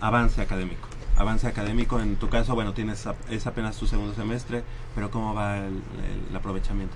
avance 0.00 0.40
académico. 0.40 0.86
Avance 1.16 1.48
académico, 1.48 1.98
en 1.98 2.14
tu 2.14 2.28
caso, 2.28 2.54
bueno, 2.54 2.72
tienes 2.74 3.04
es 3.28 3.46
apenas 3.48 3.76
tu 3.76 3.88
segundo 3.88 4.14
semestre, 4.14 4.62
pero 4.94 5.10
¿cómo 5.10 5.34
va 5.34 5.56
el, 5.58 5.64
el- 5.64 6.26
el 6.30 6.36
aprovechamiento? 6.36 6.94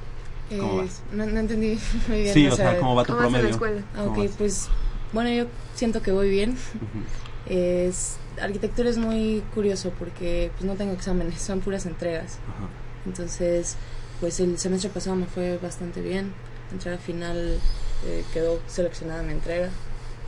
¿Cómo 0.58 0.74
Eh, 0.74 0.82
vas? 0.82 1.02
no, 1.12 1.26
no 1.26 1.40
entendí 1.40 1.78
muy 2.08 2.22
bien. 2.22 2.34
Sí, 2.34 2.46
o 2.46 2.56
sea, 2.56 2.78
¿cómo 2.78 2.94
va 2.94 3.02
tu 3.04 3.08
¿cómo 3.12 3.18
vas 3.18 3.26
en 3.26 3.32
la 3.32 3.38
promedio? 3.38 3.54
escuela? 3.54 3.82
¿Cómo 3.96 4.10
ok, 4.12 4.18
vas? 4.18 4.30
pues 4.38 4.68
bueno, 5.12 5.30
yo 5.30 5.46
siento 5.74 6.02
que 6.02 6.12
voy 6.12 6.30
bien. 6.30 6.50
Ujú. 6.50 7.54
Es, 7.54 8.16
arquitectura 8.40 8.88
es 8.88 8.96
muy 8.98 9.42
curioso 9.54 9.92
porque 9.98 10.50
pues 10.56 10.64
no 10.64 10.74
tengo 10.74 10.92
exámenes, 10.92 11.40
son 11.40 11.60
puras 11.60 11.86
entregas. 11.86 12.38
Ajá. 12.48 12.68
Entonces, 13.06 13.76
pues 14.20 14.38
el 14.40 14.58
semestre 14.58 14.90
pasado 14.90 15.16
me 15.16 15.26
fue 15.26 15.58
bastante 15.58 16.00
bien. 16.00 16.32
La 16.70 16.74
entrega 16.76 16.98
final 16.98 17.58
eh, 18.06 18.24
quedó 18.32 18.60
seleccionada 18.68 19.22
mi 19.22 19.32
entrega. 19.32 19.68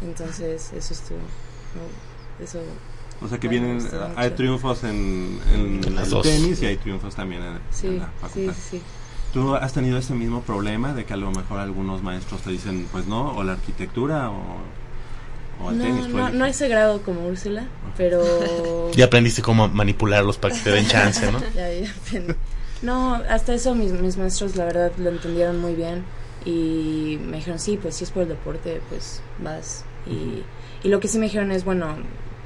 Entonces, 0.02 0.70
eso 0.76 0.92
estuvo. 0.92 1.18
no, 1.18 2.44
eso. 2.44 2.58
O 3.22 3.28
sea 3.28 3.38
que 3.38 3.46
bueno, 3.46 3.66
vienen, 3.78 3.88
hay 4.16 4.30
triunfos 4.32 4.82
en, 4.84 5.38
en 5.54 5.94
Las 5.94 6.06
el 6.06 6.10
dos. 6.10 6.22
tenis 6.24 6.60
y 6.62 6.66
hay 6.66 6.76
triunfos 6.76 7.14
también 7.14 7.42
en, 7.42 7.52
en 7.54 7.60
Sí, 7.70 7.96
la 7.98 8.08
facultad. 8.20 8.52
sí, 8.54 8.78
sí. 8.78 8.82
¿Tú 9.34 9.54
has 9.56 9.72
tenido 9.72 9.98
ese 9.98 10.14
mismo 10.14 10.40
problema 10.42 10.94
de 10.94 11.04
que 11.04 11.12
a 11.12 11.16
lo 11.16 11.30
mejor 11.32 11.58
algunos 11.58 12.02
maestros 12.02 12.40
te 12.42 12.50
dicen, 12.50 12.86
pues 12.92 13.06
no, 13.06 13.36
o 13.36 13.42
la 13.44 13.52
arquitectura 13.52 14.30
o, 14.30 14.36
o 15.64 15.70
el 15.70 15.76
No, 15.78 15.82
tenis? 15.82 16.08
no, 16.08 16.18
eliges? 16.20 16.34
no 16.38 16.44
a 16.44 16.48
ese 16.48 16.68
grado 16.68 17.02
como 17.02 17.26
Úrsula, 17.26 17.64
pero. 17.96 18.22
Ya 18.94 19.06
aprendiste 19.06 19.42
cómo 19.42 19.66
manipularlos 19.68 20.38
para 20.38 20.54
que 20.54 20.60
te 20.60 20.70
den 20.70 20.86
chance, 20.86 21.30
¿no? 21.32 21.40
Ya, 21.54 21.68
ya 21.72 21.90
aprendí. 22.06 22.32
No, 22.82 23.14
hasta 23.28 23.54
eso 23.54 23.74
mis, 23.74 23.90
mis 23.92 24.16
maestros 24.16 24.54
la 24.56 24.66
verdad 24.66 24.92
lo 24.98 25.10
entendieron 25.10 25.60
muy 25.60 25.74
bien 25.74 26.04
y 26.44 27.18
me 27.26 27.38
dijeron, 27.38 27.58
sí, 27.58 27.76
pues 27.80 27.96
si 27.96 28.04
es 28.04 28.10
por 28.10 28.22
el 28.22 28.28
deporte, 28.28 28.80
pues 28.88 29.20
vas. 29.42 29.84
Y, 30.06 30.42
y 30.86 30.90
lo 30.90 31.00
que 31.00 31.08
sí 31.08 31.18
me 31.18 31.24
dijeron 31.26 31.50
es, 31.50 31.64
bueno, 31.64 31.96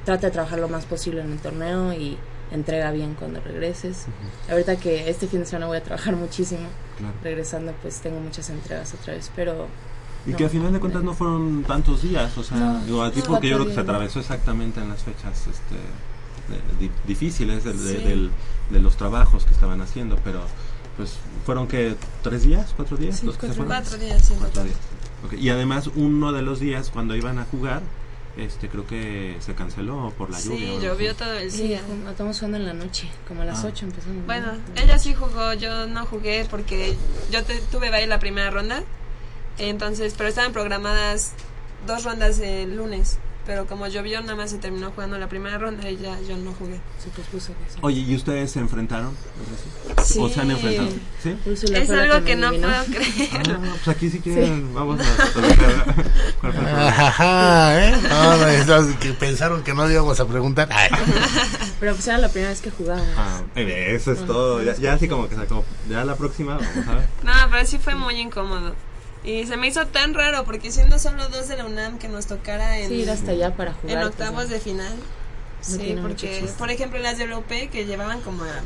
trata 0.04 0.28
de 0.28 0.32
trabajar 0.32 0.58
lo 0.60 0.68
más 0.68 0.84
posible 0.86 1.20
en 1.20 1.32
el 1.32 1.38
torneo 1.38 1.92
y 1.92 2.16
entrega 2.52 2.90
bien 2.92 3.14
cuando 3.14 3.40
regreses. 3.40 4.06
Ahorita 4.50 4.76
que 4.76 5.08
este 5.10 5.26
fin 5.28 5.40
de 5.40 5.46
semana 5.46 5.66
voy 5.66 5.76
a 5.78 5.82
trabajar 5.82 6.16
muchísimo, 6.16 6.68
Claro. 6.98 7.14
regresando 7.22 7.72
pues 7.82 7.98
tengo 8.00 8.18
muchas 8.20 8.50
entregas 8.50 8.92
otra 8.94 9.14
vez, 9.14 9.30
pero 9.36 9.66
Y 10.26 10.32
No. 10.32 10.36
que 10.36 10.44
a 10.44 10.48
final 10.48 10.72
de 10.72 10.80
cuentas 10.80 11.02
no 11.04 11.14
fueron 11.14 11.62
tantos 11.62 12.02
días, 12.02 12.36
o 12.36 12.42
sea, 12.42 12.56
No, 12.58 12.84
digo, 12.84 13.02
a 13.02 13.10
ti 13.10 13.20
no, 13.20 13.26
porque 13.26 13.48
yo 13.48 13.56
cuatro 13.56 13.64
creo 13.64 13.66
que 13.68 13.74
se 13.74 13.80
atravesó 13.80 14.20
exactamente 14.20 14.80
en 14.80 14.88
las 14.90 15.02
fechas 15.02 15.46
este, 15.46 15.76
de- 16.52 16.86
di- 16.86 16.92
difíciles 17.06 17.62
de, 17.64 17.72
Sí. 17.72 18.04
del- 18.04 18.30
de 18.68 18.78
los 18.80 18.96
trabajos 18.96 19.44
que 19.44 19.52
estaban 19.54 19.80
haciendo, 19.80 20.16
pero 20.24 20.40
pues 20.96 21.14
fueron 21.46 21.66
que 21.68 21.94
tres 22.22 22.42
días, 22.42 22.72
cuatro 22.76 22.96
días, 22.96 23.20
Sí, 23.20 23.26
los 23.26 23.36
que 23.36 23.42
se 23.48 23.54
cuatro- 23.54 23.64
fueron. 23.64 23.82
cuatro 23.82 23.98
días, 23.98 24.32
Cuatro 24.38 24.64
días. 24.64 24.76
Ok, 25.24 25.32
Y 25.34 25.48
además 25.50 25.88
uno 25.94 26.32
de 26.32 26.42
los 26.42 26.58
días 26.60 26.90
cuando 26.90 27.14
iban 27.16 27.38
a 27.38 27.44
jugar, 27.44 27.80
este 28.38 28.68
creo 28.68 28.86
que 28.86 29.36
se 29.40 29.54
canceló 29.54 30.12
por 30.16 30.30
la 30.30 30.38
Sí, 30.38 30.48
lluvia. 30.50 30.68
algo 30.68 30.80
llovió 30.82 31.14
todo 31.14 31.32
el 31.34 31.50
Sí, 31.50 31.64
día. 31.68 31.80
ju- 31.80 32.10
estamos 32.10 32.36
jugando 32.38 32.58
en 32.58 32.66
la 32.66 32.72
noche, 32.74 33.08
como 33.26 33.42
a 33.42 33.44
las 33.44 33.64
Ah. 33.64 33.68
8 33.68 33.86
empezamos. 33.86 34.16
¿no? 34.18 34.24
Bueno, 34.26 34.52
ella 34.76 34.98
sí 34.98 35.14
jugó, 35.14 35.52
yo 35.54 35.86
no 35.86 36.06
jugué 36.06 36.46
porque 36.50 36.94
yo 37.30 37.42
te- 37.44 37.60
tuve 37.72 37.90
baile 37.90 38.06
la 38.06 38.18
primera 38.18 38.50
ronda. 38.50 38.82
Entonces, 39.58 40.14
pero 40.16 40.28
estaban 40.28 40.52
programadas 40.52 41.32
dos 41.86 42.04
rondas 42.04 42.38
el 42.38 42.76
lunes. 42.76 43.18
Pero 43.48 43.66
como 43.66 43.86
llovió, 43.86 44.20
nada 44.20 44.36
más 44.36 44.50
se 44.50 44.58
terminó 44.58 44.90
jugando 44.90 45.16
la 45.16 45.26
primera 45.26 45.56
ronda 45.56 45.88
y 45.88 45.96
ya 45.96 46.20
yo 46.20 46.36
no 46.36 46.52
jugué. 46.52 46.78
Se 47.02 47.08
pospuso. 47.08 47.54
Oye, 47.80 48.02
¿y 48.02 48.14
ustedes 48.14 48.50
se 48.50 48.58
enfrentaron? 48.58 49.16
Sí. 50.04 50.18
¿O 50.20 50.28
se 50.28 50.42
han 50.42 50.50
enfrentado? 50.50 50.90
¿Sí? 51.22 51.34
Es 51.46 51.90
algo 51.90 52.22
que 52.26 52.36
no 52.36 52.50
eliminó. 52.50 52.68
puedo 52.68 52.84
creer. 52.84 53.30
Ah, 53.48 53.58
pues 53.72 53.88
aquí 53.88 54.10
si 54.10 54.20
quieren, 54.20 54.74
vamos 54.74 55.00
a 55.00 55.32
platicar. 55.32 55.94
¿Cuál 56.42 56.52
fue 56.52 56.60
el 56.60 56.66
problema? 56.66 56.88
Ajá, 56.88 57.86
¿eh? 57.86 57.96
No, 58.06 58.36
no, 58.36 58.46
esas 58.48 58.96
que 58.96 59.14
pensaron 59.14 59.62
que 59.62 59.72
no 59.72 59.90
íbamos 59.90 60.20
a 60.20 60.26
preguntar. 60.26 60.68
Ay. 60.70 60.90
Pero 61.80 61.94
pues 61.94 62.06
era 62.06 62.18
la 62.18 62.28
primera 62.28 62.50
vez 62.50 62.60
que 62.60 62.70
jugábamos. 62.70 63.08
Ah, 63.16 63.40
eso 63.54 64.12
es 64.12 64.26
todo. 64.26 64.62
Ya, 64.62 64.76
ya 64.76 64.92
así 64.92 65.08
como 65.08 65.26
que 65.26 65.36
sacó. 65.36 65.64
Ya 65.88 66.04
la 66.04 66.16
próxima, 66.16 66.58
vamos 66.58 66.86
a 66.86 66.94
ver. 66.96 67.08
No, 67.22 67.32
pero 67.50 67.66
sí 67.66 67.78
fue 67.78 67.94
muy 67.94 68.20
incómodo. 68.20 68.74
Y 69.30 69.46
se 69.46 69.56
me 69.58 69.66
hizo 69.68 69.86
tan 69.86 70.14
raro 70.14 70.44
porque 70.44 70.72
siendo 70.72 70.98
solo 70.98 71.28
dos 71.28 71.48
de 71.48 71.56
la 71.58 71.66
UNAM 71.66 71.98
que 71.98 72.08
nos 72.08 72.26
tocara 72.26 72.78
en, 72.78 72.88
Sí, 72.88 72.94
ir 72.94 73.10
hasta 73.10 73.32
allá 73.32 73.54
para 73.54 73.72
jugar, 73.74 73.96
en 73.96 74.02
pues, 74.02 74.10
octavos 74.12 74.48
de 74.48 74.58
final. 74.60 74.94
No 74.96 75.76
sí, 75.76 75.96
porque, 76.00 76.48
por 76.56 76.70
ejemplo, 76.70 76.98
las 76.98 77.18
de 77.18 77.26
WP 77.26 77.68
que 77.70 77.84
llevaban 77.84 78.20
como 78.22 78.44
a 78.44 78.60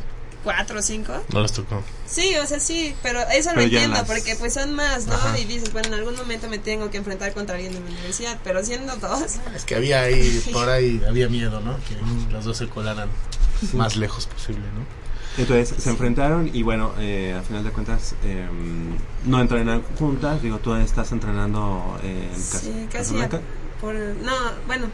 cuatro 0.44 0.78
o 0.78 0.82
cinco. 0.82 1.12
No 1.32 1.40
les 1.40 1.52
tocó. 1.52 1.82
Sí, 2.06 2.36
o 2.36 2.46
sea, 2.46 2.60
sí, 2.60 2.94
pero 3.02 3.20
eso 3.22 3.50
Pero 3.50 3.56
lo 3.56 3.62
entiendo 3.62 3.96
las- 3.96 4.06
porque 4.06 4.36
pues 4.36 4.54
son 4.54 4.72
más, 4.74 5.06
¿no? 5.06 5.14
Ajá. 5.14 5.36
Y 5.38 5.44
dices, 5.46 5.72
bueno, 5.72 5.88
en 5.88 5.94
algún 5.94 6.14
momento 6.16 6.48
me 6.48 6.58
tengo 6.58 6.90
que 6.90 6.98
enfrentar 6.98 7.32
contra 7.32 7.56
alguien 7.56 7.72
de 7.74 7.80
mi 7.80 7.90
universidad, 7.92 8.38
pero 8.44 8.64
siendo 8.64 8.94
dos. 8.96 9.36
Es 9.56 9.64
que 9.64 9.74
había 9.74 10.02
ahí, 10.02 10.42
por 10.52 10.68
ahí, 10.68 11.02
había 11.08 11.28
miedo, 11.28 11.60
¿no? 11.60 11.76
Que 11.88 11.96
los 12.32 12.44
dos 12.44 12.56
se 12.58 12.68
colaran 12.68 13.08
Sí. 13.68 13.76
más 13.76 13.96
lejos 13.96 14.26
posible, 14.26 14.62
¿no? 14.76 15.01
Entonces 15.38 15.74
se 15.82 15.88
enfrentaron 15.90 16.50
y 16.52 16.62
bueno, 16.62 16.92
eh, 16.98 17.34
a 17.38 17.42
final 17.42 17.64
de 17.64 17.70
cuentas 17.70 18.14
eh, 18.24 18.46
no 19.24 19.40
entrenan 19.40 19.82
juntas. 19.98 20.42
Digo, 20.42 20.58
tú 20.58 20.74
estás 20.74 21.10
entrenando 21.12 21.98
eh, 22.02 22.28
en 22.34 22.38
Sí, 22.40 22.50
casi. 22.50 22.86
Casablanca. 22.92 23.40
Por, 23.80 23.94
no, 23.94 24.32
bueno, 24.66 24.86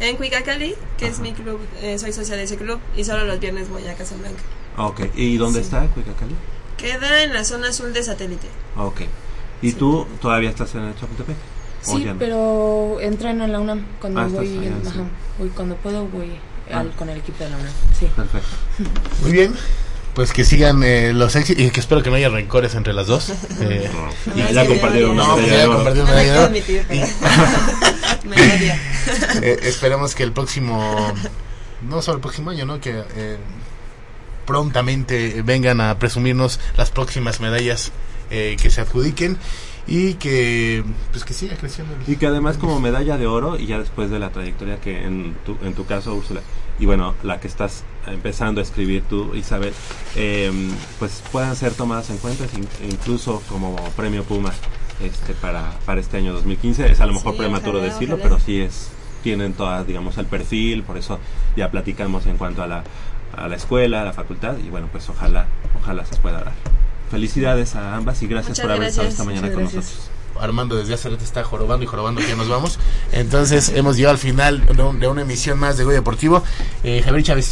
en 0.00 0.16
Cuicacali, 0.16 0.74
que 0.96 1.08
es 1.08 1.18
mi 1.18 1.32
club, 1.32 1.58
eh, 1.82 1.98
soy 1.98 2.12
socia 2.12 2.36
de 2.36 2.44
ese 2.44 2.56
club 2.56 2.78
y 2.96 3.02
solo 3.04 3.24
los 3.24 3.40
viernes 3.40 3.68
voy 3.68 3.86
a 3.88 3.94
Casablanca. 3.94 4.40
Ok, 4.76 5.00
¿y 5.16 5.36
dónde 5.36 5.58
Sí. 5.58 5.64
está 5.64 5.86
Cuicacali? 5.88 6.34
Queda 6.76 7.24
en 7.24 7.34
la 7.34 7.42
zona 7.42 7.68
azul 7.70 7.92
de 7.92 8.02
satélite. 8.04 8.46
Ok. 8.76 9.00
¿Y 9.60 9.72
tú 9.72 10.06
todavía 10.22 10.50
estás 10.50 10.72
en 10.76 10.82
el 10.84 10.94
Chapultepec? 10.94 11.36
¿O 11.88 11.96
Sí, 11.96 12.04
no? 12.04 12.14
pero 12.16 12.98
entreno 13.00 13.44
en 13.44 13.52
la 13.52 13.58
UNAM. 13.58 13.84
Cuando 14.00 14.20
Ah, 14.20 14.26
voy, 14.28 14.46
allá, 14.58 14.70
sí. 14.84 14.88
ajá, 14.88 15.04
voy, 15.38 15.48
cuando 15.48 15.74
puedo 15.76 16.06
voy 16.06 16.30
Ah. 16.72 16.80
al- 16.80 16.92
con 16.92 17.08
el 17.10 17.18
equipo 17.18 17.44
de 17.44 17.50
la 17.50 17.56
UNAM. 17.56 17.72
Sí. 17.98 18.06
Perfecto. 18.14 18.48
Muy 19.22 19.32
bien. 19.32 19.54
Pues 20.14 20.32
que 20.32 20.44
sigan 20.44 20.82
eh, 20.82 21.12
los 21.12 21.36
éxitos 21.36 21.64
y 21.64 21.70
que 21.70 21.78
espero 21.78 22.02
que 22.02 22.10
no 22.10 22.16
haya 22.16 22.28
rencores 22.28 22.74
entre 22.74 22.92
las 22.92 23.06
dos. 23.06 23.30
Eh, 23.60 23.88
No, 23.92 24.34
ya- 24.34 24.50
ya 24.50 24.66
compartieron 24.66 25.12
una 25.12 25.24
No, 25.24 25.36
medalla. 28.24 28.78
Eh, 29.42 29.58
esperemos 29.62 30.14
que 30.14 30.22
el 30.22 30.32
próximo, 30.32 31.12
no 31.82 32.02
solo 32.02 32.16
el 32.16 32.20
próximo 32.22 32.50
año, 32.50 32.66
¿no? 32.66 32.80
Que 32.80 33.02
eh, 33.16 33.36
prontamente 34.46 35.42
vengan 35.42 35.80
a 35.80 35.98
presumirnos 35.98 36.60
las 36.76 36.90
próximas 36.90 37.40
medallas 37.40 37.92
eh, 38.30 38.56
que 38.60 38.70
se 38.70 38.80
adjudiquen 38.80 39.38
y 39.88 40.14
que 40.14 40.84
pues 41.10 41.24
que 41.24 41.32
siga 41.34 41.56
creciendo. 41.56 41.94
el- 41.94 42.12
Y 42.12 42.16
que 42.16 42.26
además 42.26 42.58
como 42.58 42.78
medalla 42.80 43.16
de 43.16 43.26
oro 43.26 43.58
y 43.58 43.66
ya 43.66 43.78
después 43.78 44.10
de 44.10 44.18
la 44.18 44.30
trayectoria 44.30 44.80
que 44.80 45.04
en 45.04 45.34
tu, 45.46 45.56
en 45.62 45.72
tu 45.74 45.86
caso, 45.86 46.14
Úrsula, 46.14 46.40
y 46.78 46.86
bueno, 46.86 47.14
la 47.22 47.40
que 47.40 47.48
estás 47.48 47.84
empezando 48.06 48.60
a 48.60 48.64
escribir 48.64 49.02
tú, 49.08 49.34
Isabel, 49.34 49.72
eh, 50.14 50.52
pues 50.98 51.22
puedan 51.32 51.56
ser 51.56 51.72
tomadas 51.72 52.10
en 52.10 52.18
cuenta 52.18 52.44
in- 52.56 52.90
incluso 52.90 53.42
como 53.48 53.74
premio 53.96 54.22
Puma 54.24 54.52
este 55.02 55.32
para, 55.34 55.70
para 55.86 56.00
este 56.00 56.16
año 56.18 56.32
2015. 56.34 56.90
Es 56.92 57.00
a 57.00 57.06
lo 57.06 57.14
mejor 57.14 57.32
Sí, 57.32 57.38
prematuro 57.38 57.78
ojalá, 57.78 57.92
decirlo, 57.92 58.16
ojalá. 58.16 58.28
pero 58.36 58.40
sí 58.44 58.60
es 58.60 58.90
tienen 59.22 59.52
todas, 59.54 59.84
digamos, 59.86 60.16
el 60.18 60.26
perfil, 60.26 60.84
por 60.84 60.96
eso 60.96 61.18
ya 61.56 61.70
platicamos 61.70 62.26
en 62.26 62.36
cuanto 62.36 62.62
a 62.62 62.66
la, 62.68 62.84
a 63.36 63.48
la 63.48 63.56
escuela, 63.56 64.02
a 64.02 64.04
la 64.04 64.12
facultad, 64.12 64.56
y 64.64 64.68
bueno, 64.70 64.88
pues 64.92 65.08
ojalá, 65.08 65.46
ojalá 65.80 66.04
se 66.04 66.16
pueda 66.16 66.38
dar. 66.44 66.52
Felicidades 67.10 67.74
a 67.74 67.96
ambas 67.96 68.22
y 68.22 68.26
gracias 68.26 68.50
Muchas 68.58 68.64
por 68.66 68.72
haber 68.72 68.88
estado 68.88 69.08
esta 69.08 69.24
mañana 69.24 69.42
muchas 69.48 69.54
con 69.54 69.62
gracias. 69.64 69.84
nosotros. 69.84 70.10
Armando 70.40 70.76
desde 70.76 70.94
hace 70.94 71.08
rato 71.08 71.24
está 71.24 71.42
jorobando 71.42 71.82
y 71.82 71.88
jorobando 71.88 72.20
que 72.20 72.28
ya 72.28 72.36
nos 72.36 72.48
vamos. 72.48 72.78
Entonces 73.10 73.70
hemos 73.70 73.96
llegado 73.96 74.12
al 74.12 74.18
final 74.18 74.64
de, 74.66 74.82
un- 74.82 75.00
de 75.00 75.08
una 75.08 75.22
emisión 75.22 75.58
más 75.58 75.76
de 75.76 75.82
Goya 75.84 75.96
Deportivo. 75.96 76.44
Eh, 76.84 77.02
Javier 77.04 77.24
Chávez. 77.24 77.50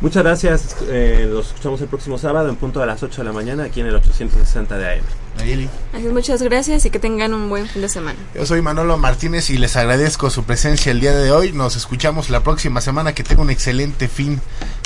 Muchas 0.00 0.24
gracias. 0.24 0.76
eh, 0.88 1.28
los 1.30 1.46
escuchamos 1.48 1.80
el 1.82 1.86
próximo 1.88 2.18
sábado 2.18 2.48
en 2.48 2.56
punto 2.56 2.82
a 2.82 2.86
las 2.86 3.00
8 3.02 3.18
de 3.22 3.24
la 3.28 3.32
mañana 3.32 3.64
aquí 3.64 3.80
en 3.80 3.86
el 3.86 3.94
860 3.94 4.76
de 4.76 4.94
AM. 4.94 5.02
Nayeli. 5.38 5.68
Muchas 6.12 6.42
gracias 6.42 6.84
y 6.84 6.90
que 6.90 6.98
tengan 6.98 7.32
un 7.32 7.48
buen 7.48 7.68
fin 7.68 7.80
de 7.82 7.88
semana. 7.88 8.18
Yo 8.34 8.44
soy 8.44 8.60
Manolo 8.60 8.98
Martínez 8.98 9.48
y 9.50 9.58
les 9.58 9.76
agradezco 9.76 10.28
su 10.28 10.42
presencia 10.42 10.90
el 10.90 10.98
día 11.00 11.14
de 11.14 11.30
hoy. 11.30 11.52
Nos 11.52 11.76
escuchamos 11.76 12.28
la 12.28 12.40
próxima 12.42 12.80
semana. 12.80 13.12
Que 13.14 13.22
tenga 13.22 13.42
un 13.42 13.50
excelente 13.50 14.08
fin 14.08 14.40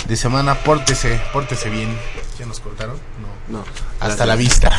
de 0.07 0.16
semana. 0.16 0.57
Pórtese, 0.62 1.19
pórtese 1.32 1.70
bien. 1.70 1.97
¿Ya 2.39 2.45
nos 2.47 2.61
cortaron? 2.61 2.97
No. 3.23 3.30
No. 3.51 3.65
Hasta 3.99 4.25
la 4.27 4.37
vista. 4.37 4.71